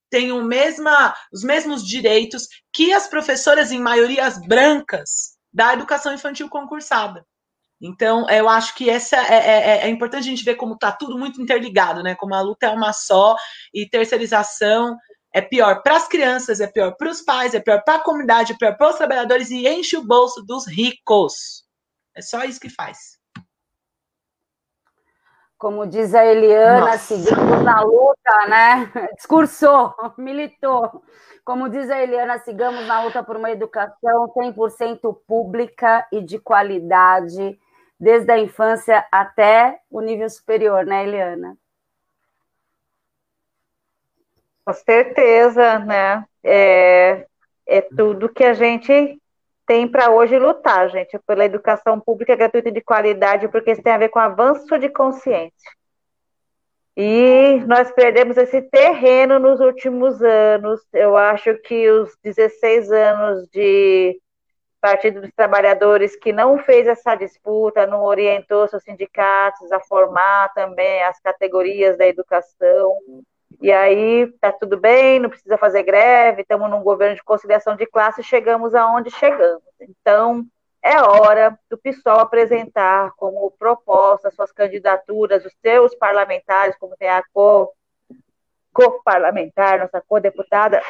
tenham 0.09 0.43
mesma, 0.43 1.15
os 1.31 1.43
mesmos 1.43 1.87
direitos 1.87 2.47
que 2.73 2.91
as 2.91 3.07
professoras, 3.07 3.71
em 3.71 3.79
maiorias 3.79 4.37
brancas, 4.45 5.37
da 5.51 5.73
educação 5.73 6.13
infantil 6.13 6.49
concursada. 6.49 7.25
Então, 7.85 8.29
eu 8.29 8.47
acho 8.47 8.73
que 8.75 8.89
essa 8.89 9.17
é, 9.17 9.33
é, 9.33 9.69
é, 9.69 9.77
é 9.81 9.89
importante 9.89 10.21
a 10.21 10.29
gente 10.29 10.45
ver 10.45 10.55
como 10.55 10.75
está 10.75 10.89
tudo 10.89 11.17
muito 11.17 11.41
interligado, 11.41 12.01
né? 12.01 12.15
Como 12.15 12.33
a 12.33 12.39
luta 12.39 12.67
é 12.67 12.69
uma 12.69 12.93
só 12.93 13.35
e 13.73 13.85
terceirização 13.85 14.97
é 15.33 15.41
pior 15.41 15.83
para 15.83 15.97
as 15.97 16.07
crianças, 16.07 16.61
é 16.61 16.67
pior 16.67 16.95
para 16.95 17.09
os 17.09 17.21
pais, 17.21 17.53
é 17.53 17.59
pior 17.59 17.83
para 17.83 17.95
a 17.95 18.03
comunidade, 18.03 18.53
é 18.53 18.57
pior 18.57 18.77
para 18.77 18.89
os 18.89 18.95
trabalhadores 18.95 19.51
e 19.51 19.67
enche 19.67 19.97
o 19.97 20.07
bolso 20.07 20.41
dos 20.43 20.65
ricos. 20.65 21.65
É 22.15 22.21
só 22.21 22.45
isso 22.45 22.59
que 22.59 22.69
faz. 22.69 23.19
Como 25.57 25.85
diz 25.85 26.15
a 26.15 26.25
Eliana, 26.25 26.91
Nossa. 26.91 26.99
seguimos 26.99 27.63
na 27.63 27.81
luta, 27.81 28.47
né? 28.47 28.91
Discursou, 29.17 29.93
militou. 30.17 31.03
Como 31.43 31.67
diz 31.67 31.89
a 31.89 32.01
Eliana, 32.01 32.39
sigamos 32.39 32.87
na 32.87 33.03
luta 33.03 33.21
por 33.21 33.35
uma 33.35 33.51
educação 33.51 34.31
100% 34.37 35.17
pública 35.27 36.07
e 36.13 36.21
de 36.21 36.39
qualidade 36.39 37.59
desde 38.03 38.29
a 38.31 38.37
infância 38.37 39.05
até 39.09 39.79
o 39.89 40.01
nível 40.01 40.29
superior, 40.29 40.85
né, 40.85 41.03
Eliana? 41.03 41.57
Com 44.65 44.73
certeza, 44.73 45.79
né? 45.79 46.25
É, 46.43 47.25
é 47.65 47.81
tudo 47.81 48.27
que 48.27 48.43
a 48.43 48.53
gente 48.53 49.17
tem 49.65 49.87
para 49.87 50.11
hoje 50.11 50.37
lutar, 50.37 50.89
gente, 50.89 51.17
pela 51.19 51.45
educação 51.45 51.97
pública 51.99 52.35
gratuita 52.35 52.69
de 52.69 52.81
qualidade, 52.81 53.47
porque 53.47 53.71
isso 53.71 53.81
tem 53.81 53.93
a 53.93 53.97
ver 53.97 54.09
com 54.09 54.19
avanço 54.19 54.77
de 54.77 54.89
consciência. 54.89 55.71
E 56.95 57.63
nós 57.65 57.89
perdemos 57.91 58.35
esse 58.37 58.61
terreno 58.63 59.39
nos 59.39 59.61
últimos 59.61 60.21
anos. 60.21 60.81
Eu 60.91 61.15
acho 61.15 61.55
que 61.59 61.89
os 61.89 62.15
16 62.21 62.91
anos 62.91 63.47
de 63.49 64.19
Partido 64.83 65.21
dos 65.21 65.31
Trabalhadores, 65.31 66.13
que 66.13 66.33
não 66.33 66.59
fez 66.59 66.85
essa 66.87 67.15
disputa, 67.15 67.87
não 67.87 68.03
orientou 68.03 68.67
seus 68.67 68.83
sindicatos 68.83 69.71
a 69.71 69.79
formar 69.79 70.53
também 70.53 71.01
as 71.03 71.17
categorias 71.21 71.97
da 71.97 72.05
educação. 72.05 72.97
E 73.61 73.71
aí 73.71 74.27
tá 74.41 74.51
tudo 74.51 74.75
bem, 74.75 75.21
não 75.21 75.29
precisa 75.29 75.57
fazer 75.57 75.83
greve, 75.83 76.41
estamos 76.41 76.69
num 76.69 76.83
governo 76.83 77.15
de 77.15 77.23
conciliação 77.23 77.77
de 77.77 77.85
classe, 77.85 78.21
chegamos 78.21 78.75
aonde 78.75 79.09
chegamos. 79.11 79.63
Então, 79.79 80.45
é 80.81 81.01
hora 81.01 81.57
do 81.69 81.77
PSOL 81.77 82.19
apresentar 82.19 83.13
como 83.15 83.49
proposta 83.51 84.31
suas 84.31 84.51
candidaturas, 84.51 85.45
os 85.45 85.53
seus 85.61 85.95
parlamentares, 85.95 86.75
como 86.77 86.97
tem 86.97 87.07
a 87.07 87.23
co-parlamentar, 88.73 89.79
nossa 89.79 90.03
co-deputada, 90.05 90.81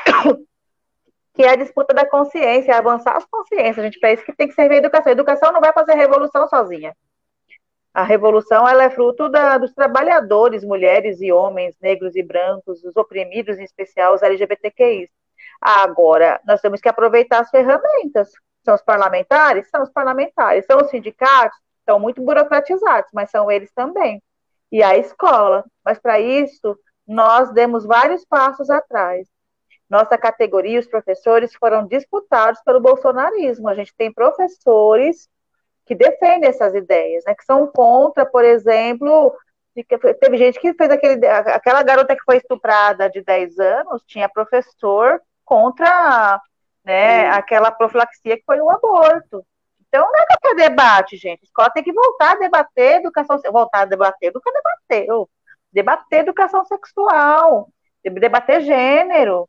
que 1.34 1.44
é 1.44 1.50
a 1.50 1.56
disputa 1.56 1.94
da 1.94 2.08
consciência, 2.08 2.72
é 2.72 2.76
avançar 2.76 3.18
as 3.18 3.26
consciências. 3.26 3.84
Gente 3.86 4.00
pensa 4.00 4.24
que 4.24 4.36
tem 4.36 4.48
que 4.48 4.54
servir 4.54 4.76
a 4.76 4.78
educação. 4.78 5.10
A 5.10 5.14
educação 5.14 5.52
não 5.52 5.62
vai 5.62 5.74
fazer 5.74 5.96
revolução 5.96 6.48
sozinha. 6.48 6.96
A 7.94 8.04
revolução 8.04 8.68
ela 8.68 8.84
é 8.84 8.90
fruto 8.90 9.30
da, 9.30 9.58
dos 9.58 9.74
trabalhadores, 9.74 10.64
mulheres 10.64 11.22
e 11.22 11.32
homens, 11.32 11.76
negros 11.80 12.16
e 12.16 12.24
brancos, 12.24 12.84
os 12.84 12.96
oprimidos, 12.96 13.58
em 13.58 13.64
especial 13.64 14.14
os 14.16 14.24
LGBTQIs. 14.24 15.10
Agora, 15.62 16.42
nós 16.46 16.62
temos 16.62 16.82
que 16.82 16.90
aproveitar 16.90 17.42
as 17.42 17.50
ferramentas. 17.50 18.32
São 18.64 18.76
os 18.76 18.82
parlamentares? 18.82 19.70
São 19.70 19.84
os 19.84 19.90
parlamentares. 19.92 20.66
São 20.66 20.80
os 20.80 20.90
sindicatos? 20.90 21.58
Estão 21.80 22.00
muito 22.00 22.22
burocratizados, 22.22 23.12
mas 23.14 23.30
são 23.30 23.52
eles 23.52 23.72
também. 23.74 24.22
E 24.72 24.82
a 24.82 24.98
escola. 24.98 25.64
Mas 25.84 26.00
para 26.00 26.20
isso, 26.20 26.78
nós 27.08 27.52
demos 27.52 27.86
vários 27.86 28.26
passos 28.26 28.70
atrás. 28.70 29.28
Nossa 29.94 30.18
categoria, 30.18 30.80
os 30.80 30.88
professores 30.88 31.54
foram 31.54 31.86
disputados 31.86 32.60
pelo 32.64 32.80
bolsonarismo. 32.80 33.70
A 33.70 33.76
gente 33.76 33.94
tem 33.96 34.12
professores 34.12 35.30
que 35.86 35.94
defendem 35.94 36.50
essas 36.50 36.74
ideias, 36.74 37.24
né, 37.28 37.36
que 37.36 37.46
são 37.46 37.68
contra, 37.68 38.26
por 38.26 38.44
exemplo, 38.44 39.32
teve 40.20 40.38
gente 40.38 40.60
que 40.60 40.74
fez 40.74 40.90
aquele, 40.90 41.24
aquela 41.28 41.84
garota 41.84 42.16
que 42.16 42.24
foi 42.24 42.38
estuprada 42.38 43.08
de 43.08 43.22
10 43.22 43.60
anos, 43.60 44.02
tinha 44.08 44.28
professor 44.28 45.22
contra 45.46 46.42
né, 46.84 47.30
aquela 47.30 47.70
profilaxia 47.70 48.36
que 48.36 48.44
foi 48.48 48.60
o 48.62 48.72
aborto. 48.72 49.46
Então, 49.88 50.02
não 50.02 50.16
é 50.16 50.26
qualquer 50.26 50.70
debate, 50.70 51.18
gente. 51.18 51.42
A 51.44 51.46
escola 51.46 51.70
tem 51.70 51.84
que 51.84 51.94
voltar 51.94 52.32
a 52.32 52.40
debater 52.40 52.96
educação, 52.96 53.40
voltar 53.52 53.82
a 53.82 53.86
debater, 53.86 54.32
do 54.32 54.42
que 54.42 54.52
debater, 54.52 55.08
debater 55.72 56.20
educação 56.22 56.66
sexual, 56.66 57.70
debater 58.04 58.62
gênero. 58.62 59.48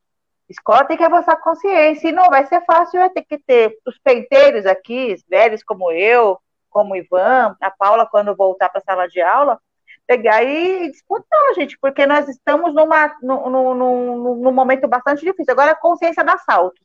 Escola 0.49 0.85
tem 0.85 0.97
que 0.97 1.03
avançar 1.03 1.37
consciência, 1.37 2.09
e 2.09 2.13
não 2.13 2.29
vai 2.29 2.47
ser 2.47 2.65
fácil, 2.65 3.01
vai 3.01 3.11
ter 3.11 3.23
que 3.23 3.39
ter 3.39 3.79
os 3.87 3.99
penteiros 3.99 4.67
aqui, 4.67 5.17
velhos 5.29 5.63
como 5.63 5.91
eu, 5.91 6.39
como 6.69 6.93
o 6.93 6.97
Ivan, 6.97 7.57
a 7.61 7.71
Paula, 7.71 8.07
quando 8.07 8.35
voltar 8.37 8.69
para 8.69 8.81
a 8.81 8.85
sala 8.85 9.09
de 9.09 9.21
aula, 9.21 9.59
pegar 10.07 10.43
e 10.43 10.91
disputar, 10.91 11.55
gente, 11.55 11.79
porque 11.81 12.07
nós 12.07 12.29
estamos 12.29 12.75
numa, 12.75 13.15
num, 13.23 13.75
num, 13.75 14.35
num 14.37 14.53
momento 14.53 14.87
bastante 14.87 15.25
difícil. 15.25 15.53
Agora, 15.53 15.71
a 15.71 15.77
consciência 15.77 16.23
da 16.23 16.35
assalto. 16.35 16.83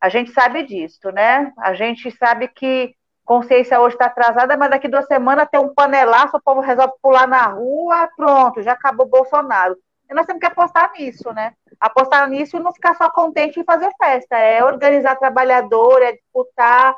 A 0.00 0.08
gente 0.08 0.32
sabe 0.32 0.64
disso, 0.64 1.10
né? 1.12 1.52
A 1.58 1.74
gente 1.74 2.10
sabe 2.10 2.48
que 2.48 2.94
consciência 3.24 3.80
hoje 3.80 3.94
está 3.94 4.06
atrasada, 4.06 4.56
mas 4.56 4.68
daqui 4.68 4.88
duas 4.88 5.06
semanas 5.06 5.48
tem 5.50 5.60
um 5.60 5.72
panelaço, 5.72 6.36
o 6.36 6.42
povo 6.42 6.60
resolve 6.60 6.92
pular 7.00 7.26
na 7.26 7.46
rua, 7.46 8.08
pronto, 8.16 8.60
já 8.62 8.72
acabou 8.72 9.06
Bolsonaro. 9.06 9.76
E 10.12 10.14
nós 10.14 10.26
temos 10.26 10.40
que 10.40 10.46
apostar 10.46 10.92
nisso, 10.92 11.32
né? 11.32 11.54
Apostar 11.80 12.28
nisso 12.28 12.58
e 12.58 12.60
não 12.60 12.70
ficar 12.70 12.94
só 12.96 13.08
contente 13.08 13.58
em 13.58 13.64
fazer 13.64 13.90
festa. 13.96 14.36
É 14.36 14.62
organizar 14.62 15.16
trabalhador, 15.16 16.02
é 16.02 16.12
disputar, 16.12 16.94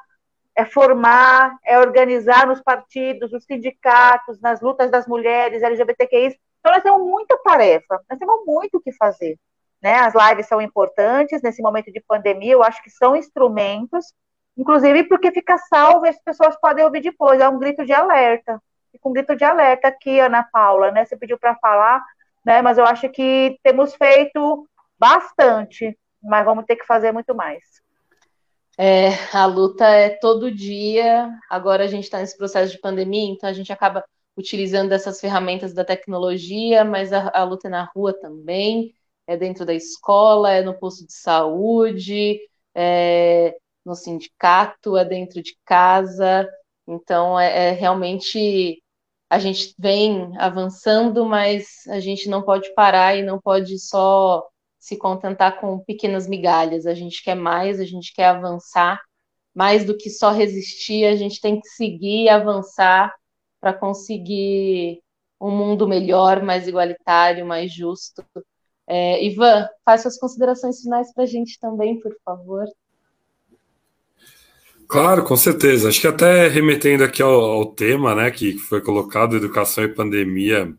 é 0.57 0.65
formar, 0.65 1.57
é 1.65 1.79
organizar 1.79 2.45
nos 2.45 2.61
partidos, 2.61 3.31
nos 3.31 3.45
sindicatos, 3.45 4.41
nas 4.41 4.61
lutas 4.61 4.91
das 4.91 5.07
mulheres, 5.07 5.63
LGBTQI. 5.63 6.37
Então, 6.59 6.73
nós 6.73 6.83
temos 6.83 7.01
muita 7.03 7.39
tarefa, 7.39 8.01
nós 8.11 8.19
temos 8.19 8.45
muito 8.45 8.79
o 8.79 8.81
que 8.81 8.91
fazer. 8.93 9.39
Né? 9.81 9.95
As 9.95 10.13
lives 10.13 10.49
são 10.49 10.61
importantes 10.61 11.41
nesse 11.41 11.63
momento 11.63 11.93
de 11.93 12.01
pandemia, 12.01 12.55
eu 12.55 12.65
acho 12.65 12.83
que 12.83 12.91
são 12.91 13.15
instrumentos, 13.15 14.13
inclusive 14.57 15.05
porque 15.05 15.31
fica 15.31 15.57
salvo 15.57 16.05
e 16.05 16.09
as 16.09 16.19
pessoas 16.21 16.57
podem 16.61 16.85
ouvir 16.85 17.01
depois, 17.01 17.41
é 17.41 17.49
um 17.49 17.61
grito 17.61 17.85
de 17.87 17.93
alerta. 17.93 18.61
Fica 18.91 19.09
um 19.09 19.13
grito 19.13 19.37
de 19.37 19.45
alerta 19.45 19.87
aqui, 19.87 20.19
Ana 20.19 20.49
Paula, 20.53 20.91
né? 20.91 21.05
Você 21.05 21.17
pediu 21.17 21.39
para 21.39 21.55
falar, 21.57 22.03
né? 22.45 22.63
Mas 22.63 22.79
eu 22.79 22.85
acho 22.85 23.09
que 23.09 23.59
temos 23.63 23.95
feito 23.95 24.69
bastante, 24.99 25.99
mas 26.23 26.45
vamos 26.45 26.65
ter 26.65 26.77
que 26.77 26.87
fazer 26.87 27.13
muito 27.13 27.35
mais. 27.35 27.63
É, 28.77 29.11
a 29.33 29.47
luta 29.47 29.87
é 29.87 30.11
todo 30.11 30.51
dia. 30.51 31.31
Agora 31.49 31.85
a 31.85 31.87
gente 31.87 32.05
está 32.05 32.19
nesse 32.19 32.37
processo 32.37 32.73
de 32.73 32.81
pandemia, 32.81 33.31
então 33.31 33.49
a 33.49 33.53
gente 33.53 33.73
acaba 33.73 34.05
utilizando 34.37 34.93
essas 34.93 35.21
ferramentas 35.21 35.73
da 35.73 35.85
tecnologia, 35.85 36.85
mas 36.85 37.13
a, 37.13 37.31
a, 37.33 37.45
luta 37.45 37.69
é 37.69 37.71
na 37.71 37.85
rua 37.95 38.13
também, 38.13 38.93
é 39.27 39.37
dentro 39.37 39.65
da 39.65 39.73
escola, 39.73 40.53
é 40.53 40.61
no 40.61 40.75
posto 40.75 41.07
de 41.07 41.13
saúde, 41.13 42.41
é 42.75 43.57
no 43.85 43.95
sindicato, 43.95 44.97
é 44.97 45.05
dentro 45.05 45.43
de 45.43 45.57
casa. 45.65 46.49
Então 46.87 47.39
é, 47.39 47.69
é 47.69 47.71
realmente 47.73 48.83
a 49.29 49.39
gente 49.39 49.75
vem 49.79 50.33
avançando, 50.39 51.25
mas 51.25 51.87
a 51.89 52.01
gente 52.01 52.29
não 52.29 52.43
pode 52.43 52.73
parar 52.75 53.17
e 53.17 53.23
não 53.23 53.41
pode 53.41 53.79
só 53.79 54.47
se 54.79 54.97
contentar 54.99 55.61
com 55.61 55.79
pequenas 55.81 56.29
migalhas. 56.29 56.87
A 56.87 56.95
gente 56.95 57.23
quer 57.23 57.35
mais, 57.35 57.81
a 57.81 57.85
gente 57.85 58.13
quer 58.15 58.27
avançar, 58.27 59.01
mais 59.55 59.85
do 59.85 59.97
que 59.97 60.11
só 60.11 60.31
resistir, 60.31 61.05
a 61.07 61.17
gente 61.17 61.41
tem 61.41 61.61
que 61.61 61.69
seguir 61.69 62.25
e 62.25 62.29
avançar 62.29 63.15
para 63.61 63.73
conseguir 63.73 65.01
um 65.41 65.51
mundo 65.51 65.89
melhor, 65.89 66.43
mais 66.43 66.69
igualitário, 66.69 67.47
mais 67.47 67.73
justo. 67.73 68.25
É, 68.87 69.25
Ivan, 69.25 69.67
faz 69.85 70.03
suas 70.03 70.19
considerações 70.19 70.81
finais 70.83 71.13
para 71.15 71.25
a 71.25 71.27
gente 71.27 71.59
também, 71.59 71.99
por 72.01 72.15
favor. 72.25 72.67
Claro, 74.89 75.25
com 75.25 75.37
certeza. 75.37 75.89
Acho 75.89 76.01
que 76.01 76.07
até 76.07 76.49
remetendo 76.49 77.05
aqui 77.05 77.23
ao, 77.23 77.33
ao 77.33 77.67
tema, 77.67 78.15
né, 78.15 78.31
que 78.31 78.59
foi 78.59 78.81
colocado, 78.81 79.37
educação 79.37 79.85
e 79.85 79.89
pandemia, 79.89 80.75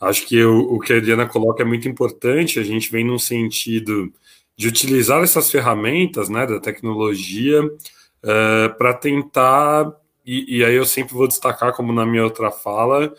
Acho 0.00 0.26
que 0.26 0.42
o, 0.44 0.74
o 0.74 0.78
que 0.78 0.92
a 0.92 0.96
Adriana 0.96 1.26
coloca 1.26 1.62
é 1.62 1.66
muito 1.66 1.88
importante. 1.88 2.58
A 2.58 2.62
gente 2.62 2.90
vem 2.90 3.04
num 3.04 3.18
sentido 3.18 4.12
de 4.56 4.68
utilizar 4.68 5.22
essas 5.22 5.50
ferramentas 5.50 6.28
né, 6.28 6.46
da 6.46 6.60
tecnologia 6.60 7.62
uh, 7.64 7.70
eh, 8.22 8.68
para 8.70 8.94
tentar, 8.94 9.92
e, 10.24 10.58
e, 10.58 10.64
aí 10.64 10.74
eu 10.74 10.86
sempre 10.86 11.14
vou 11.14 11.28
destacar, 11.28 11.74
como 11.74 11.92
na 11.92 12.06
minha 12.06 12.24
outra 12.24 12.50
fala, 12.50 13.12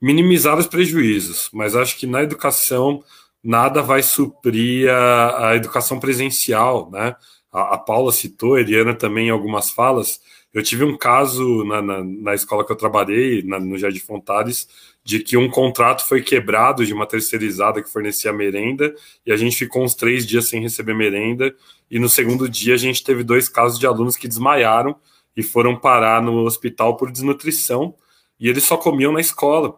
minimizar 0.00 0.56
os 0.56 0.68
prejuízos. 0.68 1.50
Mas 1.52 1.74
acho 1.74 1.98
que 1.98 2.06
na 2.06 2.22
educação 2.22 3.02
nada 3.42 3.82
vai 3.82 4.02
suprir 4.02 4.88
a, 4.88 5.50
a 5.50 5.56
educação 5.56 5.98
presencial. 6.00 6.90
Né? 6.90 7.14
A, 7.54 7.74
a 7.74 7.78
Paula 7.78 8.10
citou, 8.10 8.56
a 8.56 8.60
Eliana 8.60 8.94
também 8.94 9.28
em 9.28 9.30
algumas 9.30 9.70
falas. 9.70 10.20
Eu 10.52 10.62
tive 10.62 10.84
um 10.84 10.96
caso 10.96 11.64
na, 11.64 11.80
na, 11.80 12.04
na 12.04 12.34
escola 12.34 12.66
que 12.66 12.72
eu 12.72 12.76
trabalhei, 12.76 13.42
na, 13.44 13.60
no 13.60 13.78
Jardim 13.78 14.00
Fontares, 14.00 14.68
de 15.04 15.20
que 15.20 15.36
um 15.36 15.48
contrato 15.48 16.06
foi 16.06 16.22
quebrado 16.22 16.84
de 16.84 16.92
uma 16.92 17.06
terceirizada 17.06 17.82
que 17.82 17.90
fornecia 17.90 18.32
merenda 18.32 18.94
e 19.24 19.32
a 19.32 19.36
gente 19.36 19.56
ficou 19.56 19.84
uns 19.84 19.94
três 19.94 20.26
dias 20.26 20.46
sem 20.46 20.62
receber 20.62 20.94
merenda 20.94 21.54
e 21.90 21.98
no 21.98 22.08
segundo 22.08 22.48
dia 22.48 22.74
a 22.74 22.78
gente 22.78 23.04
teve 23.04 23.22
dois 23.22 23.48
casos 23.48 23.78
de 23.78 23.86
alunos 23.86 24.16
que 24.16 24.26
desmaiaram 24.26 24.96
e 25.36 25.42
foram 25.42 25.78
parar 25.78 26.22
no 26.22 26.44
hospital 26.44 26.96
por 26.96 27.10
desnutrição 27.10 27.94
e 28.40 28.48
eles 28.48 28.64
só 28.64 28.76
comiam 28.76 29.12
na 29.12 29.20
escola. 29.20 29.76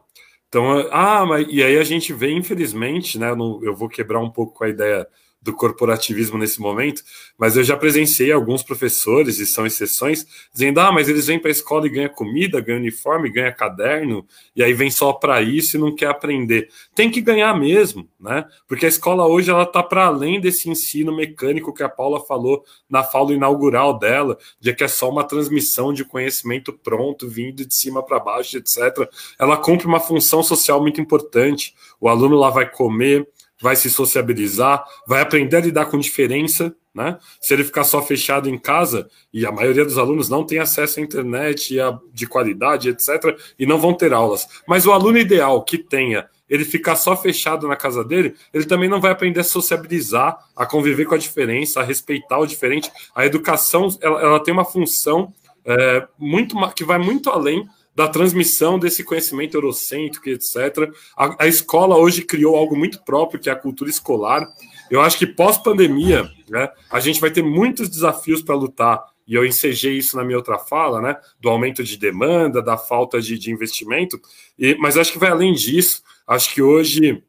Então, 0.49 0.87
ah, 0.93 1.27
mas 1.27 1.47
e 1.51 1.63
aí 1.63 1.77
a 1.77 1.85
gente 1.85 2.13
vê, 2.13 2.31
infelizmente, 2.31 3.19
né? 3.19 3.31
Eu 3.31 3.75
vou 3.75 3.89
quebrar 3.89 4.21
um 4.21 4.31
pouco 4.31 4.63
a 4.63 4.69
ideia 4.69 5.07
do 5.47 5.55
corporativismo 5.55 6.37
nesse 6.37 6.61
momento, 6.61 7.03
mas 7.39 7.57
eu 7.57 7.63
já 7.63 7.77
presenciei 7.77 8.33
alguns 8.33 8.65
professores, 8.65 9.39
e 9.39 9.47
são 9.47 9.65
exceções, 9.65 10.27
dizendo: 10.53 10.81
ah, 10.81 10.91
mas 10.91 11.09
eles 11.09 11.29
vêm 11.29 11.39
para 11.39 11.51
a 11.51 11.53
escola 11.53 11.87
e 11.87 11.91
ganham 11.91 12.11
comida, 12.11 12.61
ganham 12.61 12.81
uniforme, 12.81 13.31
ganham 13.31 13.55
caderno, 13.55 14.27
e 14.55 14.63
aí 14.63 14.75
vem 14.75 14.91
só 14.91 15.13
para 15.13 15.41
isso 15.41 15.77
e 15.77 15.81
não 15.81 15.95
quer 15.95 16.09
aprender. 16.09 16.69
Tem 16.95 17.11
que 17.11 17.21
ganhar 17.21 17.57
mesmo, 17.59 18.09
né? 18.19 18.45
Porque 18.67 18.87
a 18.87 18.89
escola 18.89 19.27
hoje 19.27 19.51
ela 19.51 19.63
está 19.63 19.83
para 19.83 20.07
além 20.07 20.41
desse 20.41 20.69
ensino 20.69 21.15
mecânico 21.15 21.73
que 21.73 21.85
a 21.85 21.89
Paula 21.89 22.21
falou 22.21 22.65
na 22.91 23.05
fala 23.05 23.33
inaugural 23.33 23.97
dela, 23.97 24.37
de 24.61 24.75
que 24.75 24.83
é 24.83 24.89
só 24.89 25.09
uma 25.09 25.23
transmissão 25.23 25.93
de 25.93 26.05
conhecimento 26.05 26.73
pronto, 26.73 27.29
vindo 27.29 27.65
de 27.65 27.73
cima 27.73 28.03
para 28.03 28.19
baixo, 28.19 28.59
etc. 28.59 29.09
Ela 29.39 29.57
cumpre 29.57 29.87
uma 29.87 30.01
função 30.01 30.43
social 30.43 30.81
muito 30.81 31.01
importante. 31.01 31.73
O 32.01 32.09
aluno 32.09 32.37
lá 32.37 32.51
vai 32.51 32.69
comer, 32.69 33.29
vai 33.61 33.77
se 33.77 33.91
sociabilizar, 33.91 34.85
vai 35.07 35.21
aprender 35.21 35.57
a 35.57 35.61
lidar 35.61 35.87
com 35.87 35.99
diferença, 35.99 36.75
né? 36.95 37.19
Se 37.41 37.53
ele 37.53 37.65
ficar 37.65 37.85
só 37.85 38.03
fechado 38.03 38.49
em 38.49 38.59
casa, 38.59 39.09
e 39.33 39.45
a 39.45 39.53
maioria 39.53 39.85
dos 39.85 39.99
alunos 39.99 40.29
não 40.29 40.45
tem 40.45 40.59
acesso 40.59 40.99
à 40.99 41.03
internet 41.03 41.77
de 42.13 42.27
qualidade, 42.27 42.89
etc., 42.89 43.39
e 43.59 43.67
não 43.67 43.79
vão 43.79 43.93
ter 43.93 44.13
aulas. 44.13 44.47
Mas 44.67 44.87
o 44.87 44.93
aluno 44.93 45.19
ideal 45.19 45.63
que 45.63 45.79
tenha 45.79 46.27
ele 46.49 46.65
ficar 46.65 46.97
só 46.97 47.17
fechado 47.17 47.67
na 47.67 47.77
casa 47.77 48.05
dele, 48.05 48.35
ele 48.55 48.65
também 48.65 48.89
não 48.89 49.01
vai 49.01 49.11
aprender 49.11 49.41
a 49.41 49.45
sociabilizar, 49.45 50.39
a 50.55 50.65
conviver 50.65 51.05
com 51.05 51.15
a 51.15 51.19
diferença, 51.19 51.81
a 51.81 51.85
respeitar 51.85 52.39
o 52.39 52.47
diferente. 52.47 52.91
A 53.15 53.27
educação 53.27 53.89
ela, 54.01 54.21
ela 54.21 54.43
tem 54.43 54.55
uma 54.55 54.65
função 54.65 55.33
é, 55.65 56.07
muito 56.19 56.57
que 56.71 56.85
vai 56.85 56.99
muito 56.99 57.29
além 57.31 57.69
da 57.97 58.07
transmissão 58.07 58.79
desse 58.79 59.03
conhecimento 59.03 59.57
eurocêntrico, 59.57 60.29
etc. 60.29 60.93
A, 61.17 61.45
a, 61.45 61.47
escola 61.49 61.97
hoje 61.97 62.21
criou 62.21 62.55
algo 62.55 62.77
muito 62.77 63.03
próprio, 63.03 63.41
que 63.41 63.49
é 63.49 63.53
a 63.53 63.57
cultura 63.57 63.89
escolar. 63.89 64.47
Eu 64.91 65.01
acho 65.01 65.17
que 65.17 65.27
pós-pandemia, 65.27 66.31
né, 66.51 66.69
a 66.91 67.01
gente 67.01 67.19
vai 67.19 67.31
ter 67.31 67.43
muitos 67.43 67.89
desafios 67.89 68.43
para 68.43 68.55
lutar, 68.55 69.03
e 69.27 69.35
eu 69.35 69.47
ensejei 69.47 69.97
isso 69.97 70.15
na 70.15 70.23
minha 70.23 70.37
outra 70.37 70.59
fala, 70.59 71.01
né, 71.01 71.17
do 71.41 71.49
aumento 71.49 71.83
de 71.83 71.97
demanda, 71.97 72.61
da 72.61 72.77
falta 72.77 73.19
de, 73.19 73.39
de 73.39 73.51
investimento, 73.51 74.21
e, 74.59 74.75
mas 74.75 74.99
acho 74.99 75.11
que 75.11 75.19
vai 75.19 75.31
além 75.31 75.55
disso. 75.55 76.03
Acho 76.27 76.53
que 76.53 76.61
hoje 76.61 77.25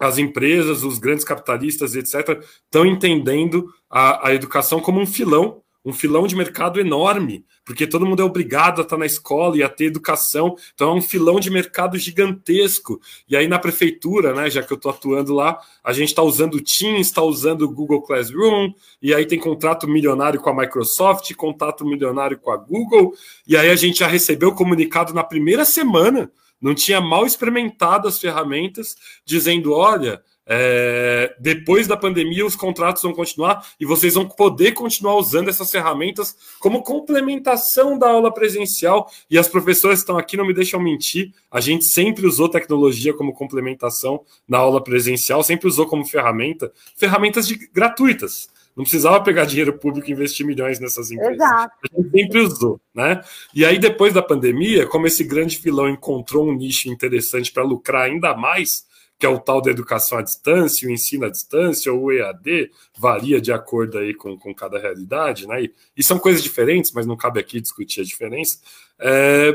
as 0.00 0.16
empresas, 0.16 0.84
os 0.84 0.98
grandes 0.98 1.24
capitalistas, 1.24 1.94
etc., 1.94 2.42
estão 2.64 2.86
entendendo 2.86 3.68
a, 3.90 4.28
a 4.28 4.34
educação 4.34 4.80
como 4.80 5.00
um 5.00 5.06
filão 5.06 5.60
um 5.84 5.92
filão 5.92 6.26
de 6.26 6.36
mercado 6.36 6.80
enorme, 6.80 7.44
porque 7.64 7.86
todo 7.86 8.04
mundo 8.04 8.20
é 8.20 8.24
obrigado 8.24 8.80
a 8.80 8.82
estar 8.82 8.96
na 8.96 9.06
escola 9.06 9.56
e 9.56 9.62
a 9.62 9.68
ter 9.68 9.86
educação, 9.86 10.56
então 10.74 10.90
é 10.90 10.94
um 10.94 11.00
filão 11.00 11.38
de 11.38 11.50
mercado 11.50 11.96
gigantesco. 11.98 13.00
E 13.28 13.36
aí 13.36 13.46
na 13.46 13.58
prefeitura, 13.58 14.34
né, 14.34 14.50
já 14.50 14.62
que 14.62 14.72
eu 14.72 14.76
estou 14.76 14.90
atuando 14.90 15.34
lá, 15.34 15.58
a 15.82 15.92
gente 15.92 16.08
está 16.08 16.22
usando 16.22 16.54
o 16.54 16.62
Teams, 16.62 17.06
está 17.06 17.22
usando 17.22 17.62
o 17.62 17.70
Google 17.70 18.02
Classroom, 18.02 18.72
e 19.00 19.14
aí 19.14 19.26
tem 19.26 19.38
contrato 19.38 19.88
milionário 19.88 20.40
com 20.40 20.50
a 20.50 20.56
Microsoft, 20.56 21.32
contrato 21.34 21.84
milionário 21.84 22.38
com 22.38 22.50
a 22.50 22.56
Google, 22.56 23.14
e 23.46 23.56
aí 23.56 23.70
a 23.70 23.76
gente 23.76 24.00
já 24.00 24.06
recebeu 24.06 24.50
o 24.50 24.54
comunicado 24.54 25.14
na 25.14 25.24
primeira 25.24 25.64
semana, 25.64 26.30
não 26.60 26.74
tinha 26.74 27.00
mal 27.00 27.24
experimentado 27.24 28.08
as 28.08 28.18
ferramentas, 28.18 28.96
dizendo: 29.24 29.72
olha, 29.72 30.20
é, 30.50 31.36
depois 31.38 31.86
da 31.86 31.94
pandemia, 31.94 32.46
os 32.46 32.56
contratos 32.56 33.02
vão 33.02 33.12
continuar 33.12 33.66
e 33.78 33.84
vocês 33.84 34.14
vão 34.14 34.26
poder 34.26 34.72
continuar 34.72 35.16
usando 35.16 35.50
essas 35.50 35.70
ferramentas 35.70 36.34
como 36.58 36.82
complementação 36.82 37.98
da 37.98 38.08
aula 38.08 38.32
presencial. 38.32 39.10
E 39.30 39.38
as 39.38 39.46
professoras 39.46 39.98
estão 39.98 40.16
aqui, 40.16 40.38
não 40.38 40.46
me 40.46 40.54
deixam 40.54 40.80
mentir. 40.80 41.34
A 41.50 41.60
gente 41.60 41.84
sempre 41.84 42.26
usou 42.26 42.48
tecnologia 42.48 43.12
como 43.12 43.34
complementação 43.34 44.22
na 44.48 44.56
aula 44.56 44.82
presencial, 44.82 45.42
sempre 45.42 45.68
usou 45.68 45.86
como 45.86 46.06
ferramenta, 46.06 46.72
ferramentas 46.96 47.46
de, 47.46 47.68
gratuitas. 47.70 48.48
Não 48.74 48.84
precisava 48.84 49.20
pegar 49.20 49.44
dinheiro 49.44 49.72
público 49.72 50.08
e 50.08 50.12
investir 50.12 50.46
milhões 50.46 50.78
nessas 50.78 51.10
empresas. 51.10 51.34
Exato. 51.34 51.74
A 51.82 52.00
gente 52.00 52.10
sempre 52.12 52.38
usou, 52.38 52.80
né? 52.94 53.20
E 53.52 53.64
aí, 53.64 53.76
depois 53.76 54.14
da 54.14 54.22
pandemia, 54.22 54.86
como 54.86 55.04
esse 55.04 55.24
grande 55.24 55.58
filão 55.58 55.88
encontrou 55.88 56.48
um 56.48 56.54
nicho 56.54 56.88
interessante 56.88 57.50
para 57.50 57.64
lucrar 57.64 58.02
ainda 58.02 58.36
mais, 58.36 58.86
que 59.18 59.26
é 59.26 59.28
o 59.28 59.40
tal 59.40 59.60
da 59.60 59.70
educação 59.70 60.16
à 60.18 60.22
distância, 60.22 60.88
o 60.88 60.90
ensino 60.90 61.26
à 61.26 61.28
distância, 61.28 61.92
ou 61.92 62.04
o 62.04 62.12
EAD, 62.12 62.70
varia 62.96 63.40
de 63.40 63.52
acordo 63.52 63.98
aí 63.98 64.14
com, 64.14 64.38
com 64.38 64.54
cada 64.54 64.78
realidade, 64.78 65.46
né? 65.46 65.64
E, 65.64 65.74
e 65.96 66.02
são 66.04 66.18
coisas 66.18 66.42
diferentes, 66.42 66.92
mas 66.92 67.06
não 67.06 67.16
cabe 67.16 67.40
aqui 67.40 67.60
discutir 67.60 68.00
a 68.00 68.04
diferença. 68.04 68.58
É, 69.00 69.52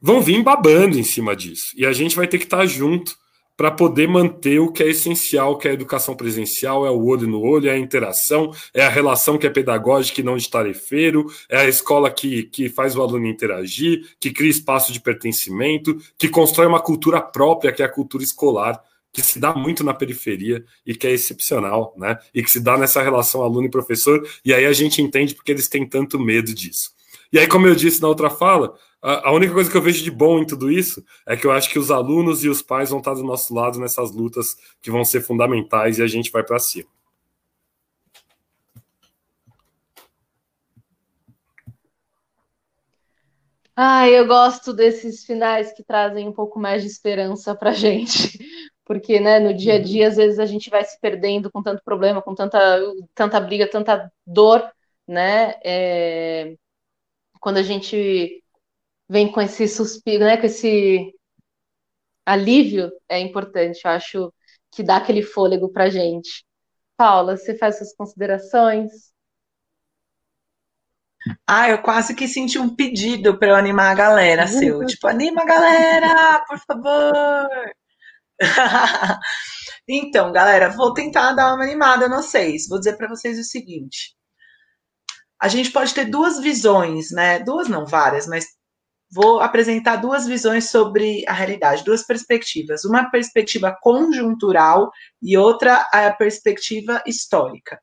vão 0.00 0.22
vir 0.22 0.42
babando 0.42 0.98
em 0.98 1.04
cima 1.04 1.36
disso. 1.36 1.72
E 1.76 1.84
a 1.84 1.92
gente 1.92 2.16
vai 2.16 2.26
ter 2.26 2.38
que 2.38 2.44
estar 2.44 2.64
junto 2.64 3.16
para 3.56 3.70
poder 3.70 4.08
manter 4.08 4.58
o 4.58 4.72
que 4.72 4.82
é 4.82 4.88
essencial, 4.88 5.56
que 5.56 5.68
é 5.68 5.70
a 5.70 5.74
educação 5.74 6.16
presencial, 6.16 6.84
é 6.86 6.90
o 6.90 7.04
olho 7.04 7.26
no 7.26 7.40
olho, 7.40 7.68
é 7.68 7.72
a 7.72 7.78
interação, 7.78 8.50
é 8.72 8.84
a 8.84 8.88
relação 8.88 9.38
que 9.38 9.46
é 9.46 9.50
pedagógica 9.50 10.20
e 10.20 10.24
não 10.24 10.36
de 10.36 10.50
tarefeiro, 10.50 11.26
é 11.48 11.58
a 11.58 11.68
escola 11.68 12.10
que, 12.10 12.44
que 12.44 12.68
faz 12.68 12.96
o 12.96 13.02
aluno 13.02 13.26
interagir, 13.26 14.08
que 14.18 14.32
cria 14.32 14.50
espaço 14.50 14.92
de 14.92 15.00
pertencimento, 15.00 15.96
que 16.18 16.28
constrói 16.28 16.66
uma 16.66 16.80
cultura 16.80 17.20
própria, 17.20 17.72
que 17.72 17.82
é 17.82 17.86
a 17.86 17.92
cultura 17.92 18.24
escolar, 18.24 18.82
que 19.12 19.22
se 19.22 19.38
dá 19.38 19.54
muito 19.54 19.84
na 19.84 19.94
periferia 19.94 20.64
e 20.84 20.92
que 20.94 21.06
é 21.06 21.12
excepcional, 21.12 21.94
né? 21.96 22.18
E 22.34 22.42
que 22.42 22.50
se 22.50 22.58
dá 22.58 22.76
nessa 22.76 23.00
relação 23.00 23.42
aluno 23.42 23.68
e 23.68 23.70
professor, 23.70 24.28
e 24.44 24.52
aí 24.52 24.66
a 24.66 24.72
gente 24.72 25.00
entende 25.00 25.36
porque 25.36 25.52
eles 25.52 25.68
têm 25.68 25.86
tanto 25.86 26.18
medo 26.18 26.52
disso. 26.52 26.90
E 27.32 27.38
aí, 27.38 27.48
como 27.48 27.66
eu 27.66 27.74
disse 27.74 28.00
na 28.00 28.08
outra 28.08 28.30
fala, 28.30 28.74
a, 29.02 29.32
única 29.32 29.52
coisa 29.52 29.70
que 29.70 29.76
eu 29.76 29.82
vejo 29.82 30.02
de 30.02 30.10
bom 30.10 30.38
em 30.38 30.46
tudo 30.46 30.70
isso 30.70 31.04
é 31.26 31.36
que 31.36 31.46
eu 31.46 31.52
acho 31.52 31.68
que 31.68 31.78
os 31.78 31.90
alunos 31.90 32.42
e 32.42 32.48
os 32.48 32.62
pais 32.62 32.88
vão 32.88 33.00
estar 33.00 33.12
do 33.12 33.22
nosso 33.22 33.54
lado 33.54 33.78
nessas 33.78 34.10
lutas 34.12 34.56
que 34.80 34.90
vão 34.90 35.04
ser 35.04 35.20
fundamentais 35.20 35.98
e 35.98 36.02
a 36.02 36.06
gente 36.06 36.30
vai 36.32 36.42
para 36.42 36.58
cima. 36.58 36.88
Ah, 43.76 44.08
eu 44.08 44.26
gosto 44.26 44.72
desses 44.72 45.24
finais 45.24 45.72
que 45.72 45.82
trazem 45.82 46.28
um 46.28 46.32
pouco 46.32 46.58
mais 46.60 46.82
de 46.82 46.88
esperança 46.88 47.54
para 47.56 47.72
gente, 47.72 48.38
porque, 48.84 49.18
né, 49.18 49.40
no 49.40 49.52
dia 49.52 49.74
a 49.74 49.82
dia 49.82 50.08
às 50.08 50.16
vezes 50.16 50.38
a 50.38 50.46
gente 50.46 50.70
vai 50.70 50.84
se 50.84 50.98
perdendo 51.00 51.50
com 51.50 51.62
tanto 51.62 51.82
problema, 51.84 52.22
com 52.22 52.34
tanta, 52.34 52.58
tanta 53.14 53.40
briga, 53.40 53.68
tanta 53.68 54.10
dor, 54.24 54.62
né? 55.06 55.54
É... 55.64 56.56
Quando 57.44 57.58
a 57.58 57.62
gente 57.62 58.42
vem 59.06 59.30
com 59.30 59.38
esse 59.38 59.68
suspiro, 59.68 60.24
né, 60.24 60.38
com 60.38 60.46
esse 60.46 61.14
alívio, 62.24 62.90
é 63.06 63.20
importante. 63.20 63.82
Eu 63.84 63.90
acho 63.90 64.32
que 64.72 64.82
dá 64.82 64.96
aquele 64.96 65.20
fôlego 65.22 65.70
para 65.70 65.90
gente. 65.90 66.42
Paula, 66.96 67.36
você 67.36 67.54
faz 67.54 67.76
suas 67.76 67.94
considerações? 67.94 69.12
Ah, 71.46 71.68
eu 71.68 71.82
quase 71.82 72.14
que 72.14 72.26
senti 72.26 72.58
um 72.58 72.74
pedido 72.74 73.38
para 73.38 73.48
eu 73.48 73.56
animar 73.56 73.92
a 73.92 73.94
galera, 73.94 74.46
seu. 74.46 74.82
tipo, 74.86 75.06
anima 75.06 75.42
a 75.42 75.44
galera, 75.44 76.42
por 76.48 76.58
favor. 76.60 77.74
então, 79.86 80.32
galera, 80.32 80.70
vou 80.70 80.94
tentar 80.94 81.34
dar 81.34 81.54
uma 81.54 81.62
animada 81.62 82.08
não 82.08 82.22
sei. 82.22 82.56
Vou 82.70 82.78
dizer 82.78 82.96
para 82.96 83.08
vocês 83.08 83.38
o 83.38 83.44
seguinte. 83.44 84.16
A 85.44 85.48
gente 85.48 85.70
pode 85.70 85.92
ter 85.92 86.06
duas 86.06 86.40
visões, 86.40 87.10
né? 87.10 87.38
Duas 87.40 87.68
não, 87.68 87.84
várias, 87.84 88.26
mas 88.26 88.46
vou 89.12 89.40
apresentar 89.40 89.96
duas 89.96 90.26
visões 90.26 90.70
sobre 90.70 91.22
a 91.28 91.34
realidade, 91.34 91.84
duas 91.84 92.02
perspectivas. 92.02 92.82
Uma 92.86 93.10
perspectiva 93.10 93.76
conjuntural 93.82 94.90
e 95.20 95.36
outra 95.36 95.86
a 95.92 96.10
perspectiva 96.10 97.02
histórica. 97.06 97.78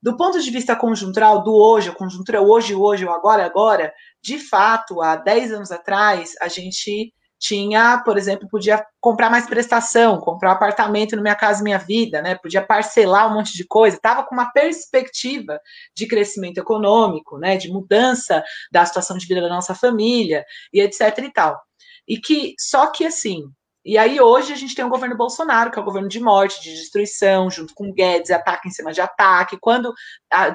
Do 0.00 0.16
ponto 0.16 0.40
de 0.40 0.48
vista 0.48 0.76
conjuntural, 0.76 1.42
do 1.42 1.56
hoje, 1.56 1.88
a 1.88 1.92
conjuntura 1.92 2.40
hoje, 2.40 2.72
hoje, 2.72 3.04
o 3.04 3.10
agora, 3.10 3.44
agora, 3.44 3.92
de 4.22 4.38
fato, 4.38 5.02
há 5.02 5.16
10 5.16 5.54
anos 5.54 5.72
atrás, 5.72 6.34
a 6.40 6.46
gente 6.46 7.12
tinha, 7.38 8.02
por 8.04 8.16
exemplo, 8.16 8.48
podia 8.48 8.84
comprar 9.00 9.30
mais 9.30 9.46
prestação, 9.46 10.18
comprar 10.20 10.50
um 10.50 10.52
apartamento 10.52 11.16
no 11.16 11.22
Minha 11.22 11.34
Casa 11.34 11.62
Minha 11.62 11.78
Vida, 11.78 12.22
né? 12.22 12.34
Podia 12.34 12.62
parcelar 12.62 13.30
um 13.30 13.34
monte 13.34 13.56
de 13.56 13.64
coisa, 13.66 13.96
estava 13.96 14.24
com 14.24 14.34
uma 14.34 14.50
perspectiva 14.52 15.60
de 15.94 16.06
crescimento 16.06 16.58
econômico, 16.58 17.38
né? 17.38 17.56
De 17.56 17.70
mudança 17.70 18.42
da 18.72 18.84
situação 18.84 19.18
de 19.18 19.26
vida 19.26 19.40
da 19.40 19.48
nossa 19.48 19.74
família 19.74 20.44
e 20.72 20.80
etc 20.80 21.18
e 21.18 21.32
tal. 21.32 21.60
E 22.08 22.18
que 22.18 22.54
só 22.58 22.86
que 22.90 23.04
assim, 23.04 23.44
e 23.86 23.96
aí 23.96 24.20
hoje 24.20 24.52
a 24.52 24.56
gente 24.56 24.74
tem 24.74 24.84
o 24.84 24.88
governo 24.88 25.16
Bolsonaro, 25.16 25.70
que 25.70 25.78
é 25.78 25.82
o 25.82 25.84
governo 25.84 26.08
de 26.08 26.18
morte, 26.18 26.60
de 26.60 26.74
destruição, 26.74 27.48
junto 27.48 27.72
com 27.72 27.92
Guedes, 27.92 28.32
ataque 28.32 28.66
em 28.66 28.72
cima 28.72 28.92
de 28.92 29.00
ataque. 29.00 29.56
Quando 29.60 29.94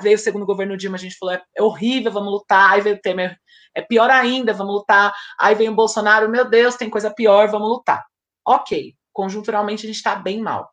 veio 0.01 0.17
o 0.17 0.19
segundo 0.19 0.45
governo 0.45 0.75
Dilma, 0.75 0.97
a 0.97 0.99
gente 0.99 1.15
falou, 1.17 1.35
é 1.35 1.63
horrível, 1.63 2.11
vamos 2.11 2.29
lutar. 2.29 2.71
Aí 2.71 2.81
veio 2.81 2.97
o 2.97 2.99
Temer, 2.99 3.37
é 3.73 3.81
pior 3.81 4.09
ainda, 4.09 4.53
vamos 4.53 4.73
lutar. 4.73 5.13
Aí 5.39 5.55
vem 5.55 5.69
o 5.69 5.73
Bolsonaro, 5.73 6.27
meu 6.27 6.43
Deus, 6.43 6.75
tem 6.75 6.89
coisa 6.89 7.09
pior, 7.09 7.47
vamos 7.47 7.69
lutar. 7.69 8.03
Ok, 8.45 8.93
conjunturalmente 9.13 9.85
a 9.85 9.87
gente 9.87 9.95
está 9.95 10.13
bem 10.13 10.41
mal. 10.41 10.69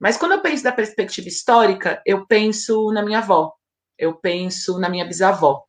Mas 0.00 0.16
quando 0.16 0.32
eu 0.32 0.40
penso 0.40 0.64
da 0.64 0.72
perspectiva 0.72 1.28
histórica, 1.28 2.02
eu 2.04 2.26
penso 2.26 2.90
na 2.90 3.04
minha 3.04 3.18
avó, 3.18 3.52
eu 3.96 4.14
penso 4.14 4.80
na 4.80 4.88
minha 4.88 5.04
bisavó, 5.04 5.62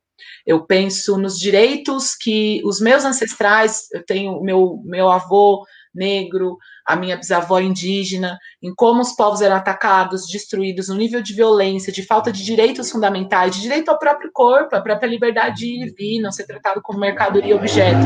eu 0.44 0.66
penso 0.66 1.16
nos 1.16 1.38
direitos 1.38 2.16
que 2.16 2.60
os 2.64 2.80
meus 2.80 3.04
ancestrais, 3.04 3.88
eu 3.92 4.04
tenho 4.04 4.42
meu 4.42 4.82
meu 4.84 5.08
avô 5.08 5.64
negro, 5.94 6.56
a 6.84 6.96
minha 6.96 7.16
bisavó 7.16 7.58
indígena, 7.58 8.38
em 8.62 8.74
como 8.74 9.00
os 9.00 9.12
povos 9.12 9.40
eram 9.40 9.56
atacados, 9.56 10.26
destruídos, 10.26 10.88
no 10.88 10.94
nível 10.94 11.22
de 11.22 11.34
violência, 11.34 11.92
de 11.92 12.02
falta 12.02 12.32
de 12.32 12.44
direitos 12.44 12.90
fundamentais, 12.90 13.54
de 13.54 13.62
direito 13.62 13.90
ao 13.90 13.98
próprio 13.98 14.30
corpo, 14.32 14.74
à 14.76 14.80
própria 14.80 15.08
liberdade 15.08 15.60
de 15.60 15.66
ir 15.66 15.86
e 15.86 15.90
vir, 15.90 16.20
não 16.20 16.32
ser 16.32 16.46
tratado 16.46 16.80
como 16.82 16.98
mercadoria 16.98 17.56
objeto. 17.56 18.00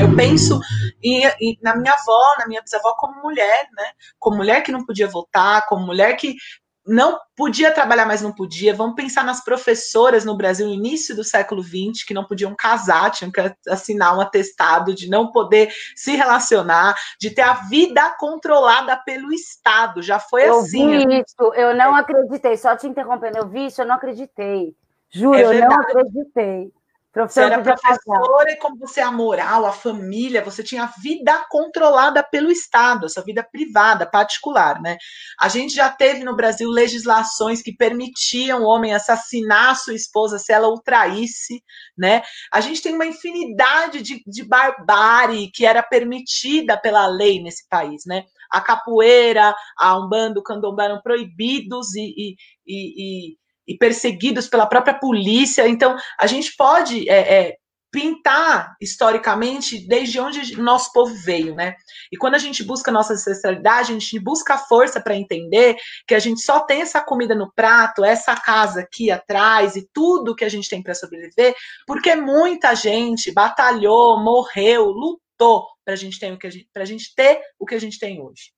Eu 0.00 0.14
penso 0.16 0.60
em, 1.02 1.24
em, 1.40 1.58
na 1.62 1.76
minha 1.76 1.92
avó, 1.92 2.20
na 2.38 2.46
minha 2.46 2.62
bisavó 2.62 2.94
como 2.96 3.22
mulher, 3.22 3.68
né? 3.76 3.84
Como 4.18 4.36
mulher 4.36 4.62
que 4.62 4.72
não 4.72 4.84
podia 4.84 5.08
votar, 5.08 5.66
como 5.66 5.86
mulher 5.86 6.16
que 6.16 6.36
não 6.86 7.18
podia 7.36 7.72
trabalhar, 7.72 8.06
mas 8.06 8.22
não 8.22 8.32
podia. 8.32 8.74
Vamos 8.74 8.94
pensar 8.94 9.24
nas 9.24 9.42
professoras 9.44 10.24
no 10.24 10.36
Brasil, 10.36 10.66
no 10.66 10.72
início 10.72 11.14
do 11.14 11.22
século 11.22 11.62
XX, 11.62 12.04
que 12.06 12.14
não 12.14 12.24
podiam 12.24 12.54
casar, 12.56 13.10
tinham 13.10 13.30
que 13.30 13.40
assinar 13.68 14.16
um 14.16 14.20
atestado 14.20 14.94
de 14.94 15.08
não 15.08 15.30
poder 15.30 15.72
se 15.94 16.16
relacionar, 16.16 16.94
de 17.20 17.30
ter 17.30 17.42
a 17.42 17.54
vida 17.54 18.14
controlada 18.18 18.96
pelo 18.96 19.32
Estado. 19.32 20.02
Já 20.02 20.18
foi 20.18 20.48
eu 20.48 20.60
assim. 20.60 21.06
Vi 21.06 21.20
isso, 21.20 21.54
eu 21.54 21.74
não 21.74 21.94
acreditei. 21.94 22.56
Só 22.56 22.76
te 22.76 22.86
interrompendo, 22.86 23.38
eu 23.38 23.48
vi 23.48 23.66
isso, 23.66 23.82
eu 23.82 23.86
não 23.86 23.94
acreditei. 23.94 24.74
Juro, 25.12 25.36
é 25.36 25.42
eu 25.42 25.68
não 25.68 25.76
acreditei. 25.76 26.72
Você 27.12 27.40
era 27.40 27.60
professora 27.60 28.52
e 28.52 28.56
como 28.56 28.76
você 28.76 29.00
é 29.00 29.02
a 29.02 29.10
moral, 29.10 29.66
a 29.66 29.72
família, 29.72 30.44
você 30.44 30.62
tinha 30.62 30.84
a 30.84 30.92
vida 31.02 31.44
controlada 31.50 32.22
pelo 32.22 32.52
Estado, 32.52 33.06
essa 33.06 33.20
vida 33.20 33.42
privada, 33.42 34.08
particular, 34.08 34.80
né? 34.80 34.96
A 35.40 35.48
gente 35.48 35.74
já 35.74 35.90
teve 35.90 36.22
no 36.22 36.36
Brasil 36.36 36.70
legislações 36.70 37.62
que 37.62 37.74
permitiam 37.74 38.62
o 38.62 38.66
homem 38.66 38.94
assassinar 38.94 39.70
a 39.70 39.74
sua 39.74 39.94
esposa 39.94 40.38
se 40.38 40.52
ela 40.52 40.68
o 40.68 40.80
traísse, 40.80 41.60
né? 41.98 42.22
A 42.52 42.60
gente 42.60 42.80
tem 42.80 42.94
uma 42.94 43.06
infinidade 43.06 44.02
de, 44.02 44.22
de 44.24 44.44
barbárie 44.44 45.50
que 45.52 45.66
era 45.66 45.82
permitida 45.82 46.78
pela 46.78 47.08
lei 47.08 47.42
nesse 47.42 47.66
país, 47.68 48.02
né? 48.06 48.22
A 48.48 48.60
capoeira, 48.60 49.52
a 49.76 49.98
umbanda, 49.98 50.38
o 50.38 50.44
candomblé 50.44 50.84
eram 50.84 51.00
proibidos 51.02 51.92
e, 51.96 52.14
e, 52.16 52.36
e, 52.64 53.32
e 53.32 53.39
e 53.70 53.78
perseguidos 53.78 54.48
pela 54.48 54.66
própria 54.66 54.98
polícia. 54.98 55.68
Então, 55.68 55.96
a 56.18 56.26
gente 56.26 56.56
pode 56.56 57.08
é, 57.08 57.18
é, 57.18 57.56
pintar 57.92 58.74
historicamente 58.80 59.86
desde 59.86 60.18
onde 60.18 60.60
nosso 60.60 60.92
povo 60.92 61.14
veio, 61.24 61.54
né? 61.54 61.76
E 62.10 62.16
quando 62.16 62.34
a 62.34 62.38
gente 62.38 62.64
busca 62.64 62.90
nossa 62.90 63.12
ancestralidade, 63.12 63.92
a 63.92 63.94
gente 63.94 64.18
busca 64.18 64.58
força 64.58 65.00
para 65.00 65.14
entender 65.14 65.76
que 66.04 66.16
a 66.16 66.18
gente 66.18 66.40
só 66.40 66.60
tem 66.60 66.82
essa 66.82 67.00
comida 67.00 67.32
no 67.32 67.52
prato, 67.54 68.04
essa 68.04 68.34
casa 68.34 68.80
aqui 68.80 69.08
atrás 69.08 69.76
e 69.76 69.88
tudo 69.92 70.34
que 70.34 70.44
a 70.44 70.48
gente 70.48 70.68
tem 70.68 70.82
para 70.82 70.94
sobreviver, 70.94 71.54
porque 71.86 72.16
muita 72.16 72.74
gente 72.74 73.30
batalhou, 73.32 74.20
morreu, 74.20 74.86
lutou 74.86 75.64
para 75.84 75.94
a 75.94 75.96
gente 75.96 76.18
ter 76.18 76.32
o 76.32 76.38
que 76.38 76.48
a 76.48 76.50
gente, 76.50 76.68
pra 76.72 76.84
gente 76.84 77.14
ter 77.14 77.40
o 77.56 77.64
que 77.64 77.76
a 77.76 77.80
gente 77.80 78.00
tem 78.00 78.20
hoje. 78.20 78.50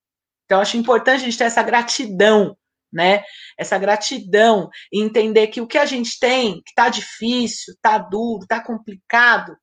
Então, 0.46 0.58
acho 0.60 0.78
importante 0.78 1.20
a 1.20 1.24
gente 1.24 1.38
ter 1.38 1.44
essa 1.44 1.62
gratidão 1.62 2.56
né? 2.92 3.22
Essa 3.58 3.78
gratidão 3.78 4.68
e 4.92 5.00
entender 5.00 5.46
que 5.48 5.60
o 5.60 5.66
que 5.66 5.78
a 5.78 5.86
gente 5.86 6.18
tem, 6.18 6.62
que 6.62 6.70
está 6.70 6.88
difícil, 6.88 7.74
está 7.74 7.98
duro, 7.98 8.42
está 8.42 8.60
complicado, 8.60 9.56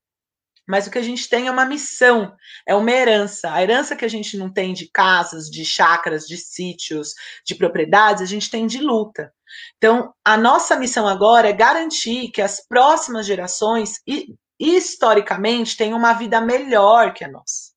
mas 0.70 0.86
o 0.86 0.92
que 0.92 1.00
a 1.00 1.02
gente 1.02 1.28
tem 1.28 1.48
é 1.48 1.52
uma 1.52 1.66
missão, 1.66 2.32
é 2.64 2.76
uma 2.76 2.92
herança. 2.92 3.52
A 3.52 3.64
herança 3.64 3.96
que 3.96 4.06
a 4.06 4.08
gente 4.08 4.38
não 4.38 4.54
tem 4.54 4.72
de 4.72 4.88
casas, 4.88 5.50
de 5.50 5.66
chácaras, 5.66 6.28
de 6.28 6.38
sítios, 6.38 7.16
de 7.44 7.56
propriedades, 7.56 8.22
a 8.22 8.28
gente 8.28 8.52
tem 8.52 8.68
de 8.68 8.80
luta. 8.80 9.34
Então, 9.78 10.14
a 10.24 10.38
nossa 10.38 10.76
missão 10.76 11.08
agora 11.08 11.50
é 11.50 11.54
garantir 11.54 12.30
que 12.30 12.40
as 12.40 12.64
próximas 12.68 13.26
gerações, 13.26 13.96
historicamente, 14.60 15.76
tenham 15.76 15.98
uma 15.98 16.14
vida 16.14 16.40
melhor 16.40 17.16
que 17.16 17.24
a 17.24 17.28
nossa. 17.28 17.72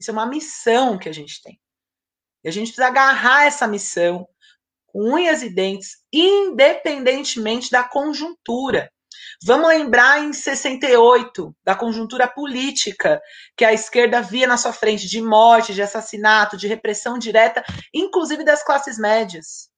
Isso 0.00 0.10
é 0.10 0.14
uma 0.14 0.24
missão 0.24 0.96
que 0.96 1.10
a 1.10 1.12
gente 1.12 1.42
tem. 1.42 1.60
E 2.42 2.48
a 2.48 2.50
gente 2.50 2.68
precisa 2.68 2.86
agarrar 2.86 3.44
essa 3.44 3.66
missão, 3.66 4.26
com 4.88 5.14
unhas 5.14 5.42
e 5.42 5.50
dentes, 5.50 5.98
independentemente 6.12 7.70
da 7.70 7.84
conjuntura. 7.84 8.90
Vamos 9.44 9.68
lembrar 9.68 10.24
em 10.24 10.32
68 10.32 11.54
da 11.64 11.76
conjuntura 11.76 12.26
política 12.26 13.20
que 13.56 13.64
a 13.64 13.72
esquerda 13.72 14.20
via 14.20 14.48
na 14.48 14.56
sua 14.56 14.72
frente 14.72 15.06
de 15.06 15.22
morte, 15.22 15.74
de 15.74 15.82
assassinato, 15.82 16.56
de 16.56 16.66
repressão 16.66 17.18
direta, 17.18 17.62
inclusive 17.94 18.42
das 18.42 18.64
classes 18.64 18.98
médias, 18.98 19.68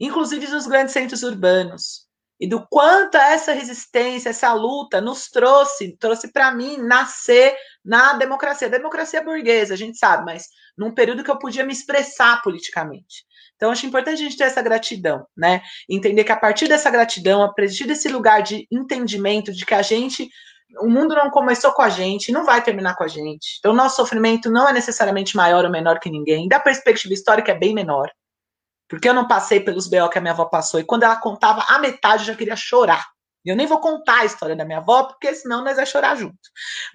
inclusive 0.00 0.46
dos 0.46 0.66
grandes 0.66 0.92
centros 0.92 1.22
urbanos. 1.22 2.08
E 2.40 2.48
do 2.48 2.66
quanto 2.68 3.16
essa 3.18 3.52
resistência, 3.52 4.30
essa 4.30 4.52
luta 4.54 4.98
nos 4.98 5.28
trouxe, 5.28 5.94
trouxe 5.98 6.32
para 6.32 6.50
mim 6.50 6.78
nascer 6.78 7.54
na 7.84 8.14
democracia, 8.14 8.68
democracia 8.68 9.22
burguesa, 9.22 9.74
a 9.74 9.76
gente 9.76 9.98
sabe, 9.98 10.24
mas 10.24 10.48
num 10.76 10.92
período 10.92 11.22
que 11.22 11.30
eu 11.30 11.38
podia 11.38 11.66
me 11.66 11.72
expressar 11.72 12.40
politicamente. 12.42 13.26
Então, 13.60 13.70
acho 13.70 13.84
importante 13.84 14.14
a 14.14 14.24
gente 14.24 14.38
ter 14.38 14.44
essa 14.44 14.62
gratidão, 14.62 15.26
né? 15.36 15.60
Entender 15.86 16.24
que 16.24 16.32
a 16.32 16.36
partir 16.36 16.66
dessa 16.66 16.88
gratidão, 16.88 17.42
a 17.42 17.52
partir 17.52 17.86
desse 17.86 18.08
lugar 18.08 18.42
de 18.42 18.66
entendimento 18.72 19.52
de 19.52 19.66
que 19.66 19.74
a 19.74 19.82
gente, 19.82 20.30
o 20.80 20.88
mundo 20.88 21.14
não 21.14 21.28
começou 21.28 21.70
com 21.72 21.82
a 21.82 21.90
gente, 21.90 22.32
não 22.32 22.46
vai 22.46 22.62
terminar 22.62 22.96
com 22.96 23.04
a 23.04 23.08
gente. 23.08 23.58
Então, 23.58 23.72
o 23.72 23.76
nosso 23.76 23.96
sofrimento 23.96 24.50
não 24.50 24.66
é 24.66 24.72
necessariamente 24.72 25.36
maior 25.36 25.62
ou 25.66 25.70
menor 25.70 26.00
que 26.00 26.08
ninguém. 26.08 26.48
Da 26.48 26.58
perspectiva 26.58 27.12
histórica, 27.12 27.52
é 27.52 27.54
bem 27.54 27.74
menor. 27.74 28.10
Porque 28.88 29.06
eu 29.06 29.12
não 29.12 29.28
passei 29.28 29.60
pelos 29.60 29.86
BO 29.86 30.08
que 30.08 30.16
a 30.16 30.22
minha 30.22 30.32
avó 30.32 30.46
passou. 30.46 30.80
E 30.80 30.84
quando 30.84 31.02
ela 31.02 31.16
contava 31.16 31.62
a 31.68 31.78
metade, 31.78 32.22
eu 32.22 32.28
já 32.28 32.34
queria 32.34 32.56
chorar. 32.56 33.06
E 33.44 33.50
eu 33.50 33.56
nem 33.56 33.66
vou 33.66 33.78
contar 33.78 34.20
a 34.20 34.24
história 34.24 34.56
da 34.56 34.64
minha 34.64 34.78
avó, 34.78 35.02
porque 35.02 35.34
senão 35.34 35.62
nós 35.62 35.76
vamos 35.76 35.90
chorar 35.90 36.16
junto. 36.16 36.38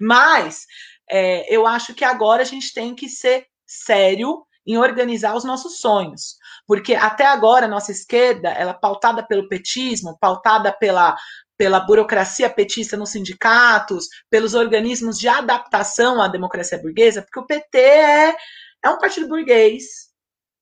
Mas 0.00 0.66
é, 1.08 1.46
eu 1.54 1.64
acho 1.64 1.94
que 1.94 2.04
agora 2.04 2.42
a 2.42 2.44
gente 2.44 2.74
tem 2.74 2.92
que 2.92 3.08
ser 3.08 3.46
sério 3.64 4.44
em 4.66 4.76
organizar 4.76 5.36
os 5.36 5.44
nossos 5.44 5.78
sonhos. 5.78 6.36
Porque 6.66 6.94
até 6.94 7.24
agora 7.24 7.66
a 7.66 7.68
nossa 7.68 7.92
esquerda, 7.92 8.48
ela 8.50 8.72
é 8.72 8.78
pautada 8.80 9.24
pelo 9.26 9.48
petismo, 9.48 10.16
pautada 10.20 10.72
pela 10.72 11.16
pela 11.58 11.80
burocracia 11.80 12.50
petista 12.50 12.98
nos 12.98 13.10
sindicatos, 13.10 14.08
pelos 14.28 14.52
organismos 14.52 15.18
de 15.18 15.26
adaptação 15.26 16.20
à 16.20 16.28
democracia 16.28 16.76
burguesa, 16.76 17.22
porque 17.22 17.40
o 17.40 17.46
PT 17.46 17.78
é, 17.78 18.36
é 18.84 18.90
um 18.90 18.98
partido 18.98 19.26
burguês, 19.26 20.06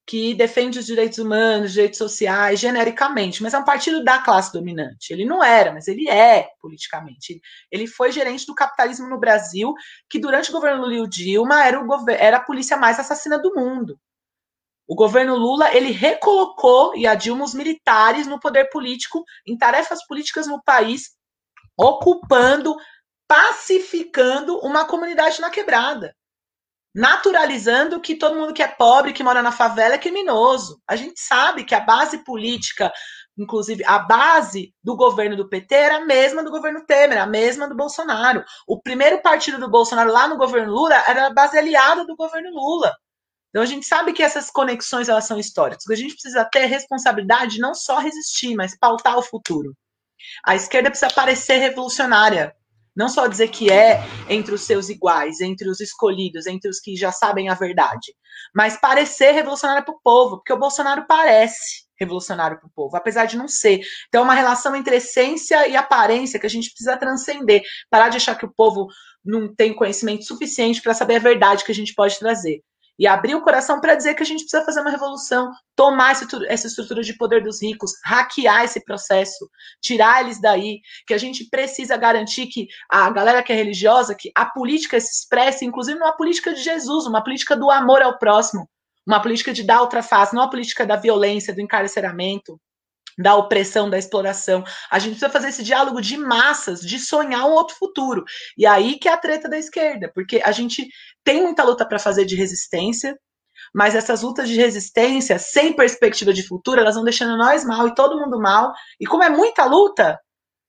que 0.06 0.34
defende 0.34 0.78
os 0.78 0.86
direitos 0.86 1.18
humanos, 1.18 1.72
direitos 1.72 1.98
sociais, 1.98 2.60
genericamente, 2.60 3.42
mas 3.42 3.54
é 3.54 3.58
um 3.58 3.64
partido 3.64 4.04
da 4.04 4.18
classe 4.18 4.52
dominante. 4.52 5.12
Ele 5.12 5.24
não 5.24 5.42
era, 5.42 5.72
mas 5.72 5.88
ele 5.88 6.08
é 6.10 6.48
politicamente. 6.60 7.40
Ele 7.70 7.86
foi 7.86 8.12
gerente 8.12 8.44
do 8.46 8.54
capitalismo 8.54 9.08
no 9.08 9.18
Brasil, 9.18 9.72
que 10.08 10.18
durante 10.18 10.50
o 10.50 10.52
governo 10.52 10.86
Lula 10.86 11.08
Dilma 11.08 11.64
era, 11.64 11.80
o 11.80 12.10
era 12.10 12.36
a 12.36 12.44
polícia 12.44 12.76
mais 12.76 12.98
assassina 13.00 13.38
do 13.38 13.54
mundo. 13.54 13.98
O 14.86 14.94
governo 14.94 15.34
Lula, 15.34 15.74
ele 15.74 15.90
recolocou, 15.90 16.94
e 16.96 17.06
a 17.06 17.14
Dilma, 17.14 17.44
os 17.44 17.54
militares 17.54 18.26
no 18.26 18.38
poder 18.38 18.68
político, 18.70 19.24
em 19.46 19.56
tarefas 19.56 20.06
políticas 20.06 20.46
no 20.46 20.62
país, 20.62 21.10
ocupando, 21.76 22.76
pacificando 23.26 24.58
uma 24.58 24.84
comunidade 24.84 25.40
na 25.40 25.50
quebrada 25.50 26.14
naturalizando 26.94 28.00
que 28.00 28.14
todo 28.14 28.36
mundo 28.36 28.54
que 28.54 28.62
é 28.62 28.68
pobre, 28.68 29.12
que 29.12 29.24
mora 29.24 29.42
na 29.42 29.50
favela, 29.50 29.94
é 29.94 29.98
criminoso. 29.98 30.80
A 30.86 30.94
gente 30.94 31.18
sabe 31.20 31.64
que 31.64 31.74
a 31.74 31.80
base 31.80 32.18
política, 32.18 32.92
inclusive 33.36 33.84
a 33.84 33.98
base 33.98 34.72
do 34.82 34.94
governo 34.96 35.36
do 35.36 35.48
PT, 35.48 35.74
era 35.74 35.96
a 35.96 36.04
mesma 36.04 36.44
do 36.44 36.52
governo 36.52 36.86
Temer, 36.86 37.20
a 37.20 37.26
mesma 37.26 37.68
do 37.68 37.74
Bolsonaro. 37.74 38.44
O 38.66 38.80
primeiro 38.80 39.20
partido 39.20 39.58
do 39.58 39.68
Bolsonaro 39.68 40.12
lá 40.12 40.28
no 40.28 40.38
governo 40.38 40.72
Lula 40.72 41.02
era 41.08 41.26
a 41.26 41.34
base 41.34 41.58
aliada 41.58 42.06
do 42.06 42.14
governo 42.14 42.50
Lula. 42.50 42.94
Então 43.54 43.62
a 43.62 43.66
gente 43.66 43.86
sabe 43.86 44.12
que 44.12 44.20
essas 44.20 44.50
conexões 44.50 45.08
elas 45.08 45.26
são 45.26 45.38
históricas. 45.38 45.88
A 45.88 45.94
gente 45.94 46.14
precisa 46.14 46.44
ter 46.44 46.66
responsabilidade 46.66 47.54
de 47.54 47.60
não 47.60 47.72
só 47.72 48.00
resistir, 48.00 48.56
mas 48.56 48.76
pautar 48.76 49.16
o 49.16 49.22
futuro. 49.22 49.76
A 50.44 50.56
esquerda 50.56 50.90
precisa 50.90 51.14
parecer 51.14 51.58
revolucionária, 51.58 52.52
não 52.96 53.08
só 53.08 53.28
dizer 53.28 53.46
que 53.46 53.70
é 53.70 54.02
entre 54.28 54.52
os 54.52 54.62
seus 54.62 54.88
iguais, 54.88 55.40
entre 55.40 55.68
os 55.68 55.78
escolhidos, 55.80 56.48
entre 56.48 56.68
os 56.68 56.80
que 56.80 56.96
já 56.96 57.12
sabem 57.12 57.48
a 57.48 57.54
verdade, 57.54 58.12
mas 58.52 58.76
parecer 58.76 59.30
revolucionário 59.30 59.84
para 59.84 59.94
o 59.94 60.00
povo, 60.02 60.38
porque 60.38 60.52
o 60.52 60.58
Bolsonaro 60.58 61.06
parece 61.06 61.84
revolucionário 61.96 62.58
para 62.58 62.66
o 62.66 62.72
povo, 62.74 62.96
apesar 62.96 63.26
de 63.26 63.36
não 63.36 63.46
ser. 63.46 63.82
Então, 64.08 64.22
é 64.22 64.24
uma 64.24 64.34
relação 64.34 64.74
entre 64.74 64.96
essência 64.96 65.68
e 65.68 65.76
aparência 65.76 66.40
que 66.40 66.46
a 66.46 66.50
gente 66.50 66.70
precisa 66.70 66.96
transcender, 66.96 67.62
parar 67.88 68.08
de 68.08 68.16
achar 68.16 68.36
que 68.36 68.46
o 68.46 68.52
povo 68.52 68.88
não 69.24 69.54
tem 69.54 69.72
conhecimento 69.72 70.24
suficiente 70.24 70.82
para 70.82 70.92
saber 70.92 71.16
a 71.16 71.20
verdade 71.20 71.64
que 71.64 71.70
a 71.70 71.74
gente 71.74 71.94
pode 71.94 72.18
trazer 72.18 72.60
e 72.98 73.06
abrir 73.06 73.34
o 73.34 73.42
coração 73.42 73.80
para 73.80 73.94
dizer 73.94 74.14
que 74.14 74.22
a 74.22 74.26
gente 74.26 74.40
precisa 74.40 74.64
fazer 74.64 74.80
uma 74.80 74.90
revolução, 74.90 75.50
tomar 75.74 76.12
essa 76.48 76.66
estrutura 76.66 77.02
de 77.02 77.16
poder 77.16 77.42
dos 77.42 77.62
ricos, 77.62 77.92
hackear 78.04 78.64
esse 78.64 78.84
processo, 78.84 79.48
tirar 79.80 80.22
eles 80.22 80.40
daí, 80.40 80.80
que 81.06 81.14
a 81.14 81.18
gente 81.18 81.48
precisa 81.48 81.96
garantir 81.96 82.46
que 82.46 82.68
a 82.88 83.10
galera 83.10 83.42
que 83.42 83.52
é 83.52 83.56
religiosa, 83.56 84.14
que 84.14 84.30
a 84.34 84.46
política 84.46 84.98
se 85.00 85.10
expresse, 85.10 85.64
inclusive 85.64 85.98
numa 85.98 86.16
política 86.16 86.54
de 86.54 86.62
Jesus, 86.62 87.06
uma 87.06 87.22
política 87.22 87.56
do 87.56 87.70
amor 87.70 88.02
ao 88.02 88.18
próximo, 88.18 88.68
uma 89.06 89.20
política 89.20 89.52
de 89.52 89.62
dar 89.62 89.80
outra 89.80 90.02
face, 90.02 90.34
não 90.34 90.42
a 90.42 90.50
política 90.50 90.86
da 90.86 90.96
violência, 90.96 91.54
do 91.54 91.60
encarceramento, 91.60 92.58
da 93.18 93.34
opressão, 93.36 93.88
da 93.88 93.98
exploração. 93.98 94.64
A 94.90 94.98
gente 94.98 95.12
precisa 95.12 95.30
fazer 95.30 95.48
esse 95.48 95.62
diálogo 95.62 96.00
de 96.00 96.16
massas, 96.16 96.80
de 96.80 96.98
sonhar 96.98 97.46
um 97.46 97.52
outro 97.52 97.76
futuro. 97.76 98.24
E 98.56 98.66
aí 98.66 98.98
que 98.98 99.08
é 99.08 99.12
a 99.12 99.18
treta 99.18 99.48
da 99.48 99.58
esquerda, 99.58 100.10
porque 100.14 100.40
a 100.44 100.52
gente 100.52 100.88
tem 101.22 101.42
muita 101.42 101.62
luta 101.62 101.86
para 101.86 101.98
fazer 101.98 102.24
de 102.24 102.36
resistência, 102.36 103.16
mas 103.74 103.94
essas 103.94 104.22
lutas 104.22 104.48
de 104.48 104.56
resistência, 104.56 105.38
sem 105.38 105.72
perspectiva 105.74 106.32
de 106.32 106.46
futuro, 106.46 106.80
elas 106.80 106.94
vão 106.94 107.04
deixando 107.04 107.36
nós 107.36 107.64
mal 107.64 107.88
e 107.88 107.94
todo 107.94 108.18
mundo 108.20 108.38
mal. 108.40 108.72
E 109.00 109.06
como 109.06 109.22
é 109.22 109.30
muita 109.30 109.64
luta, 109.64 110.18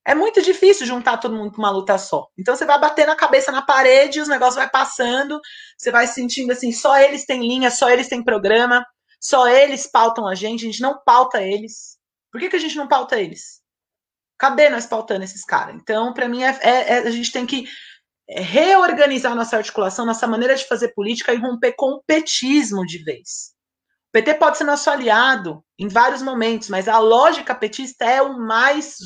é 0.05 0.13
muito 0.13 0.41
difícil 0.41 0.85
juntar 0.85 1.17
todo 1.17 1.35
mundo 1.35 1.51
com 1.51 1.57
uma 1.57 1.71
luta 1.71 1.97
só. 1.97 2.27
Então 2.37 2.55
você 2.55 2.65
vai 2.65 2.79
batendo 2.79 3.11
a 3.11 3.15
cabeça 3.15 3.51
na 3.51 3.61
parede, 3.63 4.21
os 4.21 4.27
negócios 4.27 4.55
vai 4.55 4.69
passando, 4.69 5.39
você 5.77 5.91
vai 5.91 6.05
sentindo 6.07 6.51
assim, 6.51 6.71
só 6.71 6.97
eles 6.97 7.25
têm 7.25 7.41
linha, 7.41 7.71
só 7.71 7.89
eles 7.89 8.07
têm 8.07 8.23
programa, 8.23 8.85
só 9.19 9.47
eles 9.47 9.87
pautam 9.87 10.27
a 10.27 10.35
gente, 10.35 10.63
a 10.63 10.71
gente 10.71 10.81
não 10.81 10.99
pauta 11.03 11.41
eles. 11.41 11.94
Por 12.35 12.41
que, 12.41 12.49
que 12.49 12.57
a 12.57 12.59
gente 12.59 12.75
não 12.75 12.85
pauta 12.85 13.17
eles? 13.17 13.61
Cadê 14.37 14.67
nós 14.67 14.85
pautando 14.85 15.23
esses 15.23 15.45
caras? 15.45 15.73
Então, 15.73 16.13
para 16.13 16.27
mim, 16.27 16.43
é, 16.43 16.49
é, 16.61 16.69
é, 16.69 16.97
a 16.97 17.09
gente 17.09 17.31
tem 17.31 17.45
que 17.45 17.65
reorganizar 18.27 19.33
nossa 19.33 19.55
articulação, 19.55 20.05
nossa 20.05 20.27
maneira 20.27 20.53
de 20.53 20.67
fazer 20.67 20.89
política 20.89 21.33
e 21.33 21.37
romper 21.37 21.75
com 21.77 21.91
o 21.91 22.03
petismo 22.05 22.85
de 22.85 23.01
vez. 23.05 23.53
O 24.09 24.11
PT 24.11 24.33
pode 24.33 24.57
ser 24.57 24.65
nosso 24.65 24.89
aliado 24.89 25.63
em 25.79 25.87
vários 25.87 26.21
momentos, 26.21 26.67
mas 26.67 26.89
a 26.89 26.99
lógica 26.99 27.55
petista 27.55 28.03
é 28.03 28.21
o 28.21 28.37
mais 28.37 28.97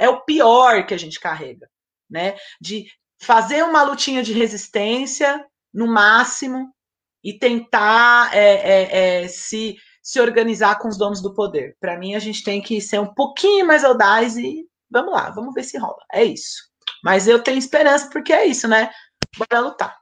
é 0.00 0.08
o 0.08 0.24
pior 0.24 0.86
que 0.86 0.94
a 0.94 0.98
gente 0.98 1.20
carrega, 1.20 1.68
né? 2.08 2.38
De 2.58 2.86
fazer 3.20 3.64
uma 3.64 3.82
lutinha 3.82 4.22
de 4.22 4.32
resistência 4.32 5.44
no 5.74 5.86
máximo 5.86 6.74
e 7.22 7.38
tentar 7.38 8.34
é, 8.34 8.54
é, 8.54 9.24
é, 9.24 9.28
se 9.28 9.76
se 10.06 10.20
organizar 10.20 10.78
com 10.78 10.86
os 10.86 10.96
donos 10.96 11.20
do 11.20 11.34
poder. 11.34 11.76
Para 11.80 11.98
mim, 11.98 12.14
a 12.14 12.20
gente 12.20 12.44
tem 12.44 12.62
que 12.62 12.80
ser 12.80 13.00
um 13.00 13.12
pouquinho 13.12 13.66
mais 13.66 13.82
audaz 13.82 14.36
e 14.36 14.64
vamos 14.88 15.12
lá, 15.12 15.30
vamos 15.30 15.52
ver 15.52 15.64
se 15.64 15.76
rola. 15.76 15.98
É 16.12 16.22
isso. 16.22 16.70
Mas 17.02 17.26
eu 17.26 17.42
tenho 17.42 17.58
esperança 17.58 18.08
porque 18.08 18.32
é 18.32 18.46
isso, 18.46 18.68
né? 18.68 18.88
Bora 19.36 19.60
lutar. 19.60 19.98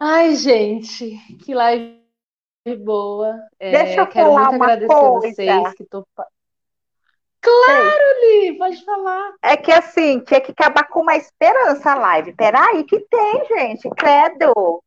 Ai, 0.00 0.34
gente, 0.34 1.16
que 1.44 1.54
live 1.54 1.96
boa. 2.84 3.38
É, 3.60 3.70
Deixa 3.70 4.00
eu 4.00 4.06
quero 4.08 4.30
falar 4.30 4.50
muito 4.50 4.62
agradecer 4.64 4.92
coisa. 4.92 5.34
vocês 5.34 5.74
que 5.74 5.84
tô... 5.84 6.04
Claro, 7.40 8.04
Li, 8.20 8.58
pode 8.58 8.84
falar. 8.84 9.32
É 9.40 9.56
que 9.56 9.70
assim, 9.70 10.18
tinha 10.24 10.40
que 10.40 10.50
acabar 10.50 10.88
com 10.88 11.02
uma 11.02 11.14
esperança 11.14 11.92
a 11.92 11.94
live. 11.94 12.32
Peraí, 12.34 12.82
que 12.82 12.98
tem, 12.98 13.46
gente, 13.46 13.88
credo. 13.90 14.82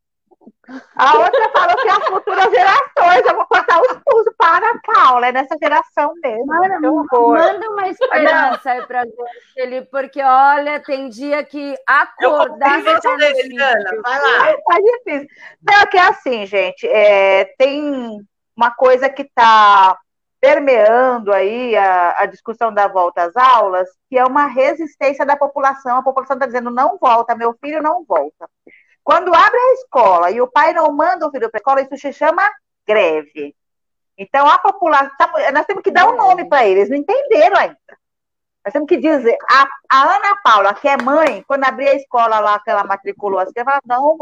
A 0.96 1.18
outra 1.18 1.50
falou 1.52 1.76
que 1.78 1.90
as 1.90 2.06
futuras 2.06 2.52
gerações, 2.52 3.26
eu 3.26 3.36
vou 3.36 3.46
cortar 3.48 3.82
os 3.82 4.00
pulsos 4.06 4.34
para 4.38 4.70
a 4.70 4.80
Paula, 4.86 5.28
é 5.28 5.32
nessa 5.32 5.58
geração 5.62 6.14
mesmo. 6.22 6.46
Manda, 6.46 6.80
manda 6.80 7.70
uma 7.70 7.88
esperança 7.88 8.72
aí 8.72 8.86
pra 8.86 9.04
gente, 9.58 9.88
porque 9.90 10.22
olha, 10.22 10.80
tem 10.80 11.10
dia 11.10 11.44
que 11.44 11.76
acordar. 11.88 12.80
Eu 12.80 12.96
você, 12.96 13.42
Eliana, 13.42 14.02
vai 14.04 14.20
lá. 14.22 14.54
Tá 14.66 14.78
difícil. 14.80 15.28
Não, 15.62 15.88
que 15.88 15.98
é 15.98 16.02
assim, 16.02 16.46
gente, 16.46 16.88
é, 16.88 17.46
tem 17.58 18.20
uma 18.56 18.72
coisa 18.72 19.10
que 19.10 19.24
está 19.24 19.98
permeando 20.42 21.34
aí 21.34 21.76
a, 21.76 22.16
a, 22.20 22.26
discussão 22.26 22.74
da 22.74 22.88
volta 22.88 23.24
às 23.24 23.36
aulas, 23.36 23.88
que 24.10 24.18
é 24.18 24.24
uma 24.24 24.46
resistência 24.46 25.26
da 25.26 25.36
população. 25.36 25.98
A 25.98 26.04
população 26.04 26.36
está 26.36 26.46
dizendo, 26.46 26.72
não 26.72 26.98
volta, 26.98 27.36
meu 27.36 27.54
filho 27.60 27.82
não 27.82 28.06
volta. 28.06 28.50
Quando 29.10 29.34
abre 29.34 29.58
a 29.58 29.74
escola 29.74 30.30
e 30.30 30.40
o 30.40 30.46
pai 30.46 30.72
não 30.72 30.92
manda 30.92 31.26
o 31.26 31.32
filho 31.32 31.50
para 31.50 31.58
a 31.58 31.62
escola, 31.62 31.82
isso 31.82 31.98
se 31.98 32.14
chama 32.14 32.48
greve. 32.88 33.56
Então, 34.16 34.48
a 34.48 34.60
população. 34.60 35.32
Nós 35.52 35.66
temos 35.66 35.82
que 35.82 35.90
dar 35.90 36.08
um 36.08 36.16
nome 36.16 36.48
para 36.48 36.68
eles, 36.68 36.92
não 36.92 36.98
entenderam 36.98 37.58
ainda. 37.58 37.76
Nós 38.64 38.72
temos 38.72 38.88
que 38.88 38.98
dizer. 38.98 39.36
A, 39.50 39.68
a, 39.90 40.16
Ana 40.16 40.40
Paula, 40.44 40.76
que 40.76 40.88
é 40.88 40.96
mãe, 40.96 41.44
quando 41.48 41.64
abrir 41.64 41.88
a 41.88 41.96
escola 41.96 42.40
lá, 42.40 42.60
que 42.60 42.70
ela 42.70 42.84
matriculou, 42.84 43.40
ela 43.40 43.80
não. 43.84 44.16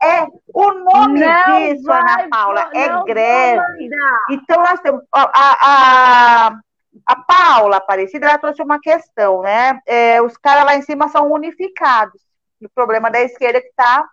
É, 0.00 0.24
o 0.54 0.72
nome 0.72 1.18
não 1.18 1.58
disso, 1.58 1.82
vai, 1.82 2.00
Ana 2.00 2.28
Paula, 2.30 2.70
é 2.72 3.02
greve. 3.02 3.90
Então, 4.30 4.62
nós 4.62 4.78
temos. 4.78 5.02
A, 5.12 5.30
a, 5.34 6.60
a 7.04 7.16
Paula 7.24 7.78
Aparecida, 7.78 8.28
ela 8.28 8.38
trouxe 8.38 8.62
uma 8.62 8.78
questão, 8.78 9.42
né? 9.42 9.80
É, 9.84 10.22
os 10.22 10.36
caras 10.36 10.64
lá 10.64 10.76
em 10.76 10.82
cima 10.82 11.08
são 11.08 11.28
unificados. 11.32 12.22
O 12.62 12.68
problema 12.68 13.10
da 13.10 13.20
esquerda 13.20 13.58
é 13.58 13.62
que 13.62 13.68
está 13.70 14.08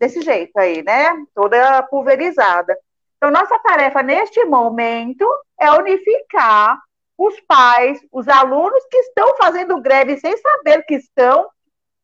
desse 0.00 0.22
jeito 0.22 0.56
aí, 0.58 0.82
né? 0.82 1.12
Toda 1.34 1.82
pulverizada. 1.84 2.76
Então, 3.16 3.30
nossa 3.30 3.58
tarefa 3.58 4.02
neste 4.02 4.42
momento 4.46 5.26
é 5.60 5.70
unificar 5.72 6.80
os 7.18 7.38
pais, 7.40 8.00
os 8.10 8.26
alunos 8.26 8.82
que 8.90 8.96
estão 8.96 9.36
fazendo 9.36 9.80
greve 9.80 10.18
sem 10.18 10.34
saber 10.38 10.82
que 10.84 10.94
estão, 10.94 11.50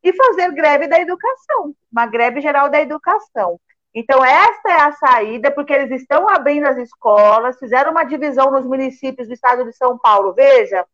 e 0.06 0.12
fazer 0.12 0.52
greve 0.52 0.86
da 0.86 1.00
educação, 1.00 1.74
uma 1.90 2.06
greve 2.06 2.40
geral 2.40 2.68
da 2.68 2.80
educação. 2.80 3.58
Então, 3.92 4.24
esta 4.24 4.70
é 4.70 4.80
a 4.82 4.92
saída, 4.92 5.50
porque 5.50 5.72
eles 5.72 6.00
estão 6.00 6.28
abrindo 6.28 6.66
as 6.66 6.76
escolas, 6.76 7.58
fizeram 7.58 7.90
uma 7.90 8.04
divisão 8.04 8.50
nos 8.50 8.64
municípios 8.64 9.26
do 9.26 9.34
estado 9.34 9.64
de 9.64 9.72
São 9.72 9.98
Paulo. 9.98 10.32
Veja, 10.32 10.86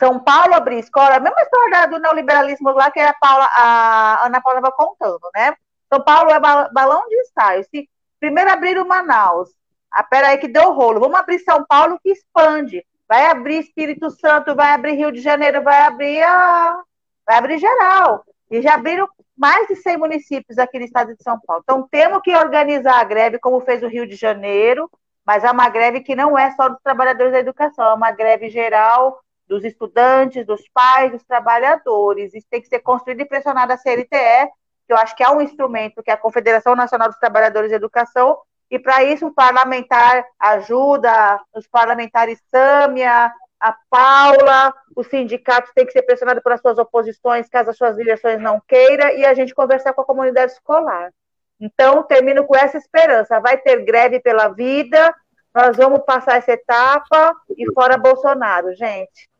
São 0.00 0.18
Paulo 0.18 0.54
abriu 0.54 0.78
escola, 0.78 1.16
a 1.16 1.20
mesma 1.20 1.40
história 1.40 1.86
do 1.86 1.98
neoliberalismo 1.98 2.70
lá 2.70 2.90
que 2.90 3.00
a, 3.00 3.14
Paula, 3.14 3.48
a 3.52 4.26
Ana 4.26 4.40
Paula 4.40 4.58
estava 4.58 4.74
contando, 4.74 5.30
né? 5.34 5.54
São 5.92 6.02
Paulo 6.02 6.30
é 6.30 6.40
balão 6.40 7.08
de 7.08 7.16
ensaio. 7.20 7.64
Se 7.64 7.88
primeiro 8.18 8.50
abriram 8.50 8.86
Manaus, 8.86 9.50
ah, 9.90 10.02
peraí 10.02 10.38
que 10.38 10.48
deu 10.48 10.72
rolo, 10.72 10.98
vamos 10.98 11.18
abrir 11.18 11.38
São 11.38 11.64
Paulo 11.64 11.98
que 12.02 12.10
expande. 12.10 12.84
Vai 13.08 13.26
abrir 13.26 13.60
Espírito 13.60 14.10
Santo, 14.10 14.54
vai 14.54 14.72
abrir 14.72 14.94
Rio 14.94 15.12
de 15.12 15.20
Janeiro, 15.20 15.62
vai 15.62 15.82
abrir 15.82 16.22
a... 16.22 16.82
vai 17.24 17.36
abrir 17.36 17.58
geral. 17.58 18.24
E 18.50 18.60
já 18.60 18.74
abriram 18.74 19.08
mais 19.36 19.68
de 19.68 19.76
100 19.76 19.96
municípios 19.98 20.58
aqui 20.58 20.78
no 20.78 20.84
estado 20.84 21.14
de 21.14 21.22
São 21.22 21.38
Paulo. 21.38 21.62
Então 21.62 21.86
temos 21.88 22.20
que 22.22 22.34
organizar 22.34 22.98
a 22.98 23.04
greve 23.04 23.38
como 23.38 23.60
fez 23.60 23.82
o 23.82 23.88
Rio 23.88 24.06
de 24.06 24.16
Janeiro, 24.16 24.90
mas 25.24 25.44
é 25.44 25.50
uma 25.50 25.68
greve 25.68 26.00
que 26.00 26.16
não 26.16 26.36
é 26.36 26.50
só 26.52 26.68
dos 26.68 26.80
trabalhadores 26.82 27.32
da 27.32 27.38
educação, 27.38 27.90
é 27.90 27.94
uma 27.94 28.10
greve 28.10 28.50
geral 28.50 29.23
dos 29.46 29.64
estudantes, 29.64 30.46
dos 30.46 30.68
pais, 30.68 31.12
dos 31.12 31.24
trabalhadores. 31.24 32.34
Isso 32.34 32.46
tem 32.50 32.60
que 32.60 32.68
ser 32.68 32.80
construído 32.80 33.20
e 33.20 33.26
pressionado 33.26 33.72
a 33.72 33.76
CLTE 33.76 34.50
que 34.86 34.92
eu 34.92 34.96
acho 34.96 35.16
que 35.16 35.22
é 35.22 35.30
um 35.30 35.40
instrumento 35.40 36.02
que 36.02 36.10
é 36.10 36.14
a 36.14 36.18
Confederação 36.18 36.76
Nacional 36.76 37.08
dos 37.08 37.18
Trabalhadores 37.18 37.70
de 37.70 37.74
Educação, 37.74 38.38
e 38.70 38.78
para 38.78 39.02
isso 39.02 39.26
o 39.26 39.34
parlamentar 39.34 40.24
ajuda, 40.38 41.40
os 41.54 41.66
parlamentares 41.66 42.40
Sâmia, 42.50 43.32
a 43.60 43.76
Paula, 43.88 44.74
os 44.96 45.06
sindicatos 45.06 45.72
têm 45.72 45.86
que 45.86 45.92
ser 45.92 46.02
pressionados 46.02 46.42
pelas 46.42 46.60
suas 46.60 46.76
oposições, 46.78 47.48
caso 47.48 47.70
as 47.70 47.76
suas 47.76 47.96
direções 47.96 48.40
não 48.40 48.60
queiram, 48.66 49.08
e 49.10 49.24
a 49.24 49.32
gente 49.32 49.54
conversar 49.54 49.92
com 49.92 50.02
a 50.02 50.06
comunidade 50.06 50.52
escolar. 50.52 51.12
Então, 51.60 52.02
termino 52.02 52.44
com 52.44 52.56
essa 52.56 52.76
esperança. 52.76 53.40
Vai 53.40 53.56
ter 53.56 53.84
greve 53.84 54.20
pela 54.20 54.48
vida, 54.48 55.14
nós 55.54 55.76
vamos 55.76 56.00
passar 56.04 56.36
essa 56.36 56.52
etapa, 56.52 57.32
e 57.56 57.72
fora 57.72 57.96
Bolsonaro, 57.96 58.74
gente. 58.74 59.30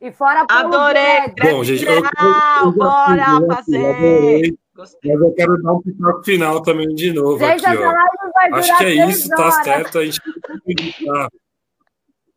E 0.00 0.12
fora 0.12 0.44
Adorei! 0.48 1.32
Bom, 1.40 1.64
gente, 1.64 1.84
eu, 1.84 1.94
eu, 1.94 2.02
eu, 2.64 2.72
bora 2.72 3.40
fazer! 3.46 4.56
Gostei. 4.76 5.14
Mas 5.14 5.22
eu 5.22 5.32
quero 5.32 5.62
dar 5.62 5.72
um 5.72 5.80
pitaco 5.80 6.22
final 6.22 6.60
também 6.60 6.94
de 6.94 7.10
novo. 7.12 7.38
Gente, 7.38 7.64
aqui, 7.64 7.82
ó. 7.82 8.56
Acho 8.56 8.76
que 8.76 8.84
é 8.84 9.08
isso, 9.08 9.28
tá 9.30 9.42
horas. 9.42 9.56
tá 9.56 9.64
certo. 9.64 9.98
A 9.98 10.04
gente 10.04 10.20
tem 10.20 10.34
que 10.34 10.50
acreditar. 10.52 11.28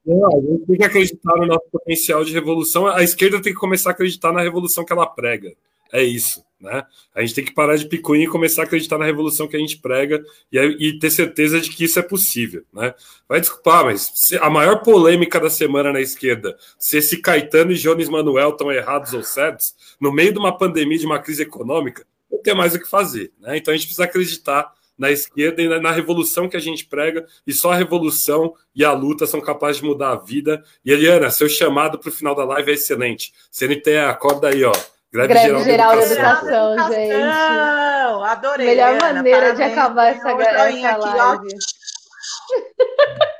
Não, 0.05 0.27
a 0.27 0.41
gente 0.41 0.65
tem 0.65 0.77
que 0.77 0.83
acreditar 0.85 1.35
no 1.35 1.45
nosso 1.45 1.65
potencial 1.69 2.23
de 2.23 2.31
revolução. 2.31 2.87
A 2.87 3.03
esquerda 3.03 3.41
tem 3.41 3.53
que 3.53 3.59
começar 3.59 3.89
a 3.89 3.91
acreditar 3.91 4.31
na 4.31 4.41
revolução 4.41 4.85
que 4.85 4.93
ela 4.93 5.05
prega. 5.05 5.53
É 5.91 6.03
isso. 6.03 6.43
Né? 6.59 6.83
A 7.15 7.21
gente 7.21 7.35
tem 7.35 7.45
que 7.45 7.53
parar 7.53 7.77
de 7.77 7.87
picuinha 7.87 8.25
e 8.25 8.29
começar 8.29 8.63
a 8.63 8.65
acreditar 8.65 8.97
na 8.97 9.05
revolução 9.05 9.47
que 9.47 9.55
a 9.55 9.59
gente 9.59 9.77
prega 9.77 10.21
e, 10.51 10.59
e 10.59 10.99
ter 10.99 11.09
certeza 11.09 11.59
de 11.61 11.69
que 11.69 11.85
isso 11.85 11.97
é 11.97 12.01
possível. 12.01 12.63
Né? 12.73 12.93
Vai 13.27 13.39
desculpar, 13.39 13.85
mas 13.85 14.33
a 14.41 14.49
maior 14.49 14.83
polêmica 14.83 15.39
da 15.39 15.49
semana 15.49 15.93
na 15.93 16.01
esquerda, 16.01 16.57
se 16.77 16.97
esse 16.97 17.17
Caetano 17.17 17.71
e 17.71 17.75
Jones 17.75 18.09
Manuel 18.09 18.49
estão 18.49 18.71
errados 18.71 19.13
ou 19.13 19.23
certos, 19.23 19.73
no 19.99 20.11
meio 20.11 20.33
de 20.33 20.39
uma 20.39 20.57
pandemia, 20.57 20.99
de 20.99 21.05
uma 21.05 21.19
crise 21.19 21.43
econômica, 21.43 22.05
não 22.29 22.41
tem 22.41 22.53
mais 22.53 22.75
o 22.75 22.79
que 22.79 22.89
fazer. 22.89 23.31
Né? 23.39 23.57
Então 23.57 23.73
a 23.73 23.77
gente 23.77 23.85
precisa 23.85 24.03
acreditar 24.03 24.73
na 24.97 25.09
esquerda 25.09 25.61
e 25.61 25.79
na, 25.79 25.91
revolução 25.91 26.49
que 26.49 26.57
a 26.57 26.59
gente 26.59 26.85
prega, 26.85 27.25
e 27.47 27.53
só 27.53 27.71
a 27.71 27.75
revolução 27.75 28.53
e 28.75 28.83
a 28.83 28.91
luta 28.91 29.25
são 29.25 29.39
capazes 29.39 29.81
de 29.81 29.87
mudar 29.87 30.11
a 30.11 30.15
vida. 30.17 30.61
E 30.83 30.91
Eliana, 30.91 31.31
seu 31.31 31.47
chamado 31.47 31.97
para 31.97 32.09
o 32.09 32.11
final 32.11 32.35
da 32.35 32.43
live 32.43 32.71
é 32.71 32.73
excelente. 32.73 33.31
CNT, 33.49 33.95
acorda 33.95 34.49
aí, 34.49 34.61
ó. 34.61 34.73
Greve, 35.11 35.27
Greve 35.27 35.63
geral, 35.63 35.95
da 35.95 36.03
educação, 36.03 36.73
educação, 36.73 36.93
gente. 36.93 38.29
Adorei. 38.29 38.67
Melhor 38.67 38.89
Ana, 38.89 39.13
maneira 39.13 39.39
parabéns. 39.39 39.57
de 39.57 39.63
acabar 39.63 40.05
essa, 40.07 40.29
essa 40.29 40.97
live. 40.97 41.47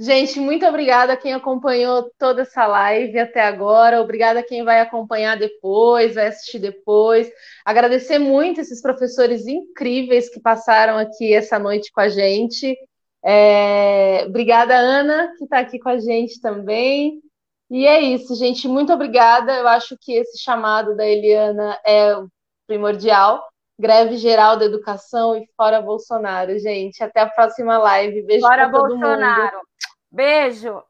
Gente, 0.00 0.40
muito 0.40 0.64
obrigada 0.64 1.12
a 1.12 1.16
quem 1.16 1.34
acompanhou 1.34 2.10
toda 2.18 2.40
essa 2.40 2.66
live 2.66 3.18
até 3.18 3.42
agora. 3.42 4.00
Obrigada 4.00 4.40
a 4.40 4.42
quem 4.42 4.64
vai 4.64 4.80
acompanhar 4.80 5.36
depois, 5.36 6.14
vai 6.14 6.28
assistir 6.28 6.58
depois. 6.58 7.30
Agradecer 7.66 8.18
muito 8.18 8.62
esses 8.62 8.80
professores 8.80 9.46
incríveis 9.46 10.30
que 10.30 10.40
passaram 10.40 10.96
aqui 10.96 11.34
essa 11.34 11.58
noite 11.58 11.92
com 11.92 12.00
a 12.00 12.08
gente. 12.08 12.74
É... 13.22 14.24
Obrigada, 14.26 14.74
Ana, 14.74 15.34
que 15.36 15.44
está 15.44 15.58
aqui 15.58 15.78
com 15.78 15.90
a 15.90 15.98
gente 15.98 16.40
também. 16.40 17.20
E 17.70 17.86
é 17.86 18.00
isso, 18.00 18.34
gente. 18.34 18.66
Muito 18.66 18.92
obrigada. 18.92 19.52
Eu 19.56 19.68
acho 19.68 19.96
que 20.00 20.12
esse 20.12 20.38
chamado 20.42 20.96
da 20.96 21.06
Eliana 21.06 21.78
é 21.86 22.14
primordial. 22.66 23.42
Greve 23.78 24.16
geral 24.16 24.56
da 24.56 24.64
educação 24.64 25.36
e 25.36 25.48
fora 25.56 25.80
Bolsonaro, 25.80 26.58
gente. 26.58 27.02
Até 27.02 27.20
a 27.20 27.30
próxima 27.30 27.78
live. 27.78 28.22
Beijo 28.22 28.46
para 28.46 28.70
todo 28.70 28.88
Bolsonaro. 28.88 29.56
mundo. 29.56 29.66
Beijo! 30.10 30.82